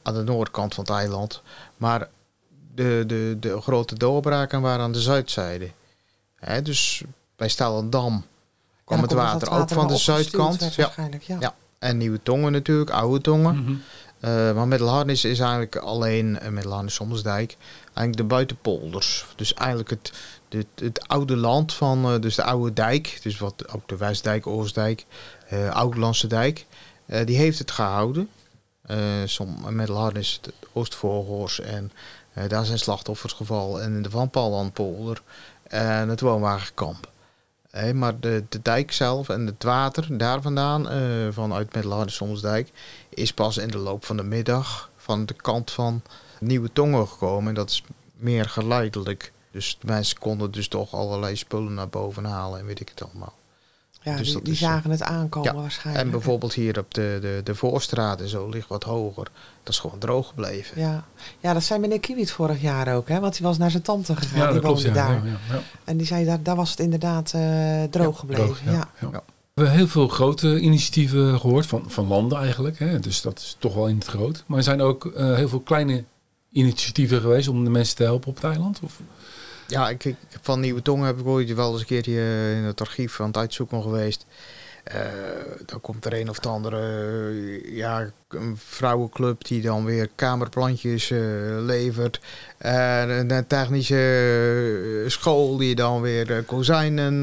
aan 0.03 0.15
de 0.15 0.23
noordkant 0.23 0.75
van 0.75 0.85
het 0.85 0.93
eiland. 0.93 1.43
Maar 1.77 2.09
de, 2.75 3.05
de, 3.07 3.37
de 3.41 3.61
grote 3.61 3.95
doorbraken 3.95 4.61
waren 4.61 4.85
aan 4.85 4.93
de 4.93 5.01
zuidzijde. 5.01 5.71
Hè, 6.37 6.63
dus 6.63 7.03
bij 7.37 7.49
Stellendam 7.49 8.25
kwam 8.85 8.99
Ja, 8.99 9.05
het 9.05 9.13
water 9.13 9.51
ook 9.51 9.69
van 9.69 9.89
de 9.89 9.97
zuidkant. 9.97 10.75
Ja. 10.75 10.83
Waarschijnlijk, 10.83 11.23
ja. 11.23 11.37
Ja. 11.41 11.55
En 11.79 11.97
Nieuwe 11.97 12.23
Tongen 12.23 12.53
natuurlijk, 12.53 12.91
Oude 12.91 13.21
Tongen. 13.21 13.63
Mhm. 13.63 13.75
Eh, 14.21 14.55
maar 14.55 14.69
Middelharnis 14.69 15.25
is 15.25 15.39
eigenlijk 15.39 15.77
alleen, 15.77 16.39
uh, 16.43 16.49
Middelharnis 16.49 16.95
Sommersdijk, 16.95 17.57
eigenlijk 18.01 18.17
de 18.17 18.35
buitenpolders. 18.35 19.27
Dus 19.37 19.55
eigenlijk 19.55 19.91
het, 19.91 20.13
het, 20.49 20.67
het 20.75 21.09
oude 21.09 21.37
land 21.37 21.73
van, 21.75 22.05
eh, 22.05 22.21
dus 22.21 22.35
de 22.35 22.43
oude 22.43 22.73
dijk, 22.73 23.19
dus 23.23 23.39
wat 23.39 23.73
ook 23.73 23.89
de 23.89 23.97
Westdijk, 23.97 24.47
Oostdijk, 24.47 25.07
eh 25.49 25.71
Oudlandse 25.71 26.27
dijk, 26.27 26.67
eh, 27.07 27.27
die 27.27 27.37
heeft 27.37 27.59
het 27.59 27.71
gehouden. 27.71 28.29
Eh 28.83 28.97
som, 29.25 29.75
Middelharnis, 29.75 30.41
het 30.43 30.55
Oostvoorgors 30.73 31.61
en 31.61 31.93
daar 32.49 32.65
zijn 32.65 32.79
slachtoffers 32.79 33.33
gevallen. 33.33 33.83
En 33.83 33.95
in 33.95 34.03
de 34.03 34.11
Van 34.11 34.31
Pallandpolder 34.31 35.23
en 35.63 36.09
het 36.09 36.21
woonwagenkamp. 36.21 37.09
Hé, 37.71 37.95
maar 37.95 38.21
de, 38.21 38.45
de 38.49 38.63
dijk 38.63 38.93
zelf 38.93 39.29
en 39.29 39.47
het 39.47 39.63
water 39.63 40.19
daar 40.19 40.43
vandaan, 40.43 40.89
vanuit 41.33 41.75
Middelharnis 41.75 42.15
Sommersdijk, 42.15 42.71
is 43.09 43.33
pas 43.33 43.57
in 43.57 43.69
de 43.69 43.79
loop 43.79 44.05
van 44.05 44.17
de 44.17 44.23
middag 44.23 44.91
van 44.97 45.27
de 45.27 45.35
kant 45.35 45.71
van 45.71 46.03
Nieuwe 46.41 46.73
Tongen 46.73 47.09
gekomen. 47.09 47.49
En 47.49 47.55
dat 47.55 47.71
is 47.71 47.83
meer 48.17 48.49
geleidelijk. 48.49 49.33
Dus 49.51 49.77
de 49.81 49.87
mensen 49.87 50.19
konden 50.19 50.51
dus 50.51 50.69
toch 50.69 50.95
allerlei 50.95 51.37
spullen 51.37 51.75
naar 51.75 51.89
boven 51.89 52.25
halen 52.25 52.59
en 52.59 52.67
weet 52.67 52.81
ik 52.81 52.89
het 52.89 53.03
allemaal. 53.03 53.35
Ja, 54.03 54.17
Dus 54.17 54.33
die, 54.33 54.43
die 54.43 54.53
is, 54.53 54.63
eh, 54.63 54.69
zagen 54.69 54.91
het 54.91 55.03
aankomen 55.03 55.55
ja, 55.55 55.61
waarschijnlijk. 55.61 56.05
En 56.05 56.11
bijvoorbeeld 56.11 56.55
hier 56.55 56.79
op 56.79 56.95
de, 56.95 57.19
de, 57.21 57.41
de 57.45 57.55
Voorstraat 57.55 58.21
en 58.21 58.29
zo 58.29 58.49
ligt 58.49 58.69
wat 58.69 58.85
hoger. 58.85 59.29
Dat 59.63 59.73
is 59.73 59.79
gewoon 59.79 59.99
droog 59.99 60.29
gebleven. 60.29 60.81
Ja. 60.81 61.05
ja, 61.41 61.53
dat 61.53 61.63
zei 61.63 61.81
meneer 61.81 62.01
Kiewiet 62.01 62.33
vorig 62.33 62.61
jaar 62.61 62.95
ook, 62.95 63.09
hè? 63.09 63.21
Want 63.21 63.39
hij 63.39 63.47
was 63.47 63.59
naar 63.59 63.71
zijn 63.71 63.83
tante 63.83 64.17
gegaan. 64.17 64.39
Ja, 64.39 64.45
die 64.45 64.55
dat 64.55 64.63
klopt. 64.63 64.83
woonde 64.83 64.99
Ja, 64.99 65.07
daar. 65.07 65.27
ja, 65.27 65.31
ja, 65.31 65.55
ja. 65.55 65.63
En 65.85 65.97
die 65.97 66.07
zei, 66.07 66.25
daar, 66.25 66.43
daar 66.43 66.57
was 66.57 66.71
het 66.71 66.79
inderdaad 66.79 67.33
eh, 67.35 67.83
droog 67.83 68.19
gebleven. 68.19 68.45
Droog, 68.45 68.65
ja. 68.65 68.73
ja, 68.73 68.89
ja. 69.01 69.23
We 69.55 69.67
hebben 69.67 69.79
heel 69.79 69.89
veel 69.89 70.09
grote 70.09 70.61
initiatieven 70.61 71.41
gehoord, 71.41 71.67
van, 71.67 71.85
van 71.87 72.07
landen 72.07 72.39
eigenlijk. 72.39 72.79
Hè? 72.79 73.01
Dus 73.01 73.21
dat 73.21 73.39
is 73.39 73.57
toch 73.59 73.75
wel 73.75 73.87
in 73.89 73.95
het 73.95 74.07
groot. 74.07 74.45
Maar 74.47 74.59
er 74.59 74.65
zijn 74.65 74.81
ook 74.81 75.07
eh, 75.07 75.35
heel 75.35 75.49
veel 75.49 75.61
kleine 75.61 76.05
initiatieven 76.53 77.21
geweest 77.21 77.49
om 77.49 77.65
de 77.65 77.71
mensen 77.71 77.97
te 77.97 78.03
helpen 78.03 78.29
op 78.29 78.35
het 78.35 78.45
eiland? 78.45 78.81
Of? 78.83 79.01
Ja, 79.67 79.89
ik, 79.89 80.15
van 80.41 80.61
Nieuwe 80.61 80.83
Tongen 80.83 81.07
heb 81.07 81.19
ik 81.19 81.27
ooit 81.27 81.55
wel 81.55 81.73
eens 81.73 81.81
een 81.81 81.87
keer 81.87 82.05
hier 82.05 82.57
in 82.57 82.65
het 82.65 82.81
archief 82.81 83.21
aan 83.21 83.27
het 83.27 83.37
uitzoeken 83.37 83.83
geweest. 83.83 84.27
Eh, 84.85 85.01
dan 85.67 85.81
komt 85.81 86.05
er 86.05 86.21
een 86.21 86.29
of 86.29 86.39
de 86.39 86.49
andere 86.49 86.79
eh, 86.81 87.77
ja, 87.77 88.11
een 88.29 88.59
vrouwenclub 88.65 89.45
die 89.45 89.63
dan 89.63 89.85
weer 89.85 90.09
kamerplantjes 90.15 91.11
eh, 91.11 91.19
levert. 91.59 92.21
En 92.59 93.31
een 93.31 93.47
technische 93.47 95.05
school 95.07 95.57
die 95.57 95.75
dan 95.75 96.01
weer 96.01 96.43
kozijnen 96.43 97.21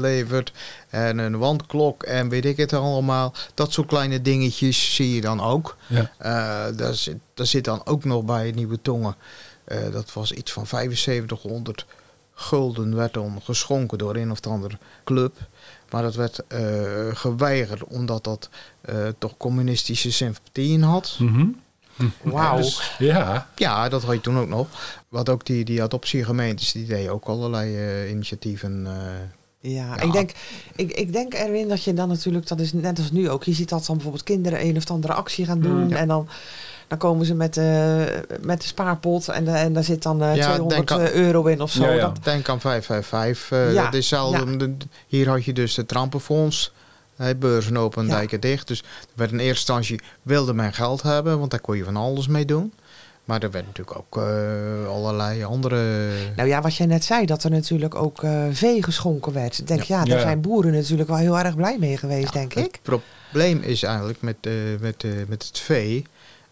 levert. 0.00 0.52
En 0.88 1.18
een 1.18 1.38
wandklok 1.38 2.02
en 2.02 2.28
weet 2.28 2.44
ik 2.44 2.56
het 2.56 2.72
allemaal. 2.72 3.34
Dat 3.54 3.72
soort 3.72 3.88
kleine 3.88 4.22
dingetjes 4.22 4.94
zie 4.94 5.14
je 5.14 5.20
dan 5.20 5.40
ook. 5.40 5.76
Ja. 5.86 6.10
Daar, 6.70 6.94
zit, 6.94 7.16
daar 7.34 7.46
zit 7.46 7.64
dan 7.64 7.86
ook 7.86 8.04
nog 8.04 8.24
bij 8.24 8.50
Nieuwe 8.50 8.82
Tongen. 8.82 9.14
Dat 9.92 10.12
was 10.12 10.32
iets 10.32 10.52
van 10.52 10.66
7500 10.66 11.86
gulden 12.34 12.96
werd 12.96 13.14
dan 13.14 13.40
geschonken 13.44 13.98
door 13.98 14.16
een 14.16 14.30
of 14.30 14.46
andere 14.46 14.78
club. 15.04 15.36
Maar 15.92 16.02
dat 16.02 16.14
werd 16.14 16.46
eh, 16.46 16.60
geweigerd 17.12 17.84
omdat 17.84 18.24
dat 18.24 18.48
eh, 18.80 18.94
toch 19.18 19.36
communistische 19.36 20.12
sympathieën 20.12 20.82
had. 20.82 21.16
Mhm. 21.18 21.46
Wauw. 22.22 22.56
Dus, 22.56 22.94
ja, 22.98 23.48
Ja, 23.56 23.88
dat 23.88 24.02
had 24.02 24.14
je 24.14 24.20
toen 24.20 24.38
ook 24.38 24.48
nog. 24.48 24.66
Wat 25.08 25.28
ook 25.28 25.46
die, 25.46 25.64
die 25.64 25.82
adoptiegemeentes, 25.82 26.72
die 26.72 26.86
deden 26.86 27.12
ook 27.12 27.24
allerlei 27.26 27.76
eh, 27.76 28.10
initiatieven. 28.10 28.86
eh. 28.86 28.92
Ja, 29.72 29.86
Ja. 29.96 30.00
Ik, 30.00 30.12
denk, 30.12 30.30
ik, 30.76 30.92
ik 30.92 31.12
denk 31.12 31.34
Erwin 31.34 31.68
dat 31.68 31.84
je 31.84 31.94
dan 31.94 32.08
natuurlijk, 32.08 32.46
dat 32.46 32.60
is 32.60 32.72
net 32.72 32.98
als 32.98 33.10
nu 33.10 33.30
ook, 33.30 33.44
je 33.44 33.52
ziet 33.52 33.68
dat 33.68 33.86
dan 33.86 33.94
bijvoorbeeld 33.94 34.24
kinderen 34.24 34.64
een 34.66 34.76
of 34.76 34.90
andere 34.90 35.12
actie 35.12 35.44
gaan 35.46 35.60
doen. 35.60 35.82
Mm, 35.82 35.88
ja. 35.88 35.96
En 35.96 36.08
dan, 36.08 36.28
dan 36.92 37.00
komen 37.00 37.26
ze 37.26 37.34
met, 37.34 37.56
eh, 37.56 38.00
met 38.40 38.60
de 38.60 38.66
spaarpot 38.66 39.28
en, 39.28 39.44
de, 39.44 39.50
en 39.50 39.72
daar 39.72 39.84
zit 39.84 40.02
dan 40.02 40.22
eh, 40.22 40.34
Ja, 40.36 40.42
200 40.44 40.70
denk 40.88 40.90
aan- 41.00 41.08
euro 41.10 41.44
in 41.44 41.60
of 41.60 41.70
zo. 41.70 41.82
Ja, 41.84 41.92
ja. 41.92 42.00
Dat, 42.00 42.18
Denk 42.24 42.48
aan 42.48 42.60
555. 42.60 43.50
eh, 43.58 43.72
Ja, 43.72 43.84
dat 43.84 43.94
is 43.94 44.08
zelden, 44.08 44.58
de- 44.58 44.76
hier 45.06 45.28
had 45.28 45.44
je 45.44 45.52
dus 45.52 45.76
het 45.76 45.88
trampenfonds. 45.88 46.72
Hè, 47.16 47.34
beurzen 47.36 47.76
open, 47.76 48.06
Ja. 48.06 48.14
dijken 48.14 48.40
dicht. 48.40 48.68
Dus 48.68 48.78
er 48.78 48.84
werd 49.14 49.30
in 49.30 49.38
eerste 49.38 49.56
instantie 49.72 50.00
wilde 50.22 50.54
men 50.54 50.72
geld 50.72 51.02
hebben, 51.02 51.38
want 51.38 51.50
daar 51.50 51.60
kon 51.60 51.76
je 51.76 51.84
van 51.84 51.96
alles 51.96 52.26
mee 52.28 52.44
doen. 52.44 52.72
Maar 53.24 53.42
er 53.42 53.50
werd 53.50 53.66
natuurlijk 53.66 53.96
ook 53.98 54.16
eh, 54.22 54.88
allerlei 54.88 55.44
andere. 55.44 56.08
nou 56.36 56.48
ja, 56.48 56.60
wat 56.60 56.76
jij 56.76 56.86
net 56.86 57.04
zei, 57.04 57.26
dat 57.26 57.44
er 57.44 57.50
natuurlijk 57.50 57.94
ook 57.94 58.22
eh, 58.22 58.42
vee 58.50 58.82
geschonken 58.82 59.32
werd. 59.32 59.58
Ik 59.58 59.66
denk, 59.66 59.82
ja, 59.82 60.04
daar 60.04 60.16
Ja. 60.16 60.22
zijn 60.22 60.40
boeren 60.40 60.72
natuurlijk 60.72 61.08
wel 61.08 61.18
heel 61.18 61.38
erg 61.38 61.56
blij 61.56 61.76
mee 61.78 61.96
geweest, 61.96 62.32
denk 62.32 62.54
ik. 62.54 62.78
Het 62.82 63.00
probleem 63.30 63.60
is 63.62 63.82
eigenlijk 63.82 64.20
met, 64.22 64.36
eh, 64.40 64.52
met, 64.80 65.04
eh, 65.04 65.10
met 65.28 65.42
het 65.46 65.58
vee. 65.58 66.06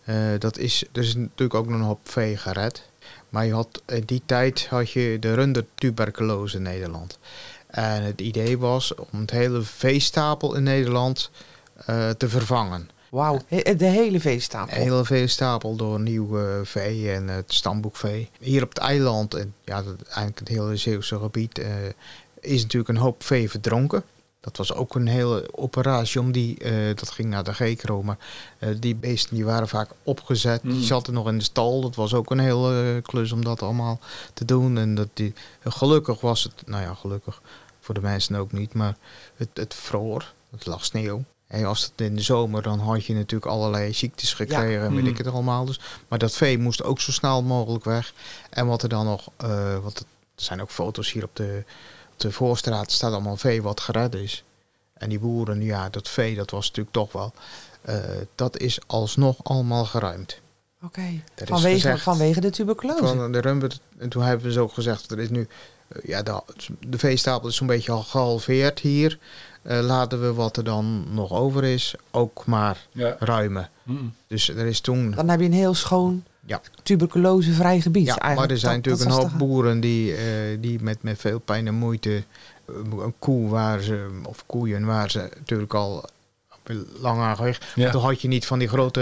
Eh, 0.04 0.16
dat 0.38 0.58
is, 0.58 0.84
er 0.92 1.02
is 1.02 1.14
natuurlijk 1.14 1.54
ook 1.54 1.66
nog 1.68 1.78
een 1.78 1.84
hoop 1.86 2.08
vee 2.08 2.36
gered. 2.36 2.88
Maar 3.28 3.46
je 3.46 3.52
had, 3.52 3.82
in 3.86 4.02
die 4.06 4.22
tijd 4.26 4.66
had 4.66 4.90
je 4.90 5.16
de 5.20 5.34
rundertuberculose 5.34 6.56
in 6.56 6.62
Nederland. 6.62 7.18
En 7.66 8.02
het 8.02 8.20
idee 8.20 8.58
was 8.58 8.94
om 8.94 9.20
het 9.20 9.30
hele 9.30 9.62
veestapel 9.62 10.54
in 10.54 10.62
Nederland 10.62 11.30
eh, 11.74 12.10
te 12.10 12.28
vervangen. 12.28 12.90
Wauw, 13.08 13.40
de 13.76 13.84
hele 13.84 14.20
veestapel. 14.20 14.76
Een 14.76 14.82
hele 14.82 15.04
veestapel 15.04 15.76
door 15.76 16.00
nieuw 16.00 16.64
vee 16.64 17.12
en 17.12 17.28
het 17.28 17.52
stamboekvee. 17.52 18.30
Hier 18.40 18.62
op 18.62 18.68
het 18.68 18.78
eiland, 18.78 19.34
en 19.34 19.54
ja, 19.64 19.82
eigenlijk 20.04 20.38
het 20.38 20.48
hele 20.48 20.76
Zeeuwse 20.76 21.18
gebied, 21.18 21.58
eh, 21.58 21.70
is 22.40 22.62
natuurlijk 22.62 22.88
een 22.90 22.96
hoop 22.96 23.24
vee 23.24 23.50
verdronken. 23.50 24.02
Dat 24.40 24.56
was 24.56 24.72
ook 24.74 24.94
een 24.94 25.06
hele 25.06 25.48
operatie 25.56 26.20
om 26.20 26.32
die, 26.32 26.58
eh, 26.58 26.72
dat 26.96 27.10
ging 27.10 27.28
naar 27.28 27.44
de 27.44 27.54
GECRO, 27.54 28.02
maar 28.02 28.16
eh, 28.58 28.68
die 28.78 28.94
beesten 28.94 29.34
die 29.34 29.44
waren 29.44 29.68
vaak 29.68 29.90
opgezet. 30.02 30.62
Die 30.62 30.72
Mm. 30.72 30.82
zaten 30.82 31.12
nog 31.12 31.28
in 31.28 31.38
de 31.38 31.44
stal. 31.44 31.80
Dat 31.80 31.94
was 31.94 32.14
ook 32.14 32.30
een 32.30 32.38
hele 32.38 32.94
eh, 32.96 33.02
klus 33.02 33.32
om 33.32 33.44
dat 33.44 33.62
allemaal 33.62 33.98
te 34.34 34.44
doen. 34.44 34.78
En 34.78 34.94
dat 34.94 35.08
die, 35.14 35.34
gelukkig 35.64 36.20
was 36.20 36.42
het, 36.42 36.52
nou 36.66 36.82
ja, 36.82 36.94
gelukkig 36.94 37.42
voor 37.80 37.94
de 37.94 38.00
mensen 38.00 38.34
ook 38.36 38.52
niet, 38.52 38.74
maar 38.74 38.96
het, 39.36 39.48
het 39.54 39.74
vroor. 39.74 40.32
Het 40.50 40.66
lag 40.66 40.84
sneeuw. 40.84 41.24
En 41.46 41.64
als 41.64 41.82
het 41.82 41.92
in 42.00 42.16
de 42.16 42.22
zomer, 42.22 42.62
dan 42.62 42.78
had 42.78 43.04
je 43.04 43.14
natuurlijk 43.14 43.50
allerlei 43.50 43.92
ziektes 43.92 44.34
gekregen 44.34 44.84
en 44.84 44.94
weet 44.94 45.02
Mm. 45.02 45.08
ik 45.08 45.18
het 45.18 45.26
allemaal. 45.26 45.64
Dus, 45.64 45.80
maar 46.08 46.18
dat 46.18 46.32
vee 46.36 46.58
moest 46.58 46.82
ook 46.82 47.00
zo 47.00 47.12
snel 47.12 47.42
mogelijk 47.42 47.84
weg. 47.84 48.12
En 48.50 48.66
wat 48.66 48.82
er 48.82 48.88
dan 48.88 49.04
nog, 49.04 49.28
het- 49.84 49.98
er 49.98 50.46
zijn 50.46 50.60
ook 50.62 50.70
foto's 50.70 51.12
hier 51.12 51.24
op 51.24 51.36
de, 51.36 51.64
op 52.24 52.30
de 52.30 52.36
voorstraat, 52.36 52.92
staat 52.92 53.12
allemaal 53.12 53.36
vee 53.36 53.62
wat 53.62 53.80
gered 53.80 54.14
is. 54.14 54.44
En 54.92 55.08
die 55.08 55.18
boeren, 55.18 55.62
ja, 55.62 55.88
dat 55.88 56.08
vee, 56.08 56.34
dat 56.34 56.50
was 56.50 56.66
natuurlijk 56.66 56.94
toch 56.96 57.12
wel, 57.12 57.32
eh, 57.82 57.94
dat 58.34 58.58
is 58.58 58.78
alsnog 58.86 59.36
allemaal 59.42 59.84
geruimd. 59.84 60.40
Oké, 60.84 61.00
Er 61.00 61.42
is 61.42 61.48
vanwege, 61.48 61.74
gezegd- 61.74 62.02
vanwege 62.02 62.40
de 62.40 62.50
tuberculose. 62.50 63.06
Van 63.16 63.32
de 63.32 63.40
rumber, 63.40 63.72
en 63.98 64.08
toen 64.08 64.22
hebben 64.22 64.52
ze 64.52 64.60
ook 64.60 64.72
gezegd, 64.72 65.10
er 65.10 65.18
is 65.18 65.28
nu, 65.28 65.48
eh, 65.88 66.02
ja, 66.04 66.22
de, 66.22 66.42
de 66.86 66.98
veestapel 66.98 67.48
is 67.48 67.56
zo'n 67.56 67.66
beetje 67.66 67.92
al 67.92 68.02
gehalveerd 68.02 68.78
hier. 68.78 69.18
Eh, 69.62 69.80
laten 69.80 70.20
we 70.20 70.32
wat 70.32 70.56
er 70.56 70.64
dan 70.64 71.04
nog 71.14 71.32
over 71.32 71.64
is, 71.64 71.94
ook 72.10 72.46
maar 72.46 72.86
ja. 72.92 73.16
ruimen. 73.18 73.68
Dus 74.26 74.48
er 74.48 74.66
is 74.66 74.80
toen 74.80 75.10
Dan 75.10 75.28
heb 75.28 75.40
je 75.40 75.46
een 75.46 75.52
heel 75.52 75.74
schoon 75.74 76.24
Ja. 76.46 76.60
tuberculosevrij 76.82 77.80
gebied. 77.80 78.06
Ja, 78.06 78.16
eigenlijk. 78.18 78.40
maar 78.40 78.50
er 78.50 78.58
zijn 78.58 78.80
Dat- 78.82 78.84
dat 78.84 78.92
natuurlijk 78.98 79.24
een 79.24 79.30
hoop 79.30 79.38
de- 79.38 79.44
boeren 79.46 79.80
die, 79.80 80.14
eh, 80.14 80.22
die 80.60 80.78
met, 80.82 81.02
met 81.02 81.18
veel 81.18 81.38
pijn 81.38 81.66
en 81.66 81.74
moeite 81.74 82.22
eh, 82.68 82.74
een 83.04 83.14
koe 83.18 83.48
waar 83.48 83.80
ze, 83.80 84.06
of 84.24 84.42
koeien 84.46 84.84
waar 84.84 85.10
ze 85.10 85.28
natuurlijk 85.38 85.74
al 85.74 86.04
lang. 87.00 87.38
Ja. 87.74 87.90
Toen 87.90 88.02
had 88.02 88.20
je 88.20 88.28
niet 88.28 88.46
van 88.46 88.58
die 88.58 88.68
grote 88.68 89.00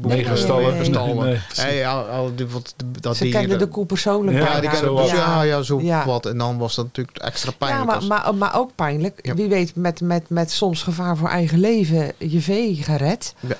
boeken. 0.00 0.18
Negen 0.18 0.32
nee, 0.32 0.42
stallen. 0.42 0.74
nee, 0.74 0.84
stallen. 0.84 1.24
Nee, 1.24 1.34
precies. 1.46 1.62
Hey, 1.62 1.86
al, 1.88 2.04
al 2.04 2.34
die- 2.34 2.46
wat, 2.46 2.74
dat 3.00 3.16
Ze 3.16 3.22
die, 3.22 3.32
kenden 3.32 3.58
de 3.58 3.66
koe 3.66 3.86
persoonlijk. 3.86 4.36
Ja, 4.38 4.52
ja, 4.54 4.60
die 4.60 4.76
zo 4.76 4.96
dus, 4.96 5.10
ja, 5.10 5.42
ja, 5.42 5.62
zo 5.62 5.80
Ja. 5.80 6.04
wat. 6.06 6.26
En 6.26 6.38
dan 6.38 6.58
was 6.58 6.74
dat 6.74 6.84
natuurlijk 6.84 7.18
extra 7.18 7.50
Ja, 7.50 7.56
pijnlijk. 7.66 7.86
maar, 7.86 7.96
als- 7.96 8.06
maar, 8.06 8.34
maar 8.34 8.56
ook 8.56 8.70
pijnlijk. 8.74 9.18
Ja. 9.22 9.34
Wie 9.34 9.48
weet, 9.48 9.76
met, 9.76 10.00
met, 10.00 10.28
met 10.28 10.50
soms 10.50 10.82
gevaar 10.82 11.16
voor 11.16 11.28
eigen 11.28 11.58
leven 11.58 12.12
je 12.18 12.40
vee 12.40 12.74
gered. 12.74 13.34
Ja. 13.40 13.56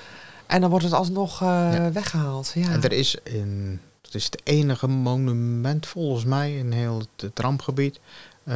En 0.47 0.61
dan 0.61 0.69
wordt 0.69 0.85
het 0.85 0.93
alsnog 0.93 1.41
eh, 1.41 1.47
Ja. 1.47 1.91
weggehaald. 1.91 2.51
Ja. 2.55 2.69
En 2.71 2.83
er 2.83 2.91
is 2.91 3.15
in, 3.23 3.81
dat 4.01 4.13
is 4.13 4.23
het 4.25 4.41
enige 4.43 4.87
monument 4.87 5.85
volgens 5.87 6.25
mij 6.25 6.57
in 6.57 6.71
heel 6.71 6.99
het, 6.99 7.21
het 7.21 7.39
rampgebied 7.39 7.99
eh, 8.43 8.55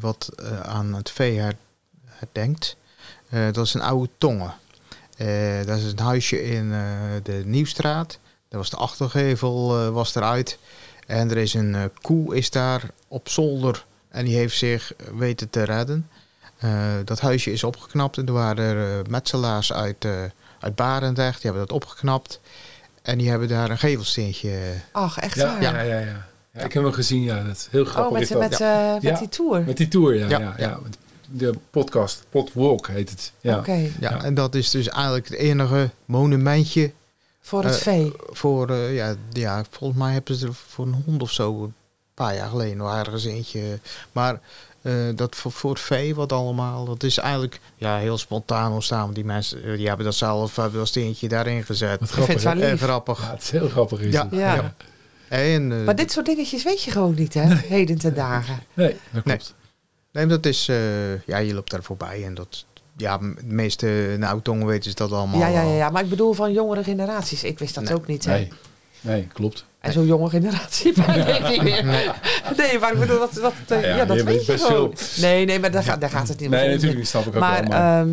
wat 0.00 0.28
eh, 0.36 0.60
aan 0.60 0.94
het 0.94 1.10
vee 1.10 1.38
her- 1.38 1.56
herdenkt. 2.06 2.76
Dat 3.52 3.66
is 3.66 3.74
een 3.74 3.80
oude 3.82 4.08
tongen. 4.18 4.54
Dat 5.66 5.78
is 5.78 5.84
een 5.92 5.98
huisje 5.98 6.42
in 6.44 6.70
de 7.22 7.42
Nieuwstraat. 7.44 8.18
Daar 8.48 8.60
was 8.60 8.70
de 8.70 8.76
achtergevel 8.76 9.90
was 9.92 10.14
eruit. 10.14 10.58
En 11.06 11.30
er 11.30 11.36
is 11.36 11.54
een 11.54 11.90
koe 12.00 12.36
is 12.36 12.50
daar 12.50 12.90
op 13.08 13.28
zolder 13.28 13.84
en 14.08 14.24
die 14.24 14.36
heeft 14.36 14.56
zich 14.56 14.92
weten 15.18 15.50
te 15.50 15.62
redden. 15.62 16.08
Dat 17.04 17.20
huisje 17.20 17.52
is 17.52 17.64
opgeknapt 17.64 18.18
en 18.18 18.26
er 18.26 18.32
waren 18.32 19.04
metselaars 19.10 19.72
uit, 19.72 20.06
uit 20.62 20.74
Barendrecht. 20.74 21.42
Die 21.42 21.50
hebben 21.50 21.68
dat 21.68 21.76
opgeknapt. 21.76 22.40
En 23.02 23.18
die 23.18 23.28
hebben 23.30 23.48
daar 23.48 23.70
een 23.70 23.78
gevelsteentje. 23.78 24.58
Ach, 24.92 25.18
echt 25.18 25.34
Ja, 25.36 25.46
waar? 25.46 25.62
ja, 25.62 25.80
ja, 25.80 25.98
ja. 25.98 26.26
Ja, 26.54 26.60
ik 26.64 26.72
heb 26.72 26.82
hem 26.82 26.92
gezien, 26.92 27.22
ja. 27.22 27.42
Dat 27.42 27.56
is 27.56 27.68
heel 27.70 27.84
grappig. 27.84 28.06
Oh, 28.06 28.12
met, 28.12 28.22
is 28.22 28.28
dat. 28.28 28.38
met, 28.38 28.60
eh, 28.60 29.10
met 29.10 29.18
die 29.18 29.28
tour? 29.28 29.62
Met 29.66 29.76
die 29.76 29.88
tour, 29.88 30.14
ja. 30.14 30.28
Ja, 30.28 30.38
ja, 30.38 30.54
ja. 30.56 30.66
ja. 30.68 30.78
De 31.34 31.52
podcast, 31.70 32.24
Podwalk 32.30 32.86
heet 32.88 33.10
het. 33.10 33.32
Ja. 33.40 33.58
Oké, 33.58 33.72
Ja, 33.72 33.88
Ja. 34.00 34.22
en 34.22 34.34
dat 34.34 34.54
is 34.54 34.70
dus 34.70 34.88
eigenlijk 34.88 35.28
het 35.28 35.38
enige 35.38 35.90
monumentje 36.04 36.92
voor 37.40 37.64
het 37.64 37.74
Eh, 37.74 37.80
vee. 37.80 38.12
voor, 38.26 38.70
eh, 38.70 38.94
ja, 38.94 39.14
ja, 39.32 39.64
volgens 39.70 39.98
mij 40.00 40.12
hebben 40.12 40.34
ze 40.34 40.46
er 40.46 40.54
voor 40.54 40.86
een 40.86 41.02
hond 41.06 41.22
of 41.22 41.30
zo 41.30 41.62
een 41.62 41.74
paar 42.14 42.34
jaar 42.34 42.48
geleden 42.48 42.76
nog 42.76 42.94
ergens 42.96 43.24
eentje. 43.24 43.78
Maar 44.12 44.40
eh, 44.82 44.92
dat 45.14 45.36
voor, 45.36 45.52
voor 45.52 45.70
het 45.70 45.80
vee 45.80 46.14
wat 46.14 46.32
allemaal, 46.32 46.84
dat 46.84 47.02
is 47.02 47.18
eigenlijk 47.18 47.60
ja, 47.76 47.98
heel 47.98 48.18
spontaan 48.18 48.72
ontstaan. 48.72 49.12
Die 49.12 49.24
mensen 49.24 49.64
eh, 49.64 49.76
die 49.76 49.86
hebben 49.88 50.04
dat 50.06 50.14
zelf, 50.14 50.56
hebben 50.56 50.78
dat 50.78 50.88
steentje 50.88 51.28
daarin 51.28 51.64
gezet. 51.64 52.00
Wat 52.00 52.08
Ik 52.08 52.14
vind 52.24 52.40
grappig, 52.40 52.60
hè? 52.62 52.66
wel 52.66 52.70
Eh, 52.76 52.82
grappig. 52.82 53.20
Ja, 53.22 53.30
het 53.30 53.42
is 53.42 53.50
heel 53.50 53.68
grappig. 53.68 54.00
Is 54.00 54.12
Ja. 54.12 54.22
het. 54.30 54.38
Ja. 54.38 54.74
En, 55.28 55.84
Maar 55.84 55.96
dit 55.96 56.12
soort 56.12 56.26
dingetjes 56.26 56.62
weet 56.62 56.82
je 56.82 56.90
gewoon 56.90 57.14
niet, 57.14 57.34
hè? 57.34 57.54
Heden 57.54 57.98
ten 57.98 58.14
dagen. 58.14 58.58
Nee, 58.74 58.96
dat 59.10 59.22
klopt. 59.22 59.54
nee, 60.12 60.26
dat 60.26 60.46
is, 60.46 60.68
eh, 60.68 61.20
ja, 61.26 61.38
je 61.38 61.54
loopt 61.54 61.70
daar 61.70 61.82
voorbij 61.82 62.24
en 62.24 62.34
dat, 62.34 62.64
ja, 62.96 63.18
de 63.18 63.34
meeste 63.44 64.14
nou, 64.18 64.40
tongen 64.42 64.66
weten 64.66 64.90
ze 64.90 64.96
dat 64.96 65.12
allemaal. 65.12 65.40
Ja, 65.40 65.46
ja, 65.46 65.60
ja, 65.60 65.66
wel. 65.66 65.76
ja, 65.76 65.90
maar 65.90 66.02
ik 66.02 66.08
bedoel 66.08 66.32
van 66.32 66.52
jongere 66.52 66.84
generaties. 66.84 67.44
Ik 67.44 67.58
wist 67.58 67.74
dat 67.74 67.84
Nee. 67.84 67.94
ook 67.94 68.06
niet, 68.06 68.24
hè? 68.24 68.32
Nee, 68.32 68.48
nee 69.00 69.26
klopt. 69.32 69.64
En 69.82 69.92
zo'n 69.92 70.06
jonge 70.06 70.30
generatie 70.30 70.92
ik 70.96 71.50
niet 71.50 71.62
meer. 71.62 71.84
Nee. 72.56 72.78
Maar 72.78 72.92
ik 72.92 72.98
bedoel, 72.98 73.18
dat, 73.18 73.34
dat, 73.34 73.52
eh, 73.66 73.68
Nou 73.68 73.82
ja, 73.86 73.96
ja, 73.96 74.04
dat 74.04 74.16
weet 74.16 74.24
weet 74.24 74.46
je 74.46 74.58
gewoon. 74.58 74.90
veel. 74.94 75.22
Nee, 75.28 75.44
nee, 75.44 75.58
maar 75.60 75.70
daar, 75.70 75.82
gaat- 75.82 76.00
daar 76.00 76.10
gaat 76.10 76.28
het 76.28 76.38
niet 76.40 76.48
om. 76.48 76.54
Nee, 76.54 76.68
natuurlijk, 76.68 76.98
dat 77.00 77.08
snap 77.08 77.22
ik 77.26 77.34
ook 77.34 77.40
Maar, 77.40 77.60
wel. 77.60 77.68
Maar, 77.78 78.00
ehm, 78.00 78.08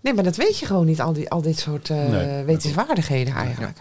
nee, 0.00 0.14
maar 0.14 0.24
dat 0.24 0.36
weet 0.36 0.58
je 0.58 0.66
gewoon 0.66 0.86
niet, 0.86 1.00
al, 1.00 1.12
die, 1.12 1.30
al 1.30 1.42
dit 1.42 1.58
soort 1.58 1.90
eh, 1.90 1.96
Nee, 2.08 2.44
wetenswaardigheden 2.44 3.34
eigenlijk. 3.34 3.78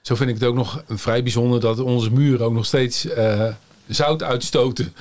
zo 0.00 0.14
vind 0.14 0.28
ik 0.30 0.34
het 0.34 0.44
ook 0.44 0.54
nog 0.54 0.82
vrij 0.88 1.22
bijzonder 1.22 1.60
dat 1.60 1.78
onze 1.80 2.10
muren 2.12 2.46
ook 2.46 2.52
nog 2.52 2.64
steeds 2.66 3.06
eh, 3.08 3.44
zout 3.86 4.22
uitstoten. 4.22 4.94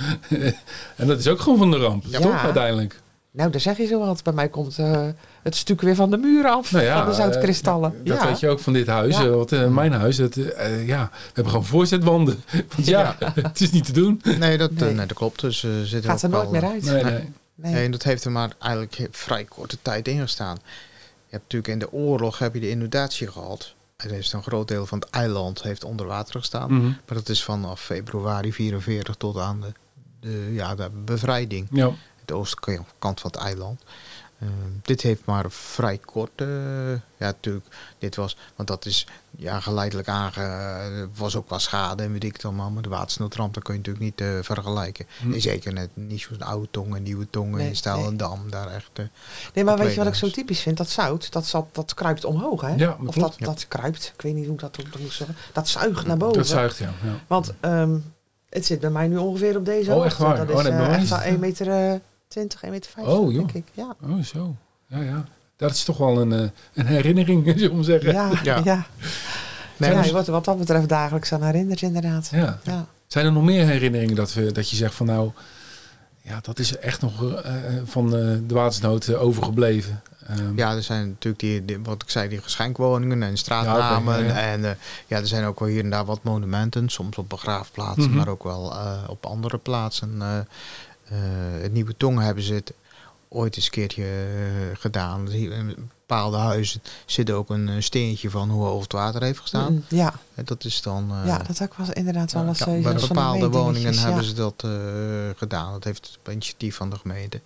en 0.96 1.08
dat 1.08 1.20
is 1.20 1.28
ook 1.28 1.40
gewoon 1.40 1.58
van 1.58 1.72
de 1.72 1.78
ramp, 1.78 2.04
Ja. 2.08 2.20
toch 2.20 2.44
uiteindelijk? 2.44 3.00
Nou, 3.32 3.52
daar 3.52 3.62
zeg 3.62 3.78
je 3.78 3.86
zo 3.86 4.00
wat. 4.00 4.24
Bij 4.24 4.34
mij 4.34 4.50
komt 4.50 4.78
eh, 4.80 5.08
het 5.44 5.56
stuk 5.56 5.82
weer 5.82 5.96
van 5.96 6.10
de 6.10 6.18
muren 6.18 6.52
af, 6.52 6.72
Nou 6.72 6.84
ja, 6.86 6.98
van 6.98 7.06
de 7.10 7.14
zoutkristallen. 7.14 7.92
eh, 8.00 8.06
dat 8.06 8.18
ja. 8.18 8.26
weet 8.28 8.40
je 8.40 8.50
ook 8.50 8.60
van 8.60 8.74
dit 8.74 8.88
huis. 8.88 9.18
Ja. 9.18 9.24
eh, 9.24 9.30
wat, 9.36 9.70
mijn 9.70 9.92
huis, 9.92 10.18
het, 10.18 10.36
ja, 10.86 11.10
we 11.12 11.18
hebben 11.34 11.50
gewoon 11.52 11.66
voorzetwanden. 11.66 12.44
Want 12.76 12.86
ja, 12.88 13.16
het 13.34 13.62
is 13.62 13.72
niet 13.72 13.86
te 13.86 13.92
doen. 13.94 14.22
Nee, 14.40 14.58
dat, 14.58 14.72
Nee. 14.72 14.96
dat 14.96 15.14
klopt. 15.14 15.42
Dus 15.42 15.66
zit 15.84 16.06
Gaat 16.06 16.22
er 16.22 16.28
ook 16.28 16.34
nooit 16.34 16.52
meer 16.52 16.66
uit. 16.72 16.84
Nee, 16.84 17.04
Nee. 17.04 17.30
nee. 17.56 17.84
En 17.86 17.92
dat 17.92 18.04
heeft 18.04 18.26
er 18.26 18.32
maar 18.32 18.52
eigenlijk 18.60 19.08
vrij 19.12 19.44
korte 19.44 19.78
tijd 19.82 20.08
in 20.08 20.20
gestaan. 20.20 20.58
Je 21.26 21.36
hebt 21.36 21.44
natuurlijk 21.44 21.74
in 21.74 21.80
de 21.80 21.92
oorlog 21.92 22.40
heb 22.40 22.54
je 22.54 22.60
de 22.60 22.70
inundatie 22.70 23.28
gehad. 23.28 23.74
En 23.98 24.10
heeft 24.10 24.34
een 24.34 24.44
groot 24.44 24.68
deel 24.68 24.86
van 24.86 25.00
het 25.00 25.10
eiland 25.10 25.62
heeft 25.64 25.84
onder 25.84 26.06
water 26.06 26.40
gestaan. 26.40 26.74
Mhm. 26.74 26.86
Maar 26.86 26.98
dat 27.18 27.30
is 27.30 27.44
vanaf 27.44 27.82
februari 27.82 28.54
44 28.54 29.16
tot 29.16 29.38
aan 29.38 29.62
de, 29.62 29.72
de, 30.20 30.50
ja, 30.54 30.76
de 30.76 30.90
bevrijding. 31.06 31.68
Ja. 31.72 31.92
De 32.30 32.36
oostkant 32.36 33.20
van 33.20 33.32
het 33.32 33.36
eiland. 33.36 33.82
Eh, 34.40 34.48
dit 34.82 35.02
heeft 35.02 35.22
maar 35.26 35.46
vrij 35.52 35.98
kort, 35.98 36.30
eh, 36.42 36.92
ja 36.92 37.00
natuurlijk, 37.18 37.66
dit 37.98 38.16
was, 38.16 38.38
want 38.56 38.68
dat 38.68 38.86
is 38.86 39.08
ja, 39.32 39.60
geleidelijk 39.60 40.08
aange, 40.08 40.42
er 40.42 41.10
was 41.16 41.36
ook 41.36 41.50
wel 41.50 41.60
schade 41.60 42.04
en 42.04 42.12
weet 42.12 42.24
ik 42.24 42.34
het 42.34 42.46
allemaal, 42.46 42.70
maar 42.70 42.82
de 42.84 42.90
watersnoodramp, 42.90 43.54
dat 43.54 43.64
kun 43.64 43.74
je 43.74 43.80
natuurlijk 43.80 44.06
niet 44.06 44.22
eh, 44.28 44.38
vergelijken. 44.42 45.06
Hm. 45.22 45.34
En 45.34 45.42
zeker 45.42 45.74
net 45.74 45.90
niet 45.94 46.22
zo'n 46.22 46.42
oude 46.42 46.68
tong 46.72 46.96
en 46.96 47.04
nieuwe 47.04 47.30
tongen 47.30 47.58
Nee, 47.58 47.68
in 47.68 47.76
Staalendam, 47.76 48.50
daar 48.50 48.68
echt. 48.68 48.90
eh, 48.94 49.06
Nee, 49.54 49.64
maar 49.64 49.78
weet 49.78 49.92
je 49.94 49.98
wat 49.98 50.08
ik 50.08 50.14
zo 50.16 50.30
typisch 50.32 50.60
vind? 50.62 50.78
Dat 50.78 50.90
zout, 50.90 51.32
dat, 51.32 51.46
zat, 51.46 51.66
dat 51.72 51.94
kruipt 51.94 52.26
omhoog, 52.26 52.62
hè? 52.62 52.74
Ja, 52.76 52.98
of 53.06 53.16
dat, 53.16 53.36
dat 53.40 53.68
kruipt, 53.68 54.12
ik 54.16 54.22
weet 54.22 54.34
niet 54.36 54.46
hoe 54.46 54.54
ik 54.54 54.60
dat 54.60 54.78
moet 55.00 55.12
zeggen. 55.14 55.36
Dat 55.54 55.68
zuigt 55.68 56.06
naar 56.06 56.18
boven. 56.18 56.38
Dat 56.38 56.48
zuigt, 56.48 56.78
ja. 56.78 56.92
ja. 57.04 57.14
Want 57.28 57.54
ehm, 57.60 57.98
het 58.50 58.66
zit 58.66 58.80
bij 58.80 58.90
mij 58.90 59.08
nu 59.08 59.18
ongeveer 59.18 59.58
op 59.58 59.66
deze 59.66 59.90
Oh, 59.90 59.94
hoogte. 59.96 60.10
echt 60.10 60.18
waar? 60.18 60.38
Dat 60.38 60.50
is 60.50 60.56
Oh, 60.56 60.62
nee, 60.64 60.72
eh, 60.88 60.94
echt 60.94 61.04
is 61.04 61.10
wel 61.10 61.18
het- 61.20 61.28
1 61.28 61.40
meter 61.40 61.68
eh, 61.92 62.00
20, 62.30 62.62
1 62.64 62.72
meter 62.72 62.92
50, 62.92 63.14
Oh, 63.14 63.32
joh. 63.32 63.38
denk 63.38 63.52
ik. 63.52 63.72
Ja, 63.74 63.96
Oh, 64.04 64.24
zo. 64.24 64.56
Ja, 64.88 65.00
ja. 65.02 65.26
Dat 65.58 65.72
is 65.72 65.84
toch 65.84 65.98
wel 65.98 66.22
een, 66.22 66.32
eh, 66.34 66.50
een 66.74 66.86
herinnering, 66.86 67.44
zullen 67.46 67.70
we 67.70 67.76
maar 67.76 67.84
zeggen. 67.84 68.14
ja, 68.14 68.30
ja. 68.30 68.40
Ja. 68.44 68.62
ja. 68.64 68.86
Nee, 69.78 69.96
je 69.96 70.02
dus- 70.02 70.12
wordt 70.12 70.28
er 70.28 70.34
wat 70.34 70.46
dat 70.46 70.58
betreft 70.58 70.90
dagelijks 70.90 71.34
aan 71.34 71.44
herinnerd, 71.44 71.82
inderdaad. 71.82 72.30
Ja. 72.32 72.60
Ja. 72.64 72.86
Zijn 73.08 73.26
er 73.26 73.32
nog 73.32 73.44
meer 73.44 73.66
herinneringen 73.66 74.16
dat, 74.16 74.34
we, 74.34 74.52
dat 74.52 74.70
je 74.70 74.76
zegt 74.76 74.94
van 74.96 75.06
nou, 75.06 75.32
ja, 76.22 76.40
dat 76.42 76.60
is 76.60 76.78
echt 76.78 77.02
nog 77.02 77.34
eh, 77.34 77.54
van 77.86 78.06
eh, 78.06 78.22
de 78.48 78.54
watersnood 78.54 79.14
overgebleven? 79.14 80.02
Ehm, 80.28 80.58
Ja, 80.58 80.76
er 80.76 80.84
zijn 80.84 81.08
natuurlijk 81.08 81.44
die, 81.44 81.66
die- 81.66 81.80
wat 81.84 82.02
ik 82.04 82.10
zei, 82.10 82.30
die 82.30 82.42
geschenkwoningen 82.42 83.24
en 83.24 83.38
straatnamen. 83.38 84.14
Ja, 84.14 84.20
oké, 84.30 84.34
ja, 84.40 84.46
ja. 84.46 84.52
En 84.52 84.66
eh, 84.66 84.72
ja, 85.08 85.18
er 85.18 85.28
zijn 85.28 85.46
ook 85.46 85.60
wel 85.60 85.70
hier 85.70 85.84
en 85.84 85.90
daar 85.90 86.06
wat 86.06 86.24
monumenten. 86.24 86.90
Soms 86.90 87.18
op 87.18 87.30
begraafplaatsen, 87.30 88.10
Mhm. 88.10 88.18
maar 88.18 88.28
ook 88.28 88.44
wel 88.44 88.72
eh, 88.72 88.98
op 89.08 89.26
andere 89.26 89.58
plaatsen. 89.58 90.22
Eh 91.10 91.62
het 91.62 91.74
Nieuwe 91.74 91.98
Tong 91.98 92.20
hebben 92.20 92.44
ze 92.44 92.54
het 92.54 92.74
ooit 93.30 93.56
eens 93.56 93.66
een 93.66 93.72
keertje 93.72 94.04
eh, 94.04 94.80
gedaan. 94.80 95.32
In 95.32 95.76
bepaalde 95.76 96.38
huizen 96.38 96.82
zit 97.06 97.32
ook 97.32 97.50
een 97.50 97.70
eh, 97.70 97.76
steentje 97.80 98.30
van 98.30 98.50
hoe 98.50 98.64
hoog 98.64 98.84
het 98.84 98.92
water 98.92 99.24
heeft 99.24 99.40
gestaan. 99.40 99.74
Mm, 99.74 99.84
ja, 99.88 100.14
En 100.36 100.46
dat 100.46 100.64
is 100.64 100.82
dan... 100.82 101.12
ja, 101.26 101.38
dat 101.38 101.62
ook 101.62 101.74
was 101.74 101.90
inderdaad 101.90 102.32
wel 102.32 102.48
eens 102.48 102.64
bij 102.64 102.82
bepaalde 102.82 103.50
woningen 103.50 103.94
ja. 103.94 104.00
hebben 104.00 104.24
ze 104.24 104.34
dat 104.34 104.68
gedaan. 105.38 105.72
Dat 105.72 105.84
heeft 105.84 106.18
op 106.20 106.32
initiatief 106.32 106.76
van 106.76 106.90
de 106.90 106.98
gemeente. 106.98 107.42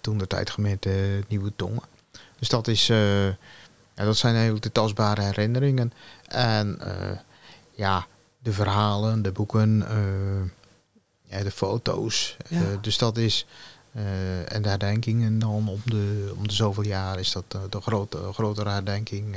toen 0.00 0.18
de 0.18 0.26
tijd 0.26 0.50
gemeente 0.50 1.22
Nieuwe 1.28 1.52
Tongen. 1.56 1.82
Dus 2.38 2.48
dat 2.48 2.68
is... 2.68 2.86
ja, 2.86 4.04
dat 4.04 4.16
zijn 4.16 4.34
eigenlijk 4.34 4.64
de 4.64 4.72
tastbare 4.72 5.22
herinneringen. 5.22 5.92
En 6.28 6.78
ja, 7.74 8.06
de 8.38 8.52
verhalen, 8.52 9.22
de 9.22 9.32
boeken, 9.32 9.86
ja, 11.26 11.42
de 11.42 11.50
foto's. 11.50 12.36
Ja. 12.48 12.60
eh, 12.60 12.66
dus 12.80 12.98
dat 12.98 13.16
is... 13.16 13.46
eh, 13.92 14.52
en 14.52 14.62
de 14.62 14.68
herdenkingen 14.68 15.38
dan 15.38 15.68
om 15.68 15.80
de, 15.84 16.32
om 16.36 16.48
de 16.48 16.54
zoveel 16.54 16.84
jaar 16.84 17.18
is 17.18 17.32
dat 17.32 17.44
eh, 17.48 17.60
de 17.70 17.80
grote, 17.80 18.18
grotere 18.32 18.70
herdenking. 18.70 19.36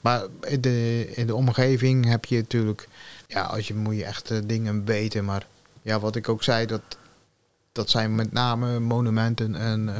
maar 0.00 0.22
in 0.40 0.60
de, 0.60 1.10
in 1.14 1.26
de 1.26 1.34
omgeving 1.34 2.04
heb 2.08 2.24
je 2.24 2.36
natuurlijk 2.36 2.88
ja, 3.26 3.42
als 3.42 3.68
je 3.68 3.74
moet 3.74 3.96
je 3.96 4.04
echt 4.04 4.48
dingen 4.48 4.84
weten. 4.84 5.24
Maar 5.24 5.46
ja, 5.82 6.00
wat 6.00 6.16
ik 6.16 6.28
ook 6.28 6.42
zei, 6.42 6.66
dat, 6.66 6.82
dat 7.72 7.90
zijn 7.90 8.14
met 8.14 8.32
name 8.32 8.78
monumenten 8.78 9.54
en 9.54 9.90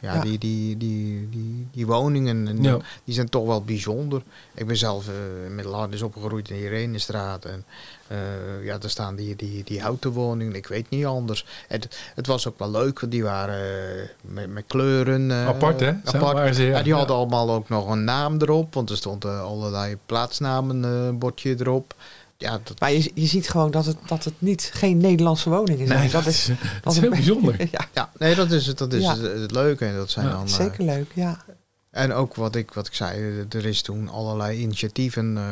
ja, 0.00 0.14
Ja. 0.14 0.20
Die, 0.20 0.38
die, 0.38 0.76
die, 0.76 1.28
die, 1.30 1.66
die 1.72 1.86
woningen. 1.86 2.48
En 2.48 2.62
Ja. 2.62 2.78
Die 3.04 3.14
zijn 3.14 3.28
toch 3.28 3.46
wel 3.46 3.62
bijzonder. 3.64 4.22
Ik 4.54 4.66
ben 4.66 4.76
zelf 4.76 5.08
eh 5.08 5.44
in 5.44 5.54
Middelharnis 5.54 6.02
opgegroeid 6.02 6.50
in 6.50 6.56
de 6.56 6.62
Irenestraat. 6.62 7.44
En 7.44 7.64
eh, 8.08 8.64
ja, 8.64 8.78
daar 8.78 8.90
staan 8.90 9.16
die, 9.16 9.36
die, 9.36 9.64
die 9.64 9.80
houten 9.80 10.10
woningen. 10.10 10.54
Ik 10.54 10.66
weet 10.66 10.90
niet 10.90 11.04
anders. 11.06 11.44
Het, 11.68 11.88
het 12.14 12.26
was 12.26 12.48
ook 12.48 12.58
wel 12.58 12.70
leuk, 12.70 13.00
want 13.00 13.12
die 13.12 13.22
waren 13.22 13.54
eh, 13.58 14.08
met, 14.20 14.48
met 14.52 14.64
kleuren. 14.66 15.30
eh, 15.30 15.46
apart, 15.46 15.80
hè? 15.80 15.92
Apart. 16.04 16.56
ze, 16.56 16.62
ja. 16.62 16.68
Ja, 16.76 16.82
die 16.82 16.92
Ja. 16.92 16.98
hadden 16.98 17.16
allemaal 17.16 17.50
ook 17.50 17.68
nog 17.68 17.88
een 17.90 18.04
naam 18.04 18.36
erop. 18.40 18.74
Want 18.74 18.90
er 18.90 18.96
stond 18.96 19.24
allerlei 19.24 19.96
plaatsnamen 20.06 20.84
eh, 20.84 21.18
bordje 21.18 21.56
erop. 21.58 21.94
Ja, 22.36 22.60
dat, 22.64 22.80
Maar 22.80 22.92
je, 22.92 23.10
je 23.14 23.26
ziet 23.26 23.48
gewoon 23.48 23.70
dat 23.70 23.86
het, 23.86 23.96
dat 24.06 24.24
het 24.24 24.34
niet 24.38 24.70
geen 24.74 24.98
Nederlandse 24.98 25.50
woningen 25.50 25.86
zijn. 25.86 25.98
Nee, 26.00 26.10
dat 26.10 26.26
is, 26.26 26.46
dat 26.46 26.56
dat 26.82 26.92
is 26.92 26.98
heel 27.00 27.10
bijzonder. 27.10 27.56
ja, 27.70 27.86
ja, 27.94 28.10
nee, 28.18 28.34
dat 28.34 28.50
is, 28.50 28.66
het- 28.66 28.78
dat 28.78 28.92
is 28.92 29.02
Ja. 29.02 29.16
het, 29.18 29.40
het 29.40 29.50
leuke. 29.50 29.84
En 29.84 29.96
dat 29.96 30.10
zijn 30.10 30.26
Ja, 30.26 30.32
dan, 30.32 30.48
zeker 30.48 30.84
leuk, 30.84 31.10
ja. 31.14 31.44
En 31.90 32.12
ook 32.12 32.34
wat 32.34 32.54
ik, 32.54 32.72
wat 32.72 32.86
ik 32.86 32.94
zei, 32.94 33.18
eh, 33.18 33.58
er 33.58 33.66
is 33.66 33.82
toen 33.82 34.08
allerlei 34.08 34.58
initiatieven, 34.58 35.36
eh, 35.36 35.44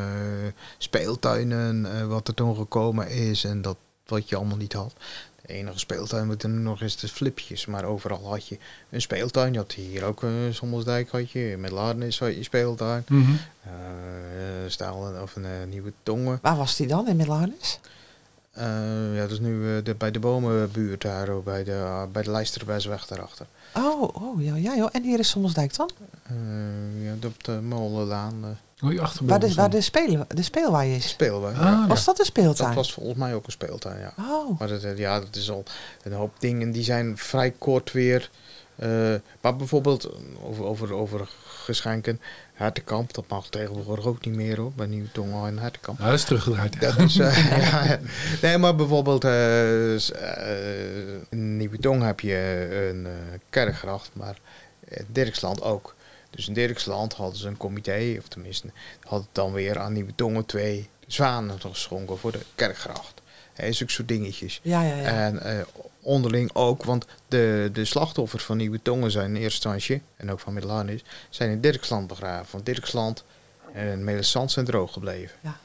speeltuinen, 0.79 1.99
eh, 1.99 2.07
wat 2.07 2.29
er 2.29 2.35
toen 2.35 2.57
gekomen 2.57 3.09
is 3.09 3.45
en 3.45 3.63
dat 3.63 3.77
wat 4.07 4.29
je 4.29 4.37
allemaal 4.37 4.57
niet 4.57 4.73
had. 4.73 4.93
De 5.43 5.53
enige 5.53 5.79
speeltuin 5.79 6.29
wat 6.29 6.43
er 6.43 6.49
nu 6.49 6.59
nog 6.59 6.83
is, 6.83 6.97
de 6.97 7.09
flipjes. 7.09 7.67
Maar 7.67 7.85
overal 7.85 8.29
had 8.31 8.49
je 8.49 8.59
een 8.91 9.01
speeltuin. 9.01 9.53
Je 9.53 9.59
had 9.59 9.73
hier 9.73 10.05
ook 10.05 10.23
een 10.23 10.55
Sommelsdijk 10.55 11.11
had 11.11 11.31
je. 11.31 11.57
Met 11.59 11.71
Laarnis 11.71 12.19
had 12.19 12.35
je 12.35 12.43
speeltuin. 12.43 13.05
Eh 13.63 13.71
Staal 14.67 15.23
of 15.23 15.37
een 15.37 15.69
Nieuwe 15.69 15.93
Tongen. 16.03 16.39
Waar 16.43 16.57
was 16.57 16.77
die 16.77 16.87
dan 16.87 17.09
in 17.09 17.17
Middelharnis? 17.17 17.79
Eh, 18.57 19.15
ja, 19.15 19.21
dat 19.21 19.31
is 19.31 19.41
nu 19.41 19.77
eh, 19.77 19.85
de, 19.85 19.95
bij 19.95 20.11
de 20.11 20.19
bomenbuurt 20.19 21.03
daar, 21.03 21.29
oh, 21.29 21.45
bij 21.45 21.65
de, 21.65 21.71
uh, 21.71 22.03
bij 22.13 22.23
de 22.23 22.31
Lijsterbesweg 22.31 23.07
daarachter. 23.07 23.47
Oh, 23.75 24.03
oh 24.03 24.43
ja, 24.43 24.55
ja 24.55 24.77
joh. 24.77 24.89
En 24.93 25.03
hier 25.03 25.19
is 25.19 25.29
Sommelsdijk 25.29 25.77
dan? 25.77 25.91
Uh, 26.31 27.05
ja, 27.05 27.27
op 27.27 27.45
de 27.45 27.53
Molenlaan. 27.53 28.35
Uh, 28.81 28.89
oh, 28.89 28.93
je. 28.93 29.25
Waar 29.25 29.41
de, 29.41 29.55
waar 29.55 29.71
de, 29.71 29.81
spelen, 29.81 30.27
de 30.29 30.43
speelwaai 30.43 30.95
is? 30.95 31.09
Speelwaai, 31.09 31.55
ah, 31.55 31.61
ja. 31.61 31.87
Was 31.87 32.05
dat 32.05 32.19
een 32.19 32.25
speeltuin? 32.25 32.69
Dat 32.69 32.77
was 32.77 32.93
volgens 32.93 33.19
mij 33.19 33.35
ook 33.35 33.47
een 33.47 33.53
speeltuin, 33.53 34.01
ja. 34.01 34.13
Oh. 34.19 34.59
Maar 34.59 34.69
dat, 34.69 34.83
ja, 34.97 35.21
dat 35.21 35.37
is 35.37 35.51
al 35.51 35.65
een 36.03 36.13
hoop 36.13 36.35
dingen. 36.39 36.71
Die 36.73 36.85
zijn 36.85 37.19
vrij 37.19 37.51
kort 37.51 37.93
weer... 37.93 38.31
Uh, 38.83 39.15
maar 39.41 39.57
bijvoorbeeld 39.57 40.11
over, 40.43 40.65
over, 40.65 40.93
over 40.93 41.29
geschenken. 41.67 42.21
Hertenkamp, 42.55 43.15
dat 43.15 43.29
mag 43.29 43.49
tegenwoordig 43.49 44.07
ook 44.07 44.25
niet 44.25 44.35
meer 44.35 44.61
hoor, 44.61 44.73
bij 44.73 44.87
Nieuw 44.87 45.07
Tongel 45.13 45.47
en 45.47 45.59
Hertenkamp. 45.59 45.99
Ja, 45.99 46.05
dat 46.05 46.15
is 46.15 46.25
teruggedraaid. 46.25 46.81
Dat 46.81 46.99
is, 46.99 47.17
uh, 47.19 47.71
ja, 47.71 47.99
nee, 48.43 48.59
maar 48.59 48.75
bijvoorbeeld 48.75 49.25
uh, 49.25 49.93
in 51.31 51.57
Nieuwe 51.57 51.79
Tong 51.79 52.03
heb 52.03 52.21
je 52.21 52.69
een 52.91 53.07
kerkgracht, 53.51 54.11
maar 54.13 54.39
Dirksland 55.07 55.63
ook. 55.63 55.95
Dus 56.31 56.49
in 56.49 56.55
Dirksland 56.55 57.13
hadden 57.13 57.39
ze 57.39 57.49
een 57.49 57.57
comité, 57.57 58.17
of 58.19 58.29
tenminste 58.29 58.69
hadden 59.01 59.29
dan 59.33 59.53
weer 59.53 59.79
aan 59.79 59.93
Nieuwe 59.93 60.15
Tongen 60.15 60.47
twee 60.47 60.89
zwanen 61.07 61.61
geschonken 61.61 62.19
voor 62.19 62.33
de 62.33 62.41
kerkgracht. 62.55 63.23
He, 63.53 63.73
zulke 63.73 63.93
soort 63.93 64.09
dingetjes. 64.09 64.61
Ja, 64.63 64.83
ja, 64.83 64.95
ja. 64.95 65.05
En 65.05 65.35
uh, 65.35 65.61
onderling 66.07 66.51
ook, 66.55 66.85
want 66.85 67.07
de, 67.29 67.71
de 67.73 67.85
slachtoffers 67.85 68.45
van 68.45 68.57
Nieuwe 68.57 68.83
Tongen 68.83 69.11
zijn 69.11 69.35
in 69.35 69.43
eerste 69.43 69.69
instantie, 69.69 70.03
en 70.17 70.31
ook 70.31 70.41
van 70.41 70.53
Middelharnis, 70.53 71.05
zijn 71.31 71.51
in 71.51 71.61
Dirksland 71.61 72.07
begraven. 72.07 72.53
Want 72.53 72.67
Dirksland 72.67 73.25
en 73.73 74.05
Melisand 74.05 74.51
zijn 74.51 74.67
droog 74.67 74.93
gebleven. 74.93 75.39
Ja. 75.41 75.57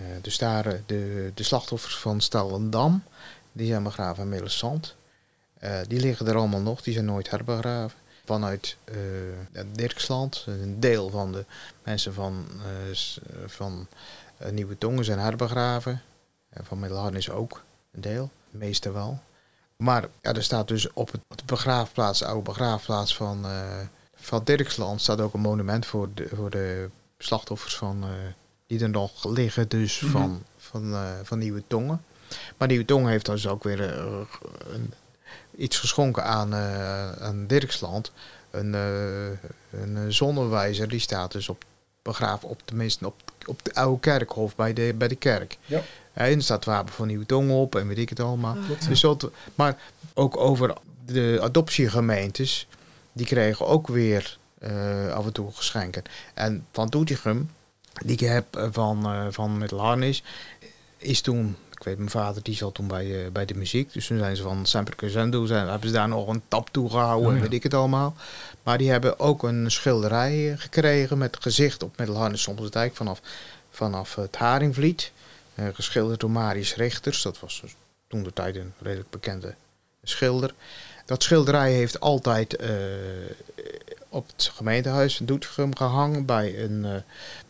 Uh, 0.00 0.08
dus 0.20 0.38
daar 0.38 0.66
uh, 0.66 0.72
de, 0.86 1.30
de 1.34 1.42
slachtoffers 1.42 1.96
van 1.96 2.20
Stallendam, 2.20 3.02
die 3.52 3.66
zijn 3.66 3.82
begraven 3.82 4.22
in 4.22 4.28
Melisand. 4.28 4.94
die 5.88 6.00
liggen 6.00 6.26
er 6.26 6.36
allemaal 6.36 6.60
nog, 6.60 6.82
die 6.82 6.92
zijn 6.92 7.04
nooit 7.04 7.30
herbegraven. 7.30 7.98
Vanuit 8.24 8.76
Dirksland, 9.72 10.44
een 10.46 10.80
deel 10.80 11.10
van 11.10 11.32
de 11.32 11.44
mensen 11.82 12.14
van, 12.14 12.46
van 13.46 13.86
Nieuwe 14.50 14.78
Tongen 14.78 15.04
zijn 15.04 15.18
herbegraven. 15.18 16.02
En 16.50 16.64
van 16.64 16.78
Middelharnis 16.78 17.30
ook, 17.30 17.62
een 17.92 18.00
deel, 18.00 18.30
de 18.50 18.58
meeste 18.58 18.92
wel. 18.92 19.20
Maar 19.82 20.08
ja, 20.20 20.34
er 20.34 20.42
staat 20.42 20.68
dus 20.68 20.92
op, 20.92 21.10
de 21.10 21.42
begraafplaats, 21.46 22.18
de 22.18 22.26
oude 22.26 22.42
begraafplaats 22.42 23.16
van, 23.16 23.46
uh, 23.46 23.78
van 24.14 24.40
Dirksland, 24.44 25.00
staat 25.00 25.20
ook 25.20 25.34
een 25.34 25.40
monument 25.40 25.86
voor 25.86 26.08
de, 26.14 26.28
voor 26.34 26.50
de 26.50 26.88
slachtoffers 27.18 27.76
van, 27.76 28.04
uh, 28.04 28.10
die 28.66 28.80
er 28.80 28.90
nog 28.90 29.24
liggen, 29.24 29.68
dus 29.68 30.00
mm 30.00 30.10
-hmm. 30.10 30.20
van, 30.20 30.42
van, 30.58 30.92
uh, 30.92 31.10
van 31.22 31.38
Nieuwe 31.38 31.62
Tongen. 31.66 32.04
Maar 32.56 32.68
Nieuwe 32.68 32.84
Tongen 32.84 33.10
heeft 33.10 33.26
dus 33.26 33.46
ook 33.46 33.64
weer 33.64 33.80
een, 33.80 34.92
iets 35.56 35.78
geschonken 35.78 36.24
aan, 36.24 36.54
aan 37.20 37.46
Dirksland. 37.46 38.12
Een, 38.50 38.72
een 39.70 40.12
zonnewijzer, 40.12 40.88
die 40.88 41.00
staat 41.00 41.32
dus 41.32 41.48
op 41.48 41.64
begraven 42.02 42.48
op 42.48 42.60
tenminste 42.64 43.06
op, 43.06 43.14
op 43.46 43.64
de 43.64 43.74
oude 43.74 44.00
kerkhof 44.00 44.56
bij 44.56 44.72
de, 44.72 44.94
bij 44.96 45.08
de 45.08 45.16
kerk. 45.16 45.58
Ja. 45.64 45.82
En 46.12 46.32
er 46.32 46.42
staat 46.42 46.64
wapen 46.64 46.94
van 46.94 47.06
Nieuwe 47.06 47.26
Tong 47.26 47.50
op 47.50 47.74
en 47.74 47.88
weet 47.88 47.98
ik 47.98 48.08
het 48.08 48.20
allemaal. 48.20 48.56
Dus 48.88 49.00
dat, 49.00 49.30
maar 49.54 49.76
ook 50.14 50.36
over 50.36 50.74
de 51.06 51.38
adoptiegemeentes, 51.42 52.66
die 53.12 53.26
kregen 53.26 53.66
ook 53.66 53.88
weer 53.88 54.38
uh, 54.62 55.12
af 55.12 55.26
en 55.26 55.32
toe 55.32 55.52
geschenken. 55.52 56.02
En 56.34 56.66
van 56.72 56.88
Doetinchem, 56.88 57.50
die 58.04 58.12
ik 58.12 58.20
heb 58.20 58.56
uh, 58.56 58.66
van, 58.70 59.12
uh, 59.12 59.26
van 59.30 59.58
Middelharnis, 59.58 60.22
is 60.96 61.20
toen, 61.20 61.56
ik 61.70 61.82
weet 61.82 61.96
mijn 61.96 62.10
vader, 62.10 62.42
die 62.42 62.54
zat 62.54 62.74
toen 62.74 62.86
bij, 62.86 63.04
de, 63.04 63.30
bij 63.32 63.44
de 63.44 63.54
muziek. 63.54 63.92
Dus 63.92 64.06
toen 64.06 64.18
zijn 64.18 64.36
ze 64.36 64.42
van 64.42 64.66
Sempre 64.66 64.96
Crescendo, 64.96 65.46
zijn, 65.46 65.68
hebben 65.68 65.88
ze 65.88 65.94
daar 65.94 66.08
nog 66.08 66.28
een 66.28 66.42
tap 66.48 66.68
toe 66.70 66.90
gehouden 66.90 67.26
Oh, 67.26 67.32
en 67.32 67.36
ja. 67.36 67.42
weet 67.42 67.52
ik 67.52 67.62
het 67.62 67.74
allemaal. 67.74 68.14
Maar 68.62 68.78
die 68.78 68.90
hebben 68.90 69.18
ook 69.18 69.42
een 69.42 69.70
schilderij 69.70 70.54
gekregen 70.58 71.18
met 71.18 71.36
gezicht 71.40 71.82
op 71.82 71.96
Middelharnis 71.96 72.42
Sommelsdijk 72.42 72.96
vanaf, 72.96 73.20
vanaf 73.70 74.14
het 74.14 74.36
Haringvliet. 74.36 75.12
Uh, 75.54 75.66
geschilderd 75.72 76.20
door 76.20 76.30
Marius 76.30 76.74
Richters. 76.74 77.22
Dat 77.22 77.40
was 77.40 77.60
dus 77.60 77.74
toen 78.06 78.22
de 78.22 78.32
tijd 78.32 78.56
een 78.56 78.72
redelijk 78.80 79.10
bekende 79.10 79.54
schilder. 80.02 80.54
Dat 81.06 81.22
schilderij 81.22 81.72
heeft 81.72 82.00
altijd 82.00 82.62
uh, 82.62 82.68
op 84.08 84.26
het 84.26 84.50
gemeentehuis 84.54 85.20
in 85.20 85.26
Doetinchem 85.26 85.76
gehangen 85.76 86.24
bij 86.24 86.64
een, 86.64 86.84
uh, 86.84 86.94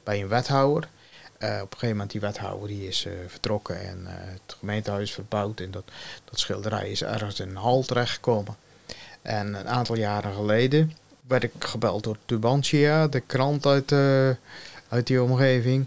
bij 0.03 0.21
een 0.21 0.29
wethouder. 0.29 0.89
op 1.35 1.43
een 1.43 1.59
gegeven 1.61 1.89
moment 1.89 2.11
die 2.11 2.21
wethouder 2.21 2.69
die 2.69 2.89
is 2.89 3.07
vertrokken 3.27 3.81
en 3.81 4.03
het 4.07 4.57
gemeentehuis 4.59 5.13
verbouwd. 5.13 5.61
En 5.61 5.71
dat, 5.71 5.85
dat 6.25 6.39
schilderij 6.39 6.91
is 6.91 7.03
ergens 7.03 7.41
in 7.41 7.49
een 7.49 7.57
hal 7.57 7.83
terechtgekomen. 7.83 8.57
En 9.23 9.55
een 9.55 9.69
aantal 9.69 9.97
jaren 9.97 10.35
geleden 10.35 10.93
werd 11.27 11.43
ik 11.43 11.53
gebeld 11.59 12.05
door 12.05 12.17
Tubantia, 12.25 13.07
de 13.07 13.21
krant 13.21 13.67
uit, 13.67 13.93
uit 14.89 15.07
die 15.07 15.23
omgeving. 15.23 15.87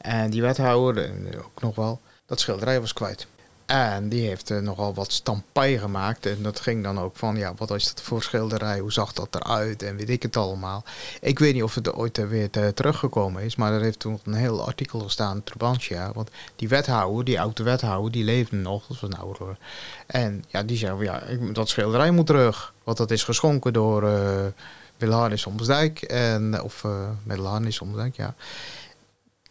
En 0.00 0.30
die 0.30 0.42
wethouder, 0.42 1.10
ook 1.44 1.60
nog 1.62 1.74
wel, 1.74 2.00
dat 2.26 2.40
schilderij 2.40 2.80
was 2.80 2.92
kwijt. 2.92 3.26
En 3.70 4.08
die 4.08 4.26
heeft 4.26 4.50
uh, 4.50 4.58
nogal 4.58 4.94
wat 4.94 5.12
stampij 5.12 5.78
gemaakt. 5.78 6.26
En 6.26 6.42
dat 6.42 6.60
ging 6.60 6.82
dan 6.82 7.00
ook 7.00 7.16
van, 7.16 7.36
ja, 7.36 7.54
wat 7.56 7.70
is 7.70 7.84
dat 7.84 8.02
voor 8.02 8.22
schilderij? 8.22 8.78
Hoe 8.78 8.92
zag 8.92 9.12
dat 9.12 9.28
eruit? 9.34 9.82
En 9.82 9.96
weet 9.96 10.10
ik 10.10 10.22
het 10.22 10.36
allemaal. 10.36 10.84
Ik 11.20 11.38
weet 11.38 11.54
niet 11.54 11.62
of 11.62 11.74
het 11.74 11.92
ooit 11.92 12.18
uh, 12.18 12.28
weer 12.28 12.50
te, 12.50 12.72
teruggekomen 12.74 13.42
is. 13.42 13.56
Maar 13.56 13.72
er 13.72 13.80
heeft 13.80 13.98
toen 13.98 14.20
een 14.24 14.34
heel 14.34 14.66
artikel 14.66 15.00
gestaan 15.00 15.44
Trubantia. 15.44 16.12
Want 16.14 16.30
die 16.56 16.68
wethouder, 16.68 17.24
die 17.24 17.40
oude 17.40 17.62
wethouder, 17.62 18.12
die 18.12 18.24
leefde 18.24 18.56
nog. 18.56 18.86
Dat 18.86 19.00
was 19.00 19.10
een 19.10 19.18
ouder. 19.18 19.56
En 20.06 20.44
ja, 20.48 20.62
die 20.62 20.76
zei, 20.76 21.04
ja, 21.04 21.22
dat 21.52 21.68
schilderij 21.68 22.10
moet 22.10 22.26
terug. 22.26 22.72
Want 22.84 22.96
dat 22.96 23.10
is 23.10 23.24
geschonken 23.24 23.72
door 23.72 24.02
uh, 24.02 24.46
Wilharnis 24.96 25.46
Omsdijk. 25.46 26.02
En, 26.02 26.62
of 26.62 26.84
uh, 26.84 26.92
Middelharnis 27.22 27.80
Omsdijk, 27.80 28.16
ja. 28.16 28.34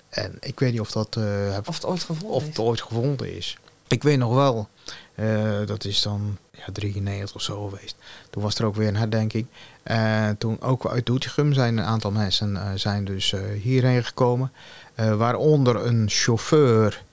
En 0.09 0.37
ik 0.39 0.59
weet 0.59 0.71
niet 0.71 0.81
of 0.81 0.91
dat... 0.91 1.15
Uh, 1.17 1.57
of 1.65 1.75
het 1.75 1.85
ooit 1.85 2.03
gevonden 2.03 2.35
of 2.35 2.41
is. 2.41 2.47
het 2.47 2.59
ooit 2.59 2.81
gevonden 2.81 3.35
is. 3.35 3.57
Ik 3.87 4.03
weet 4.03 4.17
nog 4.17 4.33
wel, 4.33 4.67
uh, 5.15 5.65
dat 5.65 5.85
is 5.85 6.01
dan 6.01 6.37
ja, 6.51 6.65
93 6.73 7.35
of 7.35 7.41
zo 7.41 7.67
geweest. 7.67 7.95
Toen 8.29 8.43
was 8.43 8.55
er 8.55 8.65
ook 8.65 8.75
weer 8.75 8.87
een 8.87 8.95
herdenking. 8.95 9.45
En 9.83 10.37
toen 10.37 10.61
ook 10.61 10.87
uit 10.87 11.05
Doetinchem 11.05 11.53
zijn 11.53 11.77
een 11.77 11.85
aantal 11.85 12.11
mensen 12.11 12.79
zijn 12.79 13.05
dus 13.05 13.33
hierheen 13.61 14.03
gekomen. 14.03 14.51
waaronder 14.95 15.85
een 15.85 16.05
chauffeur 16.09 17.03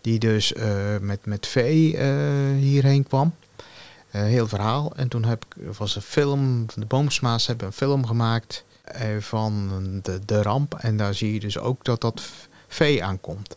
die 0.00 0.18
dus 0.18 0.52
met, 1.00 1.26
met 1.26 1.46
vee 1.46 1.96
hierheen 2.56 3.06
kwam. 3.06 3.34
heel 4.10 4.48
verhaal. 4.48 4.92
En 4.96 5.08
toen 5.08 5.24
heb 5.24 5.44
ik, 5.44 5.76
was 5.76 5.96
een 5.96 6.02
film, 6.02 6.66
de 6.74 6.86
Boomsma's 6.86 7.46
hebben 7.46 7.66
een 7.66 7.72
film 7.72 8.06
gemaakt 8.06 8.64
van 9.18 9.68
de, 10.02 10.20
de 10.24 10.42
ramp. 10.42 10.74
En 10.74 10.96
daar 10.96 11.14
zie 11.14 11.32
je 11.32 11.40
dus 11.40 11.58
ook 11.58 11.84
dat 11.84 12.00
dat 12.00 12.22
vee 12.68 13.04
aankomt. 13.04 13.56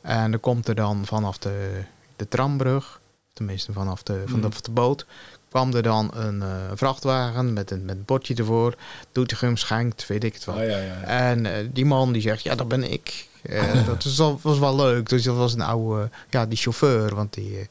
En 0.00 0.30
dan 0.30 0.40
komt 0.40 0.68
er 0.68 0.74
dan 0.74 1.06
vanaf 1.06 1.38
de, 1.38 1.82
de 2.16 2.28
trambrug, 2.28 3.00
tenminste 3.32 3.72
vanaf 3.72 4.02
de, 4.02 4.22
van 4.26 4.40
de, 4.40 4.48
de 4.62 4.70
boot, 4.70 5.06
kwam 5.48 5.74
er 5.74 5.82
dan 5.82 6.10
een 6.14 6.36
uh, 6.36 6.48
vrachtwagen 6.74 7.52
met 7.52 7.70
een, 7.70 7.84
met 7.84 7.96
een 7.96 8.04
bordje 8.04 8.34
ervoor. 8.34 8.74
Doetinchem 9.12 9.56
schenkt, 9.56 10.06
weet 10.06 10.24
ik 10.24 10.34
het 10.34 10.44
wel. 10.44 10.62
Ja, 10.62 10.78
ja. 10.78 11.00
En 11.02 11.44
uh, 11.44 11.52
die 11.72 11.84
man 11.84 12.12
die 12.12 12.22
zegt, 12.22 12.42
ja 12.42 12.54
dat 12.54 12.68
ben 12.68 12.92
ik. 12.92 13.28
Uh, 13.42 13.86
dat 13.86 14.18
al, 14.18 14.38
was 14.42 14.58
wel 14.58 14.76
leuk. 14.76 15.08
Dus 15.08 15.22
dat 15.22 15.36
was 15.36 15.54
een 15.54 15.60
oude, 15.60 16.10
ja 16.30 16.46
die 16.46 16.58
chauffeur. 16.58 17.14
Want 17.14 17.34
die, 17.34 17.68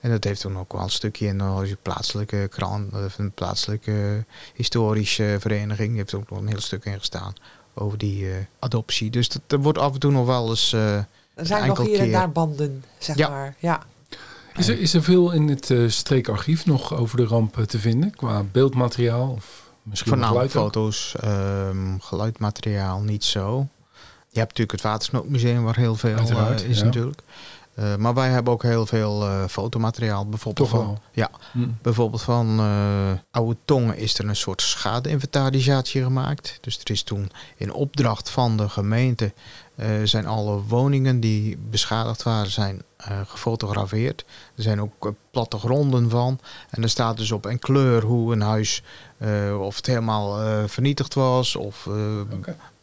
en 0.00 0.10
dat 0.10 0.24
heeft 0.24 0.40
toen 0.40 0.58
ook 0.58 0.72
wel 0.72 0.82
een 0.82 0.90
stukje 0.90 1.26
in 1.26 1.40
een 1.40 1.76
plaatselijke 1.82 2.48
krant, 2.50 2.92
of 2.92 3.18
een 3.18 3.32
plaatselijke 3.32 4.24
historische 4.54 5.36
vereniging. 5.40 5.88
Die 5.88 5.98
heeft 5.98 6.14
ook 6.14 6.30
nog 6.30 6.38
een 6.38 6.48
heel 6.48 6.60
stuk 6.60 6.84
in 6.84 6.98
gestaan 6.98 7.32
over 7.74 7.98
die 7.98 8.24
uh, 8.24 8.34
adoptie. 8.58 9.10
Dus 9.10 9.28
dat, 9.28 9.42
er 9.46 9.58
wordt 9.58 9.78
af 9.78 9.92
en 9.92 10.00
toe 10.00 10.10
nog 10.12 10.26
wel 10.26 10.48
eens. 10.48 10.72
Uh, 10.72 10.96
er 10.96 11.06
zijn 11.46 11.66
nog 11.66 11.78
hier 11.78 11.88
keer. 11.88 12.00
en 12.00 12.10
daar 12.10 12.30
banden, 12.30 12.84
zeg 12.98 13.16
ja. 13.16 13.28
maar. 13.28 13.54
Ja. 13.58 13.82
Is 14.56 14.68
er, 14.68 14.80
is 14.80 14.94
er 14.94 15.02
veel 15.02 15.30
in 15.30 15.48
het 15.48 15.70
uh, 15.70 15.88
streekarchief 15.88 16.66
nog 16.66 16.94
over 16.94 17.16
de 17.16 17.24
ramp 17.24 17.54
te 17.54 17.78
vinden? 17.78 18.10
Qua 18.10 18.42
beeldmateriaal 18.42 19.28
of 19.28 19.70
misschien 19.82 20.12
Voornamelijk 20.12 20.50
foto's, 20.50 21.14
um, 21.24 22.00
geluidmateriaal 22.00 23.00
niet 23.00 23.24
zo. 23.24 23.66
Je 24.32 24.38
hebt 24.38 24.50
natuurlijk 24.50 24.70
het 24.70 24.80
Watersnoodmuseum 24.80 25.64
waar 25.64 25.76
heel 25.76 25.94
veel 25.94 26.16
is 26.66 26.78
ja. 26.78 26.84
natuurlijk. 26.84 27.22
Uh, 27.80 27.96
maar 27.96 28.14
wij 28.14 28.28
hebben 28.28 28.52
ook 28.52 28.62
heel 28.62 28.86
veel 28.86 29.26
uh, 29.26 29.44
fotomateriaal. 29.48 30.26
Bijvoorbeeld 30.26 30.70
Toch 30.70 30.80
van? 30.80 30.98
Ja, 31.12 31.30
hm. 31.52 31.68
bijvoorbeeld 31.82 32.22
van 32.22 32.60
uh, 32.60 33.10
Oude 33.30 33.56
Tongen 33.64 33.96
is 33.96 34.18
er 34.18 34.28
een 34.28 34.36
soort 34.36 34.62
schade-inventarisatie 34.62 36.02
gemaakt. 36.02 36.58
Dus 36.60 36.78
er 36.78 36.90
is 36.90 37.02
toen 37.02 37.30
in 37.56 37.72
opdracht 37.72 38.30
van 38.30 38.56
de 38.56 38.68
gemeente 38.68 39.32
eh, 39.80 39.88
zijn 40.04 40.26
alle 40.26 40.62
woningen 40.62 41.20
die 41.20 41.58
beschadigd 41.70 42.22
waren, 42.22 42.50
zijn 42.50 42.82
eh, 42.96 43.20
gefotografeerd. 43.26 44.24
Er 44.56 44.62
zijn 44.62 44.80
ook 44.80 45.06
eh, 45.06 45.12
plattegronden 45.30 46.10
van. 46.10 46.38
En 46.70 46.82
er 46.82 46.88
staat 46.88 47.16
dus 47.16 47.32
op 47.32 47.44
een 47.44 47.58
kleur 47.58 48.02
hoe 48.02 48.32
een 48.32 48.40
huis, 48.40 48.82
eh, 49.18 49.60
of 49.60 49.76
het 49.76 49.86
helemaal 49.86 50.40
eh, 50.40 50.62
vernietigd 50.66 51.14
was, 51.14 51.56
of 51.56 51.86
eh. 51.86 51.94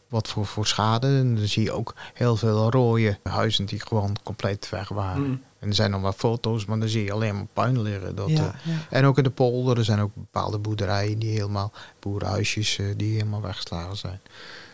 Wat 0.08 0.28
voor, 0.28 0.46
voor 0.46 0.66
schade. 0.66 1.06
En 1.06 1.34
dan 1.34 1.46
zie 1.46 1.62
je 1.62 1.72
ook 1.72 1.94
heel 2.14 2.36
veel 2.36 2.70
rode 2.70 3.18
huizen 3.22 3.64
die 3.64 3.80
gewoon 3.80 4.16
compleet 4.22 4.68
weg 4.68 4.88
waren. 4.88 5.22
Mm. 5.22 5.42
En 5.58 5.68
er 5.68 5.74
zijn 5.74 5.90
nog 5.90 6.00
wat 6.00 6.14
foto's, 6.14 6.64
maar 6.64 6.78
dan 6.78 6.88
zie 6.88 7.04
je 7.04 7.12
alleen 7.12 7.34
maar 7.34 7.46
puin 7.52 7.82
liggen. 7.82 8.14
Dat, 8.16 8.28
eh, 8.28 8.36
Ja, 8.36 8.54
ja. 8.62 8.74
en 8.90 9.04
ook 9.04 9.16
in 9.16 9.22
de 9.22 9.30
polder, 9.30 9.78
er 9.78 9.84
zijn 9.84 10.00
ook 10.00 10.14
bepaalde 10.14 10.58
boerderijen 10.58 11.18
die 11.18 11.30
helemaal, 11.30 11.72
boerenhuisjes 11.98 12.78
eh, 12.78 12.86
die 12.96 13.12
helemaal 13.12 13.42
weggeslagen 13.42 13.96
zijn. 13.96 14.20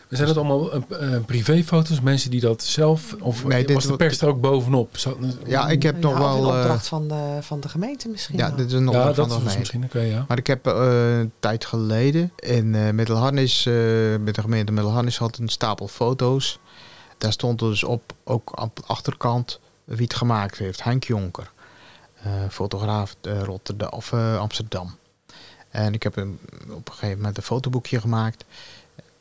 Zijn 0.09 0.27
dat 0.27 0.37
allemaal 0.37 0.71
eh, 0.73 1.15
eh, 1.15 1.25
privéfoto's? 1.25 2.01
Mensen 2.01 2.31
die 2.31 2.39
dat 2.41 2.63
zelf... 2.63 3.15
Of 3.19 3.43
Nee, 3.45 3.65
dit 3.65 3.75
was 3.75 3.85
de 3.87 3.95
pers 3.95 4.21
er 4.21 4.27
ook 4.27 4.41
bovenop? 4.41 4.97
Zat- 4.97 5.17
Ja, 5.45 5.69
ik 5.69 5.83
heb 5.83 5.95
Ja, 5.95 6.01
nog 6.01 6.17
wel... 6.17 6.37
een 6.37 6.49
eh, 6.53 6.57
opdracht 6.59 6.87
van, 6.87 7.07
de, 7.07 7.37
van 7.41 7.59
de 7.59 7.69
gemeente 7.69 8.07
misschien. 8.09 8.37
ja, 8.37 8.49
dit 8.49 8.65
is 8.67 8.73
een 8.73 8.81
ja, 8.81 8.87
opdracht 8.87 9.15
dat 9.15 9.27
van 9.27 9.43
de 9.43 9.49
gemeente. 9.49 9.77
misschien. 9.79 10.07
Ja. 10.07 10.25
Maar 10.27 10.37
ik 10.37 10.47
heb 10.47 10.67
eh, 10.67 11.17
een 11.19 11.31
tijd 11.39 11.65
geleden 11.65 12.31
in 12.35 12.75
eh 12.75 12.89
Middelharnis, 12.91 13.65
eh, 13.65 13.73
met 14.19 14.35
de 14.35 14.41
gemeente 14.41 14.71
Middelharnis, 14.71 15.17
had 15.17 15.37
een 15.37 15.49
stapel 15.49 15.87
foto's. 15.87 16.59
Daar 17.17 17.31
stond 17.31 17.59
dus 17.59 17.83
op, 17.83 18.13
ook 18.23 18.61
op 18.61 18.75
de 18.75 18.81
achterkant, 18.85 19.59
wie 19.83 20.03
het 20.03 20.13
gemaakt 20.15 20.57
heeft. 20.57 20.83
Henk 20.83 21.03
Jonker, 21.03 21.51
eh, 22.21 22.31
fotograaf 22.49 23.15
eh, 23.21 23.41
Rotterdam, 23.41 23.89
of 23.89 24.11
eh, 24.11 24.37
Amsterdam. 24.39 24.95
En 25.69 25.93
ik 25.93 26.03
heb 26.03 26.15
een, 26.15 26.39
op 26.69 26.87
een 26.87 26.93
gegeven 26.93 27.17
moment 27.17 27.37
een 27.37 27.43
fotoboekje 27.43 27.99
gemaakt. 27.99 28.45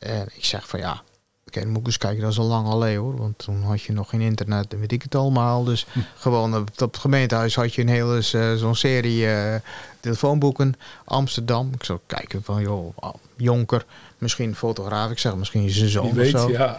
En 0.05 0.29
ik 0.35 0.45
zeg 0.45 0.69
van 0.69 0.79
ja, 0.81 1.03
oké, 1.47 1.61
dan 1.61 1.69
moet 1.69 1.81
ik 1.81 1.87
eens 1.87 1.99
kijken, 1.99 2.23
dat 2.23 2.31
is 2.33 2.39
al 2.39 2.45
lang 2.45 2.69
alleen 2.69 2.97
hoor. 2.99 3.17
Want 3.17 3.39
toen 3.39 3.63
had 3.63 3.83
je 3.83 3.93
nog 3.93 4.09
geen 4.09 4.21
internet 4.21 4.73
en 4.73 4.81
weet 4.81 4.93
ik 4.93 5.03
het 5.03 5.15
allemaal. 5.15 5.65
Dus 5.65 5.87
gewoon 6.17 6.57
op, 6.57 6.69
het 6.79 6.97
gemeentehuis 6.97 7.55
had 7.55 7.75
je 7.75 7.83
een 7.83 7.89
hele 7.89 8.17
eh, 8.33 8.55
zo'n 8.55 8.75
serie 8.75 9.27
eh, 9.31 9.61
telefoonboeken. 10.01 10.75
Amsterdam. 11.05 11.71
Ik 11.75 11.85
zou 11.85 11.99
kijken 12.07 12.43
van 12.43 12.63
joh, 12.63 12.97
ah, 12.99 13.15
Jonker, 13.37 13.85
misschien 14.19 14.55
fotograaf. 14.55 15.11
Ik 15.11 15.19
zeg 15.19 15.35
misschien 15.35 15.71
zijn 15.71 15.89
zoon 15.89 16.05
Wie 16.05 16.15
weet, 16.15 16.35
of 16.35 16.41
zo. 16.41 16.51
ja. 16.51 16.77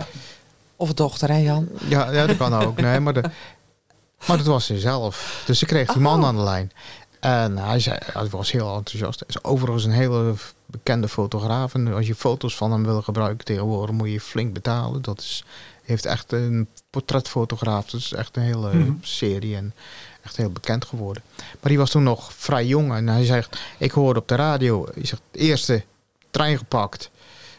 Of 0.76 0.94
dochter, 0.94 1.30
hè 1.30 1.38
Jan? 1.38 1.68
Ja, 1.88 2.12
ja, 2.12 2.26
dat 2.26 2.38
kan 2.38 2.54
ook. 2.54 2.82
Nee, 2.82 3.00
maar, 3.00 3.14
de, 3.14 3.22
maar 4.28 4.38
dat 4.38 4.46
was 4.46 4.68
hij 4.68 4.80
zelf. 4.80 5.44
Dus 5.46 5.62
ik 5.62 5.68
kreeg 5.68 5.92
die 5.94 6.02
man 6.02 6.20
Oh. 6.22 6.28
aan 6.28 6.36
de 6.36 6.42
lijn. 6.42 6.72
En 7.20 7.58
hij, 7.58 7.80
zei, 7.80 7.98
hij 8.14 8.28
was 8.28 8.52
heel 8.52 8.76
enthousiast. 8.76 9.20
Hij 9.20 9.30
is 9.30 9.44
overigens 9.44 9.84
een 9.84 9.92
hele 9.92 10.34
bekende 10.66 11.08
fotograaf. 11.08 11.74
En 11.74 11.94
als 11.94 12.08
je 12.08 12.16
foto's 12.16 12.56
van 12.58 12.72
hem 12.72 12.84
wil 12.84 13.02
gebruiken 13.02 13.46
tegenwoordig, 13.46 13.96
moet 13.96 14.12
je 14.12 14.22
flink 14.22 14.54
betalen. 14.54 15.02
Dat 15.02 15.20
is, 15.20 15.44
heeft 15.84 16.06
echt 16.06 16.32
een 16.32 16.68
portretfotograaf. 16.90 17.90
Dat 17.90 18.00
is 18.00 18.14
echt 18.14 18.36
een 18.38 18.44
hele 18.44 18.74
Mhm. 18.74 18.92
serie 19.02 19.56
en 19.56 19.74
echt 20.22 20.38
heel 20.38 20.50
bekend 20.52 20.86
geworden. 20.86 21.24
Maar 21.36 21.70
die 21.70 21.78
was 21.78 21.90
toen 21.90 22.04
nog 22.04 22.34
vrij 22.34 22.66
jong. 22.66 22.94
En 22.94 23.08
hij 23.08 23.26
zegt, 23.26 23.58
ik 23.78 23.92
hoorde 23.92 24.20
op 24.20 24.28
de 24.28 24.36
radio, 24.36 24.88
hij 24.94 25.06
zegt, 25.06 25.22
eerste 25.32 25.84
trein 26.32 26.58
gepakt. 26.58 27.10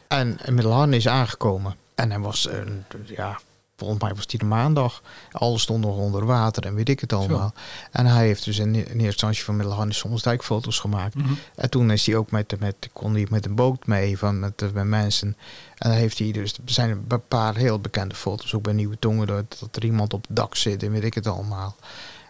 En 0.08 0.38
Middelharn 0.50 0.92
is 0.92 1.08
aangekomen. 1.08 1.76
En 1.94 2.10
hij 2.10 2.20
was, 2.20 2.46
eh, 2.46 2.58
ja, 3.04 3.38
volgens 3.76 4.02
mij 4.02 4.14
was 4.14 4.26
het 4.28 4.40
de 4.40 4.46
maandag. 4.46 5.02
Alles 5.32 5.62
stond 5.62 5.84
nog 5.84 5.96
onder 5.96 6.26
water 6.26 6.66
en 6.66 6.74
weet 6.74 6.88
ik 6.88 7.00
het 7.00 7.12
allemaal. 7.12 7.54
En 7.90 8.06
hij 8.06 8.26
heeft 8.26 8.44
dus 8.44 8.58
in, 8.58 8.74
in 8.74 8.84
eerste 8.84 9.02
instantie 9.02 9.44
van 9.44 9.56
Middelharn 9.56 9.94
Sommelsdijk 9.94 10.44
foto's 10.44 10.78
gemaakt. 10.78 11.14
Mhm. 11.14 11.32
En 11.54 11.70
toen 11.70 11.90
is 11.90 12.06
hij 12.06 12.16
ook 12.16 12.30
met, 12.30 12.60
met, 12.60 12.88
kon 12.92 13.14
hij 13.14 13.26
met 13.30 13.46
een 13.46 13.54
boot 13.54 13.86
mee 13.86 14.18
van, 14.18 14.38
met, 14.38 14.72
met 14.74 14.84
mensen. 14.84 15.36
En 15.76 15.90
dan 15.90 15.98
heeft 15.98 16.18
hij 16.18 16.32
dus, 16.32 16.52
er 16.52 16.60
zijn 16.64 17.04
een 17.08 17.22
paar 17.28 17.56
heel 17.56 17.80
bekende 17.80 18.14
foto's, 18.14 18.54
ook 18.54 18.62
bij 18.62 18.72
Nieuwe 18.72 18.98
Tongen, 18.98 19.26
dat, 19.26 19.56
dat 19.60 19.76
er 19.76 19.84
iemand 19.84 20.12
op 20.12 20.26
het 20.26 20.36
dak 20.36 20.54
zit 20.56 20.82
en 20.82 20.90
weet 20.90 21.04
ik 21.04 21.14
het 21.14 21.26
allemaal. 21.26 21.76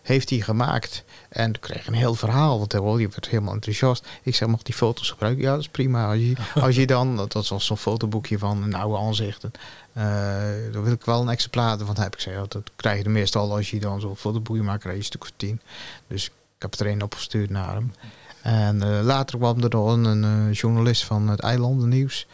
Heeft 0.06 0.30
hij 0.30 0.40
gemaakt. 0.40 1.04
En 1.28 1.60
kreeg 1.60 1.86
een 1.86 1.94
heel 1.94 2.14
verhaal, 2.14 2.58
want 2.58 2.72
hij 2.72 2.80
die 2.96 3.08
werd 3.08 3.28
helemaal 3.28 3.54
enthousiast. 3.54 4.06
Ik 4.22 4.34
zeg, 4.34 4.48
mag 4.48 4.62
die 4.62 4.74
foto's 4.74 5.10
gebruiken? 5.10 5.42
Ja, 5.42 5.50
dat 5.50 5.60
is 5.60 5.68
prima. 5.68 6.06
Als 6.06 6.18
je, 6.18 6.34
als 6.66 6.76
je 6.76 6.86
dan, 6.86 7.16
dat 7.16 7.32
was 7.32 7.66
zo'n 7.66 7.76
fotoboekje 7.76 8.38
van 8.38 8.62
een 8.62 8.74
oude 8.74 8.98
aanzichten. 8.98 9.52
eh 9.92 10.04
dan 10.72 10.82
wil 10.82 10.92
ik 10.92 11.04
wel 11.04 11.20
een 11.20 11.28
exemplaar 11.28 11.78
van 11.78 11.96
heb 11.98 12.14
ik 12.14 12.20
ja, 12.20 12.44
Dat 12.48 12.70
krijg 12.76 12.96
je 12.96 13.02
de 13.02 13.08
meestal 13.08 13.54
als 13.54 13.70
je 13.70 13.80
dan 13.80 14.00
zo'n 14.00 14.16
fotoboekje 14.16 14.62
maakt, 14.62 14.80
krijg 14.80 14.94
je 14.94 15.00
een 15.00 15.06
stuk 15.06 15.22
of 15.22 15.32
tien. 15.36 15.60
Dus 16.06 16.24
ik 16.26 16.32
heb 16.58 16.74
er 16.74 16.86
een 16.86 17.02
opgestuurd 17.02 17.50
naar 17.50 17.74
hem. 17.74 17.92
En 18.42 18.82
eh, 18.82 19.04
later 19.04 19.38
kwam 19.38 19.62
er 19.62 19.70
nog 19.70 19.92
een, 19.92 20.24
eh, 20.24 20.52
journalist 20.52 21.04
van 21.04 21.28
het 21.28 21.40
Eilandennieuws. 21.40 22.26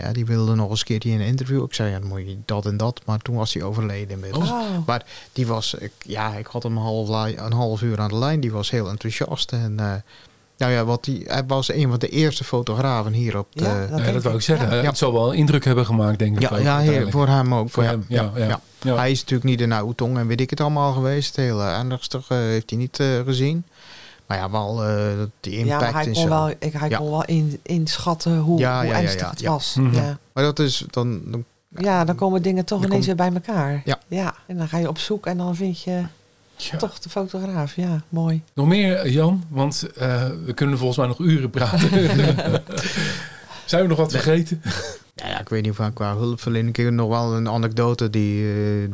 Ja, 0.00 0.12
die 0.12 0.26
wilde 0.26 0.54
nog 0.54 0.70
eens 0.70 0.80
een 0.80 0.86
keertje 0.86 1.10
in 1.10 1.20
een 1.20 1.26
interview. 1.26 1.62
Ik 1.64 1.74
zei, 1.74 1.90
ja, 1.90 1.98
dan 1.98 2.08
moet 2.08 2.18
je 2.18 2.36
dat 2.44 2.66
en 2.66 2.76
dat. 2.76 3.00
Maar 3.04 3.18
toen 3.18 3.36
was 3.36 3.54
hij 3.54 3.62
overleden 3.62 4.10
inmiddels. 4.10 4.50
Oh. 4.50 4.86
Maar 4.86 5.04
die 5.32 5.46
was, 5.46 5.74
ik, 5.74 5.92
ja, 5.98 6.34
ik 6.34 6.46
had 6.46 6.62
hem 6.62 6.76
een 6.76 6.82
half, 6.82 7.08
een 7.36 7.52
half 7.52 7.82
uur 7.82 8.00
aan 8.00 8.08
de 8.08 8.18
lijn. 8.18 8.40
Die 8.40 8.52
was 8.52 8.70
heel 8.70 8.88
enthousiast. 8.88 9.52
En 9.52 9.74
eh, 9.78 9.92
nou 10.58 10.72
ja, 10.72 10.84
wat 10.84 11.04
die, 11.04 11.24
hij 11.26 11.46
was 11.46 11.72
een 11.72 11.88
van 11.88 11.98
de 11.98 12.08
eerste 12.08 12.44
fotografen 12.44 13.12
hier 13.12 13.38
op 13.38 13.46
de... 13.52 13.64
Ja, 13.64 13.80
Ja, 13.80 13.86
dat 13.86 14.00
Ja, 14.00 14.12
dat 14.12 14.22
wou 14.22 14.34
ik 14.34 14.42
zeggen. 14.42 14.76
Ja. 14.76 14.82
Het 14.82 14.98
zal 14.98 15.12
wel 15.12 15.32
indruk 15.32 15.64
hebben 15.64 15.86
gemaakt, 15.86 16.18
denk 16.18 16.34
ik. 16.36 16.40
ja, 16.40 16.48
ook, 16.48 16.56
heel- 16.58 16.66
uiteindelijk. 16.68 17.10
voor 17.10 17.26
hem 17.26 17.54
ook. 17.54 17.70
Voor 17.70 17.82
ja, 17.82 17.88
hem, 17.90 18.04
ja. 18.08 18.32
ja, 18.36 18.60
ja. 18.82 18.96
Hij 18.96 19.10
is 19.10 19.18
natuurlijk 19.20 19.50
niet 19.50 19.60
in 19.60 19.72
oude 19.72 19.94
tong 19.94 20.18
en 20.18 20.26
weet 20.26 20.40
ik 20.40 20.50
het 20.50 20.60
allemaal 20.60 20.92
geweest. 20.92 21.36
Het 21.36 21.44
hele 21.44 21.64
ernstig 21.64 22.26
eh, 22.28 22.38
heeft 22.38 22.70
hij 22.70 22.78
niet 22.78 23.00
eh, 23.00 23.06
gezien. 23.24 23.64
Maar 24.28 24.38
ja, 24.38 24.50
wel 24.50 24.84
eh, 24.84 25.06
die 25.40 25.52
Ja, 25.52 25.58
impact 25.74 25.92
hij 25.92 26.04
en 26.06 26.12
kon 26.12 26.22
zo. 26.22 26.28
wel, 26.28 26.48
ik, 26.58 26.72
hij 26.72 26.88
Ja. 26.88 26.96
kon 26.98 27.10
wel 27.10 27.24
in, 27.24 27.58
inschatten 27.62 28.38
hoe, 28.38 28.58
Ja, 28.58 28.76
hoe 28.80 28.86
ja, 28.86 28.96
ja, 28.96 29.00
ernstig 29.02 29.20
ja, 29.20 29.30
het 29.30 29.40
ja. 29.40 29.50
was. 29.50 29.74
Mhm. 29.74 29.94
Ja. 29.94 30.18
Maar 30.32 30.44
dat 30.44 30.58
is 30.58 30.84
dan, 30.90 31.20
dan 31.24 31.44
ja, 31.78 32.04
dan 32.04 32.14
komen 32.14 32.42
dingen 32.42 32.64
toch 32.64 32.78
ineens 32.84 33.06
kom- 33.06 33.16
weer 33.16 33.30
bij 33.30 33.32
elkaar. 33.40 33.82
Ja. 34.08 34.34
En 34.46 34.56
dan 34.56 34.68
ga 34.68 34.78
je 34.78 34.88
op 34.88 34.98
zoek 34.98 35.26
en 35.26 35.36
dan 35.36 35.56
vind 35.56 35.82
je 35.82 36.02
Ja. 36.56 36.76
toch 36.78 36.98
de 36.98 37.08
fotograaf. 37.08 37.76
Ja, 37.76 38.02
mooi. 38.08 38.42
Nog 38.54 38.66
meer, 38.66 38.94
eh, 38.96 39.12
Jan? 39.12 39.44
Want 39.48 39.86
eh, 39.96 40.26
we 40.44 40.52
kunnen 40.52 40.78
volgens 40.78 40.98
mij 40.98 41.06
nog 41.06 41.18
uren 41.18 41.50
praten. 41.50 41.90
Zijn 43.64 43.82
we 43.82 43.88
nog 43.88 43.98
wat 43.98 44.10
vergeten? 44.10 44.60
Ja, 45.14 45.28
ja, 45.28 45.40
ik 45.40 45.48
weet 45.48 45.62
niet 45.62 45.70
of 45.78 45.86
ik 45.86 45.94
qua 45.94 46.16
hulpverlening. 46.16 46.76
Ik 46.78 46.84
heb 46.84 46.92
nog 46.94 47.08
wel 47.08 47.34
een 47.34 47.48
anekdote 47.48 48.10
die 48.10 48.44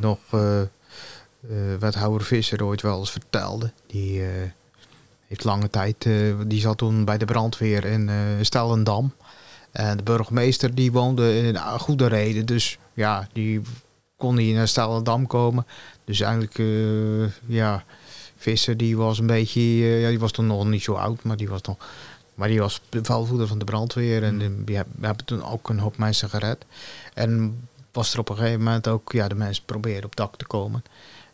nog 0.00 0.18
eh 0.30 0.60
eh, 0.60 0.68
wethouder 1.80 2.26
Visser 2.26 2.64
ooit 2.64 2.82
wel 2.82 2.98
eens 2.98 3.10
vertelde. 3.10 3.70
Die 3.86 4.20
eh, 4.22 4.28
heeft 5.34 5.44
lange 5.44 5.70
tijd, 5.70 6.06
eh, 6.06 6.12
die 6.46 6.60
zat 6.60 6.78
toen 6.78 7.04
bij 7.04 7.18
de 7.18 7.24
brandweer 7.24 7.84
in 7.84 8.08
eh 8.08 8.16
Stellendam. 8.40 9.12
En 9.70 9.96
de 9.96 10.02
burgemeester 10.02 10.74
die 10.74 10.92
woonde 10.92 11.36
in 11.36 11.58
Goede 11.58 12.06
Reden. 12.06 12.46
Dus 12.46 12.78
ja, 12.92 13.28
die 13.32 13.60
kon 14.16 14.34
niet 14.34 14.54
naar 14.54 14.68
Stellendam 14.68 15.26
komen. 15.26 15.66
Dus 16.04 16.20
eigenlijk, 16.20 16.58
eh, 16.58 17.56
ja, 17.56 17.84
Visser 18.36 18.76
die 18.76 18.96
was 18.96 19.18
een 19.18 19.26
beetje, 19.26 19.60
ja, 19.60 20.08
die 20.08 20.18
was 20.18 20.32
toen 20.32 20.46
nog 20.46 20.64
niet 20.64 20.82
zo 20.82 20.92
oud, 20.92 21.22
maar 21.22 21.36
die 21.36 21.48
was 21.48 21.60
nog 21.62 21.76
maar 22.34 22.48
die 22.48 22.60
was 22.60 22.80
bevelvoerder 22.88 23.46
van 23.46 23.58
de 23.58 23.64
brandweer. 23.64 24.22
En 24.22 24.38
die, 24.38 24.64
die 24.64 24.78
we 24.96 25.06
hebben 25.06 25.24
toen 25.24 25.44
ook 25.44 25.68
een 25.68 25.78
hoop 25.78 25.96
mensen 25.96 26.30
gered. 26.30 26.64
En 27.14 27.60
was 27.92 28.12
er 28.12 28.18
op 28.18 28.28
een 28.28 28.36
gegeven 28.36 28.62
moment 28.62 28.88
ook, 28.88 29.12
ja, 29.12 29.28
de 29.28 29.34
mensen 29.34 29.64
probeerden 29.64 30.04
op 30.04 30.16
dak 30.16 30.36
te 30.36 30.46
komen. 30.46 30.84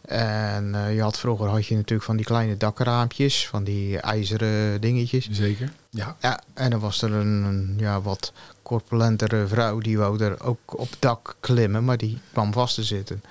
En 0.04 0.74
eh, 0.74 0.94
je 0.94 1.02
had 1.02 1.18
vroeger 1.18 1.48
had 1.48 1.66
je 1.66 1.74
natuurlijk 1.74 2.02
van 2.02 2.16
die 2.16 2.24
kleine 2.26 2.56
dakraampjes, 2.56 3.48
van 3.48 3.64
die 3.64 3.98
ijzeren 3.98 4.80
dingetjes. 4.80 5.28
Zeker. 5.30 5.72
Ja. 5.90 6.16
Ja, 6.20 6.40
en 6.54 6.70
dan 6.70 6.80
was 6.80 7.02
er 7.02 7.12
een, 7.12 7.26
een, 7.44 7.74
ja, 7.78 8.00
wat 8.00 8.32
corpulentere 8.62 9.46
vrouw 9.46 9.78
die 9.78 9.98
wou 9.98 10.24
er 10.24 10.42
ook 10.42 10.78
op 10.78 10.90
het 10.90 11.00
dak 11.00 11.36
klimmen, 11.40 11.84
maar 11.84 11.96
die 11.96 12.18
kwam 12.32 12.52
vast 12.52 12.74
te 12.74 12.82
zitten. 12.82 13.22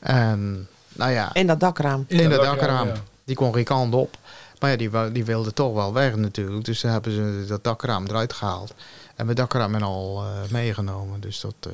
En 0.00 0.68
nou 0.92 1.10
ja, 1.10 1.34
In 1.34 1.46
dat 1.46 1.60
dakraam. 1.60 2.04
in 2.06 2.30
dat 2.30 2.42
dakraam. 2.42 2.86
ja. 2.86 2.94
Die 3.24 3.36
kon 3.36 3.54
geen 3.54 3.64
kant 3.64 3.94
op. 3.94 4.16
Maar 4.60 4.70
ja, 4.70 4.76
die, 4.76 5.12
die 5.12 5.24
wilde 5.24 5.52
toch 5.52 5.74
wel 5.74 5.92
weg 5.92 6.16
natuurlijk. 6.16 6.64
Dus 6.64 6.80
toen 6.80 6.90
hebben 6.90 7.12
ze 7.12 7.44
dat 7.48 7.64
dakraam 7.64 8.06
eruit 8.06 8.32
gehaald. 8.32 8.74
En 9.20 9.26
mijn 9.26 9.36
dakraam 9.38 9.74
en 9.74 9.82
al 9.82 10.22
eh, 10.24 10.50
meegenomen. 10.50 11.20
Dus 11.20 11.40
dat... 11.40 11.54
eh, 11.60 11.72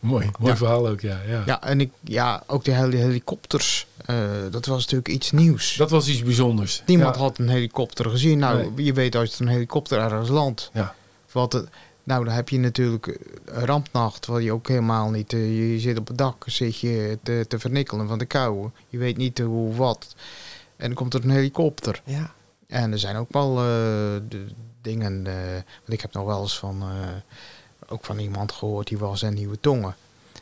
Mooi, 0.00 0.30
mooi 0.38 0.52
Ja. 0.52 0.56
verhaal 0.58 0.88
ook, 0.88 1.00
ja. 1.00 1.20
ja. 1.28 1.42
ja, 1.46 1.62
en 1.62 1.80
ik, 1.80 1.90
ja, 2.00 2.42
ook 2.46 2.64
die 2.64 2.74
hele 2.74 2.96
helikopters. 2.96 3.86
eh, 4.04 4.16
dat 4.50 4.66
was 4.66 4.80
natuurlijk 4.80 5.08
iets 5.08 5.30
nieuws. 5.30 5.74
Dat 5.76 5.90
was 5.90 6.08
iets 6.08 6.22
bijzonders. 6.22 6.82
Niemand 6.86 7.14
Ja. 7.14 7.20
had 7.20 7.38
een 7.38 7.48
helikopter 7.48 8.10
gezien. 8.10 8.38
Nou, 8.38 8.70
Nee. 8.74 8.84
je 8.84 8.92
weet 8.92 9.16
als 9.16 9.40
een 9.40 9.48
helikopter 9.48 9.98
ergens 9.98 10.28
landt. 10.28 10.70
Ja. 10.72 10.94
Wat 11.32 11.52
het, 11.52 11.68
nou, 12.02 12.24
dan 12.24 12.34
heb 12.34 12.48
je 12.48 12.58
natuurlijk 12.58 13.18
een 13.44 13.64
rampnacht. 13.66 14.26
Wat 14.26 14.42
je 14.42 14.52
ook 14.52 14.68
helemaal 14.68 15.10
niet... 15.10 15.30
je, 15.30 15.76
zit 15.78 15.98
op 15.98 16.08
het 16.08 16.18
dak, 16.18 16.44
zit 16.46 16.78
je 16.78 17.18
te, 17.22 17.44
te 17.48 17.58
vernikkelen 17.58 18.08
van 18.08 18.18
de 18.18 18.26
kou. 18.26 18.70
Je 18.88 18.98
weet 18.98 19.16
niet 19.16 19.38
hoe, 19.38 19.74
wat. 19.74 20.14
En 20.76 20.86
dan 20.86 20.94
komt 20.94 21.14
er 21.14 21.24
een 21.24 21.30
helikopter. 21.30 22.02
Ja. 22.04 22.32
En 22.66 22.92
er 22.92 22.98
zijn 22.98 23.16
ook 23.16 23.32
wel 23.32 23.50
eh, 23.58 23.64
de 24.28 24.44
dingen. 24.86 25.26
eh, 25.26 25.34
want 25.52 25.92
ik 25.92 26.00
heb 26.00 26.12
nog 26.12 26.24
wel 26.24 26.40
eens 26.40 26.58
van. 26.58 26.82
eh, 26.82 26.88
ook 27.88 28.04
van 28.04 28.18
iemand 28.18 28.52
gehoord 28.52 28.88
die 28.88 28.98
was 28.98 29.22
in 29.22 29.34
Nieuwe 29.34 29.60
Tongen. 29.60 29.94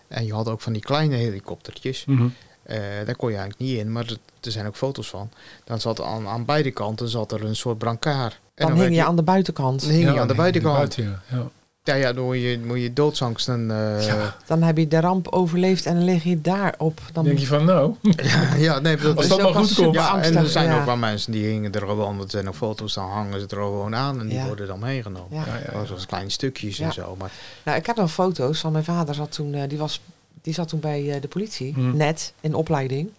En 0.09 0.27
je 0.27 0.33
had 0.35 0.49
ook 0.49 0.61
van 0.61 0.73
die 0.73 0.83
kleine 0.83 1.15
helikoptertjes. 1.17 2.05
Mhm. 2.05 2.27
Eh, 2.63 2.79
daar 3.05 3.17
kon 3.17 3.31
je 3.31 3.37
eigenlijk 3.37 3.59
niet 3.71 3.79
in, 3.79 3.93
maar 3.93 4.05
er- 4.07 4.51
zijn 4.53 4.67
ook 4.67 4.77
foto's 4.77 5.09
van. 5.09 5.31
Dan 5.65 5.81
zat 5.81 6.01
aan, 6.03 6.27
aan 6.29 6.45
beide 6.45 6.71
kanten 6.71 7.09
zat 7.09 7.33
er 7.33 7.45
een 7.45 7.57
soort 7.57 7.79
brancard. 7.79 8.33
En 8.33 8.67
Dan 8.67 8.77
werd 8.77 8.89
hing 8.89 8.95
je 8.95 9.05
aan 9.05 9.17
de 9.17 9.23
buitenkant. 9.23 9.81
dan 9.81 9.91
hing 9.91 10.13
je 10.15 10.21
aan 10.21 10.29
de 10.29 10.35
buitenkant. 10.35 10.77
buiten, 10.77 11.23
ja. 11.31 11.49
Ja. 11.87 11.95
Ja, 11.95 12.13
dan 12.13 12.25
moet 12.25 12.37
je, 12.37 12.61
moet 12.67 12.81
je 12.81 12.93
doodsangst 12.93 13.49
en... 13.49 13.71
eh, 13.71 14.07
Ja. 14.07 14.37
Dan 14.47 14.63
heb 14.63 14.77
je 14.79 14.89
de 14.89 15.01
ramp 15.01 15.29
overleefd 15.29 15.87
en 15.87 15.95
dan 15.95 16.05
lig 16.05 16.23
je 16.25 16.41
daarop. 16.41 17.01
Dan 17.13 17.25
denk 17.25 17.39
je 17.39 17.47
van, 17.47 17.65
nou, 17.65 17.95
ja, 18.23 18.55
ja, 18.55 18.79
nee, 18.79 18.97
dat 18.97 19.15
Als 19.17 19.25
is 19.25 19.31
dat 19.31 19.43
maar 19.43 19.53
wel 19.53 19.63
goed 19.65 19.75
komt. 19.75 19.95
Ja, 19.95 20.23
en 20.23 20.37
er 20.37 20.49
zijn 20.49 20.69
ja. 20.69 20.79
ook 20.79 20.85
wel 20.85 20.97
mensen 20.97 21.33
die 21.33 21.45
hingen 21.47 21.73
er 21.73 21.81
gewoon, 21.87 22.21
er 22.21 22.31
zijn 22.31 22.45
nog 22.45 22.57
foto's, 22.57 22.95
dan 22.95 23.09
hangen 23.11 23.41
ze 23.41 23.47
er 23.47 23.57
gewoon 23.57 23.95
aan 23.95 24.21
en 24.21 24.29
die 24.29 24.41
worden 24.43 24.67
dan 24.67 24.79
meegenomen. 24.79 25.29
Ja. 25.39 25.45
ja, 25.47 25.61
ja, 25.73 25.79
Dat 25.79 25.89
was 25.89 26.07
kleine 26.07 26.31
stukjes 26.31 26.77
Ja. 26.77 26.87
en 26.87 26.93
zo. 26.93 27.17
Maar 27.19 27.31
Nou, 27.65 27.79
ik 27.79 27.87
heb 27.87 27.97
nog 27.97 28.13
foto's 28.13 28.61
van 28.61 28.73
mijn 28.73 28.85
vader. 28.85 29.15
Zat 29.15 29.33
toen, 29.33 29.55
eh, 29.55 29.69
die, 29.69 29.79
was, 29.79 30.01
die 30.43 30.55
zat 30.55 30.69
toen 30.69 30.81
bij 30.81 31.11
eh, 31.15 31.21
de 31.21 31.29
politie, 31.29 31.73
Hmm. 31.73 31.97
net 31.97 32.33
in 32.41 32.55
opleiding. 32.55 33.11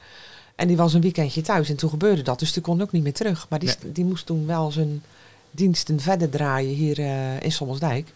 En 0.56 0.68
die 0.68 0.78
was 0.78 0.94
een 0.94 1.02
weekendje 1.02 1.42
thuis 1.42 1.70
en 1.70 1.76
toen 1.76 1.90
gebeurde 1.90 2.22
dat. 2.22 2.40
Dus 2.40 2.54
die 2.54 2.62
kon 2.62 2.82
ook 2.82 2.92
niet 2.92 3.04
meer 3.04 3.14
terug. 3.14 3.46
Maar 3.50 3.60
die, 3.60 3.70
Nee. 3.82 3.92
die 3.92 4.06
moest 4.06 4.26
toen 4.26 4.46
wel 4.48 4.72
zijn 4.72 5.04
diensten 5.52 6.00
verder 6.00 6.30
draaien 6.30 6.74
hier 6.74 7.00
eh, 7.00 7.42
in 7.42 7.52
Sommelsdijk. 7.52 8.08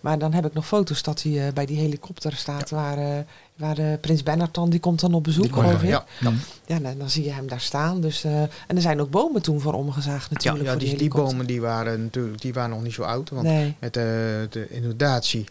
Maar 0.00 0.18
dan 0.18 0.32
heb 0.32 0.46
ik 0.46 0.52
nog 0.54 0.66
foto's 0.66 1.02
dat 1.02 1.22
hij 1.22 1.46
eh, 1.46 1.52
bij 1.52 1.66
die 1.66 1.78
helikopter 1.78 2.32
staat. 2.36 2.70
Waar, 2.70 2.98
eh, 2.98 3.18
waar 3.58 3.78
eh, 3.78 3.98
prins 4.00 4.22
Bernhard 4.22 4.54
dan, 4.54 4.70
die 4.70 4.80
komt 4.80 5.00
dan 5.00 5.14
op 5.14 5.24
bezoek, 5.24 5.42
die 5.42 5.52
geloof 5.52 5.82
ik. 5.82 5.88
ja, 5.88 6.04
ja. 6.20 6.32
Ja, 6.66 6.78
dan, 6.78 6.98
dan 6.98 7.10
zie 7.10 7.24
je 7.24 7.32
hem 7.32 7.48
daar 7.48 7.60
staan. 7.60 8.00
Dus, 8.00 8.24
eh, 8.24 8.40
en 8.42 8.76
er 8.76 8.80
zijn 8.80 9.00
ook 9.00 9.10
bomen 9.10 9.42
toen 9.42 9.60
voor 9.60 9.72
omgezaagd 9.72 10.30
natuurlijk. 10.30 10.64
ja 10.64 10.70
voor 10.70 10.80
die, 10.80 10.88
die 10.88 10.96
helikopter. 10.96 11.30
bomen 11.30 11.46
die 11.46 11.60
waren 11.60 12.02
natuurlijk 12.02 12.40
die 12.40 12.52
waren 12.52 12.70
nog 12.70 12.82
niet 12.82 12.92
zo 12.92 13.02
oud. 13.02 13.30
Want 13.30 13.46
Nee, 13.46 13.74
met 13.78 13.94
de, 13.94 14.46
de 14.50 14.68
inundatie 14.68 15.44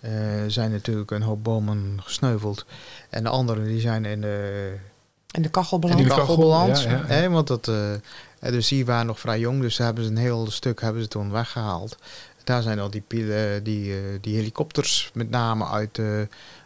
eh, 0.00 0.10
zijn 0.46 0.70
natuurlijk 0.70 1.10
een 1.10 1.22
hoop 1.22 1.44
bomen 1.44 1.98
gesneuveld. 2.02 2.64
En 3.10 3.22
de 3.22 3.28
andere 3.28 3.64
die 3.64 3.80
zijn 3.80 4.04
in 4.04 4.20
de, 4.20 4.72
en 5.30 5.42
de 5.42 5.48
kachelbalans. 5.48 6.82
ja, 6.82 6.90
ja, 6.90 6.96
ja. 6.96 7.04
Hè, 7.06 7.30
want 7.30 7.46
dat, 7.46 7.70
dus 8.40 8.68
die 8.68 8.84
waren 8.84 9.06
nog 9.06 9.20
vrij 9.20 9.38
jong. 9.38 9.60
Dus 9.60 9.78
hebben 9.78 10.04
ze 10.04 10.10
een 10.10 10.16
heel 10.16 10.50
stuk 10.50 10.80
hebben 10.80 11.02
ze 11.02 11.08
toen 11.08 11.30
weggehaald. 11.30 11.96
Daar 12.44 12.62
zijn 12.62 12.78
al 12.80 12.90
die, 12.90 13.00
pielen, 13.06 13.64
die, 13.64 13.92
eh, 13.92 13.98
die 14.20 14.36
helikopters 14.36 15.10
met 15.14 15.30
name 15.30 15.66
uit, 15.66 15.98
eh, 15.98 16.04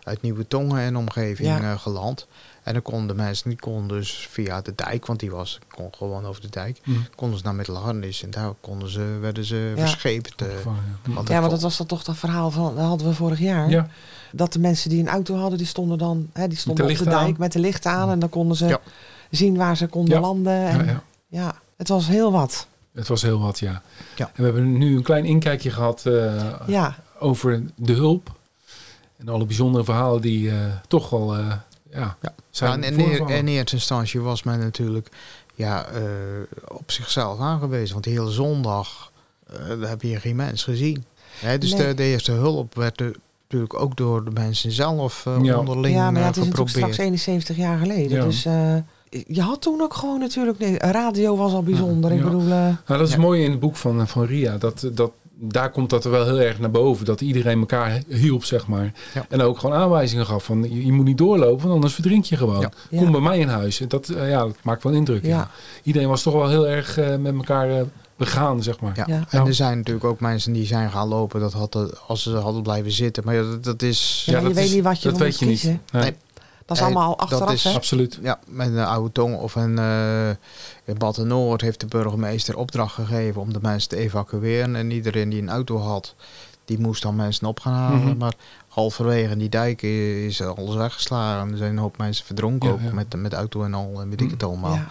uit 0.03 0.23
Nieuwe 0.23 0.47
Tongen 0.49 0.81
en 0.81 0.97
omgeving 0.97 1.49
Ja. 1.49 1.61
eh, 1.73 1.79
geland. 1.79 2.27
En 2.63 2.73
dan 2.73 2.83
konden 2.83 3.07
de 3.17 3.23
mensen, 3.23 3.49
die 3.49 3.59
konden 3.59 3.89
dus 3.99 4.27
via 4.31 4.61
de 4.61 4.73
dijk, 4.75 5.07
want 5.07 5.21
die 5.21 5.31
was 5.31 5.59
kon 5.71 5.89
gewoon 5.97 6.25
over 6.27 6.41
de 6.43 6.49
dijk, 6.51 6.81
Hm. 6.83 6.91
konden 7.15 7.39
ze 7.39 7.45
naar 7.45 7.55
Middelharnis 7.55 8.23
en 8.23 8.31
daar 8.31 8.53
konden 8.61 8.91
ze, 8.91 9.19
werden 9.21 9.45
ze 9.45 9.73
Ja. 9.77 9.81
verscheept. 9.87 10.43
eh, 10.43 10.49
ja. 10.49 11.15
want 11.15 11.29
Ja, 11.29 11.41
maar 11.41 11.51
dat 11.51 11.63
was 11.63 11.77
dan 11.77 11.87
toch 11.87 12.03
dat 12.05 12.17
verhaal 12.17 12.51
van, 12.51 12.75
dat 12.75 12.85
hadden 12.85 13.07
we 13.07 13.15
vorig 13.15 13.39
jaar. 13.39 13.71
Ja, 13.71 13.89
Dat 14.33 14.53
de 14.53 14.59
mensen 14.59 14.91
die 14.91 15.01
een 15.01 15.09
auto 15.09 15.37
hadden, 15.37 15.59
die 15.59 15.67
stonden 15.67 15.99
dan 15.99 16.29
hè, 16.33 16.49
die 16.49 16.59
stonden 16.59 16.87
de 16.87 16.93
op 16.93 16.99
de 16.99 17.05
dijk 17.05 17.17
aan. 17.17 17.35
met 17.39 17.53
de 17.53 17.59
lichten 17.59 17.91
aan. 17.91 18.11
En 18.11 18.19
dan 18.19 18.29
konden 18.29 18.57
ze 18.57 18.81
zien 19.31 19.57
waar 19.57 19.77
ze 19.77 19.87
konden 19.87 20.21
landen. 20.21 20.67
En, 20.69 21.03
ja. 21.29 21.55
het 21.77 21.89
was 21.89 22.07
heel 22.07 22.33
wat. 22.33 22.67
Het 22.99 23.09
was 23.09 23.23
heel 23.23 23.41
wat, 23.41 23.59
ja. 23.59 23.83
Ja. 24.17 24.27
En 24.27 24.33
we 24.37 24.43
hebben 24.43 24.79
nu 24.79 24.97
een 24.97 25.03
klein 25.03 25.25
inkijkje 25.25 25.71
gehad 25.71 26.07
eh, 26.07 26.53
Ja, 26.67 26.97
over 27.19 27.63
de 27.75 27.93
hulp. 27.93 28.37
En 29.17 29.29
alle 29.29 29.45
bijzondere 29.47 29.85
verhalen 29.85 30.21
die 30.21 30.51
eh, 30.51 30.57
toch 30.89 31.11
wel 31.11 31.37
eh, 31.37 31.53
ja, 31.93 32.17
Ja. 32.23 32.35
zijn 32.51 32.81
Ja, 32.81 32.87
en 32.89 33.29
in, 33.29 33.47
eerste 33.49 33.75
instantie 33.77 34.21
was 34.21 34.43
men 34.43 34.59
natuurlijk 34.59 35.09
ja, 35.55 35.87
eh, 35.87 36.03
op 36.69 36.91
zichzelf 36.91 37.41
aangewezen. 37.41 37.93
Want 37.93 38.05
de 38.05 38.11
hele 38.11 38.31
zondag 38.31 39.13
eh, 39.47 39.57
daar 39.81 39.89
heb 39.89 40.03
je 40.03 40.21
geen 40.21 40.37
mens 40.37 40.65
gezien. 40.65 41.05
Hè, 41.41 41.59
dus 41.59 41.73
Nee. 41.75 41.87
de, 41.87 41.95
de 41.95 42.03
eerste 42.03 42.33
hulp 42.33 42.75
werd 42.75 43.01
er 43.01 43.17
natuurlijk 43.43 43.75
ook 43.81 43.97
door 43.97 44.25
de 44.25 44.31
mensen 44.31 44.73
zelf 44.73 45.27
eh, 45.27 45.39
Ja. 45.43 45.59
onderling 45.59 45.95
ja 45.95 46.11
maar 46.11 46.25
het 46.25 46.37
is 46.37 46.43
natuurlijk 46.43 46.71
straks 46.71 46.99
71 46.99 47.57
jaar 47.57 47.79
geleden. 47.79 48.19
Ja. 48.19 48.25
Dus 48.25 48.45
eh, 48.45 48.77
je 49.27 49.41
had 49.43 49.63
toen 49.63 49.81
ook 49.81 49.95
gewoon 49.95 50.19
natuurlijk... 50.19 50.59
Nee, 50.59 50.79
radio 50.79 51.37
was 51.37 51.53
al 51.53 51.63
bijzonder. 51.63 52.13
Ik 52.13 52.19
Ja. 52.19 52.25
bedoel... 52.25 52.41
eh, 52.43 52.49
Nou, 52.49 52.75
dat 52.87 53.09
is 53.09 53.15
Ja. 53.15 53.21
mooi 53.21 53.43
in 53.45 53.51
het 53.51 53.61
boek 53.61 53.77
van, 53.77 54.09
van 54.09 54.25
Ria. 54.25 54.57
Dat, 54.59 54.89
dat, 54.93 55.11
daar 55.41 55.71
komt 55.71 55.91
dat 55.91 56.05
er 56.05 56.11
wel 56.11 56.25
heel 56.25 56.41
erg 56.41 56.59
naar 56.59 56.71
boven. 56.71 57.05
Dat 57.05 57.21
iedereen 57.21 57.59
elkaar 57.59 58.03
hielp, 58.09 58.45
zeg 58.45 58.67
maar. 58.67 58.93
Ja. 59.15 59.27
En 59.29 59.41
ook 59.41 59.59
gewoon 59.59 59.77
aanwijzingen 59.77 60.27
gaf 60.27 60.45
van... 60.45 60.63
Je, 60.63 60.85
je 60.87 60.93
moet 60.93 61.05
niet 61.05 61.19
doorlopen, 61.19 61.63
want 61.63 61.75
anders 61.75 61.95
verdrink 61.95 62.25
je 62.25 62.37
gewoon. 62.37 62.61
Ja. 62.61 62.71
Ja. 62.91 62.99
Kom 62.99 63.13
bij 63.13 63.21
mij 63.21 63.39
in 63.39 63.49
huis. 63.49 63.81
Dat, 63.89 64.09
eh, 64.09 64.31
ja, 64.31 64.39
dat 64.39 64.57
maakt 64.63 64.83
wel 64.83 64.93
indruk. 64.93 65.23
Ja. 65.25 65.29
Ja. 65.29 65.51
Iedereen 65.83 66.09
was 66.09 66.23
toch 66.23 66.35
wel 66.35 66.49
heel 66.49 66.69
erg 66.69 66.99
eh, 66.99 67.17
met 67.17 67.35
elkaar 67.35 67.71
eh, 67.71 67.83
begaan, 68.17 68.63
zeg 68.63 68.81
maar. 68.81 68.93
Ja. 68.97 69.05
Ja. 69.07 69.25
En 69.31 69.47
er 69.47 69.55
zijn 69.55 69.77
natuurlijk 69.77 70.05
ook 70.05 70.21
mensen 70.21 70.53
die 70.53 70.67
zijn 70.67 70.91
gaan 70.91 71.09
lopen 71.09 71.41
dat 71.41 71.53
hadden, 71.53 71.91
als 72.07 72.23
ze 72.23 72.31
hadden 72.31 72.63
blijven 72.63 72.93
zitten. 72.93 73.25
Maar 73.25 73.35
ja, 73.35 73.43
dat, 73.43 73.65
dat 73.65 73.83
is... 73.83 74.23
Ja, 74.27 74.33
Ja, 74.33 74.39
je 74.39 74.45
dat 74.45 74.55
weet 74.55 74.65
is- 74.65 74.73
niet 74.75 74.83
wat 74.85 75.03
je 75.03 75.09
dat 75.09 75.19
weet 75.19 75.39
je 75.39 75.47
niet. 75.47 75.77
Nee. 75.93 76.15
Dat 76.69 76.77
is 76.77 76.83
allemaal 76.83 77.09
dat 77.17 77.21
achteraf, 77.21 77.53
is 77.53 77.65
hè? 77.65 77.73
Absoluut. 77.73 78.19
Ja, 78.23 78.39
met 78.47 78.69
een 78.69 78.79
oude 78.85 79.13
tong 79.13 79.37
of 79.37 79.55
een 79.55 79.79
eh 79.79 80.29
in 80.85 80.99
Bad 80.99 81.17
Noord 81.17 81.61
heeft 81.61 81.81
de 81.81 81.87
burgemeester 81.87 82.57
opdracht 82.57 82.95
gegeven 82.95 83.41
om 83.41 83.53
de 83.53 83.59
mensen 83.63 83.89
te 83.89 83.97
evacueren. 83.97 84.77
En 84.77 84.91
iedereen 84.91 85.29
die 85.29 85.43
een 85.43 85.49
auto 85.51 85.79
had, 85.79 86.15
die 86.65 86.79
moest 86.81 87.03
dan 87.03 87.17
mensen 87.17 87.47
op 87.47 87.61
gaan 87.61 87.73
halen. 87.73 88.01
Mhm. 88.05 88.17
Maar 88.17 88.35
halverwege 88.69 89.33
in 89.33 89.39
die 89.39 89.49
dijk 89.49 89.83
is 89.83 90.43
alles 90.43 90.75
weggeslagen. 90.75 91.51
Er 91.51 91.57
zijn 91.57 91.71
een 91.71 91.79
hoop 91.79 91.99
mensen 91.99 92.25
verdronken 92.27 92.69
Ja, 92.69 92.75
ook 92.75 92.81
ja. 92.83 92.93
met, 92.93 93.17
met 93.17 93.33
auto 93.33 93.63
en 93.65 93.75
al 93.75 94.01
en 94.01 94.09
weet 94.09 94.21
ik 94.21 94.27
Mhm. 94.27 94.35
het 94.35 94.43
allemaal. 94.43 94.75
Ja. 94.75 94.87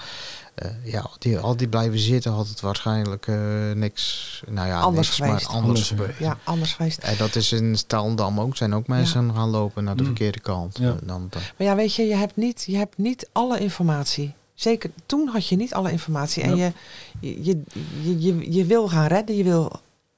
Ja, 0.64 0.76
ja 0.84 1.10
die, 1.20 1.38
al 1.40 1.58
die 1.58 1.68
blijven 1.68 2.00
zitten 2.00 2.32
had 2.32 2.48
het 2.48 2.60
waarschijnlijk 2.62 3.28
eh, 3.28 3.38
niks, 3.74 4.42
nou 4.50 4.68
ja, 4.68 4.80
Anders 4.80 5.08
niks, 5.08 5.20
geweest. 5.20 5.48
maar 5.48 5.56
anders 5.56 5.68
Anders 5.68 5.88
geweest. 5.90 6.20
ja, 6.20 6.38
anders 6.44 6.74
geweest. 6.74 6.98
En 6.98 7.18
dat 7.18 7.36
is 7.36 7.52
in 7.52 7.78
Staaldam 7.78 8.40
ook. 8.40 8.58
Zijn 8.58 8.76
ook 8.76 8.88
mensen 8.88 9.34
gaan 9.36 9.50
lopen 9.50 9.84
naar 9.84 9.96
de 9.96 10.02
Mhm. 10.04 10.12
verkeerde 10.12 10.40
kant. 10.40 10.78
Ja. 10.78 10.86
Eh, 10.88 10.94
Dan, 11.04 11.28
dan, 11.30 11.42
Maar 11.58 11.68
ja, 11.68 11.76
weet 11.76 11.94
je, 11.96 12.04
je 12.04 12.16
hebt 12.16 12.36
niet, 12.36 12.64
je 12.68 12.78
hebt 12.78 12.98
niet 12.98 13.30
alle 13.32 13.60
informatie. 13.60 14.34
Zeker 14.54 14.90
toen 15.06 15.28
had 15.28 15.48
je 15.48 15.56
niet 15.56 15.74
alle 15.74 15.92
informatie. 15.92 16.44
En 16.44 16.56
Ja. 16.56 16.72
je, 17.20 17.44
je, 17.44 17.62
je, 18.02 18.20
je, 18.22 18.52
je 18.54 18.66
wil 18.66 18.88
gaan 18.90 19.08
redden, 19.08 19.36
je 19.36 19.44
wil 19.44 19.72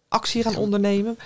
actie 0.08 0.44
gaan 0.44 0.56
ondernemen. 0.56 1.18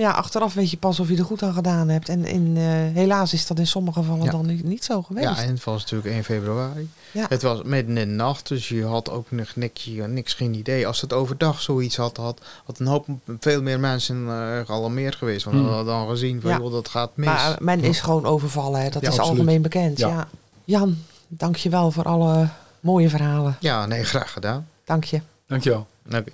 Ja, 0.00 0.10
achteraf 0.10 0.54
weet 0.54 0.70
je 0.70 0.76
pas 0.76 1.00
of 1.00 1.08
je 1.08 1.16
er 1.16 1.24
goed 1.24 1.42
aan 1.42 1.52
gedaan 1.54 1.88
hebt. 1.88 2.08
En 2.08 2.24
in, 2.24 2.52
eh, 2.56 2.62
helaas 2.94 3.32
is 3.32 3.46
dat 3.46 3.58
in 3.58 3.66
sommige 3.66 3.98
gevallen 4.00 4.24
Ja. 4.24 4.30
dan 4.30 4.46
niet, 4.46 4.64
niet 4.64 4.84
zo 4.84 5.02
geweest. 5.02 5.26
Ja, 5.28 5.36
en 5.42 5.48
het 5.48 5.64
was 5.64 5.80
natuurlijk 5.82 6.14
1 6.14 6.24
februari. 6.24 6.90
Ja. 7.12 7.26
Het 7.28 7.42
was 7.42 7.62
midden 7.62 7.96
in 7.98 8.08
de 8.08 8.14
nacht, 8.14 8.48
dus 8.48 8.68
je 8.68 8.84
had 8.84 9.10
ook 9.10 9.30
nog 9.30 9.56
niks, 9.56 9.84
je 9.84 10.02
niks 10.02 10.34
geen 10.34 10.54
idee. 10.54 10.86
Als 10.86 11.00
het 11.00 11.12
overdag 11.12 11.60
zoiets 11.60 11.96
had, 11.96 12.16
had, 12.16 12.40
had 12.64 12.78
een 12.78 12.86
hoop 12.86 13.06
veel 13.40 13.62
meer 13.62 13.80
mensen 13.80 14.28
eh 14.28 14.66
gealarmeerd 14.66 15.14
geweest. 15.14 15.44
Want 15.44 15.56
Hmm. 15.56 15.64
we 15.66 15.72
hadden 15.72 15.94
dan 15.94 16.08
gezien 16.08 16.40
van, 16.40 16.50
Ja. 16.50 16.58
joh, 16.58 16.72
dat 16.72 16.88
gaat 16.88 17.10
mis. 17.16 17.26
maar 17.26 17.56
men 17.60 17.80
is 17.80 18.00
gewoon 18.00 18.24
overvallen, 18.26 18.80
hè. 18.82 18.88
dat 18.90 19.02
Ja, 19.02 19.08
is 19.08 19.14
absoluut. 19.18 19.38
algemeen 19.38 19.62
bekend. 19.62 19.98
Ja. 19.98 20.08
Ja. 20.08 20.28
Jan, 20.64 20.96
dank 21.28 21.56
je 21.56 21.68
wel 21.68 21.90
voor 21.90 22.04
alle 22.04 22.48
mooie 22.80 23.08
verhalen. 23.08 23.56
ja, 23.60 23.86
nee, 23.86 24.04
graag 24.04 24.32
gedaan. 24.32 24.66
Dank 24.84 25.04
je. 25.04 25.20
Dankjewel. 25.46 25.86
Oké. 26.06 26.24